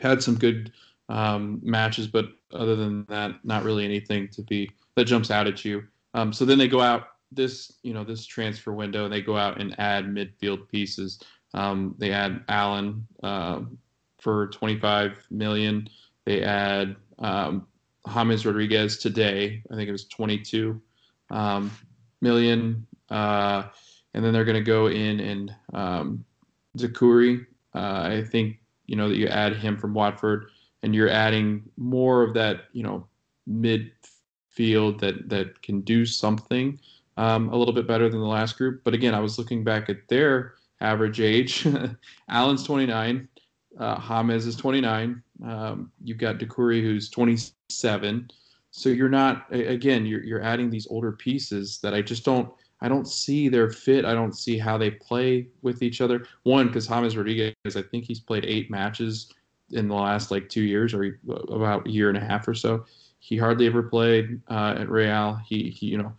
Had 0.00 0.22
some 0.22 0.36
good 0.36 0.72
um, 1.08 1.60
matches, 1.62 2.06
but 2.06 2.26
other 2.52 2.76
than 2.76 3.04
that, 3.08 3.32
not 3.44 3.64
really 3.64 3.84
anything 3.84 4.28
to 4.28 4.42
be 4.42 4.70
that 4.96 5.04
jumps 5.04 5.30
out 5.30 5.46
at 5.46 5.64
you. 5.64 5.84
Um, 6.14 6.32
so 6.32 6.44
then 6.44 6.58
they 6.58 6.68
go 6.68 6.80
out 6.80 7.08
this 7.30 7.74
you 7.82 7.92
know 7.92 8.04
this 8.04 8.24
transfer 8.24 8.72
window 8.72 9.04
and 9.04 9.12
they 9.12 9.20
go 9.20 9.36
out 9.36 9.60
and 9.60 9.78
add 9.78 10.06
midfield 10.06 10.68
pieces. 10.68 11.20
Um, 11.54 11.94
they 11.98 12.12
add 12.12 12.44
Allen 12.48 13.06
uh, 13.22 13.60
for 14.18 14.48
25 14.48 15.26
million. 15.30 15.88
They 16.24 16.42
add 16.42 16.96
um, 17.18 17.66
James 18.12 18.44
Rodriguez 18.44 18.98
today. 18.98 19.62
I 19.70 19.74
think 19.74 19.88
it 19.88 19.92
was 19.92 20.06
22 20.08 20.80
um, 21.30 21.70
million. 22.20 22.86
Uh, 23.10 23.64
and 24.14 24.24
then 24.24 24.32
they're 24.32 24.44
going 24.44 24.54
to 24.54 24.62
go 24.62 24.88
in 24.88 25.20
and 25.20 25.54
um, 25.72 26.24
Doucouré. 26.76 27.46
Uh, 27.74 28.02
I 28.18 28.24
think 28.30 28.58
you 28.86 28.96
know 28.96 29.08
that 29.08 29.16
you 29.16 29.28
add 29.28 29.56
him 29.56 29.76
from 29.76 29.94
Watford, 29.94 30.50
and 30.82 30.94
you're 30.94 31.08
adding 31.08 31.62
more 31.76 32.22
of 32.22 32.34
that 32.34 32.62
you 32.72 32.82
know 32.82 33.06
mid 33.46 33.90
field 34.48 35.00
that 35.00 35.28
that 35.28 35.60
can 35.62 35.80
do 35.82 36.04
something 36.04 36.78
um, 37.16 37.48
a 37.50 37.56
little 37.56 37.74
bit 37.74 37.86
better 37.86 38.08
than 38.08 38.20
the 38.20 38.26
last 38.26 38.56
group. 38.56 38.82
But 38.84 38.94
again, 38.94 39.14
I 39.14 39.20
was 39.20 39.38
looking 39.38 39.64
back 39.64 39.88
at 39.88 40.06
their 40.08 40.54
average 40.80 41.20
age. 41.20 41.66
Allen's 42.28 42.62
29, 42.62 43.28
uh, 43.78 44.00
James 44.00 44.46
is 44.46 44.56
29. 44.56 45.22
Um, 45.44 45.92
you've 46.02 46.18
got 46.18 46.38
Doucouré 46.38 46.80
who's 46.80 47.10
27. 47.10 48.30
So 48.70 48.88
you're 48.88 49.08
not 49.08 49.46
again 49.50 50.06
you're 50.06 50.22
you're 50.22 50.42
adding 50.42 50.70
these 50.70 50.86
older 50.90 51.12
pieces 51.12 51.80
that 51.82 51.94
I 51.94 52.02
just 52.02 52.24
don't 52.24 52.52
I 52.80 52.88
don't 52.88 53.08
see 53.08 53.48
their 53.48 53.70
fit. 53.70 54.04
I 54.04 54.14
don't 54.14 54.36
see 54.36 54.56
how 54.58 54.78
they 54.78 54.92
play 54.92 55.48
with 55.62 55.82
each 55.82 56.00
other. 56.00 56.26
One 56.44 56.68
because 56.68 56.86
James 56.86 57.16
Rodriguez 57.16 57.54
I 57.74 57.82
think 57.82 58.04
he's 58.04 58.20
played 58.20 58.44
eight 58.44 58.70
matches 58.70 59.32
in 59.72 59.88
the 59.88 59.94
last 59.94 60.30
like 60.30 60.48
two 60.48 60.62
years 60.62 60.94
or 60.94 61.18
about 61.28 61.86
a 61.86 61.90
year 61.90 62.08
and 62.08 62.18
a 62.18 62.24
half 62.24 62.48
or 62.48 62.54
so. 62.54 62.84
He 63.20 63.36
hardly 63.36 63.66
ever 63.66 63.82
played 63.82 64.40
uh, 64.48 64.76
at 64.78 64.88
Real. 64.88 65.40
He, 65.46 65.70
he, 65.70 65.86
you 65.86 65.98
know, 65.98 66.12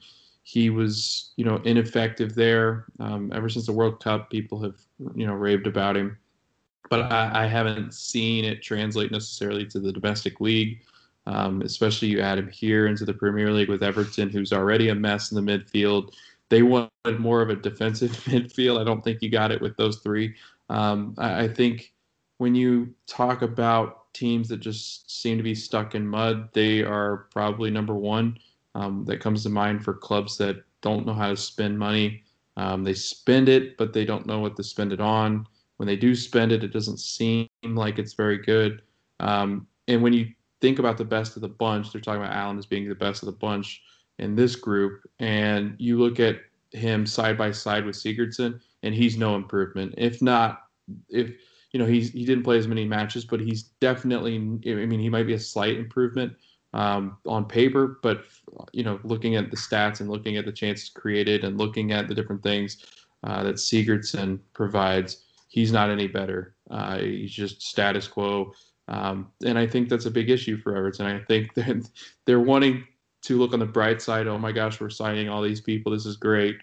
he 0.44 0.70
was, 0.70 1.32
you 1.36 1.46
know, 1.46 1.58
ineffective 1.64 2.36
there. 2.36 2.86
Um, 3.00 3.32
ever 3.34 3.50
since 3.50 3.66
the 3.66 3.72
World 3.72 4.04
Cup, 4.04 4.30
people 4.30 4.62
have, 4.62 4.76
you 5.16 5.26
know, 5.26 5.34
raved 5.34 5.68
about 5.68 5.96
him. 5.96 6.18
But 6.90 7.12
I, 7.12 7.44
I 7.44 7.48
haven't 7.48 7.94
seen 7.94 8.46
it 8.46 8.62
translate 8.62 9.12
necessarily 9.12 9.66
to 9.68 9.80
the 9.80 9.92
domestic 9.92 10.42
league. 10.42 10.82
Um, 11.26 11.62
especially 11.62 12.08
you 12.08 12.22
add 12.22 12.40
him 12.40 12.50
here 12.50 12.88
into 12.88 13.06
the 13.06 13.14
Premier 13.14 13.52
League 13.52 13.70
with 13.70 13.84
Everton, 13.84 14.30
who's 14.30 14.52
already 14.52 14.90
a 14.90 14.96
mess 14.96 15.32
in 15.32 15.44
the 15.44 15.52
midfield. 15.52 16.14
They 16.50 16.64
wanted 16.64 17.20
more 17.20 17.44
of 17.44 17.50
a 17.50 17.56
defensive 17.56 18.12
midfield. 18.26 18.82
I 18.82 18.84
don't 18.84 19.04
think 19.04 19.22
you 19.22 19.30
got 19.30 19.52
it 19.52 19.62
with 19.62 19.78
those 19.78 19.98
three. 20.00 20.36
Um, 20.70 21.14
I, 21.20 21.44
I 21.44 21.48
think 21.48 21.94
when 22.40 22.56
you 22.56 22.94
talk 23.06 23.42
about 23.42 24.12
teams 24.14 24.48
that 24.48 24.62
just 24.62 25.22
seem 25.22 25.38
to 25.38 25.44
be 25.44 25.54
stuck 25.54 25.94
in 25.94 26.08
mud, 26.08 26.50
they 26.54 26.82
are 26.82 27.28
probably 27.32 27.70
number 27.70 27.94
one. 27.94 28.38
Um, 28.76 29.04
that 29.06 29.20
comes 29.20 29.44
to 29.44 29.50
mind 29.50 29.84
for 29.84 29.94
clubs 29.94 30.38
that 30.38 30.64
don't 30.82 31.06
know 31.06 31.14
how 31.14 31.30
to 31.30 31.38
spend 31.38 31.78
money. 31.78 32.24
Um, 32.56 32.84
they 32.84 32.94
spend 32.94 33.50
it, 33.50 33.78
but 33.78 33.94
they 33.94 34.06
don't 34.06 34.26
know 34.26 34.40
what 34.40 34.56
to 34.56 34.64
spend 34.64 34.94
it 34.94 35.02
on. 35.02 35.48
When 35.78 35.88
they 35.88 35.98
do 35.98 36.16
spend 36.16 36.52
it, 36.52 36.64
it 36.64 36.72
doesn't 36.72 37.00
seem 37.00 37.50
like 37.64 38.00
it's 38.00 38.14
very 38.14 38.38
good. 38.38 38.84
Um, 39.20 39.68
and 39.90 40.02
when 40.02 40.14
you 40.14 40.32
think 40.62 40.80
about 40.80 40.98
the 40.98 41.06
best 41.06 41.36
of 41.36 41.42
the 41.42 41.50
bunch, 41.50 41.92
they're 41.92 42.02
talking 42.02 42.22
about 42.22 42.36
Allen 42.36 42.58
as 42.58 42.66
being 42.66 42.88
the 42.88 42.96
best 42.96 43.22
of 43.22 43.26
the 43.26 43.34
bunch 43.34 43.82
in 44.18 44.36
this 44.36 44.56
group. 44.56 45.02
And 45.20 45.76
you 45.78 46.00
look 46.00 46.22
at 46.22 46.38
him 46.72 47.06
side 47.06 47.38
by 47.38 47.52
side 47.52 47.86
with 47.86 47.96
Sigurdsson, 47.96 48.62
and 48.84 48.96
he's 48.96 49.18
no 49.18 49.36
improvement. 49.36 49.96
If 49.98 50.22
not, 50.22 50.62
if 51.10 51.32
you 51.72 51.80
know, 51.80 51.86
he's 51.86 52.12
he 52.12 52.26
didn't 52.26 52.44
play 52.44 52.58
as 52.58 52.68
many 52.68 52.86
matches, 52.86 53.26
but 53.26 53.40
he's 53.40 53.64
definitely. 53.80 54.36
I 54.36 54.86
mean, 54.86 55.00
he 55.00 55.10
might 55.10 55.28
be 55.28 55.34
a 55.34 55.40
slight 55.40 55.78
improvement 55.78 56.34
um, 56.74 57.18
on 57.26 57.46
paper, 57.46 58.00
but 58.02 58.26
you 58.74 58.84
know, 58.84 59.00
looking 59.04 59.36
at 59.36 59.52
the 59.52 59.58
stats 59.58 60.00
and 60.00 60.10
looking 60.10 60.38
at 60.38 60.46
the 60.46 60.52
chances 60.52 60.90
created 60.90 61.44
and 61.44 61.58
looking 61.58 61.92
at 61.92 62.08
the 62.08 62.16
different 62.16 62.42
things 62.42 62.86
uh, 63.24 63.44
that 63.44 63.56
Sigurdsson 63.56 64.40
provides, 64.54 65.24
he's 65.48 65.72
not 65.72 65.90
any 65.90 66.08
better. 66.08 66.56
Uh, 66.70 67.00
he's 67.00 67.32
just 67.32 67.62
status 67.62 68.08
quo, 68.08 68.52
um, 68.88 69.32
and 69.46 69.58
I 69.58 69.68
think 69.68 69.90
that's 69.90 70.06
a 70.06 70.12
big 70.12 70.30
issue 70.30 70.58
for 70.58 70.76
Everton. 70.76 71.06
I 71.06 71.20
think 71.26 71.54
that 71.56 71.88
they're 72.26 72.40
wanting 72.40 72.86
to 73.22 73.38
look 73.38 73.54
on 73.54 73.60
the 73.60 73.66
bright 73.66 74.02
side. 74.02 74.28
Oh 74.28 74.40
my 74.40 74.52
gosh, 74.52 74.80
we're 74.80 74.90
signing 74.90 75.30
all 75.30 75.44
these 75.44 75.62
people. 75.62 75.92
This 75.92 76.06
is 76.06 76.16
great. 76.16 76.58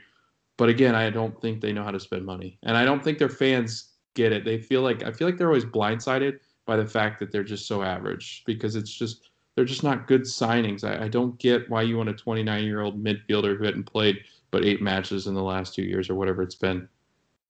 But 0.59 0.71
again, 0.71 0.95
I 0.95 1.11
don't 1.11 1.39
think 1.43 1.61
they 1.61 1.73
know 1.73 1.85
how 1.85 1.91
to 1.91 2.01
spend 2.01 2.25
money, 2.25 2.59
and 2.65 2.77
I 2.77 2.85
don't 2.85 3.05
think 3.05 3.19
their 3.19 3.29
fans 3.29 3.96
get 4.17 4.33
it. 4.33 4.45
They 4.45 4.59
feel 4.59 4.83
like 4.83 5.05
I 5.05 5.13
feel 5.13 5.29
like 5.29 5.37
they're 5.37 5.47
always 5.47 5.65
blindsided 5.65 6.41
by 6.67 6.77
the 6.77 6.87
fact 6.87 7.21
that 7.21 7.31
they're 7.31 7.45
just 7.45 7.69
so 7.69 7.83
average 7.83 8.43
because 8.45 8.75
it's 8.75 8.91
just 8.93 9.31
they're 9.55 9.65
just 9.65 9.85
not 9.85 10.09
good 10.09 10.23
signings. 10.23 10.83
I, 10.83 11.05
I 11.05 11.09
don't 11.09 11.39
get 11.39 11.71
why 11.71 11.83
you 11.83 11.97
want 11.97 12.09
a 12.09 12.15
29 12.15 12.65
year 12.65 12.81
old 12.81 13.03
midfielder 13.03 13.57
who 13.57 13.65
hadn't 13.65 13.85
played 13.85 14.19
but 14.51 14.65
eight 14.65 14.83
matches 14.83 15.27
in 15.27 15.35
the 15.35 15.43
last 15.43 15.75
two 15.75 15.83
years 15.83 16.11
or 16.11 16.15
whatever 16.15 16.43
it's 16.43 16.55
been. 16.55 16.89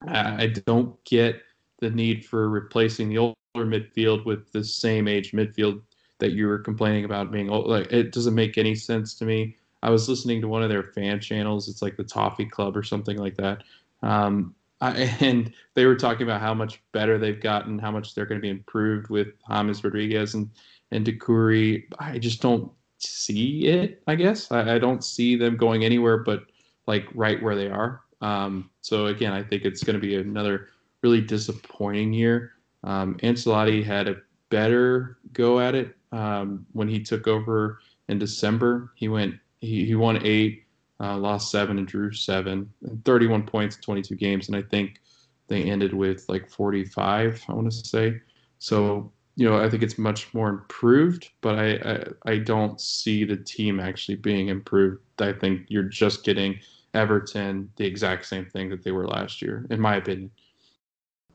I, 0.07 0.45
I 0.45 0.47
don't 0.67 1.03
get 1.05 1.43
the 1.81 1.91
need 1.91 2.25
for 2.25 2.49
replacing 2.49 3.09
the 3.09 3.19
older 3.19 3.37
midfield 3.57 4.25
with 4.25 4.51
the 4.53 4.65
same 4.65 5.09
age 5.09 5.33
midfield 5.33 5.81
that 6.19 6.33
you 6.33 6.47
were 6.47 6.59
complaining 6.59 7.05
about 7.05 7.31
being 7.31 7.51
old. 7.51 7.69
Like 7.69 7.93
it 7.93 8.13
doesn't 8.13 8.35
make 8.35 8.59
any 8.59 8.75
sense 8.75 9.15
to 9.17 9.25
me. 9.25 9.57
I 9.83 9.91
was 9.91 10.09
listening 10.09 10.41
to 10.41 10.49
one 10.49 10.63
of 10.63 10.69
their 10.69 10.83
fan 10.83 11.21
channels. 11.21 11.69
It's 11.69 11.83
like 11.83 11.97
the 11.97 12.05
Toffee 12.05 12.47
Club 12.47 12.77
or 12.77 12.83
something 12.83 13.19
like 13.19 13.37
that. 13.37 13.63
Um, 14.03 14.55
I, 14.81 14.93
and 15.21 15.53
they 15.75 15.87
were 15.87 15.97
talking 15.97 16.23
about 16.23 16.41
how 16.41 16.55
much 16.55 16.83
better 16.93 17.19
they've 17.19 17.41
gotten, 17.41 17.79
how 17.79 17.91
much 17.91 18.15
they're 18.15 18.27
going 18.27 18.41
to 18.41 18.43
be 18.43 18.51
improved 18.51 19.09
with 19.09 19.29
James 19.51 19.83
Rodriguez 19.83 20.35
and 20.35 20.51
and 20.93 21.05
Doucouré. 21.05 21.85
I 21.99 22.19
just 22.19 22.41
don't 22.41 22.71
see 22.99 23.67
it. 23.67 24.03
I 24.07 24.15
guess 24.15 24.51
I, 24.53 24.77
I 24.77 24.79
don't 24.79 25.05
see 25.05 25.37
them 25.37 25.57
going 25.57 25.85
anywhere 25.85 26.19
but 26.19 26.45
like 26.87 27.07
right 27.15 27.43
where 27.43 27.57
they 27.57 27.69
are. 27.69 28.03
Um, 28.21 28.71
so 28.81 29.07
again, 29.07 29.33
I 29.33 29.43
think 29.43 29.65
it's 29.65 29.83
going 29.83 29.95
to 29.95 30.01
be 30.01 30.17
another 30.17 30.69
really 31.03 31.21
disappointing 31.21 32.13
year. 32.13 32.53
Um, 32.85 33.17
Ancelotti 33.17 33.85
had 33.85 34.09
a 34.09 34.17
better 34.49 35.19
go 35.33 35.61
at 35.61 35.75
it 35.75 35.97
um, 36.13 36.67
when 36.73 36.89
he 36.89 37.01
took 37.01 37.27
over 37.27 37.81
in 38.09 38.19
December. 38.19 38.93
He 38.95 39.09
went 39.09 39.35
he, 39.61 39.85
he 39.85 39.95
won 39.95 40.21
eight, 40.25 40.66
uh, 41.01 41.17
lost 41.17 41.51
seven, 41.51 41.79
and 41.79 41.87
drew 41.87 42.13
seven, 42.13 42.71
and 42.83 43.05
31 43.05 43.45
points 43.45 43.77
in 43.77 43.83
22 43.83 44.15
games. 44.17 44.49
And 44.49 44.57
I 44.57 44.63
think 44.63 45.01
they 45.49 45.63
ended 45.63 45.95
with 45.95 46.29
like 46.29 46.49
45. 46.49 47.45
I 47.49 47.53
want 47.53 47.71
to 47.71 47.77
say. 47.77 48.21
So 48.59 49.13
you 49.37 49.49
know, 49.49 49.59
I 49.59 49.69
think 49.69 49.83
it's 49.83 49.99
much 49.99 50.33
more 50.33 50.49
improved, 50.49 51.31
but 51.43 51.59
I, 51.59 51.73
I, 51.75 52.33
I 52.33 52.39
don't 52.39 52.81
see 52.81 53.23
the 53.23 53.37
team 53.37 53.79
actually 53.79 54.17
being 54.17 54.49
improved. 54.49 55.03
I 55.19 55.33
think 55.33 55.67
you're 55.69 55.83
just 55.83 56.25
getting 56.25 56.59
Everton 56.95 57.71
the 57.77 57.85
exact 57.85 58.25
same 58.25 58.47
thing 58.47 58.71
that 58.71 58.83
they 58.83 58.93
were 58.93 59.07
last 59.07 59.43
year, 59.43 59.67
in 59.71 59.79
my 59.79 59.97
opinion. 59.97 60.31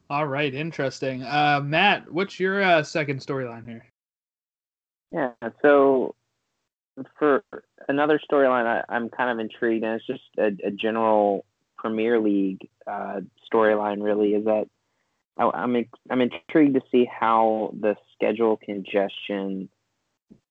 All 0.09 0.25
right, 0.25 0.53
interesting. 0.53 1.23
Uh, 1.23 1.61
Matt, 1.63 2.11
what's 2.11 2.39
your 2.39 2.61
uh, 2.63 2.81
second 2.81 3.19
storyline 3.19 3.67
here? 3.67 3.85
Yeah, 5.11 5.31
so 5.61 6.15
for 7.17 7.43
another 7.87 8.19
storyline, 8.31 8.83
I'm 8.89 9.09
kind 9.09 9.29
of 9.31 9.39
intrigued, 9.39 9.83
and 9.83 9.95
it's 9.95 10.07
just 10.07 10.23
a, 10.37 10.67
a 10.67 10.71
general 10.71 11.45
Premier 11.77 12.19
League 12.19 12.69
uh, 12.87 13.21
storyline. 13.51 14.03
Really, 14.03 14.33
is 14.33 14.45
that 14.45 14.67
I'm 15.37 15.85
I'm 16.09 16.21
intrigued 16.21 16.75
to 16.75 16.81
see 16.91 17.05
how 17.05 17.73
the 17.79 17.95
schedule 18.13 18.57
congestion 18.57 19.69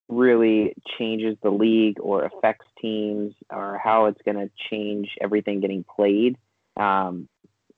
really 0.09 0.75
changes 0.99 1.37
the 1.43 1.51
league 1.51 1.99
or 2.01 2.25
affects 2.25 2.67
teams, 2.81 3.35
or 3.51 3.79
how 3.83 4.07
it's 4.07 4.21
going 4.25 4.37
to 4.39 4.51
change 4.71 5.11
everything 5.21 5.61
getting 5.61 5.85
played. 5.85 6.37
Um, 6.77 7.29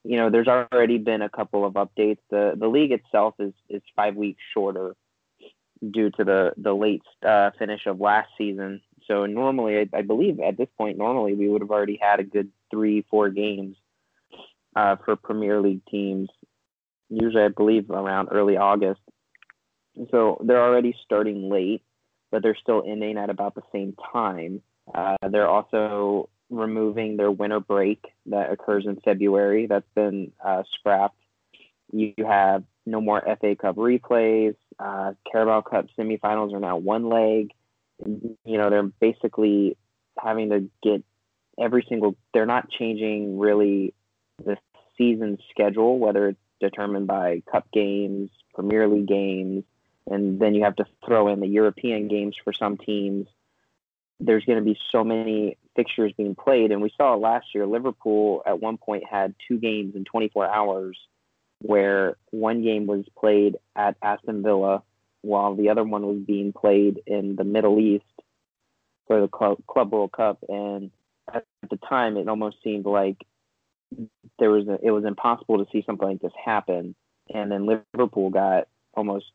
you 0.05 0.17
know, 0.17 0.31
there's 0.31 0.49
already 0.49 0.99
been 0.99 1.23
a 1.23 1.29
couple 1.29 1.65
of 1.65 1.75
updates. 1.75 2.19
the 2.31 2.55
The 2.57 2.69
league 2.69 2.93
itself 2.93 3.35
is 3.39 3.53
is 3.69 3.83
five 3.97 4.17
weeks 4.17 4.41
shorter 4.55 4.95
due 5.91 6.11
to 6.11 6.25
the 6.25 6.53
the 6.57 6.75
late 6.75 7.03
uh, 7.27 7.51
finish 7.59 7.87
of 7.87 8.01
last 8.01 8.29
season. 8.39 8.81
So 9.07 9.27
normally, 9.27 9.79
I, 9.79 9.99
I, 9.99 10.03
believe 10.03 10.39
at 10.39 10.57
this 10.57 10.69
point, 10.79 10.97
normally 10.97 11.35
we 11.35 11.49
would 11.49 11.61
have 11.61 11.73
already 11.73 11.99
had 12.01 12.21
a 12.21 12.25
good 12.25 12.51
three, 12.71 13.05
four 13.11 13.31
games 13.31 13.77
uh, 14.77 14.97
for 15.05 15.17
Premier 15.17 15.61
League 15.61 15.85
teams. 15.91 16.29
Usually, 17.09 17.43
I 17.43 17.49
believe 17.49 17.91
around 17.91 18.29
early 18.31 18.57
August. 18.57 19.01
So 20.11 20.41
they're 20.45 20.63
already 20.63 20.95
starting 21.05 21.51
late, 21.51 21.83
but 22.31 22.43
they're 22.43 22.57
still 22.57 22.83
ending 22.87 23.19
at 23.19 23.29
about 23.29 23.55
the 23.55 23.63
same 23.73 23.95
time. 24.13 24.63
Uh, 24.95 25.17
they're 25.29 25.49
also 25.49 26.29
removing 26.49 27.17
their 27.17 27.31
winter 27.31 27.61
break 27.61 28.05
that 28.27 28.53
occurs 28.53 28.87
in 28.87 28.97
February. 29.05 29.67
That's 29.67 29.89
been 29.95 30.33
uh, 30.45 30.63
scrapped. 30.79 31.22
You 31.93 32.15
have 32.27 32.65
no 32.87 33.01
more 33.01 33.21
FA 33.21 33.55
Cup 33.55 33.77
replays. 33.77 34.57
Uh, 34.79 35.13
Carabao 35.31 35.61
Cup 35.63 35.87
semifinals 35.99 36.53
are 36.55 36.61
now 36.61 36.77
one 36.79 37.09
leg. 37.09 37.53
You 38.05 38.59
know, 38.59 38.71
they're 38.71 38.91
basically 39.01 39.77
having 40.19 40.51
to 40.51 40.69
get 40.83 41.05
every 41.61 41.85
single. 41.89 42.17
They're 42.35 42.47
not 42.47 42.71
changing 42.71 43.39
really 43.39 43.95
the 44.45 44.57
season 44.99 45.39
schedule, 45.51 45.99
whether 45.99 46.29
it's 46.29 46.41
determined 46.61 47.07
by 47.07 47.43
cup 47.51 47.67
games, 47.73 48.31
Premier 48.55 48.89
League 48.89 49.09
games, 49.09 49.65
and 50.11 50.41
then 50.41 50.55
you 50.55 50.65
have 50.65 50.77
to 50.77 50.87
throw 51.05 51.29
in 51.29 51.41
the 51.41 51.47
European 51.47 52.09
games 52.09 52.37
for 52.43 52.53
some 52.53 52.77
teams. 52.79 53.27
There's 54.19 54.45
going 54.45 54.59
to 54.59 54.65
be 54.65 54.79
so 54.91 55.05
many 55.05 55.59
fixtures 55.75 56.13
being 56.17 56.35
played, 56.35 56.71
and 56.71 56.81
we 56.81 56.93
saw 56.97 57.15
last 57.15 57.47
year. 57.55 57.67
Liverpool 57.67 58.43
at 58.47 58.61
one 58.61 58.79
point 58.79 59.05
had 59.09 59.35
two 59.49 59.59
games 59.59 59.95
in 59.95 60.05
24 60.05 60.49
hours 60.49 60.99
where 61.63 62.17
one 62.31 62.63
game 62.63 62.87
was 62.87 63.05
played 63.19 63.57
at 63.77 63.97
Aston 64.03 64.43
Villa 64.43 64.83
while 65.23 65.55
the 65.55 65.71
other 65.71 65.85
one 65.85 66.05
was 66.05 66.19
being 66.19 66.53
played 66.53 67.01
in 67.07 67.37
the 67.37 67.45
Middle 67.45 67.79
East 67.79 68.05
for 69.07 69.21
the 69.21 69.29
Club, 69.29 69.93
World 69.93 70.13
Cup. 70.13 70.39
And 70.49 70.91
at 71.33 71.45
the 71.71 71.77
time, 71.89 72.17
it 72.17 72.29
almost 72.29 72.57
seemed 72.65 72.85
like 72.85 73.25
there 74.39 74.51
was 74.51 74.67
a, 74.67 74.79
it 74.83 74.91
was 74.91 75.05
impossible 75.05 75.59
to 75.59 75.71
see 75.71 75.85
something 75.87 76.09
like 76.09 76.21
this 76.21 76.33
happen. 76.45 76.95
And 77.33 77.51
then 77.51 77.67
Liverpool 77.67 78.31
got 78.31 78.67
almost 78.95 79.31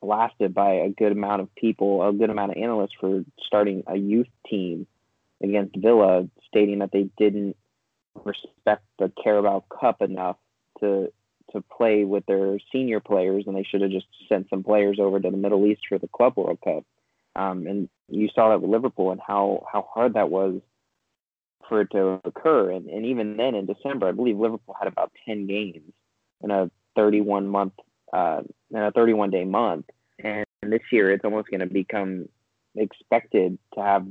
blasted 0.00 0.54
by 0.54 0.74
a 0.74 0.90
good 0.90 1.12
amount 1.12 1.42
of 1.42 1.54
people, 1.56 2.06
a 2.06 2.12
good 2.12 2.30
amount 2.30 2.52
of 2.52 2.58
analysts 2.58 2.94
for 3.00 3.24
starting 3.44 3.82
a 3.88 3.96
youth 3.96 4.28
team 4.48 4.86
against 5.42 5.76
Villa, 5.76 6.28
stating 6.46 6.78
that 6.78 6.92
they 6.92 7.08
didn't 7.18 7.56
respect 8.24 8.84
the 8.98 9.10
Carabao 9.22 9.64
Cup 9.80 10.02
enough 10.02 10.36
to 10.80 11.12
to 11.52 11.62
play 11.62 12.04
with 12.04 12.24
their 12.26 12.58
senior 12.72 13.00
players, 13.00 13.44
and 13.46 13.56
they 13.56 13.64
should 13.64 13.82
have 13.82 13.90
just 13.90 14.06
sent 14.28 14.48
some 14.50 14.62
players 14.62 14.98
over 15.00 15.20
to 15.20 15.30
the 15.30 15.36
Middle 15.36 15.66
East 15.66 15.82
for 15.88 15.98
the 15.98 16.08
Club 16.08 16.34
World 16.36 16.58
Cup. 16.64 16.84
Um, 17.34 17.66
and 17.66 17.88
you 18.08 18.28
saw 18.34 18.50
that 18.50 18.60
with 18.60 18.70
Liverpool 18.70 19.10
and 19.10 19.20
how 19.26 19.66
how 19.72 19.88
hard 19.92 20.14
that 20.14 20.30
was 20.30 20.60
for 21.68 21.82
it 21.82 21.90
to 21.92 22.20
occur. 22.24 22.70
And, 22.70 22.88
and 22.88 23.06
even 23.06 23.36
then, 23.36 23.54
in 23.54 23.66
December, 23.66 24.08
I 24.08 24.12
believe 24.12 24.36
Liverpool 24.36 24.76
had 24.78 24.88
about 24.88 25.12
ten 25.24 25.46
games 25.46 25.92
in 26.42 26.50
a 26.50 26.70
31 26.96 27.48
month 27.48 27.74
uh, 28.12 28.42
in 28.70 28.82
a 28.82 28.90
31 28.90 29.30
day 29.30 29.44
month. 29.44 29.86
And 30.22 30.44
this 30.62 30.82
year, 30.90 31.10
it's 31.10 31.24
almost 31.24 31.48
going 31.48 31.60
to 31.60 31.66
become 31.66 32.28
expected 32.76 33.58
to 33.74 33.80
have 33.80 34.06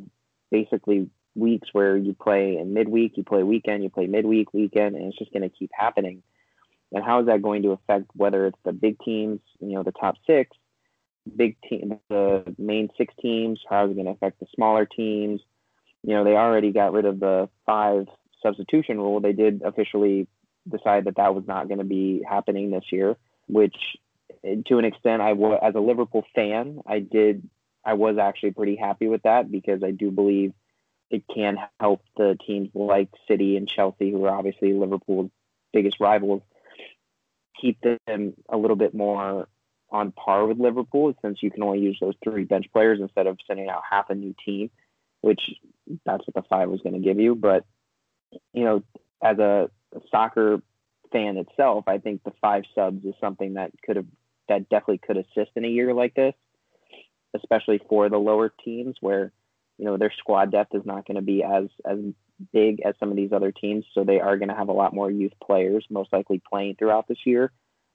basically 0.50 1.10
weeks 1.36 1.70
where 1.72 1.96
you 1.96 2.14
play 2.14 2.58
in 2.58 2.74
midweek, 2.74 3.14
you 3.16 3.24
play 3.24 3.44
weekend, 3.44 3.84
you 3.84 3.90
play 3.90 4.08
midweek, 4.08 4.54
weekend, 4.54 4.96
and 4.96 5.06
it's 5.06 5.18
just 5.18 5.32
going 5.32 5.44
to 5.44 5.50
keep 5.50 5.72
happening 5.74 6.24
and 6.92 7.04
how 7.04 7.22
is 7.22 7.28
that 7.28 7.42
going 7.42 7.64
to 7.64 7.72
affect 7.72 8.06
whether 8.16 8.46
it's 8.46 8.58
the 8.64 8.74
big 8.74 9.00
teams, 9.00 9.40
you 9.60 9.74
know, 9.76 9.84
the 9.84 9.92
top 9.92 10.16
six, 10.28 10.56
big 11.36 11.56
team, 11.62 12.00
the 12.10 12.56
main 12.58 12.90
six 12.98 13.14
teams? 13.22 13.62
How 13.70 13.86
is 13.86 13.92
it 13.92 13.96
going 13.96 14.08
to 14.08 14.12
affect 14.12 14.40
the 14.40 14.48
smaller 14.56 14.86
teams? 14.86 15.42
You 16.04 16.16
know, 16.16 16.24
they 16.24 16.36
already 16.36 16.72
got 16.72 16.94
rid 16.94 17.06
of 17.06 17.20
the 17.20 17.50
five 17.66 18.08
substitution 18.44 18.98
rule. 18.98 19.20
They 19.20 19.34
did 19.34 19.62
officially 19.64 20.28
decide 20.70 21.06
that 21.06 21.16
that 21.16 21.34
was 21.34 21.46
not 21.48 21.68
going 21.68 21.78
to 21.80 21.86
be 21.86 22.24
happening 22.28 22.72
this 22.72 22.86
year, 22.92 23.16
which 23.48 23.76
eh, 24.44 24.56
to 24.68 24.78
an 24.78 24.86
extent, 24.86 25.22
I 25.22 25.34
was 25.34 25.60
as 25.62 25.76
a 25.76 25.80
Liverpool 25.80 26.26
fan, 26.36 26.80
I 26.86 27.00
did, 27.00 27.48
I 27.86 27.94
was 27.94 28.18
actually 28.18 28.52
pretty 28.52 28.76
happy 28.76 29.08
with 29.08 29.24
that 29.24 29.50
because 29.52 29.84
I 29.84 29.92
do 29.92 30.12
believe 30.12 30.54
it 31.10 31.24
can 31.34 31.58
help 31.80 32.04
the 32.18 32.38
teams 32.46 32.70
like 32.74 33.10
City 33.28 33.58
and 33.58 33.68
Chelsea, 33.68 34.12
who 34.12 34.26
are 34.26 34.36
obviously 34.36 34.74
Liverpool's 34.74 35.30
biggest 35.74 36.00
rivals, 36.00 36.42
keep 37.62 37.80
them 37.82 38.34
a 38.50 38.58
little 38.58 38.76
bit 38.76 38.94
more 38.94 39.48
on 39.92 40.12
par 40.14 40.48
with 40.48 40.58
Liverpool 40.58 41.14
since 41.22 41.40
you 41.42 41.52
can 41.52 41.64
only 41.64 41.80
use 41.80 41.98
those 42.00 42.16
three 42.24 42.46
bench 42.46 42.66
players 42.72 43.00
instead 43.02 43.28
of 43.28 43.38
sending 43.46 43.70
out 43.70 43.82
half 43.90 44.10
a 44.10 44.16
new 44.16 44.34
team, 44.46 44.70
which 45.22 45.42
that's 46.06 46.26
what 46.26 46.34
the 46.34 46.48
five 46.50 46.70
was 46.70 46.82
going 46.82 46.94
to 46.94 47.00
give 47.00 47.20
you. 47.20 47.36
But, 47.36 47.66
you 48.54 48.64
know, 48.64 48.84
as 49.22 49.38
a, 49.38 49.70
soccer 50.10 50.62
fan 51.12 51.36
itself, 51.36 51.84
I 51.86 51.98
think 51.98 52.24
the 52.24 52.32
five 52.40 52.64
subs 52.74 53.04
is 53.04 53.14
something 53.20 53.56
that 53.56 53.72
could 53.86 53.98
have, 53.98 54.06
that 54.48 54.70
definitely 54.70 55.02
could 55.06 55.18
assist 55.18 55.52
in 55.58 55.66
a 55.66 55.68
year 55.68 55.94
like 55.94 56.14
this, 56.14 56.34
especially 57.36 57.82
for 57.90 58.08
the 58.08 58.18
lower 58.18 58.54
teams 58.64 58.96
where, 59.02 59.34
you 59.78 59.84
know, 59.84 59.98
their 59.98 60.14
squad 60.18 60.50
depth 60.50 60.74
is 60.74 60.86
not 60.86 61.06
going 61.06 61.16
to 61.16 61.22
be 61.22 61.44
as, 61.44 61.66
as 61.86 61.98
big 62.54 62.82
as 62.82 62.96
some 63.00 63.10
of 63.10 63.16
these 63.16 63.32
other 63.32 63.52
teams, 63.52 63.86
so 63.94 64.04
they 64.04 64.20
are 64.20 64.38
going 64.38 64.50
to 64.50 64.56
have 64.56 64.70
a 64.70 64.74
lot 64.74 64.94
more 64.94 65.10
youth 65.10 65.34
players, 65.44 65.86
most 65.90 66.12
likely 66.12 66.42
playing 66.50 66.76
throughout 66.76 67.08
this 67.08 67.26
year, 67.26 67.52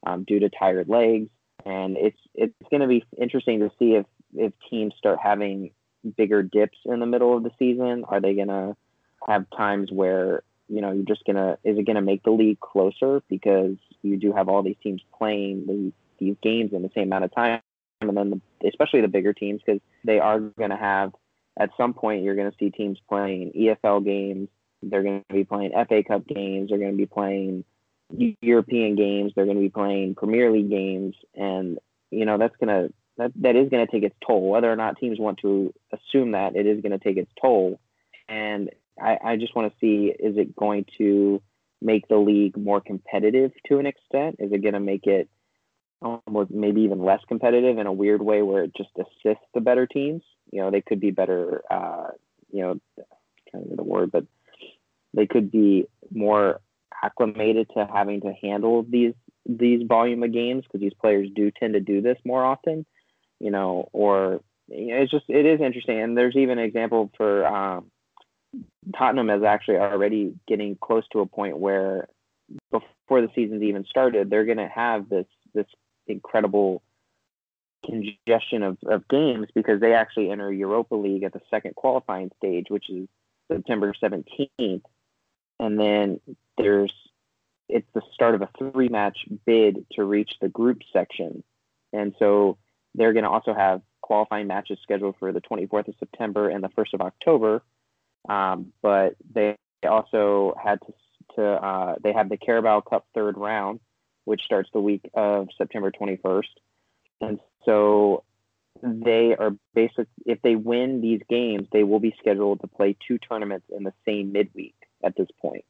um, 0.07 0.25
due 0.25 0.41
to 0.41 0.49
tired 0.49 0.89
legs. 0.89 1.29
And 1.65 1.97
it's 1.97 2.19
it's 2.35 2.55
going 2.71 2.83
to 2.83 2.87
be 2.87 3.05
interesting 3.19 3.61
to 3.61 3.71
see 3.79 3.95
if 3.95 4.07
if 4.35 4.53
teams 4.71 4.95
start 4.99 5.19
having 5.23 5.71
bigger 6.17 6.43
dips 6.43 6.79
in 6.85 7.01
the 7.01 7.07
middle 7.07 7.37
of 7.37 7.43
the 7.43 7.51
season. 7.59 8.05
Are 8.07 8.21
they 8.21 8.35
going 8.35 8.49
to 8.49 8.77
have 9.27 9.47
times 9.57 9.91
where 9.91 10.43
you 10.69 10.81
know 10.81 10.93
you're 10.93 11.05
just 11.05 11.25
gonna 11.25 11.59
is 11.65 11.79
it 11.79 11.87
going 11.87 11.97
to 11.97 12.03
make 12.03 12.23
the 12.23 12.31
league 12.31 12.61
closer 12.61 13.23
because 13.29 13.77
you 14.03 14.17
do 14.17 14.33
have 14.33 14.49
all 14.49 14.63
these 14.63 14.77
teams 14.83 15.01
playing 15.17 15.65
these, 15.67 15.93
these 16.19 16.37
games 16.43 16.73
in 16.73 16.83
the 16.83 16.91
same 16.95 17.05
amount 17.05 17.25
of 17.25 17.35
time 17.35 17.61
and 18.01 18.17
then 18.17 18.31
the, 18.31 18.69
especially 18.69 19.01
the 19.01 19.09
bigger 19.09 19.33
teams 19.33 19.61
because 19.65 19.81
they 20.05 20.19
are 20.19 20.39
going 20.41 20.71
to 20.71 20.77
have 20.77 21.13
at 21.59 21.71
some 21.77 21.95
point 21.95 22.23
you're 22.23 22.37
going 22.37 22.51
to 22.51 22.57
see 22.59 22.71
teams 22.71 22.99
playing 23.09 23.53
EFL 23.57 24.05
games. 24.05 24.49
They're 24.83 25.03
going 25.03 25.25
to 25.29 25.35
be 25.35 25.45
playing 25.45 25.73
FA 25.73 26.03
Cup 26.07 26.27
games. 26.27 26.69
They're 26.69 26.79
going 26.79 26.93
to 26.93 26.97
be 26.97 27.07
playing 27.07 27.65
European 28.41 28.95
games. 28.95 29.33
They're 29.35 29.47
going 29.47 29.57
to 29.57 29.63
be 29.63 29.71
playing 29.71 30.15
Premier 30.15 30.51
League 30.51 30.71
games, 30.71 31.15
and 31.35 31.79
you 32.11 32.25
know 32.25 32.39
that's 32.39 32.57
going 32.57 32.69
to 32.69 32.95
that 33.17 33.33
that 33.37 33.57
is 33.57 33.69
going 33.69 33.85
to 33.85 33.91
take 33.91 34.05
its 34.05 34.17
toll. 34.27 34.51
Whether 34.51 34.71
or 34.71 34.77
not 34.77 34.99
teams 34.99 35.19
want 35.19 35.39
to 35.39 35.73
assume 35.93 36.33
that, 36.33 36.57
it 36.57 36.67
is 36.67 36.83
going 36.83 36.93
to 36.93 37.03
take 37.03 37.17
its 37.17 37.31
toll. 37.41 37.81
And 38.29 38.71
I, 39.01 39.19
I 39.25 39.37
just 39.37 39.55
want 39.57 39.73
to 39.73 39.79
see 39.81 40.13
is 40.19 40.37
it 40.37 40.55
going 40.55 40.87
to 40.99 41.43
make 41.81 42.09
the 42.09 42.17
league 42.17 42.57
more 42.57 42.81
competitive 42.81 43.53
to 43.69 43.79
an 43.79 43.87
extent? 43.87 44.37
Is 44.39 44.53
it 44.53 44.63
going 44.63 44.75
to 44.75 44.81
make 44.81 45.07
it 45.07 45.29
maybe 46.51 46.83
even 46.83 47.03
less 47.03 47.21
competitive 47.29 47.79
in 47.79 47.87
a 47.87 47.93
weird 47.93 48.23
way 48.23 48.43
where 48.43 48.65
it 48.65 48.73
just 48.77 48.91
assists 48.97 49.45
the 49.55 49.61
better 49.61 49.87
teams? 49.87 50.23
You 50.51 50.63
know, 50.63 50.71
they 50.71 50.81
could 50.81 51.01
be 51.01 51.11
better. 51.11 51.63
Uh, 51.71 52.09
you 52.53 52.63
know, 52.63 52.71
I'm 52.71 53.05
trying 53.51 53.63
to 53.65 53.69
get 53.69 53.77
the 53.77 53.85
word, 53.85 54.13
but 54.13 54.25
they 55.15 55.27
could 55.27 55.51
be 55.51 55.87
more 56.11 56.61
acclimated 57.03 57.69
to 57.75 57.89
having 57.93 58.21
to 58.23 58.33
handle 58.43 58.85
these 58.89 59.15
these 59.49 59.87
volume 59.87 60.23
of 60.23 60.33
games 60.33 60.65
because 60.65 60.81
these 60.81 60.95
players 60.95 61.29
do 61.35 61.51
tend 61.51 61.75
to 61.75 61.81
do 61.81 62.01
this 62.01 62.19
more 62.25 62.45
often 62.45 62.85
you 63.39 63.51
know 63.51 63.89
or 63.93 64.41
you 64.69 64.89
know, 64.89 65.03
it's 65.03 65.11
just 65.11 65.25
it 65.29 65.47
is 65.47 65.61
interesting 65.61 66.01
and 66.01 66.17
there's 66.17 66.37
even 66.37 66.59
an 66.59 66.65
example 66.65 67.11
for 67.17 67.47
um, 67.47 67.91
tottenham 68.97 69.31
is 69.31 69.43
actually 69.43 69.77
already 69.77 70.35
getting 70.49 70.77
close 70.81 71.05
to 71.13 71.21
a 71.21 71.27
point 71.27 71.59
where 71.59 72.09
before 72.71 73.21
the 73.21 73.29
season's 73.35 73.63
even 73.63 73.85
started 73.89 74.31
they're 74.31 74.45
going 74.45 74.57
to 74.57 74.69
have 74.69 75.09
this 75.09 75.27
this 75.55 75.67
incredible 76.07 76.83
congestion 77.87 78.63
of, 78.63 78.79
of 78.87 79.07
games 79.09 79.47
because 79.55 79.81
they 79.81 79.95
actually 79.95 80.31
enter 80.31 80.53
europa 80.53 80.95
league 80.95 81.23
at 81.23 81.33
the 81.33 81.41
second 81.51 81.75
qualifying 81.75 82.31
stage 82.37 82.67
which 82.69 82.91
is 82.91 83.09
september 83.51 83.93
17th 84.03 84.83
and 85.59 85.81
then 85.81 86.21
there's 86.59 86.93
it's 87.69 87.89
the 87.95 88.03
start 88.13 88.35
of 88.35 88.43
a 88.43 88.49
three 88.59 88.89
match 88.89 89.19
bid 89.45 89.87
to 89.93 90.05
reach 90.05 90.31
the 90.41 90.49
group 90.49 90.79
section. 90.93 91.43
And 91.93 92.15
so 92.19 92.59
they're 92.95 93.13
going 93.13 93.25
to 93.25 93.31
also 93.31 93.55
have 93.55 93.83
qualifying 94.03 94.47
matches 94.47 94.79
scheduled 94.83 95.17
for 95.19 95.33
the 95.33 95.41
24th 95.41 95.89
of 95.89 95.95
September 95.99 96.49
and 96.49 96.63
the 96.63 96.69
1st 96.69 96.95
of 96.95 97.01
October. 97.01 97.63
Um, 98.29 98.73
but 98.83 99.17
they 99.33 99.57
also 99.87 100.55
had 100.63 100.81
to, 100.83 100.95
to 101.37 101.45
uh, 101.45 101.95
they 102.03 102.13
have 102.13 102.29
the 102.29 102.37
Carabao 102.37 102.81
Cup 102.81 103.07
third 103.15 103.37
round, 103.37 103.81
which 104.25 104.43
starts 104.43 104.71
the 104.73 104.81
week 104.81 105.09
of 105.15 105.49
September 105.57 105.91
21st. 105.91 106.45
And 107.21 107.41
so 107.65 108.25
they 108.83 109.35
are 109.39 109.53
basic. 109.75 110.09
If 110.25 110.43
they 110.43 110.57
win 110.57 111.01
these 111.01 111.21
games, 111.29 111.69
they 111.73 111.83
will 111.83 112.01
be 112.01 112.15
scheduled 112.19 112.61
to 112.61 112.67
play 112.67 112.97
two 113.07 113.19
tournaments 113.19 113.67
in 113.75 113.85
the 113.85 113.93
same 114.05 114.33
midweek 114.33 114.75
at 115.03 115.17
this 115.17 115.29
point. 115.41 115.65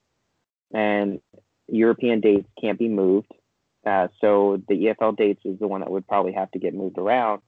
And 0.72 1.20
European 1.68 2.20
dates 2.20 2.48
can't 2.60 2.78
be 2.78 2.88
moved. 2.88 3.32
Uh, 3.84 4.08
so 4.20 4.60
the 4.68 4.74
EFL 4.74 5.16
dates 5.16 5.40
is 5.44 5.58
the 5.58 5.68
one 5.68 5.80
that 5.80 5.90
would 5.90 6.08
probably 6.08 6.32
have 6.32 6.50
to 6.52 6.58
get 6.58 6.74
moved 6.74 6.98
around. 6.98 7.42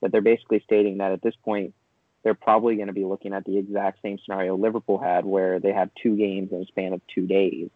But 0.00 0.10
they're 0.10 0.20
basically 0.20 0.60
stating 0.64 0.98
that 0.98 1.12
at 1.12 1.22
this 1.22 1.34
point, 1.44 1.74
they're 2.22 2.34
probably 2.34 2.76
going 2.76 2.86
to 2.86 2.92
be 2.92 3.04
looking 3.04 3.34
at 3.34 3.44
the 3.44 3.58
exact 3.58 4.00
same 4.02 4.18
scenario 4.24 4.56
Liverpool 4.56 4.98
had, 4.98 5.24
where 5.24 5.58
they 5.58 5.72
have 5.72 5.90
two 6.02 6.16
games 6.16 6.52
in 6.52 6.62
a 6.62 6.66
span 6.66 6.92
of 6.92 7.00
two 7.12 7.26
days. 7.26 7.68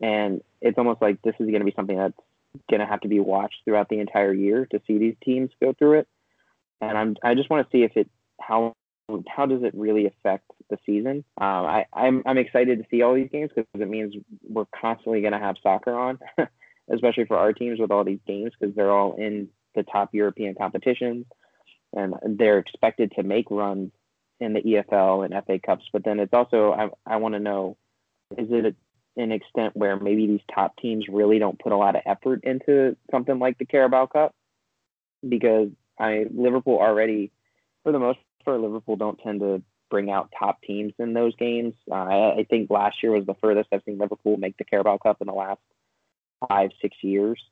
And 0.00 0.42
it's 0.60 0.78
almost 0.78 1.00
like 1.00 1.22
this 1.22 1.34
is 1.38 1.46
going 1.46 1.60
to 1.60 1.64
be 1.64 1.74
something 1.74 1.96
that's 1.96 2.18
going 2.68 2.80
to 2.80 2.86
have 2.86 3.00
to 3.00 3.08
be 3.08 3.20
watched 3.20 3.56
throughout 3.64 3.88
the 3.88 4.00
entire 4.00 4.32
year 4.32 4.66
to 4.66 4.80
see 4.86 4.98
these 4.98 5.16
teams 5.22 5.50
go 5.60 5.72
through 5.72 6.00
it. 6.00 6.08
And 6.80 6.96
I'm 6.96 7.16
I 7.22 7.34
just 7.34 7.50
want 7.50 7.66
to 7.66 7.76
see 7.76 7.84
if 7.84 7.96
it 7.96 8.10
how 8.40 8.74
how 9.28 9.46
does 9.46 9.62
it 9.62 9.74
really 9.74 10.06
affect 10.06 10.50
the 10.70 10.78
season? 10.86 11.24
Um, 11.38 11.66
I, 11.66 11.86
I'm 11.92 12.22
I'm 12.26 12.38
excited 12.38 12.78
to 12.78 12.84
see 12.90 13.02
all 13.02 13.14
these 13.14 13.30
games 13.30 13.50
because 13.54 13.66
it 13.74 13.88
means 13.88 14.14
we're 14.48 14.66
constantly 14.80 15.20
going 15.20 15.32
to 15.32 15.38
have 15.38 15.56
soccer 15.62 15.98
on, 15.98 16.18
especially 16.92 17.26
for 17.26 17.36
our 17.36 17.52
teams 17.52 17.78
with 17.78 17.90
all 17.90 18.04
these 18.04 18.20
games 18.26 18.52
because 18.58 18.74
they're 18.74 18.92
all 18.92 19.14
in 19.14 19.48
the 19.74 19.82
top 19.82 20.10
European 20.12 20.54
competitions 20.54 21.26
and 21.92 22.14
they're 22.24 22.58
expected 22.58 23.12
to 23.16 23.22
make 23.22 23.50
runs 23.50 23.92
in 24.38 24.54
the 24.54 24.60
EFL 24.60 25.24
and 25.24 25.44
FA 25.44 25.58
Cups. 25.58 25.84
But 25.92 26.04
then 26.04 26.20
it's 26.20 26.32
also 26.32 26.72
I 26.72 27.14
I 27.14 27.16
want 27.16 27.34
to 27.34 27.40
know 27.40 27.76
is 28.38 28.48
it 28.50 28.66
a, 28.66 28.74
an 29.16 29.32
extent 29.32 29.76
where 29.76 29.96
maybe 29.96 30.26
these 30.26 30.40
top 30.54 30.76
teams 30.76 31.06
really 31.08 31.38
don't 31.38 31.58
put 31.58 31.72
a 31.72 31.76
lot 31.76 31.96
of 31.96 32.02
effort 32.06 32.44
into 32.44 32.96
something 33.10 33.38
like 33.38 33.58
the 33.58 33.64
Carabao 33.64 34.06
Cup 34.06 34.34
because 35.26 35.68
I 35.98 36.26
Liverpool 36.32 36.78
already 36.78 37.32
for 37.82 37.92
the 37.92 37.98
most 37.98 38.18
part, 38.44 38.60
Liverpool 38.60 38.96
don't 38.96 39.18
tend 39.18 39.40
to 39.40 39.62
bring 39.90 40.10
out 40.10 40.32
top 40.38 40.62
teams 40.62 40.92
in 40.98 41.12
those 41.12 41.34
games. 41.36 41.74
Uh, 41.90 41.94
I, 41.94 42.36
I, 42.38 42.46
think 42.48 42.70
last 42.70 43.02
year 43.02 43.12
was 43.12 43.26
the 43.26 43.34
furthest 43.40 43.68
I've 43.72 43.82
seen 43.84 43.98
Liverpool 43.98 44.36
make 44.36 44.56
the 44.56 44.64
Carabao 44.64 44.98
Cup 44.98 45.18
in 45.20 45.26
the 45.26 45.32
last 45.32 45.60
five, 46.48 46.70
six 46.80 46.96
years, 47.02 47.42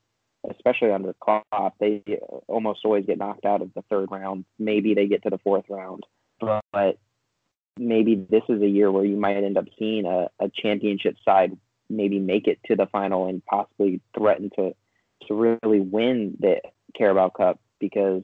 especially 0.49 0.93
under 0.93 1.15
Klopp. 1.15 1.75
They 1.81 2.03
almost 2.47 2.81
always 2.85 3.07
get 3.07 3.19
knocked 3.19 3.45
out 3.45 3.63
of 3.63 3.75
the 3.75 3.83
third 3.91 4.11
round. 4.11 4.45
Maybe 4.59 4.95
they 4.95 5.09
get 5.09 5.25
to 5.25 5.31
the 5.31 5.39
fourth 5.39 5.65
round, 5.69 6.05
but 6.41 6.99
maybe 7.79 8.15
this 8.15 8.43
is 8.49 8.63
a 8.63 8.69
year 8.69 8.91
where 8.91 9.05
you 9.05 9.17
might 9.17 9.37
end 9.37 9.57
up 9.57 9.67
seeing 9.79 10.07
a, 10.07 10.29
a 10.41 10.51
championship 10.51 11.17
side 11.25 11.57
maybe 11.91 12.19
make 12.19 12.47
it 12.47 12.59
to 12.67 12.77
the 12.77 12.87
final 12.87 13.27
and 13.27 13.45
possibly 13.45 14.01
threaten 14.17 14.51
to 14.57 14.75
to 15.27 15.35
really 15.35 15.81
win 15.81 16.37
the 16.39 16.61
Carabao 16.97 17.31
Cup 17.31 17.61
because 17.81 18.23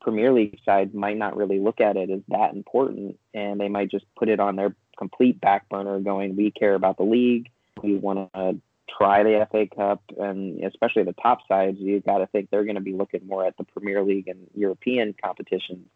Premier 0.00 0.32
League 0.32 0.58
side 0.64 0.94
might 0.94 1.16
not 1.16 1.36
really 1.36 1.58
look 1.58 1.80
at 1.80 1.96
it 1.96 2.10
as 2.10 2.20
that 2.28 2.54
important, 2.54 3.18
and 3.32 3.58
they 3.58 3.68
might 3.68 3.90
just 3.90 4.04
put 4.18 4.28
it 4.28 4.40
on 4.40 4.56
their 4.56 4.74
complete 4.98 5.40
back 5.40 5.68
burner, 5.68 5.98
going, 6.00 6.36
"We 6.36 6.50
care 6.50 6.74
about 6.74 6.96
the 6.96 7.04
league. 7.04 7.50
We 7.82 7.96
want 7.96 8.30
to 8.34 8.60
try 8.96 9.22
the 9.22 9.46
FA 9.50 9.66
Cup, 9.66 10.02
and 10.18 10.62
especially 10.64 11.04
the 11.04 11.14
top 11.14 11.40
sides. 11.48 11.78
you've 11.80 12.04
got 12.04 12.18
to 12.18 12.26
think 12.26 12.50
they're 12.50 12.64
going 12.64 12.74
to 12.76 12.80
be 12.80 12.92
looking 12.92 13.26
more 13.26 13.46
at 13.46 13.56
the 13.56 13.64
Premier 13.64 14.02
League 14.02 14.28
and 14.28 14.46
European 14.54 15.14
competitions. 15.22 15.86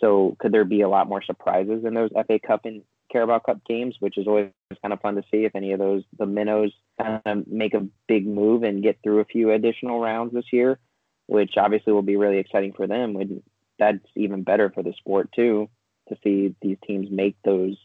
So, 0.00 0.36
could 0.38 0.52
there 0.52 0.64
be 0.64 0.80
a 0.82 0.88
lot 0.88 1.08
more 1.08 1.22
surprises 1.22 1.84
in 1.84 1.94
those 1.94 2.10
FA 2.26 2.38
Cup 2.38 2.64
and 2.64 2.82
Carabao 3.10 3.40
Cup 3.40 3.64
games, 3.64 3.96
which 4.00 4.18
is 4.18 4.26
always 4.26 4.50
kind 4.82 4.92
of 4.92 5.00
fun 5.00 5.14
to 5.14 5.22
see 5.30 5.44
if 5.44 5.54
any 5.54 5.72
of 5.72 5.78
those 5.78 6.02
the 6.18 6.26
minnows 6.26 6.72
kind 7.00 7.20
of 7.24 7.46
make 7.46 7.74
a 7.74 7.86
big 8.08 8.26
move 8.26 8.62
and 8.62 8.82
get 8.82 8.98
through 9.02 9.20
a 9.20 9.24
few 9.24 9.50
additional 9.52 10.00
rounds 10.00 10.32
this 10.32 10.52
year 10.52 10.78
which 11.26 11.54
obviously 11.56 11.92
will 11.92 12.02
be 12.02 12.16
really 12.16 12.38
exciting 12.38 12.72
for 12.72 12.86
them. 12.86 13.42
That's 13.78 14.04
even 14.14 14.42
better 14.42 14.70
for 14.70 14.82
the 14.82 14.92
sport 14.92 15.30
too, 15.34 15.68
to 16.08 16.16
see 16.22 16.54
these 16.60 16.78
teams 16.86 17.08
make 17.10 17.36
those 17.44 17.76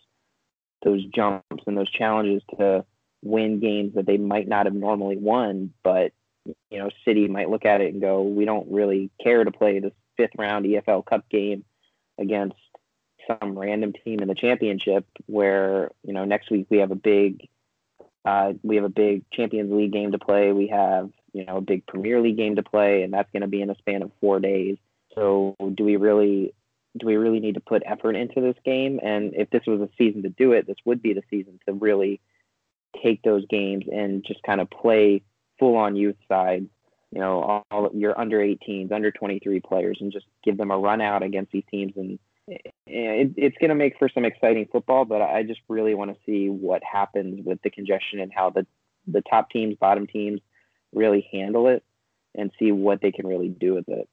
those 0.83 1.03
jumps 1.13 1.63
and 1.67 1.77
those 1.77 1.91
challenges 1.91 2.41
to 2.57 2.85
win 3.21 3.59
games 3.59 3.95
that 3.95 4.05
they 4.05 4.17
might 4.17 4.47
not 4.47 4.65
have 4.65 4.75
normally 4.75 5.17
won. 5.17 5.73
But 5.83 6.13
you 6.45 6.79
know, 6.79 6.89
City 7.05 7.27
might 7.27 7.49
look 7.49 7.65
at 7.65 7.81
it 7.81 7.93
and 7.93 8.01
go, 8.01 8.21
"We 8.21 8.45
don't 8.45 8.71
really 8.71 9.09
care 9.21 9.43
to 9.43 9.51
play 9.51 9.79
this 9.79 9.93
fifth 10.15 10.35
round 10.37 10.65
EFL 10.65 11.05
Cup 11.05 11.27
game 11.29 11.63
against 12.19 12.55
some 13.27 13.57
random 13.57 13.93
team 13.93 14.19
in 14.19 14.27
the 14.27 14.35
championship." 14.35 15.05
Where 15.25 15.91
you 16.03 16.13
know 16.13 16.25
next 16.25 16.51
week 16.51 16.67
we 16.69 16.79
have 16.79 16.91
a 16.91 16.95
big 16.95 17.47
uh, 18.25 18.53
we 18.63 18.75
have 18.75 18.85
a 18.85 18.89
big 18.89 19.23
Champions 19.31 19.71
League 19.71 19.93
game 19.93 20.11
to 20.11 20.19
play. 20.19 20.51
We 20.51 20.67
have 20.67 21.09
you 21.33 21.45
know 21.45 21.57
a 21.57 21.61
big 21.61 21.85
Premier 21.85 22.21
League 22.21 22.37
game 22.37 22.55
to 22.57 22.63
play, 22.63 23.03
and 23.03 23.13
that's 23.13 23.31
going 23.31 23.41
to 23.41 23.47
be 23.47 23.61
in 23.61 23.69
a 23.69 23.75
span 23.75 24.01
of 24.01 24.11
four 24.21 24.39
days. 24.39 24.77
So 25.15 25.55
do 25.75 25.83
we 25.83 25.95
really 25.95 26.53
do 26.97 27.05
we 27.05 27.15
really 27.15 27.39
need 27.39 27.55
to 27.55 27.61
put 27.61 27.83
effort 27.85 28.15
into 28.15 28.41
this 28.41 28.57
game? 28.65 28.99
And 29.01 29.33
if 29.35 29.49
this 29.49 29.65
was 29.65 29.81
a 29.81 29.89
season 29.97 30.23
to 30.23 30.29
do 30.29 30.53
it, 30.53 30.67
this 30.67 30.77
would 30.85 31.01
be 31.01 31.13
the 31.13 31.23
season 31.29 31.59
to 31.67 31.73
really 31.73 32.19
take 33.03 33.21
those 33.21 33.45
games 33.47 33.85
and 33.91 34.23
just 34.25 34.41
kind 34.43 34.59
of 34.59 34.69
play 34.69 35.21
full 35.59 35.75
on 35.75 35.95
youth 35.95 36.15
side. 36.27 36.67
You 37.11 37.21
know, 37.21 37.63
all, 37.71 37.89
your 37.93 38.19
under 38.19 38.39
18s, 38.39 38.91
under 38.91 39.11
23 39.11 39.59
players, 39.61 39.97
and 39.99 40.11
just 40.11 40.27
give 40.43 40.57
them 40.57 40.71
a 40.71 40.77
run 40.77 41.01
out 41.01 41.23
against 41.23 41.51
these 41.51 41.63
teams 41.71 41.93
and 41.95 42.19
it, 42.87 43.33
it's 43.37 43.57
going 43.59 43.69
to 43.69 43.75
make 43.75 43.97
for 43.97 44.09
some 44.09 44.25
exciting 44.25 44.67
football, 44.71 45.05
but 45.05 45.21
I 45.21 45.43
just 45.43 45.61
really 45.67 45.93
want 45.93 46.11
to 46.11 46.17
see 46.25 46.49
what 46.49 46.81
happens 46.83 47.45
with 47.45 47.61
the 47.61 47.69
congestion 47.69 48.19
and 48.19 48.31
how 48.33 48.49
the 48.49 48.65
the 49.07 49.21
top 49.21 49.49
teams, 49.49 49.75
bottom 49.79 50.05
teams, 50.05 50.39
really 50.93 51.27
handle 51.31 51.67
it 51.67 51.83
and 52.35 52.51
see 52.59 52.71
what 52.71 53.01
they 53.01 53.11
can 53.11 53.25
really 53.25 53.49
do 53.49 53.73
with 53.73 53.87
it. 53.87 54.07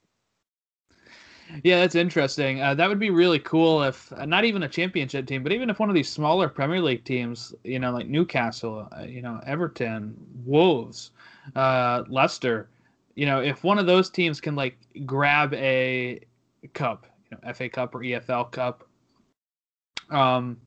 Yeah, 1.62 1.81
that's 1.81 1.94
interesting. 1.94 2.60
Uh, 2.60 2.74
that 2.74 2.89
would 2.89 2.98
be 2.98 3.10
really 3.10 3.39
cool 3.39 3.82
if 3.82 4.12
uh, 4.12 4.24
not 4.24 4.44
even 4.44 4.62
a 4.62 4.68
championship 4.68 5.27
team, 5.27 5.43
but 5.43 5.52
even 5.52 5.70
if 5.70 5.78
one 5.78 5.89
of 5.89 5.94
these 5.94 6.09
smaller 6.09 6.48
Premier 6.48 6.81
League 6.81 7.05
teams, 7.05 7.55
you 7.62 7.78
know, 7.78 7.93
like 7.93 8.09
Newcastle, 8.09 8.89
uh, 8.97 9.02
you 9.02 9.23
know, 9.23 9.40
Everton, 9.47 10.16
Wolves, 10.44 11.12
uh, 11.55 12.02
Leicester, 12.09 12.68
you 13.16 13.26
know, 13.26 13.40
if 13.40 13.64
one 13.64 13.78
of 13.78 13.86
those 13.86 14.09
teams 14.09 14.40
can 14.40 14.55
like 14.55 14.78
grab 15.05 15.52
a 15.55 16.20
cup, 16.74 17.06
you 17.30 17.38
know, 17.43 17.52
FA 17.52 17.68
Cup 17.68 17.94
or 17.94 18.01
EFL 18.01 18.52
Cup, 18.52 18.86
um, 20.10 20.59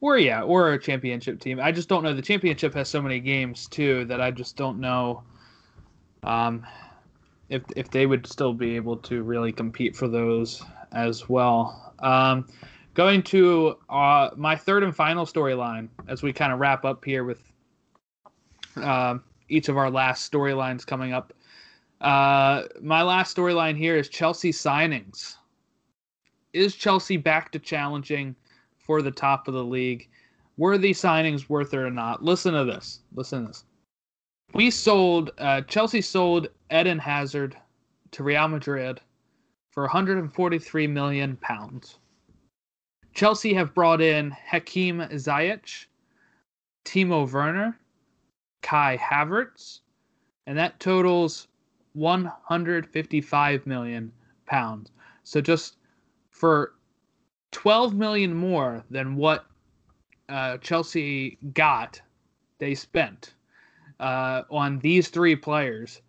or 0.00 0.16
yeah, 0.16 0.42
or 0.42 0.72
a 0.72 0.78
championship 0.78 1.40
team. 1.40 1.60
I 1.60 1.72
just 1.72 1.88
don't 1.88 2.02
know. 2.02 2.14
The 2.14 2.22
championship 2.22 2.72
has 2.74 2.88
so 2.88 3.02
many 3.02 3.20
games 3.20 3.68
too 3.68 4.06
that 4.06 4.20
I 4.20 4.30
just 4.30 4.56
don't 4.56 4.80
know 4.80 5.22
um, 6.22 6.64
if 7.50 7.62
if 7.76 7.90
they 7.90 8.06
would 8.06 8.26
still 8.26 8.54
be 8.54 8.76
able 8.76 8.96
to 8.98 9.22
really 9.22 9.52
compete 9.52 9.94
for 9.94 10.08
those 10.08 10.62
as 10.92 11.28
well. 11.28 11.94
Um, 11.98 12.46
going 12.94 13.22
to 13.24 13.76
uh, 13.90 14.30
my 14.36 14.56
third 14.56 14.84
and 14.84 14.94
final 14.94 15.26
storyline 15.26 15.88
as 16.08 16.22
we 16.22 16.32
kind 16.32 16.52
of 16.52 16.60
wrap 16.60 16.84
up 16.84 17.04
here 17.04 17.24
with 17.24 17.42
uh, 18.76 19.18
each 19.48 19.68
of 19.68 19.76
our 19.76 19.90
last 19.90 20.30
storylines 20.32 20.86
coming 20.86 21.12
up. 21.12 21.32
Uh, 22.00 22.62
my 22.80 23.02
last 23.02 23.36
storyline 23.36 23.76
here 23.76 23.96
is 23.96 24.08
Chelsea 24.08 24.52
signings. 24.52 25.36
Is 26.52 26.74
Chelsea 26.74 27.16
back 27.16 27.52
to 27.52 27.58
challenging 27.58 28.34
for 28.78 29.02
the 29.02 29.10
top 29.10 29.48
of 29.48 29.54
the 29.54 29.64
league? 29.64 30.08
Were 30.56 30.78
these 30.78 31.00
signings 31.00 31.48
worth 31.48 31.74
it 31.74 31.78
or 31.78 31.90
not? 31.90 32.22
Listen 32.22 32.54
to 32.54 32.64
this. 32.64 33.00
Listen 33.14 33.42
to 33.42 33.48
this. 33.48 33.64
We 34.52 34.70
sold, 34.70 35.30
uh, 35.38 35.60
Chelsea 35.62 36.00
sold 36.00 36.48
Eden 36.72 36.98
Hazard 36.98 37.56
to 38.12 38.22
Real 38.24 38.48
Madrid 38.48 39.00
for 39.70 39.84
143 39.84 40.86
million 40.86 41.36
pounds. 41.36 41.98
Chelsea 43.14 43.54
have 43.54 43.74
brought 43.74 44.00
in 44.00 44.30
Hakim 44.30 45.00
Ziyech, 45.00 45.86
Timo 46.84 47.30
Werner, 47.30 47.78
Kai 48.62 48.96
Havertz, 48.96 49.80
and 50.46 50.58
that 50.58 50.80
totals 50.80 51.48
155 51.94 53.66
million 53.66 54.12
pounds. 54.46 54.90
So 55.22 55.40
just 55.40 55.76
for 56.30 56.74
12 57.52 57.94
million 57.94 58.34
more 58.34 58.84
than 58.90 59.16
what 59.16 59.46
uh, 60.28 60.58
Chelsea 60.58 61.38
got, 61.52 62.00
they 62.58 62.74
spent 62.74 63.34
uh, 63.98 64.42
on 64.50 64.78
these 64.78 65.08
three 65.08 65.36
players, 65.36 66.00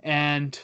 and 0.00 0.58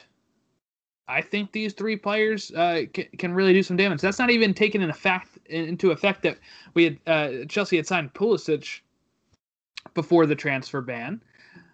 I 1.07 1.21
think 1.21 1.51
these 1.51 1.73
three 1.73 1.95
players 1.95 2.51
uh, 2.51 2.83
can, 2.93 3.33
really 3.33 3.53
do 3.53 3.63
some 3.63 3.77
damage. 3.77 4.01
That's 4.01 4.19
not 4.19 4.29
even 4.29 4.53
taken 4.53 4.81
in 4.81 4.89
effect 4.89 5.37
into 5.45 5.91
effect 5.91 6.23
that 6.23 6.37
we 6.73 6.83
had 6.83 6.99
uh, 7.07 7.45
Chelsea 7.47 7.77
had 7.77 7.87
signed 7.87 8.13
Pulisic 8.13 8.81
before 9.93 10.25
the 10.25 10.35
transfer 10.35 10.81
ban, 10.81 11.21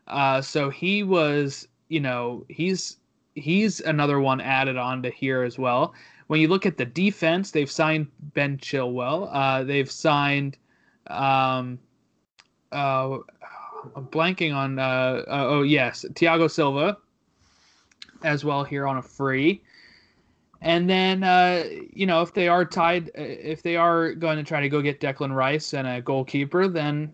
uh, 0.07 0.41
so 0.41 0.69
he 0.69 1.03
was 1.03 1.67
you 1.93 1.99
know 1.99 2.45
he's 2.49 2.97
he's 3.35 3.79
another 3.79 4.19
one 4.19 4.41
added 4.41 4.77
on 4.77 5.03
to 5.03 5.09
here 5.11 5.43
as 5.43 5.59
well. 5.59 5.93
When 6.27 6.39
you 6.39 6.47
look 6.47 6.65
at 6.65 6.77
the 6.77 6.85
defense, 6.85 7.51
they've 7.51 7.69
signed 7.69 8.07
Ben 8.33 8.57
Chilwell. 8.57 9.29
Uh, 9.31 9.63
they've 9.63 9.91
signed 9.91 10.57
um, 11.07 11.79
uh, 12.71 13.17
I'm 13.95 14.07
blanking 14.07 14.55
on. 14.55 14.79
Uh, 14.79 15.23
uh, 15.27 15.45
oh 15.47 15.61
yes, 15.61 16.05
Thiago 16.13 16.49
Silva, 16.49 16.97
as 18.23 18.43
well 18.43 18.63
here 18.63 18.87
on 18.87 18.97
a 18.97 19.01
free. 19.01 19.63
And 20.61 20.89
then, 20.89 21.23
uh, 21.23 21.65
you 21.91 22.05
know, 22.05 22.21
if 22.21 22.33
they 22.33 22.47
are 22.47 22.63
tied, 22.63 23.09
uh, 23.09 23.21
if 23.21 23.61
they 23.61 23.75
are 23.75 24.13
going 24.13 24.37
to 24.37 24.43
try 24.43 24.61
to 24.61 24.69
go 24.69 24.81
get 24.81 25.01
Declan 25.01 25.35
Rice 25.35 25.73
and 25.73 25.85
a 25.85 26.01
goalkeeper, 26.01 26.69
then, 26.69 27.13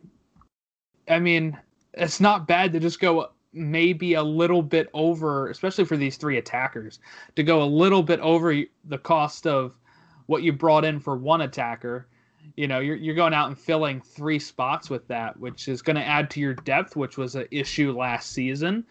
I 1.08 1.18
mean, 1.18 1.58
it's 1.96 2.20
not 2.20 2.48
bad 2.48 2.72
to 2.74 2.80
just 2.80 3.00
go 3.00 3.32
maybe 3.54 4.14
a 4.14 4.24
little 4.24 4.62
bit 4.62 4.90
over, 4.94 5.50
especially 5.50 5.86
for 5.86 5.98
these 5.98 6.18
three 6.18 6.38
attackers, 6.38 7.00
to 7.36 7.44
go 7.44 7.64
a 7.64 7.66
little 7.66 8.04
bit 8.04 8.20
over 8.20 8.56
the 8.86 8.98
cost 8.98 9.48
of 9.48 9.74
what 10.28 10.44
you 10.44 10.54
brought 10.54 10.86
in 10.86 11.00
for 11.00 11.18
one 11.18 11.42
attacker. 11.42 12.08
You 12.56 12.68
know 12.68 12.80
you're, 12.80 12.96
you're 12.96 13.16
going 13.16 13.34
out 13.34 13.48
and 13.48 13.58
filling 13.58 14.02
three 14.02 14.40
spots 14.40 14.90
with 14.90 15.08
that 15.08 15.40
which 15.40 15.68
is 15.68 15.82
going 15.82 15.96
to 15.96 16.06
add 16.06 16.30
to 16.32 16.40
your 16.40 16.54
depth 16.54 16.96
which 16.96 17.18
was 17.18 17.36
an 17.36 17.48
issue 17.52 17.98
last 17.98 18.32
season. 18.32 18.86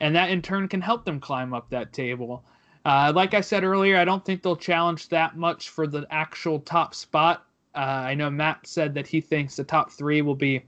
And 0.00 0.16
that 0.16 0.30
in 0.30 0.40
turn 0.40 0.68
can 0.68 0.80
help 0.80 1.04
them 1.04 1.20
climb 1.20 1.52
up 1.52 1.68
that 1.70 1.92
table. 1.92 2.44
Uh, 2.84 3.12
like 3.14 3.34
i 3.34 3.42
said 3.42 3.62
earlier 3.62 3.98
i 3.98 4.06
don't 4.06 4.24
think 4.24 4.42
they'll 4.42 4.56
challenge 4.56 5.08
that 5.08 5.36
much 5.36 5.68
for 5.68 5.86
the 5.86 6.06
actual 6.10 6.58
top 6.60 6.94
spot. 6.94 7.44
Uh, 7.74 7.78
i 7.78 8.14
know 8.14 8.30
matt 8.30 8.66
said 8.66 8.94
that 8.94 9.06
he 9.06 9.20
thinks 9.20 9.56
the 9.56 9.64
top 9.64 9.90
three 9.90 10.22
will 10.22 10.34
be 10.34 10.64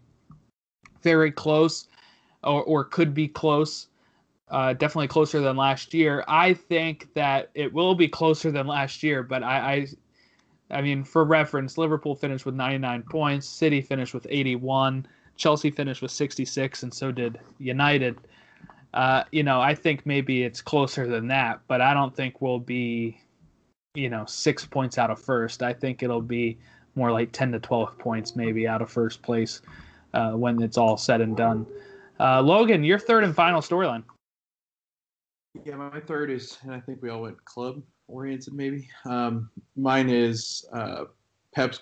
very 1.01 1.32
close 1.32 1.89
or, 2.44 2.62
or 2.62 2.85
could 2.85 3.14
be 3.14 3.28
close 3.28 3.89
uh, 4.52 4.74
definitely 4.74 5.09
closer 5.09 5.40
than 5.40 5.56
last 5.56 5.94
year. 5.94 6.23
I 6.28 6.52
think 6.52 7.09
that 7.14 7.51
it 7.55 7.73
will 7.73 7.94
be 7.94 8.06
closer 8.06 8.51
than 8.51 8.66
last 8.66 9.02
year, 9.02 9.23
but 9.23 9.43
I, 9.43 9.73
I 9.73 9.86
I 10.73 10.81
mean, 10.81 11.05
for 11.05 11.24
reference, 11.24 11.77
Liverpool 11.77 12.14
finished 12.14 12.47
with 12.47 12.55
99 12.55 13.02
points, 13.02 13.47
City 13.47 13.81
finished 13.81 14.14
with 14.14 14.27
81, 14.28 15.06
Chelsea 15.36 15.70
finished 15.70 16.01
with 16.02 16.10
66, 16.10 16.82
and 16.82 16.93
so 16.93 17.12
did 17.12 17.39
United. 17.59 18.19
Uh, 18.94 19.24
you 19.32 19.43
know, 19.43 19.60
I 19.60 19.74
think 19.74 20.06
maybe 20.06 20.43
it's 20.43 20.62
closer 20.62 21.06
than 21.06 21.28
that, 21.28 21.60
but 21.66 21.81
I 21.81 21.94
don't 21.94 22.14
think 22.14 22.40
we'll 22.40 22.59
be, 22.59 23.20
you 23.94 24.09
know, 24.09 24.24
six 24.27 24.64
points 24.64 24.98
out 24.98 25.10
of 25.10 25.20
first. 25.20 25.62
I 25.62 25.73
think 25.74 26.02
it'll 26.02 26.23
be 26.23 26.59
more 26.94 27.12
like 27.12 27.32
10 27.32 27.52
to 27.52 27.59
12 27.59 27.98
points 27.98 28.36
maybe 28.36 28.66
out 28.66 28.82
of 28.82 28.90
first 28.90 29.23
place 29.23 29.62
uh, 30.14 30.32
when 30.32 30.62
it's 30.62 30.78
all 30.78 30.97
said 30.97 31.20
and 31.20 31.36
done. 31.36 31.66
Uh, 32.23 32.40
Logan, 32.40 32.85
your 32.85 33.01
third 33.01 33.24
and 33.24 33.35
final 33.35 33.61
storyline. 33.61 34.05
Yeah, 35.65 35.74
my 35.74 35.99
third 35.99 36.31
is, 36.31 36.57
and 36.62 36.73
I 36.73 36.78
think 36.78 37.03
we 37.03 37.11
all 37.11 37.23
went 37.23 37.44
club 37.44 37.82
oriented 38.07 38.55
maybe. 38.55 38.89
Um, 39.05 39.51
mine 39.74 40.09
is 40.09 40.65
uh, 40.73 41.07
Pep 41.53 41.74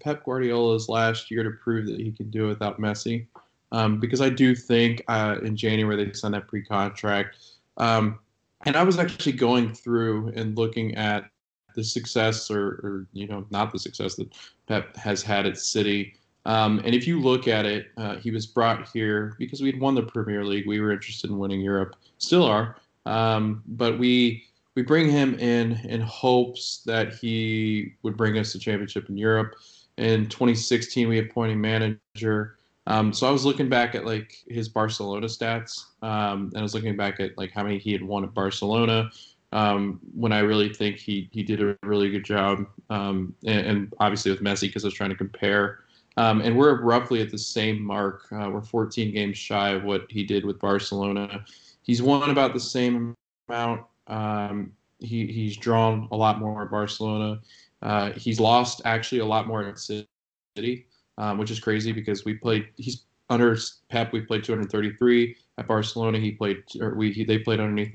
Pep 0.00 0.24
Guardiola's 0.24 0.88
last 0.88 1.30
year 1.30 1.44
to 1.44 1.50
prove 1.62 1.86
that 1.86 2.00
he 2.00 2.10
can 2.10 2.28
do 2.28 2.46
it 2.46 2.48
without 2.48 2.80
Messi. 2.80 3.28
Um, 3.70 4.00
because 4.00 4.20
I 4.20 4.30
do 4.30 4.56
think 4.56 5.04
uh, 5.06 5.36
in 5.44 5.56
January 5.56 6.04
they 6.04 6.12
signed 6.12 6.34
that 6.34 6.48
pre-contract, 6.48 7.36
um, 7.76 8.18
and 8.66 8.74
I 8.74 8.82
was 8.82 8.98
actually 8.98 9.32
going 9.32 9.74
through 9.74 10.32
and 10.34 10.56
looking 10.56 10.96
at 10.96 11.30
the 11.76 11.84
success, 11.84 12.50
or, 12.50 12.66
or 12.66 13.06
you 13.12 13.28
know, 13.28 13.46
not 13.50 13.70
the 13.70 13.78
success 13.78 14.16
that 14.16 14.34
Pep 14.66 14.96
has 14.96 15.22
had 15.22 15.46
at 15.46 15.56
City. 15.56 16.14
Um, 16.46 16.80
and 16.84 16.94
if 16.94 17.06
you 17.06 17.20
look 17.20 17.46
at 17.46 17.66
it, 17.66 17.88
uh, 17.96 18.16
he 18.16 18.30
was 18.30 18.46
brought 18.46 18.88
here 18.88 19.34
because 19.38 19.60
we 19.60 19.70
had 19.70 19.80
won 19.80 19.94
the 19.94 20.02
Premier 20.02 20.44
League. 20.44 20.66
We 20.66 20.80
were 20.80 20.92
interested 20.92 21.30
in 21.30 21.38
winning 21.38 21.60
Europe, 21.60 21.96
still 22.18 22.44
are. 22.44 22.76
Um, 23.06 23.62
but 23.66 23.98
we 23.98 24.44
we 24.74 24.82
bring 24.82 25.10
him 25.10 25.34
in 25.38 25.72
in 25.84 26.00
hopes 26.00 26.82
that 26.86 27.14
he 27.14 27.94
would 28.02 28.16
bring 28.16 28.38
us 28.38 28.52
the 28.52 28.58
championship 28.58 29.08
in 29.08 29.16
Europe. 29.16 29.56
In 29.96 30.28
2016, 30.28 31.08
we 31.08 31.18
appointed 31.18 31.56
manager. 31.56 32.58
Um, 32.86 33.12
so 33.12 33.26
I 33.26 33.30
was 33.30 33.44
looking 33.44 33.68
back 33.68 33.94
at 33.94 34.06
like 34.06 34.36
his 34.48 34.68
Barcelona 34.68 35.26
stats, 35.26 35.84
um, 36.02 36.50
and 36.52 36.58
I 36.58 36.62
was 36.62 36.74
looking 36.74 36.96
back 36.96 37.20
at 37.20 37.36
like 37.36 37.50
how 37.52 37.64
many 37.64 37.78
he 37.78 37.92
had 37.92 38.02
won 38.02 38.24
at 38.24 38.32
Barcelona. 38.32 39.10
Um, 39.52 39.98
when 40.14 40.32
I 40.32 40.40
really 40.40 40.72
think 40.72 40.96
he 40.96 41.28
he 41.32 41.42
did 41.42 41.62
a 41.62 41.76
really 41.82 42.10
good 42.10 42.24
job, 42.24 42.66
um, 42.90 43.34
and, 43.46 43.66
and, 43.66 43.94
obviously 43.98 44.30
with 44.30 44.42
Messi 44.42 44.62
because 44.62 44.84
I 44.84 44.88
was 44.88 44.94
trying 44.94 45.10
to 45.10 45.16
compare. 45.16 45.80
Um, 46.18 46.40
and 46.40 46.56
we're 46.56 46.80
roughly 46.82 47.20
at 47.20 47.30
the 47.30 47.38
same 47.38 47.82
mark. 47.82 48.26
Uh, 48.32 48.50
we're 48.52 48.60
14 48.60 49.12
games 49.12 49.38
shy 49.38 49.70
of 49.70 49.84
what 49.84 50.06
he 50.10 50.24
did 50.24 50.44
with 50.44 50.58
Barcelona. 50.58 51.44
He's 51.82 52.02
won 52.02 52.30
about 52.30 52.52
the 52.52 52.60
same 52.60 53.14
amount 53.48 53.82
um, 54.08 54.72
he 54.98 55.26
he's 55.26 55.56
drawn 55.56 56.08
a 56.10 56.16
lot 56.16 56.40
more 56.40 56.62
at 56.62 56.70
Barcelona. 56.70 57.40
Uh, 57.82 58.12
he's 58.12 58.40
lost 58.40 58.82
actually 58.84 59.20
a 59.20 59.26
lot 59.26 59.46
more 59.46 59.62
at 59.62 59.78
City, 59.78 60.86
um, 61.18 61.38
which 61.38 61.50
is 61.50 61.60
crazy 61.60 61.92
because 61.92 62.24
we 62.24 62.34
played. 62.34 62.68
He's 62.76 63.04
under 63.30 63.56
Pep. 63.90 64.12
We 64.12 64.22
played 64.22 64.42
233 64.42 65.36
at 65.58 65.68
Barcelona. 65.68 66.18
He 66.18 66.32
played, 66.32 66.62
or 66.80 66.94
we 66.94 67.12
he, 67.12 67.24
they 67.24 67.38
played 67.38 67.60
underneath 67.60 67.92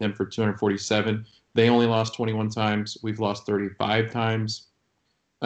him 0.00 0.14
for 0.14 0.24
247. 0.24 1.26
They 1.54 1.68
only 1.68 1.86
lost 1.86 2.14
21 2.14 2.50
times. 2.50 2.96
We've 3.02 3.18
lost 3.18 3.46
35 3.46 4.12
times. 4.12 4.65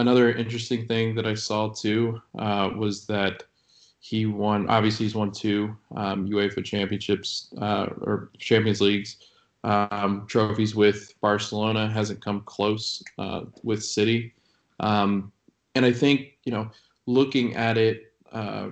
Another 0.01 0.33
interesting 0.33 0.87
thing 0.87 1.15
that 1.17 1.27
I 1.27 1.35
saw 1.35 1.69
too 1.69 2.23
uh, 2.39 2.71
was 2.75 3.05
that 3.07 3.43
he 3.99 4.25
won. 4.25 4.67
Obviously, 4.71 5.05
he's 5.05 5.15
won 5.15 5.31
two 5.31 5.77
um, 5.95 6.27
UEFA 6.27 6.65
championships 6.65 7.53
uh, 7.61 7.87
or 8.01 8.31
Champions 8.39 8.81
Leagues 8.81 9.19
um, 9.63 10.25
trophies 10.27 10.75
with 10.75 11.13
Barcelona, 11.21 11.87
hasn't 11.87 12.25
come 12.25 12.41
close 12.47 13.03
uh, 13.19 13.43
with 13.63 13.85
City. 13.85 14.33
Um, 14.81 15.31
and 15.75 15.85
I 15.85 15.93
think, 15.93 16.39
you 16.45 16.53
know, 16.53 16.71
looking 17.05 17.57
at 17.57 17.77
it, 17.77 18.15
uh, 18.33 18.71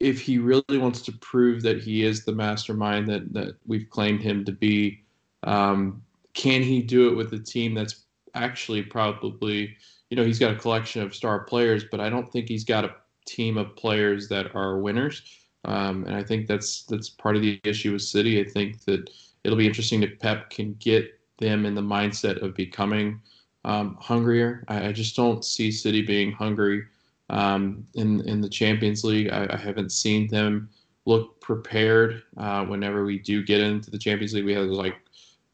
if 0.00 0.18
he 0.18 0.38
really 0.38 0.78
wants 0.78 1.02
to 1.02 1.12
prove 1.12 1.60
that 1.60 1.82
he 1.82 2.04
is 2.04 2.24
the 2.24 2.32
mastermind 2.32 3.06
that, 3.08 3.34
that 3.34 3.56
we've 3.66 3.90
claimed 3.90 4.22
him 4.22 4.46
to 4.46 4.52
be, 4.52 5.02
um, 5.42 6.02
can 6.32 6.62
he 6.62 6.80
do 6.80 7.08
it 7.08 7.14
with 7.14 7.34
a 7.34 7.38
team 7.38 7.74
that's 7.74 8.06
actually 8.34 8.82
probably, 8.82 9.76
you 10.12 10.16
know, 10.16 10.24
he's 10.24 10.38
got 10.38 10.52
a 10.52 10.56
collection 10.56 11.00
of 11.00 11.14
star 11.14 11.38
players, 11.44 11.84
but 11.90 11.98
I 11.98 12.10
don't 12.10 12.30
think 12.30 12.46
he's 12.46 12.64
got 12.64 12.84
a 12.84 12.94
team 13.24 13.56
of 13.56 13.74
players 13.76 14.28
that 14.28 14.54
are 14.54 14.76
winners. 14.76 15.22
Um, 15.64 16.04
and 16.04 16.14
I 16.14 16.22
think 16.22 16.46
that's 16.46 16.82
that's 16.82 17.08
part 17.08 17.34
of 17.34 17.40
the 17.40 17.58
issue 17.64 17.92
with 17.92 18.02
City. 18.02 18.38
I 18.38 18.44
think 18.44 18.84
that 18.84 19.08
it'll 19.42 19.56
be 19.56 19.66
interesting 19.66 20.02
if 20.02 20.18
Pep 20.18 20.50
can 20.50 20.74
get 20.74 21.18
them 21.38 21.64
in 21.64 21.74
the 21.74 21.80
mindset 21.80 22.42
of 22.42 22.54
becoming 22.54 23.22
um, 23.64 23.96
hungrier. 24.02 24.66
I, 24.68 24.88
I, 24.88 24.92
just 24.92 25.16
don't 25.16 25.42
see 25.42 25.72
City 25.72 26.02
being 26.02 26.30
hungry 26.30 26.84
um, 27.30 27.86
in 27.94 28.20
in 28.28 28.42
the 28.42 28.50
Champions 28.50 29.04
League. 29.04 29.30
I, 29.30 29.46
I 29.48 29.56
haven't 29.56 29.92
seen 29.92 30.28
them 30.28 30.68
look 31.06 31.40
prepared 31.40 32.22
uh, 32.36 32.66
whenever 32.66 33.06
we 33.06 33.18
do 33.18 33.42
get 33.42 33.62
into 33.62 33.90
the 33.90 33.98
Champions 33.98 34.34
League. 34.34 34.44
We 34.44 34.52
have 34.52 34.66
like 34.66 34.96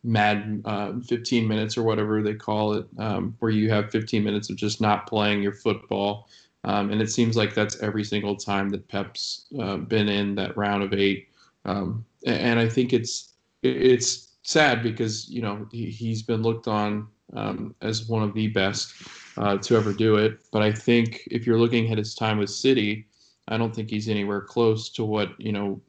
mad 0.04 0.62
uh, 0.64 0.92
15 1.06 1.46
minutes 1.46 1.76
or 1.76 1.82
whatever 1.82 2.22
they 2.22 2.34
call 2.34 2.74
it, 2.74 2.86
um, 2.98 3.34
where 3.40 3.50
you 3.50 3.70
have 3.70 3.90
15 3.90 4.22
minutes 4.22 4.50
of 4.50 4.56
just 4.56 4.80
not 4.80 5.06
playing 5.06 5.42
your 5.42 5.52
football. 5.52 6.28
Um, 6.64 6.90
and 6.90 7.00
it 7.00 7.10
seems 7.10 7.36
like 7.36 7.54
that's 7.54 7.80
every 7.80 8.04
single 8.04 8.36
time 8.36 8.68
that 8.70 8.88
Pep's 8.88 9.46
uh, 9.60 9.76
been 9.76 10.08
in 10.08 10.34
that 10.36 10.56
round 10.56 10.82
of 10.82 10.92
eight. 10.92 11.28
Um, 11.64 12.04
and 12.26 12.58
I 12.58 12.68
think 12.68 12.92
it's 12.92 13.34
it's 13.62 14.28
sad 14.42 14.82
because 14.82 15.28
you 15.28 15.42
know 15.42 15.66
he, 15.72 16.10
has 16.10 16.22
been 16.22 16.42
looked 16.42 16.68
on 16.68 17.08
um, 17.34 17.74
as 17.82 18.08
one 18.08 18.22
of 18.22 18.34
the 18.34 18.48
best 18.48 18.94
uh, 19.36 19.58
to 19.58 19.76
ever 19.76 19.92
do 19.92 20.16
it. 20.16 20.40
But 20.50 20.62
I 20.62 20.72
think 20.72 21.22
if 21.30 21.46
you're 21.46 21.58
looking 21.58 21.90
at 21.92 21.98
his 21.98 22.14
time 22.14 22.38
with 22.38 22.50
City, 22.50 23.06
I 23.48 23.56
don't 23.56 23.74
think 23.74 23.90
he's 23.90 24.08
anywhere 24.08 24.40
close 24.40 24.88
to 24.90 25.04
what 25.04 25.40
you 25.40 25.52
know 25.52 25.80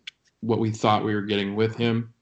what 0.42 0.60
we 0.60 0.72
thought 0.72 1.04
we 1.04 1.16
were 1.16 1.22
getting 1.22 1.56
with 1.56 1.76
him. 1.76 2.14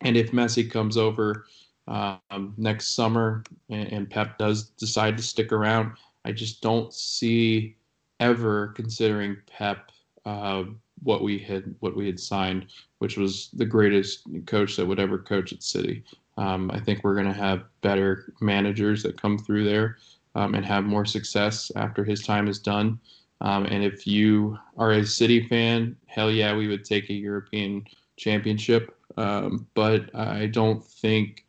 And 0.00 0.16
if 0.16 0.32
Messi 0.32 0.70
comes 0.70 0.96
over 0.96 1.46
um, 1.86 2.54
next 2.56 2.94
summer 2.94 3.42
and, 3.70 3.88
and, 3.88 4.10
Pep 4.10 4.38
does 4.38 4.70
decide 4.70 5.16
to 5.16 5.22
stick 5.22 5.52
around, 5.52 5.92
I 6.24 6.32
just 6.32 6.60
don't 6.60 6.92
see 6.92 7.76
ever 8.20 8.68
considering 8.68 9.38
Pep 9.46 9.90
uh, 10.26 10.64
what 11.02 11.22
we 11.22 11.38
had 11.38 11.74
what 11.80 11.96
we 11.96 12.06
had 12.06 12.20
signed, 12.20 12.66
which 12.98 13.16
was 13.16 13.48
the 13.54 13.64
greatest 13.64 14.22
coach 14.46 14.76
that 14.76 14.86
would 14.86 15.00
ever 15.00 15.18
coach 15.18 15.52
at 15.52 15.62
City. 15.62 16.04
Um, 16.36 16.70
I 16.70 16.78
think 16.80 17.02
we're 17.02 17.14
going 17.14 17.26
to 17.26 17.32
have 17.32 17.64
better 17.80 18.32
managers 18.40 19.02
that 19.02 19.20
come 19.20 19.38
through 19.38 19.64
there 19.64 19.96
um, 20.34 20.54
and 20.54 20.64
have 20.64 20.84
more 20.84 21.04
success 21.04 21.72
after 21.74 22.04
his 22.04 22.22
time 22.22 22.48
is 22.48 22.58
done. 22.58 23.00
Um, 23.40 23.66
and 23.66 23.84
if 23.84 24.06
you 24.06 24.58
are 24.76 24.92
a 24.92 25.06
City 25.06 25.46
fan, 25.46 25.96
hell 26.06 26.30
yeah, 26.30 26.54
we 26.54 26.68
would 26.68 26.84
take 26.84 27.08
a 27.10 27.14
European 27.14 27.84
championship. 28.16 28.97
Um, 29.18 29.66
but 29.74 30.14
I 30.14 30.46
don't 30.46 30.84
think 30.84 31.44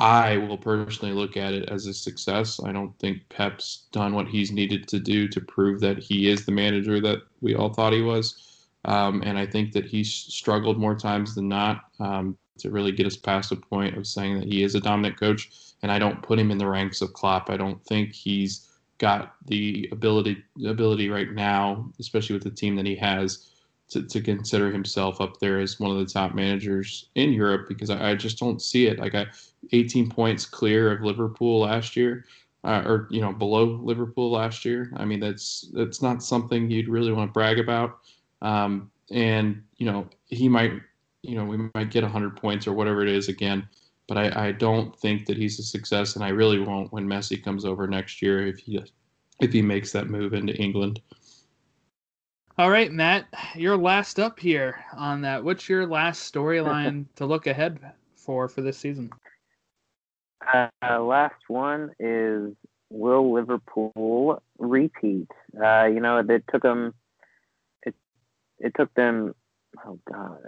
I 0.00 0.36
will 0.36 0.58
personally 0.58 1.14
look 1.14 1.36
at 1.36 1.54
it 1.54 1.68
as 1.68 1.86
a 1.86 1.94
success. 1.94 2.60
I 2.64 2.72
don't 2.72 2.98
think 2.98 3.28
Pep's 3.28 3.86
done 3.92 4.14
what 4.14 4.26
he's 4.26 4.50
needed 4.50 4.88
to 4.88 4.98
do 4.98 5.28
to 5.28 5.40
prove 5.40 5.80
that 5.80 5.98
he 5.98 6.28
is 6.28 6.44
the 6.44 6.52
manager 6.52 7.00
that 7.00 7.20
we 7.40 7.54
all 7.54 7.72
thought 7.72 7.92
he 7.92 8.02
was. 8.02 8.66
Um, 8.84 9.22
and 9.22 9.38
I 9.38 9.46
think 9.46 9.72
that 9.72 9.86
he's 9.86 10.12
struggled 10.12 10.78
more 10.78 10.96
times 10.96 11.36
than 11.36 11.48
not 11.48 11.84
um, 12.00 12.36
to 12.58 12.70
really 12.70 12.90
get 12.90 13.06
us 13.06 13.16
past 13.16 13.50
the 13.50 13.56
point 13.56 13.96
of 13.96 14.08
saying 14.08 14.40
that 14.40 14.48
he 14.48 14.64
is 14.64 14.74
a 14.74 14.80
dominant 14.80 15.18
coach. 15.18 15.50
And 15.82 15.92
I 15.92 16.00
don't 16.00 16.22
put 16.22 16.40
him 16.40 16.50
in 16.50 16.58
the 16.58 16.68
ranks 16.68 17.00
of 17.00 17.12
Klopp. 17.12 17.48
I 17.48 17.56
don't 17.56 17.82
think 17.84 18.12
he's 18.12 18.72
got 18.98 19.34
the 19.46 19.88
ability 19.92 20.42
ability 20.66 21.10
right 21.10 21.30
now, 21.30 21.88
especially 22.00 22.34
with 22.34 22.42
the 22.42 22.50
team 22.50 22.74
that 22.76 22.86
he 22.86 22.96
has, 22.96 23.53
to, 23.94 24.02
to 24.02 24.20
consider 24.20 24.70
himself 24.70 25.20
up 25.20 25.40
there 25.40 25.58
as 25.58 25.80
one 25.80 25.90
of 25.90 25.98
the 25.98 26.06
top 26.06 26.34
managers 26.34 27.08
in 27.14 27.32
Europe 27.32 27.66
because 27.68 27.90
I, 27.90 28.10
I 28.10 28.14
just 28.14 28.38
don't 28.38 28.60
see 28.60 28.86
it. 28.86 28.98
Like 28.98 29.14
I, 29.14 29.26
18 29.72 30.10
points 30.10 30.44
clear 30.46 30.92
of 30.92 31.02
Liverpool 31.02 31.60
last 31.60 31.96
year, 31.96 32.26
uh, 32.62 32.82
or 32.84 33.08
you 33.10 33.20
know 33.20 33.32
below 33.32 33.64
Liverpool 33.82 34.30
last 34.30 34.64
year. 34.64 34.92
I 34.96 35.04
mean 35.04 35.20
that's 35.20 35.70
that's 35.72 36.02
not 36.02 36.22
something 36.22 36.70
you'd 36.70 36.88
really 36.88 37.12
want 37.12 37.30
to 37.30 37.32
brag 37.32 37.58
about. 37.58 37.98
Um, 38.42 38.90
and 39.10 39.62
you 39.78 39.86
know 39.86 40.06
he 40.26 40.48
might, 40.48 40.72
you 41.22 41.34
know 41.36 41.44
we 41.44 41.56
might 41.74 41.90
get 41.90 42.02
100 42.02 42.36
points 42.36 42.66
or 42.66 42.74
whatever 42.74 43.02
it 43.02 43.08
is 43.08 43.28
again 43.28 43.68
but 44.06 44.18
I, 44.18 44.48
I 44.48 44.52
don't 44.52 44.94
think 44.98 45.26
that 45.26 45.36
he's 45.36 45.58
a 45.58 45.62
success, 45.62 46.14
and 46.14 46.24
I 46.24 46.28
really 46.28 46.58
won't 46.58 46.92
when 46.92 47.06
Messi 47.06 47.42
comes 47.42 47.64
over 47.64 47.86
next 47.86 48.20
year 48.20 48.46
if 48.46 48.58
he 48.58 48.82
if 49.40 49.52
he 49.52 49.62
makes 49.62 49.92
that 49.92 50.08
move 50.08 50.34
into 50.34 50.54
England. 50.54 51.00
All 52.56 52.70
right, 52.70 52.92
Matt, 52.92 53.26
you're 53.56 53.76
last 53.76 54.20
up 54.20 54.38
here 54.38 54.84
on 54.96 55.22
that. 55.22 55.42
What's 55.42 55.68
your 55.68 55.86
last 55.86 56.32
storyline 56.32 57.06
to 57.16 57.26
look 57.26 57.48
ahead 57.48 57.80
for 58.14 58.48
for 58.48 58.60
this 58.60 58.78
season? 58.78 59.10
Uh, 60.52 61.02
last 61.02 61.40
one 61.48 61.90
is 61.98 62.52
will 62.90 63.32
Liverpool 63.32 64.40
repeat? 64.58 65.28
Uh, 65.60 65.86
you 65.86 65.98
know, 66.00 66.18
it 66.18 66.44
took 66.48 66.62
them. 66.62 66.94
It 67.82 67.94
it 68.60 68.72
took 68.76 68.94
them. 68.94 69.34
Oh 69.84 69.98
God, 70.08 70.38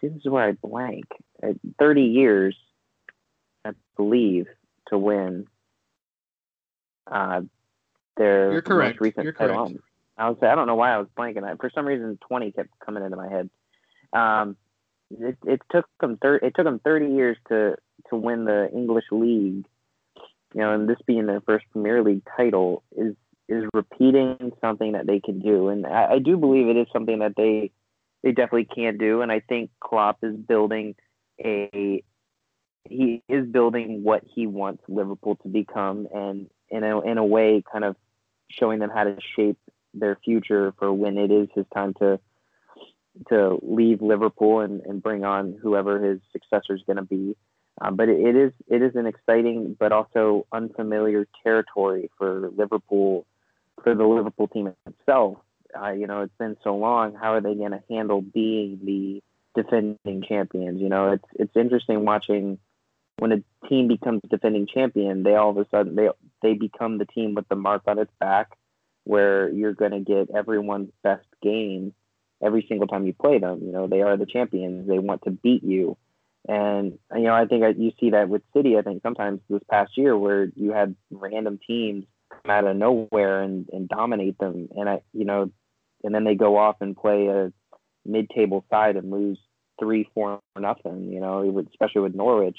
see, 0.00 0.08
this 0.08 0.18
is 0.24 0.30
where 0.30 0.44
I 0.44 0.52
blank. 0.52 1.04
Uh, 1.42 1.52
Thirty 1.78 2.04
years 2.04 2.56
I 3.64 3.72
believe, 3.96 4.46
to 4.88 4.98
win 4.98 5.46
uh, 7.10 7.42
their 8.16 8.52
You're 8.52 8.62
correct. 8.62 8.94
most 8.94 9.00
recent 9.00 9.24
You're 9.24 9.32
title. 9.32 9.66
correct. 9.66 9.80
I 10.16 10.28
was 10.28 10.38
say 10.40 10.46
I 10.46 10.54
don't 10.54 10.66
know 10.66 10.74
why 10.74 10.92
I 10.92 10.98
was 10.98 11.08
blanking. 11.16 11.44
I, 11.44 11.56
for 11.56 11.70
some 11.74 11.86
reason, 11.86 12.18
twenty 12.26 12.52
kept 12.52 12.70
coming 12.84 13.04
into 13.04 13.16
my 13.16 13.28
head. 13.28 13.50
Um, 14.12 14.56
it, 15.10 15.38
it 15.44 15.60
took 15.70 15.86
them 16.00 16.18
thir- 16.20 16.36
it 16.36 16.54
took 16.54 16.64
them 16.64 16.80
thirty 16.80 17.12
years 17.14 17.36
to 17.48 17.76
to 18.10 18.16
win 18.16 18.44
the 18.44 18.70
English 18.72 19.06
league. 19.10 19.66
You 20.54 20.60
know, 20.60 20.74
and 20.74 20.88
this 20.88 20.98
being 21.06 21.26
their 21.26 21.40
first 21.40 21.64
Premier 21.72 22.02
League 22.02 22.22
title 22.36 22.82
is 22.96 23.14
is 23.48 23.64
repeating 23.74 24.52
something 24.60 24.92
that 24.92 25.06
they 25.06 25.20
can 25.20 25.40
do, 25.40 25.68
and 25.68 25.86
I, 25.86 26.12
I 26.12 26.18
do 26.18 26.36
believe 26.36 26.68
it 26.68 26.76
is 26.76 26.86
something 26.92 27.20
that 27.20 27.34
they 27.36 27.70
they 28.22 28.32
definitely 28.32 28.68
can 28.72 28.98
do. 28.98 29.22
And 29.22 29.32
I 29.32 29.40
think 29.40 29.70
Klopp 29.80 30.18
is 30.22 30.36
building 30.36 30.94
a 31.42 32.02
he 32.88 33.22
is 33.28 33.46
building 33.46 34.02
what 34.02 34.22
he 34.34 34.46
wants 34.46 34.82
Liverpool 34.88 35.36
to 35.42 35.48
become, 35.48 36.08
and 36.12 36.48
in 36.68 36.84
a 36.84 37.00
in 37.00 37.18
a 37.18 37.24
way, 37.24 37.62
kind 37.70 37.84
of 37.84 37.96
showing 38.50 38.78
them 38.78 38.90
how 38.90 39.04
to 39.04 39.16
shape 39.36 39.58
their 39.94 40.16
future 40.24 40.72
for 40.78 40.92
when 40.92 41.18
it 41.18 41.30
is 41.30 41.48
his 41.54 41.66
time 41.74 41.94
to 41.94 42.20
to 43.28 43.58
leave 43.62 44.00
Liverpool 44.00 44.60
and, 44.60 44.80
and 44.86 45.02
bring 45.02 45.22
on 45.22 45.58
whoever 45.60 46.00
his 46.02 46.20
successor 46.32 46.74
is 46.74 46.82
going 46.86 46.96
to 46.96 47.02
be. 47.02 47.36
Um, 47.80 47.96
but 47.96 48.08
it, 48.08 48.20
it 48.20 48.36
is 48.36 48.52
it 48.68 48.82
is 48.82 48.96
an 48.96 49.06
exciting 49.06 49.76
but 49.78 49.92
also 49.92 50.46
unfamiliar 50.52 51.26
territory 51.42 52.10
for 52.18 52.50
Liverpool 52.56 53.26
for 53.82 53.94
the 53.94 54.04
Liverpool 54.04 54.48
team 54.48 54.72
itself. 54.86 55.38
Uh, 55.78 55.90
you 55.90 56.06
know, 56.06 56.22
it's 56.22 56.36
been 56.38 56.56
so 56.62 56.76
long. 56.76 57.14
How 57.14 57.34
are 57.34 57.40
they 57.40 57.54
going 57.54 57.70
to 57.70 57.82
handle 57.88 58.20
being 58.20 58.78
the 58.84 59.22
defending 59.54 60.22
champions? 60.26 60.80
You 60.80 60.88
know, 60.88 61.12
it's 61.12 61.24
it's 61.34 61.56
interesting 61.56 62.04
watching 62.04 62.58
when 63.18 63.32
a 63.32 63.68
team 63.68 63.88
becomes 63.88 64.20
defending 64.28 64.66
champion, 64.66 65.22
they 65.22 65.34
all 65.34 65.50
of 65.50 65.56
a 65.56 65.66
sudden 65.70 65.94
they 65.94 66.08
they 66.42 66.54
become 66.54 66.98
the 66.98 67.06
team 67.06 67.34
with 67.34 67.48
the 67.48 67.56
mark 67.56 67.82
on 67.86 67.98
its 67.98 68.12
back, 68.18 68.58
where 69.04 69.48
you're 69.50 69.74
going 69.74 69.92
to 69.92 70.00
get 70.00 70.34
everyone's 70.34 70.90
best 71.02 71.26
game 71.42 71.94
every 72.42 72.64
single 72.68 72.86
time 72.86 73.06
you 73.06 73.12
play 73.12 73.38
them. 73.38 73.60
You 73.62 73.72
know, 73.72 73.86
they 73.86 74.02
are 74.02 74.16
the 74.16 74.26
champions. 74.26 74.88
They 74.88 74.98
want 74.98 75.22
to 75.22 75.30
beat 75.30 75.62
you, 75.64 75.96
and 76.48 76.98
you 77.14 77.22
know 77.22 77.34
I 77.34 77.46
think 77.46 77.64
you 77.78 77.92
see 78.00 78.10
that 78.10 78.28
with 78.28 78.42
City. 78.54 78.76
I 78.76 78.82
think 78.82 79.02
sometimes 79.02 79.40
this 79.48 79.62
past 79.70 79.96
year 79.96 80.16
where 80.16 80.50
you 80.54 80.72
had 80.72 80.96
random 81.10 81.58
teams 81.66 82.04
come 82.30 82.50
out 82.50 82.66
of 82.66 82.76
nowhere 82.76 83.42
and, 83.42 83.68
and 83.72 83.88
dominate 83.88 84.38
them, 84.38 84.68
and 84.76 84.88
I 84.88 85.02
you 85.12 85.24
know, 85.24 85.50
and 86.04 86.14
then 86.14 86.24
they 86.24 86.34
go 86.34 86.56
off 86.56 86.76
and 86.80 86.96
play 86.96 87.28
a 87.28 87.52
mid-table 88.04 88.64
side 88.70 88.96
and 88.96 89.10
lose 89.10 89.38
three, 89.78 90.08
four, 90.14 90.40
nothing. 90.58 91.12
You 91.12 91.20
know, 91.20 91.64
especially 91.70 92.02
with 92.02 92.14
Norwich 92.14 92.58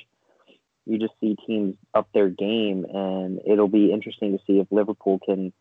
you 0.86 1.00
just 1.00 1.14
see 1.22 1.36
teams 1.48 1.76
up 1.94 2.10
their 2.14 2.30
game, 2.30 2.86
and 2.92 3.40
it'll 3.46 3.70
be 3.70 3.92
interesting 3.92 4.38
to 4.38 4.44
see 4.46 4.60
if 4.60 4.68
Liverpool 4.72 5.20
can 5.26 5.54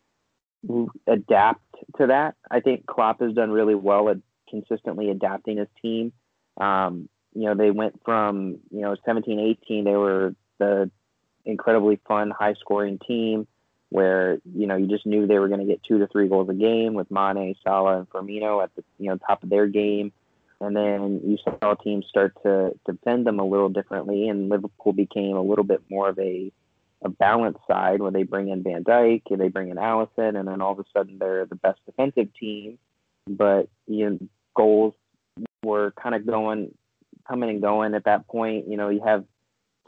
adapt 1.07 1.65
to 1.99 2.07
that. 2.09 2.35
I 2.51 2.61
think 2.61 2.87
Klopp 2.87 3.21
has 3.21 3.35
done 3.35 3.51
really 3.51 3.75
well 3.75 4.09
at 4.09 4.19
consistently 4.49 5.11
adapting 5.11 5.59
his 5.59 5.69
team. 5.81 6.13
Um, 6.59 7.09
you 7.35 7.45
know, 7.45 7.55
they 7.55 7.71
went 7.71 8.01
from, 8.05 8.59
you 8.71 8.81
know, 8.83 8.97
17, 9.05 9.39
18, 9.65 9.85
they 9.85 9.97
were 9.97 10.35
the 10.59 10.91
incredibly 11.45 11.99
fun, 12.07 12.31
high 12.31 12.55
scoring 12.55 12.99
team 12.99 13.47
where, 13.89 14.39
you 14.55 14.67
know, 14.67 14.77
you 14.77 14.87
just 14.87 15.07
knew 15.07 15.27
they 15.27 15.39
were 15.39 15.49
going 15.49 15.61
to 15.61 15.67
get 15.67 15.83
two 15.83 15.99
to 15.99 16.07
three 16.07 16.29
goals 16.29 16.49
a 16.49 16.55
game 16.55 16.95
with 16.95 17.11
Mane, 17.11 17.55
Salah, 17.63 17.99
and 17.99 18.09
Firmino 18.09 18.63
at 18.63 18.75
the, 18.75 18.85
you 18.99 19.09
know, 19.09 19.17
top 19.17 19.43
of 19.43 19.51
their 19.51 19.67
game 19.67 20.13
and 20.63 20.77
then 20.77 21.21
you 21.25 21.37
saw 21.43 21.75
teams 21.75 22.07
start 22.09 22.35
to 22.45 22.73
defend 22.87 23.27
them 23.27 23.41
a 23.41 23.45
little 23.45 23.69
differently, 23.69 24.29
and 24.29 24.49
Liverpool 24.49 24.93
became 24.93 25.37
a 25.37 25.43
little 25.43 25.65
bit 25.65 25.83
more 25.91 26.09
of 26.09 26.19
a 26.21 26.53
a 27.05 27.09
balanced 27.09 27.61
side 27.67 28.01
where 28.01 28.11
they 28.11 28.23
bring 28.23 28.49
in 28.49 28.63
Van 28.63 28.85
Dijk, 28.85 29.23
they 29.31 29.49
bring 29.49 29.71
in 29.71 29.77
Alisson, 29.77 30.39
and 30.39 30.47
then 30.47 30.61
all 30.61 30.73
of 30.73 30.79
a 30.79 30.85
sudden 30.97 31.19
they're 31.19 31.47
the 31.47 31.57
best 31.57 31.81
defensive 31.87 32.33
team. 32.39 32.79
But 33.29 33.69
you 33.87 34.11
know, 34.11 34.19
goals 34.57 34.95
were 35.65 35.93
kind 36.01 36.15
of 36.15 36.27
going, 36.27 36.75
coming 37.29 37.51
and 37.51 37.63
going 37.63 37.95
at 37.95 38.05
that 38.05 38.27
point. 38.27 38.69
You 38.69 38.77
know, 38.77 38.89
you 38.89 39.03
have 39.05 39.25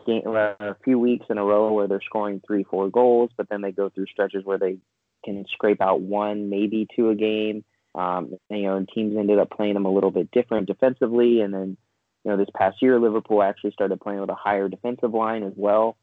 a 0.06 0.76
few 0.84 0.98
weeks 0.98 1.26
in 1.30 1.38
a 1.38 1.44
row 1.44 1.72
where 1.72 1.88
they're 1.88 2.00
scoring 2.04 2.40
three, 2.46 2.64
four 2.64 2.90
goals, 2.90 3.30
but 3.36 3.48
then 3.48 3.62
they 3.62 3.72
go 3.72 3.88
through 3.88 4.06
stretches 4.06 4.44
where 4.44 4.58
they 4.58 4.78
can 5.24 5.44
scrape 5.50 5.80
out 5.80 6.00
one, 6.00 6.50
maybe 6.50 6.86
two 6.94 7.10
a 7.10 7.14
game. 7.14 7.64
Um, 7.94 8.34
and, 8.50 8.60
you 8.60 8.66
know, 8.66 8.76
and 8.76 8.88
teams 8.88 9.16
ended 9.16 9.38
up 9.38 9.50
playing 9.50 9.74
them 9.74 9.86
a 9.86 9.92
little 9.92 10.10
bit 10.10 10.30
different 10.30 10.66
defensively. 10.66 11.40
And 11.40 11.54
then, 11.54 11.76
you 12.24 12.30
know, 12.30 12.36
this 12.36 12.48
past 12.54 12.82
year, 12.82 12.98
Liverpool 12.98 13.42
actually 13.42 13.70
started 13.70 14.00
playing 14.00 14.20
with 14.20 14.30
a 14.30 14.34
higher 14.34 14.68
defensive 14.68 15.14
line 15.14 15.44
as 15.44 15.52
well, 15.56 15.96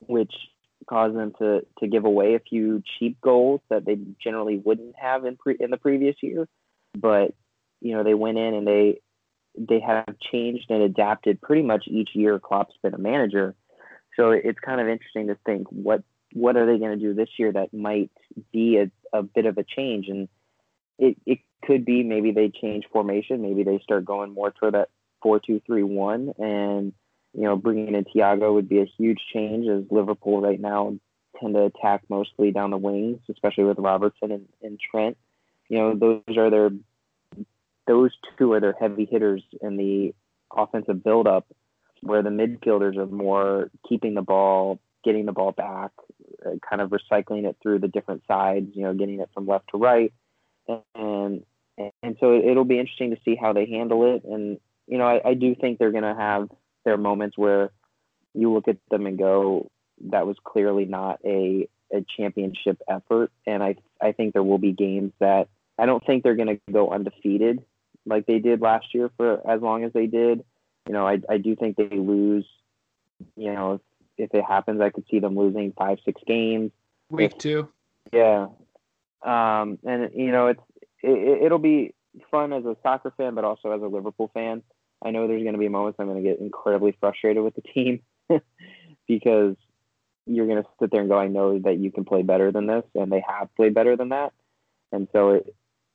which 0.00 0.32
caused 0.88 1.16
them 1.16 1.32
to 1.38 1.66
to 1.78 1.86
give 1.86 2.04
away 2.04 2.34
a 2.34 2.40
few 2.40 2.82
cheap 2.98 3.20
goals 3.20 3.60
that 3.68 3.84
they 3.84 3.98
generally 4.22 4.56
wouldn't 4.56 4.96
have 4.96 5.24
in 5.24 5.36
pre- 5.36 5.56
in 5.58 5.70
the 5.70 5.76
previous 5.76 6.16
year. 6.22 6.48
But 6.96 7.34
you 7.80 7.96
know, 7.96 8.02
they 8.02 8.14
went 8.14 8.38
in 8.38 8.54
and 8.54 8.66
they 8.66 9.00
they 9.56 9.80
have 9.80 10.14
changed 10.32 10.70
and 10.70 10.82
adapted 10.82 11.40
pretty 11.40 11.62
much 11.62 11.84
each 11.86 12.10
year 12.14 12.38
Klopp's 12.38 12.74
been 12.82 12.94
a 12.94 12.98
manager. 12.98 13.54
So 14.16 14.30
it's 14.30 14.58
kind 14.58 14.80
of 14.80 14.88
interesting 14.88 15.28
to 15.28 15.36
think 15.46 15.66
what 15.68 16.02
what 16.32 16.56
are 16.56 16.66
they 16.66 16.78
going 16.78 16.98
to 16.98 17.04
do 17.04 17.14
this 17.14 17.28
year 17.38 17.52
that 17.52 17.74
might 17.74 18.10
be 18.52 18.78
a, 18.78 18.90
a 19.16 19.22
bit 19.22 19.46
of 19.46 19.58
a 19.58 19.64
change 19.64 20.08
and 20.08 20.28
it, 20.98 21.16
it 21.26 21.38
could 21.64 21.84
be 21.84 22.02
maybe 22.02 22.30
they 22.30 22.50
change 22.50 22.84
formation 22.92 23.42
maybe 23.42 23.64
they 23.64 23.80
start 23.82 24.04
going 24.04 24.32
more 24.32 24.52
toward 24.52 24.74
that 24.74 24.90
four 25.22 25.40
two 25.40 25.60
three 25.66 25.82
one 25.82 26.32
and 26.38 26.92
you 27.34 27.42
know 27.42 27.56
bringing 27.56 27.94
in 27.94 28.04
Thiago 28.04 28.54
would 28.54 28.68
be 28.68 28.80
a 28.80 28.90
huge 28.98 29.20
change 29.32 29.68
as 29.68 29.84
Liverpool 29.90 30.40
right 30.40 30.60
now 30.60 30.96
tend 31.40 31.54
to 31.54 31.64
attack 31.64 32.02
mostly 32.08 32.50
down 32.50 32.70
the 32.70 32.78
wings 32.78 33.20
especially 33.30 33.64
with 33.64 33.78
Robertson 33.78 34.32
and, 34.32 34.48
and 34.62 34.78
Trent 34.78 35.16
you 35.68 35.78
know 35.78 35.94
those 35.94 36.36
are 36.36 36.50
their 36.50 36.70
those 37.86 38.12
two 38.38 38.52
are 38.52 38.60
their 38.60 38.74
heavy 38.78 39.04
hitters 39.10 39.42
in 39.60 39.76
the 39.76 40.14
offensive 40.54 41.02
buildup, 41.02 41.46
where 42.02 42.22
the 42.22 42.30
midfielders 42.30 42.96
are 42.96 43.06
more 43.06 43.70
keeping 43.88 44.14
the 44.14 44.22
ball, 44.22 44.78
getting 45.04 45.26
the 45.26 45.32
ball 45.32 45.52
back, 45.52 45.90
uh, 46.46 46.50
kind 46.68 46.80
of 46.80 46.90
recycling 46.90 47.48
it 47.48 47.56
through 47.62 47.78
the 47.78 47.88
different 47.88 48.22
sides, 48.26 48.68
you 48.74 48.82
know, 48.82 48.94
getting 48.94 49.20
it 49.20 49.30
from 49.34 49.46
left 49.46 49.68
to 49.70 49.78
right, 49.78 50.12
and 50.94 51.44
and 52.02 52.16
so 52.20 52.34
it'll 52.34 52.64
be 52.64 52.78
interesting 52.78 53.10
to 53.10 53.20
see 53.24 53.34
how 53.34 53.52
they 53.52 53.66
handle 53.66 54.14
it. 54.14 54.24
And 54.24 54.58
you 54.86 54.98
know, 54.98 55.06
I, 55.06 55.30
I 55.30 55.34
do 55.34 55.54
think 55.54 55.78
they're 55.78 55.92
going 55.92 56.02
to 56.02 56.14
have 56.14 56.48
their 56.84 56.96
moments 56.96 57.36
where 57.36 57.70
you 58.34 58.52
look 58.52 58.68
at 58.68 58.76
them 58.90 59.06
and 59.06 59.18
go, 59.18 59.70
that 60.10 60.26
was 60.26 60.36
clearly 60.44 60.84
not 60.84 61.18
a 61.24 61.68
a 61.92 62.04
championship 62.16 62.80
effort. 62.88 63.30
And 63.46 63.62
I 63.62 63.76
I 64.00 64.12
think 64.12 64.32
there 64.32 64.42
will 64.42 64.58
be 64.58 64.72
games 64.72 65.12
that 65.20 65.48
I 65.78 65.86
don't 65.86 66.04
think 66.04 66.22
they're 66.22 66.36
going 66.36 66.60
to 66.66 66.72
go 66.72 66.90
undefeated 66.90 67.64
like 68.06 68.26
they 68.26 68.38
did 68.38 68.60
last 68.60 68.94
year 68.94 69.10
for 69.16 69.46
as 69.48 69.60
long 69.60 69.84
as 69.84 69.92
they 69.92 70.06
did. 70.06 70.44
You 70.86 70.92
know, 70.92 71.06
I, 71.06 71.18
I 71.28 71.38
do 71.38 71.56
think 71.56 71.76
they 71.76 71.88
lose. 71.88 72.46
You 73.36 73.52
know, 73.52 73.74
if, 73.74 73.80
if 74.16 74.34
it 74.34 74.44
happens, 74.44 74.80
I 74.80 74.90
could 74.90 75.04
see 75.10 75.18
them 75.18 75.36
losing 75.36 75.72
five, 75.72 75.98
six 76.04 76.20
games. 76.26 76.72
Week 77.10 77.36
two. 77.38 77.68
Yeah, 78.12 78.48
um, 79.22 79.78
and 79.84 80.10
you 80.14 80.32
know, 80.32 80.48
it's 80.48 80.62
it, 81.02 81.42
it'll 81.44 81.58
be 81.58 81.94
fun 82.30 82.52
as 82.52 82.64
a 82.64 82.76
soccer 82.82 83.12
fan, 83.16 83.34
but 83.34 83.44
also 83.44 83.70
as 83.72 83.82
a 83.82 83.86
Liverpool 83.86 84.30
fan. 84.32 84.62
I 85.04 85.10
know 85.10 85.26
there's 85.26 85.42
going 85.42 85.54
to 85.54 85.58
be 85.58 85.68
moments 85.68 85.98
I'm 85.98 86.06
going 86.06 86.22
to 86.22 86.28
get 86.28 86.40
incredibly 86.40 86.96
frustrated 87.00 87.42
with 87.42 87.54
the 87.54 87.62
team 87.62 88.00
because 89.08 89.56
you're 90.26 90.46
going 90.46 90.62
to 90.62 90.68
sit 90.80 90.90
there 90.90 91.00
and 91.00 91.08
go, 91.08 91.18
I 91.18 91.28
know 91.28 91.58
that 91.58 91.78
you 91.78 91.90
can 91.90 92.04
play 92.04 92.22
better 92.22 92.52
than 92.52 92.66
this, 92.66 92.84
and 92.94 93.10
they 93.10 93.24
have 93.26 93.54
played 93.56 93.74
better 93.74 93.96
than 93.96 94.10
that. 94.10 94.32
And 94.92 95.08
so 95.12 95.30
it, 95.30 95.54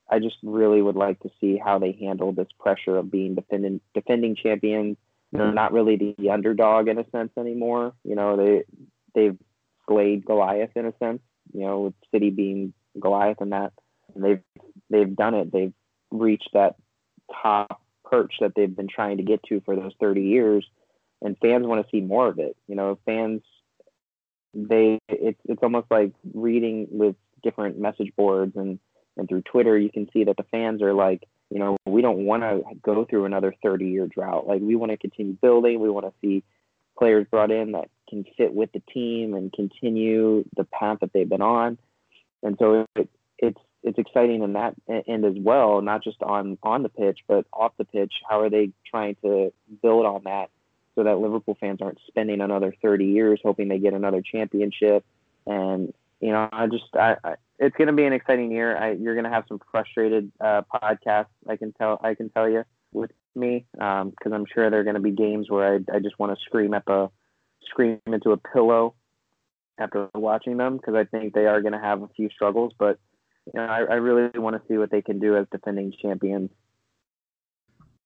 I 0.09 0.19
just 0.19 0.37
really 0.43 0.81
would 0.81 0.95
like 0.95 1.19
to 1.21 1.29
see 1.39 1.57
how 1.57 1.79
they 1.79 1.97
handle 1.99 2.31
this 2.31 2.47
pressure 2.59 2.97
of 2.97 3.11
being 3.11 3.35
defending 3.35 3.81
defending 3.93 4.35
champions. 4.35 4.97
Know, 5.31 5.51
not 5.51 5.73
really 5.73 6.15
the 6.17 6.29
underdog 6.29 6.87
in 6.87 6.97
a 6.97 7.09
sense 7.09 7.31
anymore. 7.37 7.93
You 8.05 8.15
know, 8.15 8.37
they 8.37 8.63
they've 9.13 9.37
slayed 9.85 10.25
Goliath 10.25 10.69
in 10.75 10.85
a 10.85 10.93
sense. 10.97 11.19
You 11.51 11.61
know, 11.61 11.79
with 11.81 11.93
City 12.13 12.29
being 12.29 12.73
Goliath 12.97 13.41
and 13.41 13.51
that, 13.51 13.73
and 14.13 14.23
they've 14.23 14.41
they've 14.89 15.13
done 15.13 15.33
it. 15.33 15.51
They've 15.51 15.73
reached 16.11 16.49
that 16.53 16.75
top 17.41 17.81
perch 18.09 18.35
that 18.41 18.53
they've 18.55 18.75
been 18.75 18.87
trying 18.87 19.17
to 19.17 19.23
get 19.23 19.43
to 19.43 19.61
for 19.61 19.75
those 19.75 19.93
30 19.99 20.21
years, 20.21 20.65
and 21.21 21.37
fans 21.41 21.65
want 21.65 21.85
to 21.85 21.89
see 21.91 22.01
more 22.01 22.27
of 22.27 22.39
it. 22.39 22.55
You 22.67 22.75
know, 22.75 22.99
fans 23.05 23.41
they 24.53 24.99
it's 25.09 25.39
it's 25.45 25.63
almost 25.63 25.87
like 25.91 26.13
reading 26.33 26.87
with 26.91 27.15
different 27.43 27.77
message 27.77 28.11
boards 28.15 28.55
and 28.55 28.79
and 29.17 29.29
through 29.29 29.43
Twitter, 29.43 29.77
you 29.77 29.89
can 29.89 30.09
see 30.11 30.25
that 30.25 30.37
the 30.37 30.45
fans 30.51 30.81
are 30.81 30.93
like, 30.93 31.23
you 31.49 31.59
know, 31.59 31.77
we 31.85 32.01
don't 32.01 32.25
want 32.25 32.43
to 32.43 32.63
go 32.83 33.05
through 33.05 33.25
another 33.25 33.53
30 33.63 33.85
year 33.85 34.07
drought. 34.07 34.47
Like, 34.47 34.61
we 34.61 34.75
want 34.75 34.91
to 34.91 34.97
continue 34.97 35.33
building. 35.33 35.79
We 35.79 35.89
want 35.89 36.05
to 36.05 36.13
see 36.21 36.43
players 36.97 37.27
brought 37.29 37.51
in 37.51 37.73
that 37.73 37.89
can 38.09 38.25
fit 38.37 38.53
with 38.53 38.71
the 38.73 38.81
team 38.93 39.33
and 39.33 39.51
continue 39.51 40.43
the 40.55 40.65
path 40.65 40.99
that 41.01 41.11
they've 41.13 41.27
been 41.27 41.41
on. 41.41 41.77
And 42.43 42.57
so 42.59 42.85
it, 42.95 43.09
it's 43.37 43.59
it's 43.85 43.99
exciting 43.99 44.41
in 44.41 44.53
that 44.53 44.73
end 45.07 45.25
as 45.25 45.35
well, 45.37 45.79
not 45.79 46.03
just 46.03 46.21
on 46.23 46.57
on 46.63 46.81
the 46.81 46.89
pitch, 46.89 47.19
but 47.27 47.45
off 47.53 47.71
the 47.77 47.85
pitch. 47.85 48.13
How 48.27 48.41
are 48.41 48.49
they 48.49 48.71
trying 48.89 49.15
to 49.23 49.53
build 49.81 50.07
on 50.07 50.23
that 50.25 50.49
so 50.95 51.03
that 51.03 51.19
Liverpool 51.19 51.55
fans 51.59 51.79
aren't 51.81 51.99
spending 52.07 52.41
another 52.41 52.73
30 52.81 53.05
years 53.05 53.39
hoping 53.43 53.67
they 53.67 53.77
get 53.77 53.93
another 53.93 54.23
championship? 54.23 55.05
And 55.45 55.93
you 56.19 56.31
know, 56.31 56.49
I 56.51 56.65
just 56.65 56.85
I, 56.95 57.17
I 57.23 57.35
it's 57.59 57.77
going 57.77 57.87
to 57.87 57.93
be 57.93 58.05
an 58.05 58.13
exciting 58.13 58.51
year. 58.51 58.75
I, 58.75 58.93
you're 58.93 59.13
going 59.13 59.25
to 59.25 59.29
have 59.29 59.45
some 59.47 59.61
frustrated 59.71 60.31
uh, 60.41 60.63
podcasts. 60.73 61.27
I 61.47 61.55
can 61.55 61.71
tell. 61.71 61.99
I 62.03 62.15
can 62.15 62.29
tell 62.29 62.49
you 62.49 62.65
with 62.91 63.11
me 63.35 63.65
because 63.71 64.11
um, 64.25 64.33
I'm 64.33 64.45
sure 64.51 64.69
there 64.71 64.79
are 64.79 64.83
going 64.83 64.95
to 64.95 64.99
be 65.01 65.11
games 65.11 65.47
where 65.47 65.75
I, 65.75 65.97
I 65.97 65.99
just 65.99 66.17
want 66.17 66.35
to 66.35 66.43
scream 66.43 66.73
at 66.73 66.85
the 66.85 67.11
scream 67.69 67.99
into 68.07 68.31
a 68.31 68.37
pillow 68.37 68.95
after 69.77 70.09
watching 70.15 70.57
them 70.57 70.77
because 70.77 70.95
I 70.95 71.03
think 71.03 71.33
they 71.33 71.45
are 71.45 71.61
going 71.61 71.73
to 71.73 71.79
have 71.79 72.01
a 72.01 72.07
few 72.15 72.29
struggles. 72.31 72.73
But 72.79 72.97
you 73.45 73.53
know, 73.55 73.65
I, 73.65 73.79
I 73.79 73.95
really 73.95 74.37
want 74.39 74.55
to 74.55 74.67
see 74.67 74.77
what 74.77 74.91
they 74.91 75.01
can 75.01 75.19
do 75.19 75.35
as 75.35 75.45
defending 75.51 75.93
champions. 76.01 76.49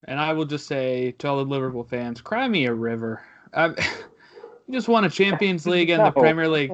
And 0.05 0.19
I 0.19 0.33
will 0.33 0.45
just 0.45 0.67
say 0.67 1.11
to 1.19 1.27
all 1.27 1.37
the 1.37 1.49
Liverpool 1.49 1.83
fans, 1.83 2.21
cry 2.21 2.47
me 2.47 2.65
a 2.65 2.73
river. 2.73 3.21
you 3.57 3.73
just 4.71 4.87
won 4.87 5.03
a 5.03 5.09
Champions 5.09 5.65
League 5.67 5.89
and 5.89 5.99
no. 5.99 6.05
the 6.05 6.19
Premier 6.19 6.47
League 6.47 6.71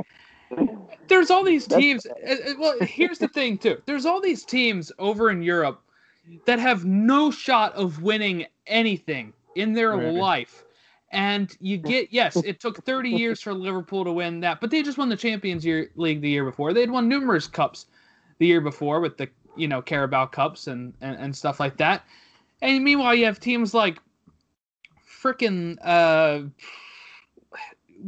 there's 1.07 1.31
all 1.31 1.43
these 1.43 1.67
teams. 1.67 2.05
Uh, 2.05 2.31
uh, 2.31 2.53
well, 2.59 2.77
here's 2.81 3.19
the 3.19 3.27
thing 3.27 3.57
too. 3.57 3.81
There's 3.85 4.05
all 4.05 4.21
these 4.21 4.43
teams 4.43 4.91
over 4.99 5.29
in 5.29 5.41
Europe 5.41 5.81
that 6.45 6.59
have 6.59 6.85
no 6.85 7.31
shot 7.31 7.73
of 7.73 8.01
winning 8.01 8.45
anything 8.67 9.33
in 9.55 9.73
their 9.73 9.95
right. 9.95 10.13
life. 10.13 10.63
And 11.11 11.55
you 11.59 11.77
get 11.77 12.11
yes, 12.11 12.35
it 12.45 12.59
took 12.59 12.83
30 12.83 13.09
years 13.09 13.41
for 13.41 13.53
Liverpool 13.53 14.03
to 14.03 14.11
win 14.11 14.39
that, 14.41 14.59
but 14.61 14.71
they 14.71 14.83
just 14.83 14.97
won 14.97 15.09
the 15.09 15.17
Champions 15.17 15.65
year, 15.65 15.91
League 15.95 16.21
the 16.21 16.29
year 16.29 16.45
before. 16.45 16.73
They'd 16.73 16.91
won 16.91 17.07
numerous 17.07 17.47
cups 17.47 17.87
the 18.37 18.45
year 18.45 18.61
before 18.61 18.99
with 18.99 19.17
the 19.17 19.29
you 19.55 19.67
know 19.67 19.81
Carabao 19.81 20.27
Cups 20.27 20.67
and 20.67 20.93
and, 21.01 21.17
and 21.17 21.35
stuff 21.35 21.59
like 21.59 21.77
that. 21.77 22.05
And 22.61 22.83
meanwhile, 22.83 23.15
you 23.15 23.25
have 23.25 23.39
teams 23.39 23.73
like 23.73 23.99
freaking 25.25 25.77
uh, 25.83 26.43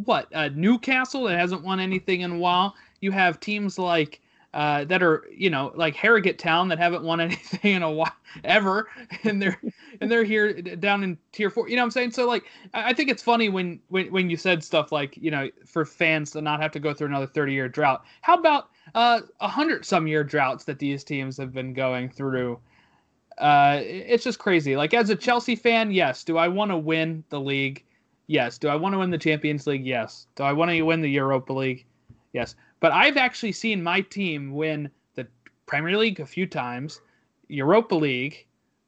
what 0.03 0.27
uh, 0.33 0.49
Newcastle 0.49 1.23
that 1.25 1.37
hasn't 1.37 1.63
won 1.63 1.79
anything 1.79 2.21
in 2.21 2.31
a 2.31 2.37
while. 2.37 2.75
You 3.01 3.11
have 3.11 3.39
teams 3.39 3.77
like 3.77 4.21
uh, 4.53 4.85
that 4.85 5.03
are 5.03 5.27
you 5.31 5.49
know 5.49 5.71
like 5.75 5.95
Harrogate 5.95 6.39
Town 6.39 6.67
that 6.69 6.79
haven't 6.79 7.03
won 7.03 7.19
anything 7.21 7.75
in 7.75 7.83
a 7.83 7.91
while 7.91 8.15
ever, 8.43 8.89
and 9.23 9.41
they're 9.41 9.59
and 10.01 10.09
they're 10.09 10.23
here 10.23 10.53
down 10.53 11.03
in 11.03 11.17
tier 11.31 11.49
four. 11.49 11.69
You 11.69 11.75
know 11.75 11.81
what 11.81 11.87
I'm 11.87 11.91
saying? 11.91 12.11
So 12.11 12.27
like 12.27 12.45
I 12.73 12.93
think 12.93 13.09
it's 13.09 13.23
funny 13.23 13.49
when 13.49 13.79
when 13.89 14.11
when 14.11 14.29
you 14.29 14.37
said 14.37 14.63
stuff 14.63 14.91
like 14.91 15.17
you 15.17 15.31
know 15.31 15.49
for 15.65 15.85
fans 15.85 16.31
to 16.31 16.41
not 16.41 16.61
have 16.61 16.71
to 16.71 16.79
go 16.79 16.93
through 16.93 17.07
another 17.07 17.27
30 17.27 17.53
year 17.53 17.69
drought. 17.69 18.03
How 18.21 18.35
about 18.35 18.69
a 18.95 19.23
uh, 19.39 19.47
hundred 19.47 19.85
some 19.85 20.07
year 20.07 20.23
droughts 20.23 20.63
that 20.65 20.79
these 20.79 21.03
teams 21.03 21.37
have 21.37 21.53
been 21.53 21.73
going 21.73 22.09
through? 22.09 22.59
Uh, 23.37 23.79
it's 23.83 24.23
just 24.23 24.39
crazy. 24.39 24.75
Like 24.75 24.93
as 24.93 25.09
a 25.09 25.15
Chelsea 25.15 25.55
fan, 25.55 25.91
yes. 25.91 26.23
Do 26.23 26.37
I 26.37 26.47
want 26.47 26.71
to 26.71 26.77
win 26.77 27.23
the 27.29 27.39
league? 27.39 27.83
Yes. 28.27 28.57
Do 28.57 28.67
I 28.67 28.75
want 28.75 28.93
to 28.93 28.99
win 28.99 29.11
the 29.11 29.17
Champions 29.17 29.67
League? 29.67 29.85
Yes. 29.85 30.27
Do 30.35 30.43
I 30.43 30.53
want 30.53 30.71
to 30.71 30.81
win 30.81 31.01
the 31.01 31.09
Europa 31.09 31.53
League? 31.53 31.85
Yes. 32.33 32.55
But 32.79 32.91
I've 32.91 33.17
actually 33.17 33.51
seen 33.51 33.81
my 33.81 34.01
team 34.01 34.53
win 34.53 34.89
the 35.15 35.27
Premier 35.65 35.97
League 35.97 36.19
a 36.19 36.25
few 36.25 36.45
times, 36.45 37.01
Europa 37.47 37.95
League 37.95 38.45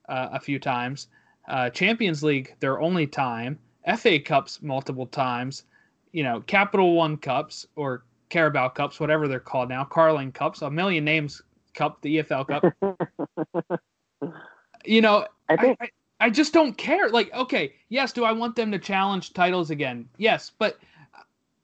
uh, 0.08 0.30
a 0.34 0.40
few 0.40 0.60
times, 0.60 1.08
uh, 1.48 1.70
Champions 1.70 2.24
League 2.24 2.56
their 2.60 2.80
only 2.80 3.08
time, 3.08 3.58
FA 3.98 4.20
Cups 4.20 4.62
multiple 4.62 5.08
times, 5.08 5.64
you 6.12 6.24
know, 6.24 6.42
Capital 6.42 6.96
One 6.96 7.18
Cups 7.18 7.66
or 7.76 8.04
Carabao 8.30 8.70
Cups, 8.70 9.00
whatever 9.00 9.28
they're 9.28 9.40
called 9.40 9.70
now, 9.70 9.84
Carling 9.84 10.32
Cups, 10.32 10.62
a 10.62 10.70
million 10.70 11.04
names 11.04 11.42
cup, 11.74 12.02
the 12.02 12.18
EFL 12.18 12.48
Cup. 12.48 13.82
you 14.86 15.02
know, 15.02 15.26
I 15.50 15.58
think 15.58 15.78
I, 15.82 15.90
I 16.20 16.30
just 16.30 16.54
don't 16.54 16.78
care. 16.78 17.10
Like, 17.10 17.34
okay, 17.34 17.74
yes, 17.90 18.12
do 18.12 18.24
I 18.24 18.32
want 18.32 18.56
them 18.56 18.72
to 18.72 18.80
challenge 18.80 19.34
titles 19.34 19.70
again? 19.70 20.08
Yes, 20.18 20.52
but 20.58 20.78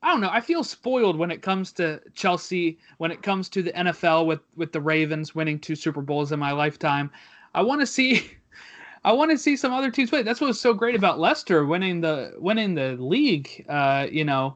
I 0.02 0.12
don't 0.12 0.22
know. 0.22 0.30
I 0.32 0.42
feel 0.42 0.64
spoiled 0.64 1.18
when 1.18 1.32
it 1.32 1.42
comes 1.42 1.72
to 1.74 2.00
Chelsea, 2.14 2.78
when 2.98 3.12
it 3.12 3.22
comes 3.24 3.50
to 3.50 3.64
the 3.64 3.72
NFL 3.72 4.26
with 4.26 4.42
with 4.56 4.72
the 4.72 4.82
Ravens 4.82 5.34
winning 5.34 5.60
two 5.60 5.76
Super 5.76 6.02
Bowls 6.02 6.32
in 6.32 6.40
my 6.40 6.52
lifetime. 6.52 7.12
I 7.54 7.62
want 7.62 7.82
to 7.82 7.88
see 7.88 8.32
I 9.04 9.12
want 9.12 9.32
to 9.32 9.38
see 9.38 9.56
some 9.56 9.74
other 9.74 9.92
teams 9.92 10.10
play. 10.10 10.24
That's 10.24 10.42
what 10.42 10.48
was 10.48 10.60
so 10.60 10.74
great 10.74 10.96
about 10.96 11.20
Leicester 11.20 11.66
winning 11.66 12.02
the 12.02 12.34
winning 12.38 12.76
the 12.76 12.96
league, 13.00 13.66
uh, 13.68 14.08
you 14.12 14.24
know, 14.24 14.56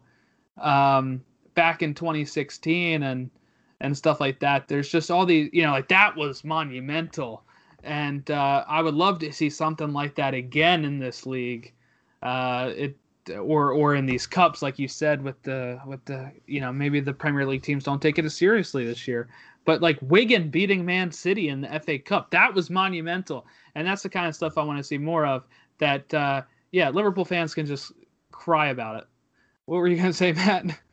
um, 0.57 1.23
back 1.55 1.81
in 1.81 1.93
2016 1.93 3.03
and 3.03 3.29
and 3.81 3.97
stuff 3.97 4.19
like 4.19 4.39
that. 4.39 4.67
There's 4.67 4.89
just 4.89 5.09
all 5.09 5.25
these, 5.25 5.49
you 5.53 5.63
know, 5.63 5.71
like 5.71 5.87
that 5.87 6.15
was 6.15 6.43
monumental 6.43 7.43
and 7.83 8.29
uh, 8.29 8.65
I 8.67 8.81
would 8.81 8.93
love 8.93 9.19
to 9.19 9.31
see 9.31 9.49
something 9.49 9.93
like 9.93 10.15
that 10.15 10.33
again 10.33 10.85
in 10.85 10.99
this 10.99 11.25
league. 11.25 11.73
Uh, 12.21 12.71
it 12.75 12.97
or 13.37 13.71
or 13.71 13.95
in 13.95 14.05
these 14.05 14.25
cups, 14.25 14.61
like 14.61 14.79
you 14.79 14.87
said, 14.87 15.21
with 15.21 15.41
the 15.43 15.79
with 15.85 16.03
the 16.05 16.31
you 16.47 16.59
know 16.59 16.73
maybe 16.73 16.99
the 16.99 17.13
Premier 17.13 17.45
League 17.45 17.61
teams 17.61 17.83
don't 17.83 18.01
take 18.01 18.17
it 18.17 18.25
as 18.25 18.35
seriously 18.35 18.85
this 18.85 19.07
year. 19.07 19.29
But 19.65 19.81
like 19.81 19.99
Wigan 20.01 20.49
beating 20.49 20.85
Man 20.85 21.11
City 21.11 21.49
in 21.49 21.61
the 21.61 21.79
FA 21.79 21.99
Cup, 21.99 22.31
that 22.31 22.53
was 22.53 22.69
monumental, 22.69 23.45
and 23.75 23.87
that's 23.87 24.03
the 24.03 24.09
kind 24.09 24.27
of 24.27 24.35
stuff 24.35 24.57
I 24.57 24.63
want 24.63 24.79
to 24.79 24.83
see 24.83 24.97
more 24.97 25.25
of. 25.25 25.43
That 25.77 26.13
uh, 26.13 26.41
yeah, 26.71 26.89
Liverpool 26.89 27.25
fans 27.25 27.53
can 27.53 27.65
just 27.65 27.91
cry 28.31 28.69
about 28.69 28.97
it. 28.97 29.07
What 29.65 29.77
were 29.77 29.87
you 29.87 29.97
gonna 29.97 30.13
say, 30.13 30.33
Matt? 30.33 30.65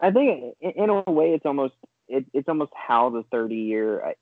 I 0.00 0.10
think 0.10 0.56
in 0.60 0.90
a 0.90 1.10
way 1.10 1.30
it's 1.30 1.46
almost 1.46 1.74
it, 2.08 2.26
it's 2.32 2.48
almost 2.48 2.72
how 2.74 3.10
the 3.10 3.24
30 3.30 3.54
year. 3.54 4.04
I, 4.04 4.14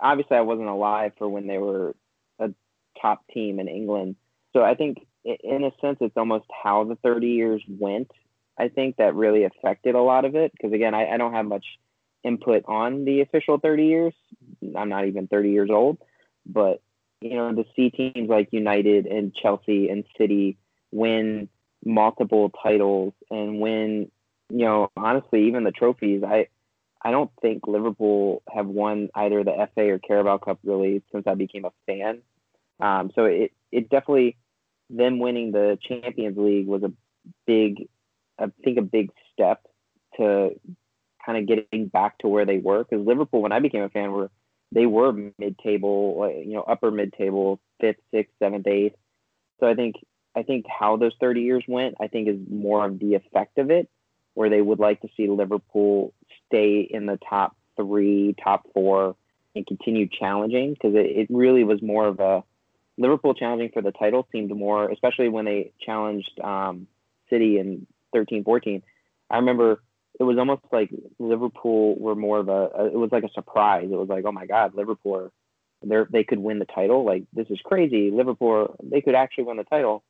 obviously, 0.00 0.36
I 0.36 0.42
wasn't 0.42 0.68
alive 0.68 1.12
for 1.18 1.28
when 1.28 1.46
they 1.46 1.58
were 1.58 1.94
a 2.38 2.50
top 3.00 3.26
team 3.32 3.58
in 3.58 3.68
England, 3.68 4.16
so 4.52 4.62
I 4.62 4.74
think 4.74 4.98
in 5.24 5.64
a 5.64 5.70
sense 5.80 5.98
it's 6.00 6.16
almost 6.16 6.46
how 6.62 6.84
the 6.84 6.96
30 6.96 7.28
years 7.28 7.62
went. 7.68 8.10
I 8.58 8.68
think 8.68 8.96
that 8.96 9.14
really 9.14 9.44
affected 9.44 9.94
a 9.94 10.02
lot 10.02 10.24
of 10.24 10.34
it 10.34 10.52
because 10.52 10.72
again, 10.72 10.94
I, 10.94 11.08
I 11.08 11.16
don't 11.16 11.34
have 11.34 11.46
much 11.46 11.64
input 12.24 12.64
on 12.66 13.04
the 13.04 13.20
official 13.20 13.58
30 13.58 13.84
years. 13.84 14.14
I'm 14.76 14.88
not 14.88 15.06
even 15.06 15.28
30 15.28 15.50
years 15.50 15.70
old, 15.70 15.98
but 16.44 16.82
you 17.20 17.34
know, 17.34 17.52
to 17.54 17.64
see 17.74 17.90
teams 17.90 18.28
like 18.28 18.48
United 18.52 19.06
and 19.06 19.34
Chelsea 19.34 19.88
and 19.88 20.04
City 20.16 20.56
win 20.92 21.48
multiple 21.88 22.52
titles 22.62 23.14
and 23.30 23.60
win, 23.60 24.10
you 24.50 24.64
know, 24.64 24.90
honestly, 24.96 25.48
even 25.48 25.64
the 25.64 25.72
trophies. 25.72 26.22
I 26.24 26.48
I 27.02 27.10
don't 27.10 27.30
think 27.40 27.66
Liverpool 27.66 28.42
have 28.52 28.66
won 28.66 29.08
either 29.14 29.44
the 29.44 29.68
FA 29.74 29.92
or 29.92 29.98
Carabao 29.98 30.38
Cup 30.38 30.58
really 30.64 31.02
since 31.12 31.26
I 31.26 31.34
became 31.34 31.64
a 31.64 31.72
fan. 31.86 32.20
Um, 32.80 33.10
so 33.14 33.24
it 33.24 33.52
it 33.72 33.88
definitely 33.88 34.36
them 34.90 35.18
winning 35.18 35.52
the 35.52 35.78
Champions 35.86 36.36
League 36.38 36.66
was 36.66 36.82
a 36.82 36.92
big, 37.46 37.88
I 38.38 38.46
think 38.64 38.78
a 38.78 38.82
big 38.82 39.10
step 39.32 39.62
to 40.16 40.50
kind 41.24 41.38
of 41.38 41.46
getting 41.46 41.88
back 41.88 42.18
to 42.18 42.28
where 42.28 42.46
they 42.46 42.58
were 42.58 42.84
because 42.84 43.06
Liverpool 43.06 43.42
when 43.42 43.52
I 43.52 43.60
became 43.60 43.82
a 43.82 43.88
fan 43.88 44.12
were 44.12 44.30
they 44.72 44.86
were 44.86 45.12
mid-table, 45.38 46.30
you 46.44 46.54
know, 46.54 46.62
upper 46.62 46.90
mid-table, 46.90 47.58
fifth, 47.80 48.00
sixth, 48.10 48.34
seventh, 48.38 48.66
eighth. 48.66 48.96
So 49.60 49.66
I 49.66 49.74
think 49.74 49.96
I 50.38 50.42
think 50.42 50.66
how 50.68 50.96
those 50.96 51.12
30 51.20 51.42
years 51.42 51.64
went, 51.66 51.96
I 52.00 52.06
think 52.06 52.28
is 52.28 52.38
more 52.48 52.84
of 52.84 52.98
the 52.98 53.14
effect 53.14 53.58
of 53.58 53.70
it, 53.70 53.88
where 54.34 54.48
they 54.48 54.62
would 54.62 54.78
like 54.78 55.00
to 55.02 55.08
see 55.16 55.28
Liverpool 55.28 56.14
stay 56.46 56.80
in 56.80 57.06
the 57.06 57.18
top 57.28 57.56
three, 57.76 58.34
top 58.42 58.66
four, 58.72 59.16
and 59.54 59.66
continue 59.66 60.08
challenging 60.08 60.74
because 60.74 60.94
it, 60.94 61.06
it 61.06 61.26
really 61.30 61.64
was 61.64 61.82
more 61.82 62.06
of 62.06 62.20
a 62.20 62.44
Liverpool 62.96 63.34
challenging 63.34 63.70
for 63.72 63.82
the 63.82 63.92
title 63.92 64.26
seemed 64.32 64.54
more, 64.54 64.90
especially 64.90 65.28
when 65.28 65.44
they 65.44 65.72
challenged 65.80 66.38
um, 66.40 66.86
City 67.30 67.58
in 67.58 67.86
13, 68.12 68.44
14. 68.44 68.82
I 69.30 69.36
remember 69.36 69.82
it 70.18 70.24
was 70.24 70.38
almost 70.38 70.62
like 70.72 70.90
Liverpool 71.18 71.96
were 71.98 72.16
more 72.16 72.38
of 72.38 72.48
a, 72.48 72.86
it 72.86 72.98
was 72.98 73.10
like 73.12 73.24
a 73.24 73.32
surprise. 73.32 73.88
It 73.90 73.96
was 73.96 74.08
like, 74.08 74.24
oh 74.24 74.32
my 74.32 74.46
God, 74.46 74.74
Liverpool, 74.74 75.30
they 75.82 75.96
they 76.10 76.24
could 76.24 76.40
win 76.40 76.58
the 76.58 76.64
title. 76.64 77.04
Like 77.04 77.24
this 77.32 77.46
is 77.50 77.60
crazy. 77.64 78.10
Liverpool, 78.10 78.76
they 78.82 79.00
could 79.00 79.14
actually 79.14 79.44
win 79.44 79.58
the 79.58 79.64
title, 79.64 80.02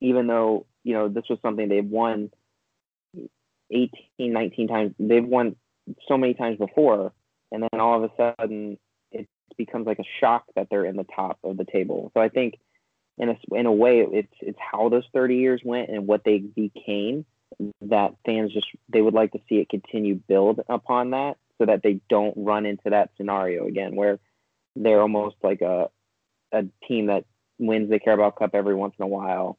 even 0.00 0.26
though 0.26 0.66
you 0.82 0.94
know 0.94 1.08
this 1.08 1.24
was 1.28 1.38
something 1.42 1.68
they've 1.68 1.84
won 1.84 2.30
18, 3.70 3.90
19 4.18 4.68
times. 4.68 4.94
They've 4.98 5.24
won 5.24 5.56
so 6.08 6.16
many 6.16 6.34
times 6.34 6.58
before, 6.58 7.12
and 7.50 7.62
then 7.62 7.80
all 7.80 8.02
of 8.02 8.10
a 8.10 8.34
sudden 8.38 8.78
it 9.10 9.28
becomes 9.56 9.86
like 9.86 9.98
a 9.98 10.20
shock 10.20 10.44
that 10.56 10.68
they're 10.70 10.84
in 10.84 10.96
the 10.96 11.06
top 11.16 11.38
of 11.42 11.56
the 11.56 11.64
table. 11.64 12.10
So 12.14 12.20
I 12.20 12.28
think 12.28 12.54
in 13.18 13.30
a 13.30 13.36
in 13.52 13.66
a 13.66 13.72
way 13.72 14.00
it's 14.00 14.34
it's 14.40 14.58
how 14.58 14.88
those 14.88 15.04
30 15.12 15.36
years 15.36 15.60
went 15.64 15.88
and 15.88 16.06
what 16.06 16.22
they 16.24 16.38
became 16.38 17.24
that 17.82 18.14
fans 18.26 18.52
just 18.52 18.66
they 18.88 19.00
would 19.00 19.14
like 19.14 19.32
to 19.32 19.38
see 19.48 19.56
it 19.56 19.68
continue 19.68 20.16
build 20.16 20.60
upon 20.68 21.10
that 21.10 21.36
so 21.58 21.66
that 21.66 21.82
they 21.84 22.00
don't 22.08 22.34
run 22.36 22.66
into 22.66 22.90
that 22.90 23.10
scenario 23.16 23.68
again 23.68 23.94
where 23.94 24.18
they're 24.74 25.00
almost 25.00 25.36
like 25.42 25.60
a 25.60 25.88
a 26.52 26.64
team 26.88 27.06
that 27.06 27.24
wins 27.58 27.88
the 27.88 28.00
Carabao 28.00 28.30
Cup 28.30 28.50
every 28.54 28.74
once 28.74 28.94
in 28.98 29.04
a 29.04 29.08
while 29.08 29.58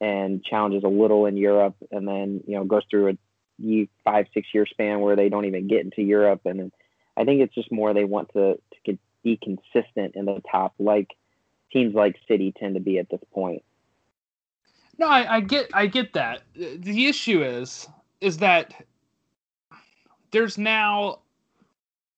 and 0.00 0.44
challenges 0.44 0.84
a 0.84 0.88
little 0.88 1.26
in 1.26 1.36
Europe 1.36 1.76
and 1.90 2.06
then 2.06 2.42
you 2.46 2.56
know 2.56 2.64
goes 2.64 2.82
through 2.90 3.08
a 3.10 3.88
five 4.04 4.26
six 4.34 4.48
year 4.52 4.66
span 4.66 5.00
where 5.00 5.16
they 5.16 5.28
don't 5.28 5.46
even 5.46 5.66
get 5.66 5.80
into 5.80 6.02
Europe 6.02 6.42
and 6.44 6.72
I 7.16 7.24
think 7.24 7.40
it's 7.40 7.54
just 7.54 7.72
more 7.72 7.94
they 7.94 8.04
want 8.04 8.32
to 8.34 8.60
to 8.84 8.98
be 9.22 9.38
consistent 9.42 10.14
in 10.14 10.26
the 10.26 10.42
top 10.50 10.74
like 10.78 11.08
teams 11.72 11.94
like 11.94 12.16
City 12.28 12.52
tend 12.56 12.74
to 12.74 12.80
be 12.80 12.98
at 12.98 13.08
this 13.10 13.20
point. 13.32 13.62
No, 14.98 15.08
I, 15.08 15.36
I 15.36 15.40
get 15.40 15.70
I 15.74 15.86
get 15.86 16.12
that. 16.14 16.42
The 16.54 17.06
issue 17.06 17.42
is 17.42 17.88
is 18.20 18.38
that 18.38 18.74
there's 20.30 20.58
now 20.58 21.20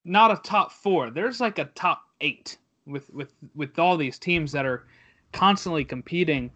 not 0.05 0.31
a 0.31 0.37
top 0.43 0.73
four. 0.73 1.11
There's 1.11 1.41
like 1.41 1.59
a 1.59 1.67
top 1.67 2.03
eight 2.21 2.57
with 2.87 3.11
with 3.11 3.33
with 3.55 3.79
all 3.79 3.97
these 3.97 4.19
teams 4.19 4.53
that 4.53 4.67
are 4.67 4.85
constantly 5.33 5.85
competing 5.85 6.51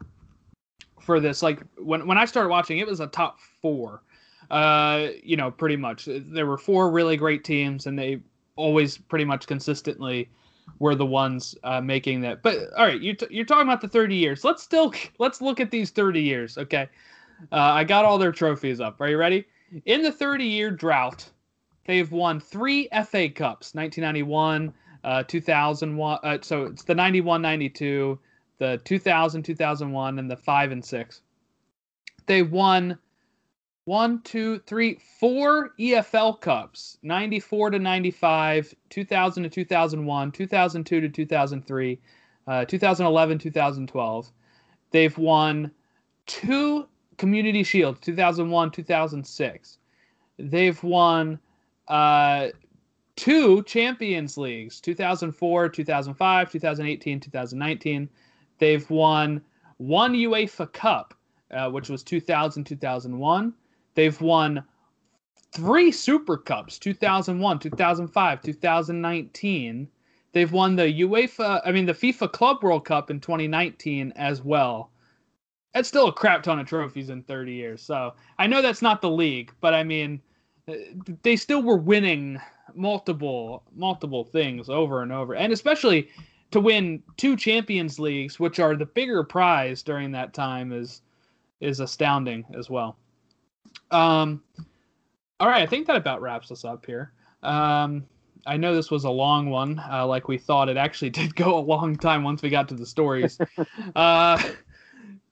for 1.03 1.21
this. 1.21 1.43
Like 1.43 1.61
when 1.77 2.07
when 2.07 2.19
I 2.19 2.25
started 2.25 2.49
watching, 2.49 2.79
it 2.79 2.87
was 2.87 3.01
a 3.01 3.07
top 3.07 3.41
four. 3.61 4.03
Uh, 4.51 5.09
you 5.23 5.37
know, 5.37 5.51
pretty 5.51 5.77
much 5.77 6.09
there 6.09 6.47
were 6.47 6.59
four 6.59 6.91
really 6.91 7.17
great 7.17 7.45
teams, 7.45 7.87
and 7.87 7.99
they 7.99 8.21
always 8.57 8.99
pretty 8.99 9.25
much 9.25 9.47
consistently 9.47 10.29
were 10.79 10.95
the 10.95 11.07
ones 11.07 11.57
uh, 11.65 11.81
making 11.81 12.21
that. 12.23 12.43
But 12.43 12.59
all 12.77 12.87
right, 12.87 13.01
you're, 13.01 13.15
t- 13.15 13.27
you're 13.31 13.45
talking 13.45 13.67
about 13.67 13.81
the 13.81 13.89
30 13.89 14.15
years. 14.15 14.45
Let's 14.45 14.63
still 14.63 14.93
let's 15.19 15.41
look 15.41 15.61
at 15.61 15.71
these 15.71 15.91
30 15.91 16.21
years. 16.21 16.59
Okay, 16.59 16.89
uh, 17.51 17.57
I 17.57 17.85
got 17.85 18.05
all 18.05 18.19
their 18.19 18.33
trophies 18.33 18.81
up. 18.81 19.01
Are 19.01 19.09
you 19.09 19.17
ready? 19.17 19.47
In 19.87 20.03
the 20.03 20.13
30 20.13 20.45
year 20.45 20.71
drought, 20.71 21.29
they've 21.87 22.11
won 22.11 22.41
three 22.41 22.89
FA 23.07 23.29
Cups: 23.29 23.75
1991, 23.75 24.73
uh, 25.05 25.23
2001. 25.25 26.19
Uh, 26.23 26.39
so 26.43 26.65
it's 26.65 26.85
the 26.85 26.95
91, 26.95 27.41
92, 27.41 28.19
the 28.63 28.81
2000, 28.85 29.43
2001, 29.43 30.19
and 30.21 30.31
the 30.31 30.37
five 30.37 30.71
and 30.71 30.85
six. 30.85 31.23
They 32.27 32.43
won 32.43 32.97
one, 33.87 34.23
two, 34.23 34.61
three, 34.61 35.01
four 35.19 35.71
EFL 35.81 36.41
Cups 36.41 36.97
94 37.03 37.71
to 37.71 37.79
95, 37.81 38.73
2000 38.89 39.43
to 39.43 39.49
2001, 39.49 40.31
2002 40.31 41.01
to 41.01 41.09
2003, 41.09 41.99
uh, 42.47 42.65
2011, 42.65 43.39
2012. 43.39 44.33
They've 44.93 45.19
won 45.19 45.73
two 46.27 46.87
Community 47.17 47.65
Shields 47.65 47.99
2001, 47.99 48.71
2006. 48.71 49.79
They've 50.39 50.85
won 50.85 51.41
uh, 51.89 52.51
two 53.17 53.65
Champions 53.65 54.39
Leagues 54.39 54.81
2004, 54.81 55.69
2005, 55.69 56.53
2018, 56.53 57.19
2019. 57.19 58.09
They've 58.63 58.89
won 58.89 59.43
one 59.79 60.15
UEFA 60.15 60.73
Cup, 60.73 61.15
uh, 61.51 61.69
which 61.69 61.89
was 61.89 62.05
2000, 62.05 62.63
2001. 62.63 63.53
They've 63.97 64.21
won 64.21 64.63
three 65.51 65.91
Super 65.91 66.37
Cups 66.37 66.79
2001, 66.79 67.59
2005, 67.59 68.41
2019. 68.41 69.89
They've 70.31 70.53
won 70.53 70.77
the 70.77 71.01
UEFA, 71.01 71.61
I 71.65 71.73
mean, 71.73 71.87
the 71.87 71.93
FIFA 71.93 72.31
Club 72.31 72.63
World 72.63 72.85
Cup 72.85 73.11
in 73.11 73.19
2019 73.19 74.13
as 74.15 74.43
well. 74.43 74.93
That's 75.75 75.89
still 75.89 76.07
a 76.07 76.13
crap 76.13 76.45
ton 76.45 76.61
of 76.61 76.69
trophies 76.69 77.11
in 77.11 77.25
30 77.25 77.53
years. 77.53 77.83
So 77.83 78.15
I 78.39 78.47
know 78.47 78.63
that's 78.63 78.81
not 78.81 79.03
the 79.03 79.11
league, 79.11 79.53
but 79.61 79.75
I 79.75 79.83
mean, 79.83 80.23
they 81.25 81.35
still 81.35 81.65
were 81.65 81.79
winning 81.79 82.41
multiple 82.77 83.65
multiple 83.75 84.23
things 84.25 84.71
over 84.71 85.03
and 85.03 85.13
over 85.13 85.35
and 85.35 85.53
especially 85.53 86.09
to 86.53 86.61
win 86.61 87.03
two 87.17 87.37
champions 87.37 87.99
leagues 87.99 88.39
which 88.39 88.61
are 88.61 88.77
the 88.77 88.87
bigger 88.87 89.25
prize 89.25 89.83
during 89.83 90.13
that 90.13 90.33
time 90.33 90.73
is 90.73 91.03
is 91.61 91.81
astounding 91.81 92.45
as 92.55 92.71
well 92.71 92.97
um, 93.91 94.43
all 95.39 95.49
right, 95.49 95.63
I 95.63 95.67
think 95.67 95.87
that 95.87 95.97
about 95.97 96.23
wraps 96.23 96.51
us 96.51 96.65
up 96.65 96.87
here. 96.87 97.13
Um, 97.43 98.07
I 98.47 98.57
know 98.57 98.75
this 98.75 98.91
was 98.91 99.05
a 99.05 99.11
long 99.11 99.51
one, 99.51 99.81
uh, 99.91 100.07
like 100.07 100.29
we 100.29 100.39
thought. 100.39 100.69
It 100.69 100.77
actually 100.77 101.11
did 101.19 101.37
go 101.37 101.59
a 101.59 101.61
long 101.61 101.97
time 101.97 102.25
once 102.25 102.43
we 102.43 102.51
got 102.51 102.69
to 102.69 102.75
the 102.75 102.87
stories. 102.87 103.39
uh, 103.97 104.43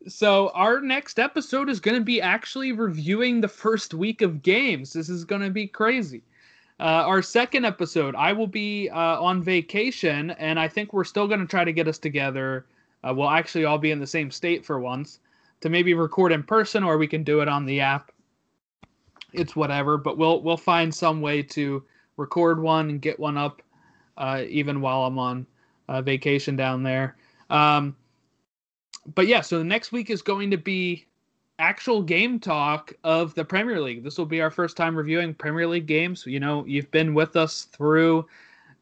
so 0.09 0.51
our 0.51 0.81
next 0.81 1.19
episode 1.19 1.69
is 1.69 1.81
going 1.81 1.97
to 1.97 2.05
be 2.05 2.21
actually 2.21 2.73
reviewing 2.73 3.41
the 3.41 3.49
first 3.49 3.95
week 3.95 4.23
of 4.23 4.43
games. 4.43 4.93
This 4.93 5.09
is 5.09 5.25
going 5.25 5.43
to 5.43 5.51
be 5.51 5.67
crazy. 5.67 6.23
Uh, 6.81 7.05
our 7.07 7.21
second 7.21 7.67
episode, 7.67 8.15
I 8.15 8.33
will 8.33 8.47
be 8.47 8.89
uh, 8.89 9.21
on 9.21 9.43
vacation, 9.43 10.31
and 10.33 10.59
I 10.59 10.67
think 10.67 10.93
we're 10.93 11.05
still 11.05 11.29
going 11.29 11.41
to 11.41 11.47
try 11.47 11.63
to 11.63 11.73
get 11.73 11.87
us 11.87 11.99
together. 11.99 12.67
Uh, 13.05 13.13
we'll 13.15 13.31
actually 13.31 13.67
all 13.67 13.79
be 13.79 13.91
in 13.91 14.01
the 14.01 14.07
same 14.07 14.31
state 14.31 14.65
for 14.65 14.81
once 14.81 15.21
to 15.61 15.69
maybe 15.69 15.93
record 15.93 16.33
in 16.33 16.43
person, 16.43 16.83
or 16.83 16.97
we 16.97 17.07
can 17.07 17.23
do 17.23 17.41
it 17.41 17.49
on 17.49 17.67
the 17.67 17.81
app 17.81 18.11
it's 19.33 19.57
whatever. 19.57 19.97
But 19.97 20.19
we'll 20.19 20.43
we'll 20.43 20.57
find 20.57 20.95
some 20.95 21.21
way 21.21 21.43
to 21.43 21.83
record 22.17 22.61
one 22.61 22.91
and 22.91 23.01
get 23.01 23.19
one 23.19 23.37
up, 23.37 23.63
uh, 24.17 24.45
even 24.49 24.81
while 24.81 25.05
I'm 25.05 25.19
on 25.19 25.47
uh, 25.89 26.03
vacation 26.03 26.57
down 26.57 26.83
there. 26.83 27.17
Um, 27.49 27.97
but 29.15 29.27
yeah, 29.27 29.41
so 29.41 29.59
the 29.59 29.65
next 29.65 29.93
week 29.93 30.11
is 30.11 30.23
going 30.23 30.51
to 30.51 30.59
be 30.59 31.07
actual 31.61 32.03
game 32.03 32.41
talk 32.41 32.93
of 33.05 33.35
the 33.35 33.45
Premier 33.45 33.81
League. 33.81 34.03
This 34.03 34.19
will 34.19 34.27
be 34.27 34.41
our 34.41 34.51
first 34.51 34.77
time 34.77 34.97
reviewing 34.97 35.35
Premier 35.35 35.67
League 35.67 35.87
games. 35.87 36.25
You 36.27 36.41
know, 36.41 36.65
you've 36.65 36.91
been 36.91 37.15
with 37.15 37.37
us 37.37 37.65
through 37.65 38.27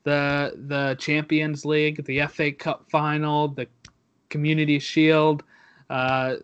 the 0.05 0.55
the 0.69 0.97
Champions 0.99 1.65
League, 1.65 2.05
the 2.05 2.27
FA 2.27 2.53
Cup 2.53 2.89
final, 2.89 3.49
the 3.49 3.67
Community 4.31 4.79
Shield. 4.79 5.43
Uh, 5.91 6.37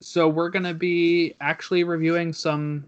so 0.00 0.28
we're 0.28 0.50
going 0.50 0.64
to 0.64 0.74
be 0.74 1.34
actually 1.40 1.84
reviewing 1.84 2.32
some 2.32 2.84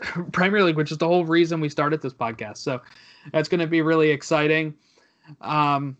Premier 0.32 0.64
League, 0.64 0.76
which 0.76 0.90
is 0.90 0.98
the 0.98 1.06
whole 1.06 1.24
reason 1.24 1.60
we 1.60 1.68
started 1.68 2.02
this 2.02 2.12
podcast. 2.12 2.58
So 2.58 2.80
that's 3.32 3.48
going 3.48 3.60
to 3.60 3.66
be 3.66 3.82
really 3.82 4.10
exciting. 4.10 4.74
Um, 5.40 5.96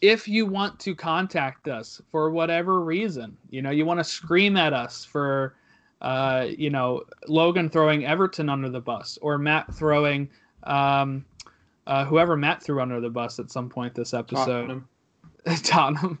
if 0.00 0.28
you 0.28 0.46
want 0.46 0.78
to 0.80 0.94
contact 0.94 1.68
us 1.68 2.00
for 2.10 2.30
whatever 2.30 2.80
reason, 2.80 3.36
you 3.50 3.62
know, 3.62 3.70
you 3.70 3.84
want 3.84 3.98
to 3.98 4.04
scream 4.04 4.56
at 4.56 4.72
us 4.72 5.04
for, 5.04 5.54
uh, 6.00 6.46
you 6.48 6.70
know, 6.70 7.02
Logan 7.26 7.68
throwing 7.68 8.04
Everton 8.04 8.48
under 8.48 8.68
the 8.68 8.80
bus 8.80 9.18
or 9.22 9.38
Matt 9.38 9.74
throwing 9.74 10.28
um, 10.64 11.24
uh, 11.86 12.04
whoever 12.04 12.36
Matt 12.36 12.62
threw 12.62 12.80
under 12.80 13.00
the 13.00 13.10
bus 13.10 13.38
at 13.38 13.50
some 13.50 13.68
point 13.68 13.94
this 13.94 14.14
episode. 14.14 14.68
Tottenham. 14.68 14.88
Tottenham. 15.62 16.18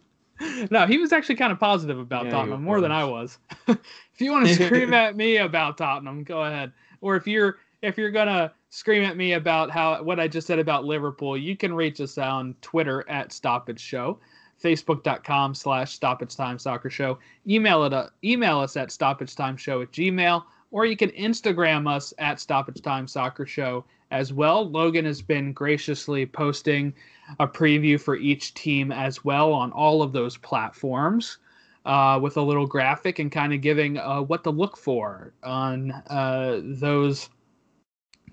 no, 0.70 0.86
he 0.86 0.98
was 0.98 1.12
actually 1.12 1.36
kind 1.36 1.52
of 1.52 1.60
positive 1.60 1.98
about 1.98 2.24
Yeah, 2.24 2.32
Tottenham 2.32 2.62
more 2.62 2.80
than 2.80 2.92
I 2.92 3.04
was. 3.04 3.38
if 3.68 4.20
you 4.20 4.32
want 4.32 4.46
to 4.46 4.54
scream 4.66 4.94
at 4.94 5.16
me 5.16 5.38
about 5.38 5.78
Tottenham, 5.78 6.24
go 6.24 6.42
ahead. 6.42 6.72
Or 7.00 7.16
if 7.16 7.26
you're 7.26 7.58
if 7.82 7.96
you're 7.96 8.10
gonna 8.10 8.52
scream 8.70 9.02
at 9.04 9.16
me 9.16 9.32
about 9.32 9.70
how 9.70 10.02
what 10.02 10.20
I 10.20 10.28
just 10.28 10.46
said 10.46 10.58
about 10.58 10.84
Liverpool, 10.84 11.36
you 11.36 11.56
can 11.56 11.72
reach 11.74 12.00
us 12.00 12.18
on 12.18 12.54
Twitter 12.60 13.08
at 13.08 13.32
Stoppage 13.32 13.80
Show, 13.80 14.18
Facebook.com 14.62 15.54
slash 15.54 15.92
Stoppage 15.92 16.36
Time 16.36 16.58
Soccer 16.58 16.90
Show. 16.90 17.18
Email 17.46 17.84
it 17.84 17.92
uh, 17.92 18.08
email 18.24 18.58
us 18.58 18.76
at 18.76 18.92
Stoppage 18.92 19.34
Time 19.34 19.56
Show 19.56 19.82
at 19.82 19.92
Gmail, 19.92 20.44
or 20.70 20.84
you 20.84 20.96
can 20.96 21.10
Instagram 21.10 21.88
us 21.88 22.12
at 22.18 22.40
Stoppage 22.40 22.82
Time 22.82 23.08
Soccer 23.08 23.46
Show 23.46 23.84
as 24.10 24.32
well. 24.32 24.68
Logan 24.68 25.04
has 25.04 25.22
been 25.22 25.52
graciously 25.52 26.26
posting 26.26 26.92
a 27.40 27.46
preview 27.46 28.00
for 28.00 28.16
each 28.16 28.54
team 28.54 28.90
as 28.90 29.24
well 29.24 29.52
on 29.52 29.70
all 29.72 30.02
of 30.02 30.12
those 30.12 30.36
platforms. 30.36 31.38
Uh, 31.86 32.18
with 32.20 32.36
a 32.36 32.42
little 32.42 32.66
graphic 32.66 33.18
and 33.18 33.32
kind 33.32 33.54
of 33.54 33.62
giving 33.62 33.96
uh, 33.96 34.20
what 34.20 34.44
to 34.44 34.50
look 34.50 34.76
for 34.76 35.32
on 35.42 35.90
uh, 36.08 36.60
those 36.62 37.30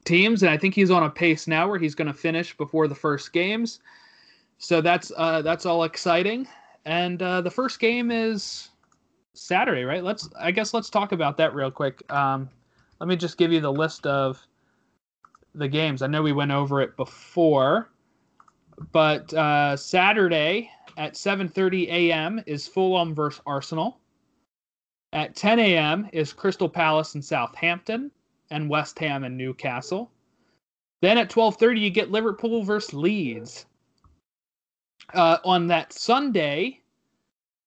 teams, 0.06 0.44
and 0.44 0.50
I 0.50 0.58
think 0.58 0.74
he's 0.74 0.92
on 0.92 1.04
a 1.04 1.10
pace 1.10 1.48
now 1.48 1.68
where 1.68 1.80
he's 1.80 1.96
going 1.96 2.08
to 2.08 2.14
finish 2.14 2.56
before 2.56 2.88
the 2.88 2.96
first 2.96 3.34
games. 3.34 3.80
So 4.58 4.80
that's 4.82 5.12
uh, 5.18 5.42
that's 5.42 5.66
all 5.66 5.84
exciting. 5.84 6.48
And 6.86 7.22
uh, 7.22 7.42
the 7.42 7.52
first 7.52 7.80
game 7.80 8.12
is 8.12 8.70
Saturday, 9.34 9.84
right? 9.84 10.04
Let's 10.04 10.30
I 10.40 10.52
guess 10.52 10.74
let's 10.74 10.90
talk 10.90 11.12
about 11.12 11.38
that 11.38 11.54
real 11.54 11.72
quick. 11.72 12.10
Um, 12.12 12.50
let 13.00 13.08
me 13.08 13.16
just 13.16 13.38
give 13.38 13.52
you 13.52 13.60
the 13.60 13.74
list 13.74 14.08
of 14.08 14.42
the 15.54 15.68
games. 15.68 16.02
I 16.02 16.08
know 16.08 16.22
we 16.22 16.32
went 16.32 16.52
over 16.52 16.82
it 16.82 16.96
before, 16.96 17.90
but 18.92 19.34
uh, 19.34 19.76
Saturday 19.76 20.70
at 20.98 21.14
7:30 21.14 21.88
a.m. 21.88 22.42
is 22.46 22.68
Fulham 22.68 23.14
versus 23.14 23.42
Arsenal. 23.46 24.00
At 25.12 25.36
10 25.36 25.60
a.m. 25.60 26.10
is 26.12 26.34
Crystal 26.34 26.68
Palace 26.68 27.16
and 27.16 27.24
Southampton 27.24 28.12
and 28.56 28.70
West 28.70 28.98
Ham 29.00 29.26
and 29.26 29.38
Newcastle. 29.38 30.10
Then 31.02 31.18
at 31.18 31.30
12:30 31.30 31.82
you 31.82 31.90
get 31.90 32.10
Liverpool 32.10 32.64
versus 32.64 32.94
Leeds. 32.94 33.66
Uh, 35.14 35.38
on 35.44 35.68
that 35.68 35.92
Sunday 35.92 36.80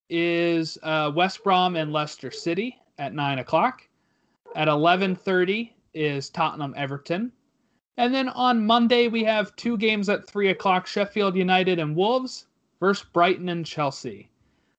is 0.08 0.78
uh, 0.82 1.12
West 1.14 1.44
Brom 1.44 1.76
and 1.76 1.92
Leicester 1.92 2.30
City 2.30 2.80
at 2.96 3.12
nine 3.12 3.38
o'clock. 3.38 3.86
At 4.56 4.66
11:30 4.66 5.72
is 5.92 6.30
Tottenham 6.30 6.72
Everton. 6.74 7.32
And 7.98 8.14
then 8.14 8.30
on 8.30 8.64
Monday 8.64 9.08
we 9.08 9.24
have 9.24 9.54
two 9.56 9.76
games 9.76 10.08
at 10.08 10.26
three 10.26 10.48
o'clock: 10.48 10.86
Sheffield 10.86 11.36
United 11.36 11.78
and 11.78 11.94
Wolves 11.94 12.46
versus 12.80 13.06
Brighton 13.12 13.50
and 13.50 13.66
Chelsea. 13.66 14.30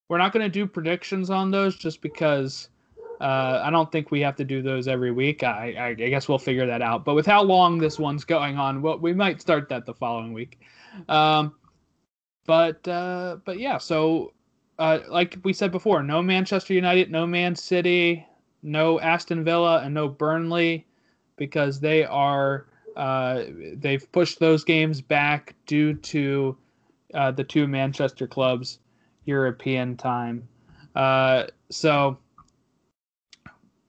We're 0.07 0.17
not 0.17 0.33
going 0.33 0.43
to 0.45 0.49
do 0.49 0.65
predictions 0.65 1.29
on 1.29 1.51
those 1.51 1.75
just 1.75 2.01
because 2.01 2.69
uh, 3.19 3.61
I 3.63 3.69
don't 3.69 3.91
think 3.91 4.11
we 4.11 4.21
have 4.21 4.35
to 4.37 4.45
do 4.45 4.61
those 4.61 4.87
every 4.87 5.11
week. 5.11 5.43
I, 5.43 5.73
I, 5.77 5.87
I 5.87 5.93
guess 5.93 6.29
we'll 6.29 6.39
figure 6.39 6.65
that 6.65 6.81
out. 6.81 7.03
But 7.03 7.15
with 7.15 7.25
how 7.25 7.43
long 7.43 7.77
this 7.77 7.99
one's 7.99 8.23
going 8.23 8.57
on, 8.57 8.81
well, 8.81 8.97
we 8.97 9.13
might 9.13 9.41
start 9.41 9.67
that 9.69 9.85
the 9.85 9.93
following 9.93 10.33
week. 10.33 10.59
Um, 11.09 11.55
but 12.45 12.87
uh, 12.87 13.37
but 13.45 13.59
yeah, 13.59 13.77
so 13.77 14.33
uh, 14.79 14.99
like 15.09 15.37
we 15.43 15.53
said 15.53 15.71
before, 15.71 16.01
no 16.01 16.21
Manchester 16.21 16.73
United, 16.73 17.11
no 17.11 17.27
Man 17.27 17.55
City, 17.55 18.25
no 18.63 18.99
Aston 18.99 19.43
Villa, 19.43 19.81
and 19.83 19.93
no 19.93 20.07
Burnley 20.07 20.87
because 21.35 21.79
they 21.79 22.05
are 22.05 22.65
uh, 22.95 23.43
they've 23.75 24.09
pushed 24.11 24.39
those 24.39 24.63
games 24.63 25.01
back 25.01 25.55
due 25.65 25.93
to 25.93 26.57
uh, 27.13 27.31
the 27.31 27.43
two 27.43 27.67
Manchester 27.67 28.27
clubs 28.27 28.79
European 29.25 29.95
time. 29.95 30.47
Uh, 30.95 31.45
so 31.69 32.17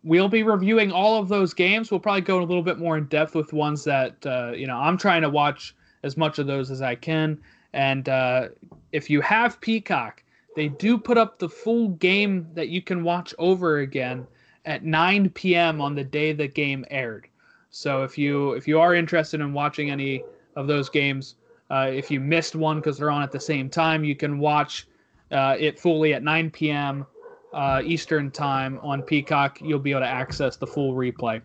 we'll 0.02 0.28
be 0.28 0.42
reviewing 0.42 0.92
all 0.92 1.20
of 1.20 1.28
those 1.28 1.54
games. 1.54 1.90
We'll 1.90 2.00
probably 2.00 2.22
go 2.22 2.38
a 2.38 2.44
little 2.44 2.62
bit 2.62 2.78
more 2.78 2.96
in 2.96 3.06
depth 3.06 3.34
with 3.34 3.52
ones 3.52 3.84
that 3.84 4.24
uh, 4.26 4.52
you 4.54 4.66
know 4.66 4.76
I'm 4.76 4.96
trying 4.96 5.22
to 5.22 5.30
watch 5.30 5.74
as 6.02 6.16
much 6.16 6.38
of 6.38 6.46
those 6.46 6.70
as 6.70 6.82
I 6.82 6.94
can. 6.94 7.38
And 7.72 8.08
uh, 8.08 8.48
if 8.92 9.10
you 9.10 9.20
have 9.20 9.60
Peacock, 9.60 10.22
they 10.56 10.68
do 10.68 10.98
put 10.98 11.18
up 11.18 11.38
the 11.38 11.48
full 11.48 11.90
game 11.90 12.48
that 12.54 12.68
you 12.68 12.82
can 12.82 13.04
watch 13.04 13.34
over 13.38 13.78
again 13.78 14.26
at 14.64 14.84
9 14.84 15.30
p.m. 15.30 15.80
on 15.80 15.94
the 15.94 16.04
day 16.04 16.32
the 16.32 16.48
game 16.48 16.84
aired. 16.90 17.28
So 17.70 18.02
if 18.02 18.18
you 18.18 18.52
if 18.52 18.66
you 18.66 18.80
are 18.80 18.94
interested 18.94 19.40
in 19.40 19.52
watching 19.52 19.90
any 19.90 20.24
of 20.56 20.66
those 20.66 20.88
games, 20.88 21.36
uh, 21.70 21.90
if 21.92 22.10
you 22.10 22.18
missed 22.18 22.56
one 22.56 22.76
because 22.76 22.98
they're 22.98 23.10
on 23.10 23.22
at 23.22 23.30
the 23.30 23.40
same 23.40 23.70
time, 23.70 24.02
you 24.02 24.16
can 24.16 24.38
watch 24.38 24.88
uh, 25.30 25.56
it 25.58 25.78
fully 25.78 26.14
at 26.14 26.24
9 26.24 26.50
p.m. 26.50 27.06
Uh, 27.52 27.82
Eastern 27.84 28.30
time 28.30 28.78
on 28.82 29.02
Peacock. 29.02 29.60
You'll 29.60 29.78
be 29.78 29.90
able 29.90 30.00
to 30.02 30.06
access 30.06 30.56
the 30.56 30.66
full 30.66 30.94
replay. 30.94 31.42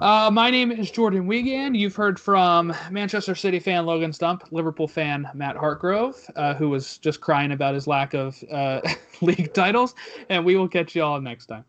Uh, 0.00 0.30
my 0.32 0.50
name 0.50 0.72
is 0.72 0.90
Jordan 0.90 1.26
Wiegand. 1.26 1.76
You've 1.76 1.94
heard 1.94 2.18
from 2.18 2.74
Manchester 2.90 3.34
City 3.34 3.60
fan 3.60 3.84
Logan 3.84 4.14
Stump, 4.14 4.44
Liverpool 4.50 4.88
fan 4.88 5.28
Matt 5.34 5.56
Hartgrove, 5.56 6.16
uh, 6.36 6.54
who 6.54 6.70
was 6.70 6.96
just 6.98 7.20
crying 7.20 7.52
about 7.52 7.74
his 7.74 7.86
lack 7.86 8.14
of 8.14 8.42
uh, 8.50 8.80
league 9.20 9.52
titles, 9.52 9.94
and 10.30 10.42
we 10.42 10.56
will 10.56 10.68
catch 10.68 10.96
you 10.96 11.02
all 11.02 11.20
next 11.20 11.46
time. 11.46 11.64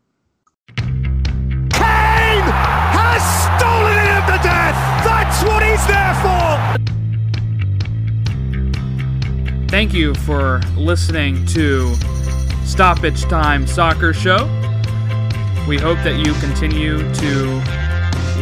Kane 0.77 2.48
has 2.48 3.22
stolen 3.57 3.98
it 3.98 4.07
at 4.07 4.26
the 4.26 4.38
death. 4.41 4.77
That's 5.03 5.43
what 5.43 5.61
he's 5.61 5.85
there 5.88 6.15
for. 6.23 6.41
Thank 9.68 9.93
you 9.93 10.15
for 10.15 10.61
listening 10.77 11.45
to 11.48 11.95
Stoppage 12.66 13.24
Time 13.24 13.68
Soccer 13.68 14.14
Show. 14.14 14.46
We 15.68 15.78
hope 15.78 15.98
that 16.04 16.16
you 16.26 16.34
continue 16.36 16.98
to 17.16 17.82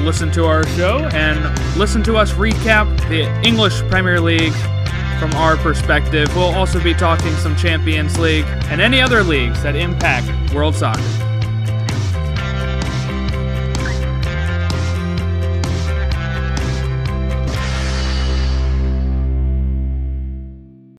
listen 0.04 0.32
to 0.32 0.46
our 0.46 0.66
show 0.70 1.10
and 1.14 1.78
listen 1.78 2.02
to 2.04 2.16
us 2.16 2.32
recap 2.34 2.88
the 3.10 3.30
English 3.48 3.82
Premier 3.90 4.22
League 4.22 4.54
from 5.20 5.34
our 5.34 5.58
perspective. 5.58 6.34
We'll 6.36 6.56
also 6.56 6.82
be 6.82 6.94
talking 6.94 7.34
some 7.34 7.56
Champions 7.56 8.18
League 8.18 8.46
and 8.70 8.80
any 8.80 9.02
other 9.02 9.24
leagues 9.24 9.62
that 9.64 9.76
impact 9.76 10.54
world 10.54 10.76
soccer. 10.76 11.29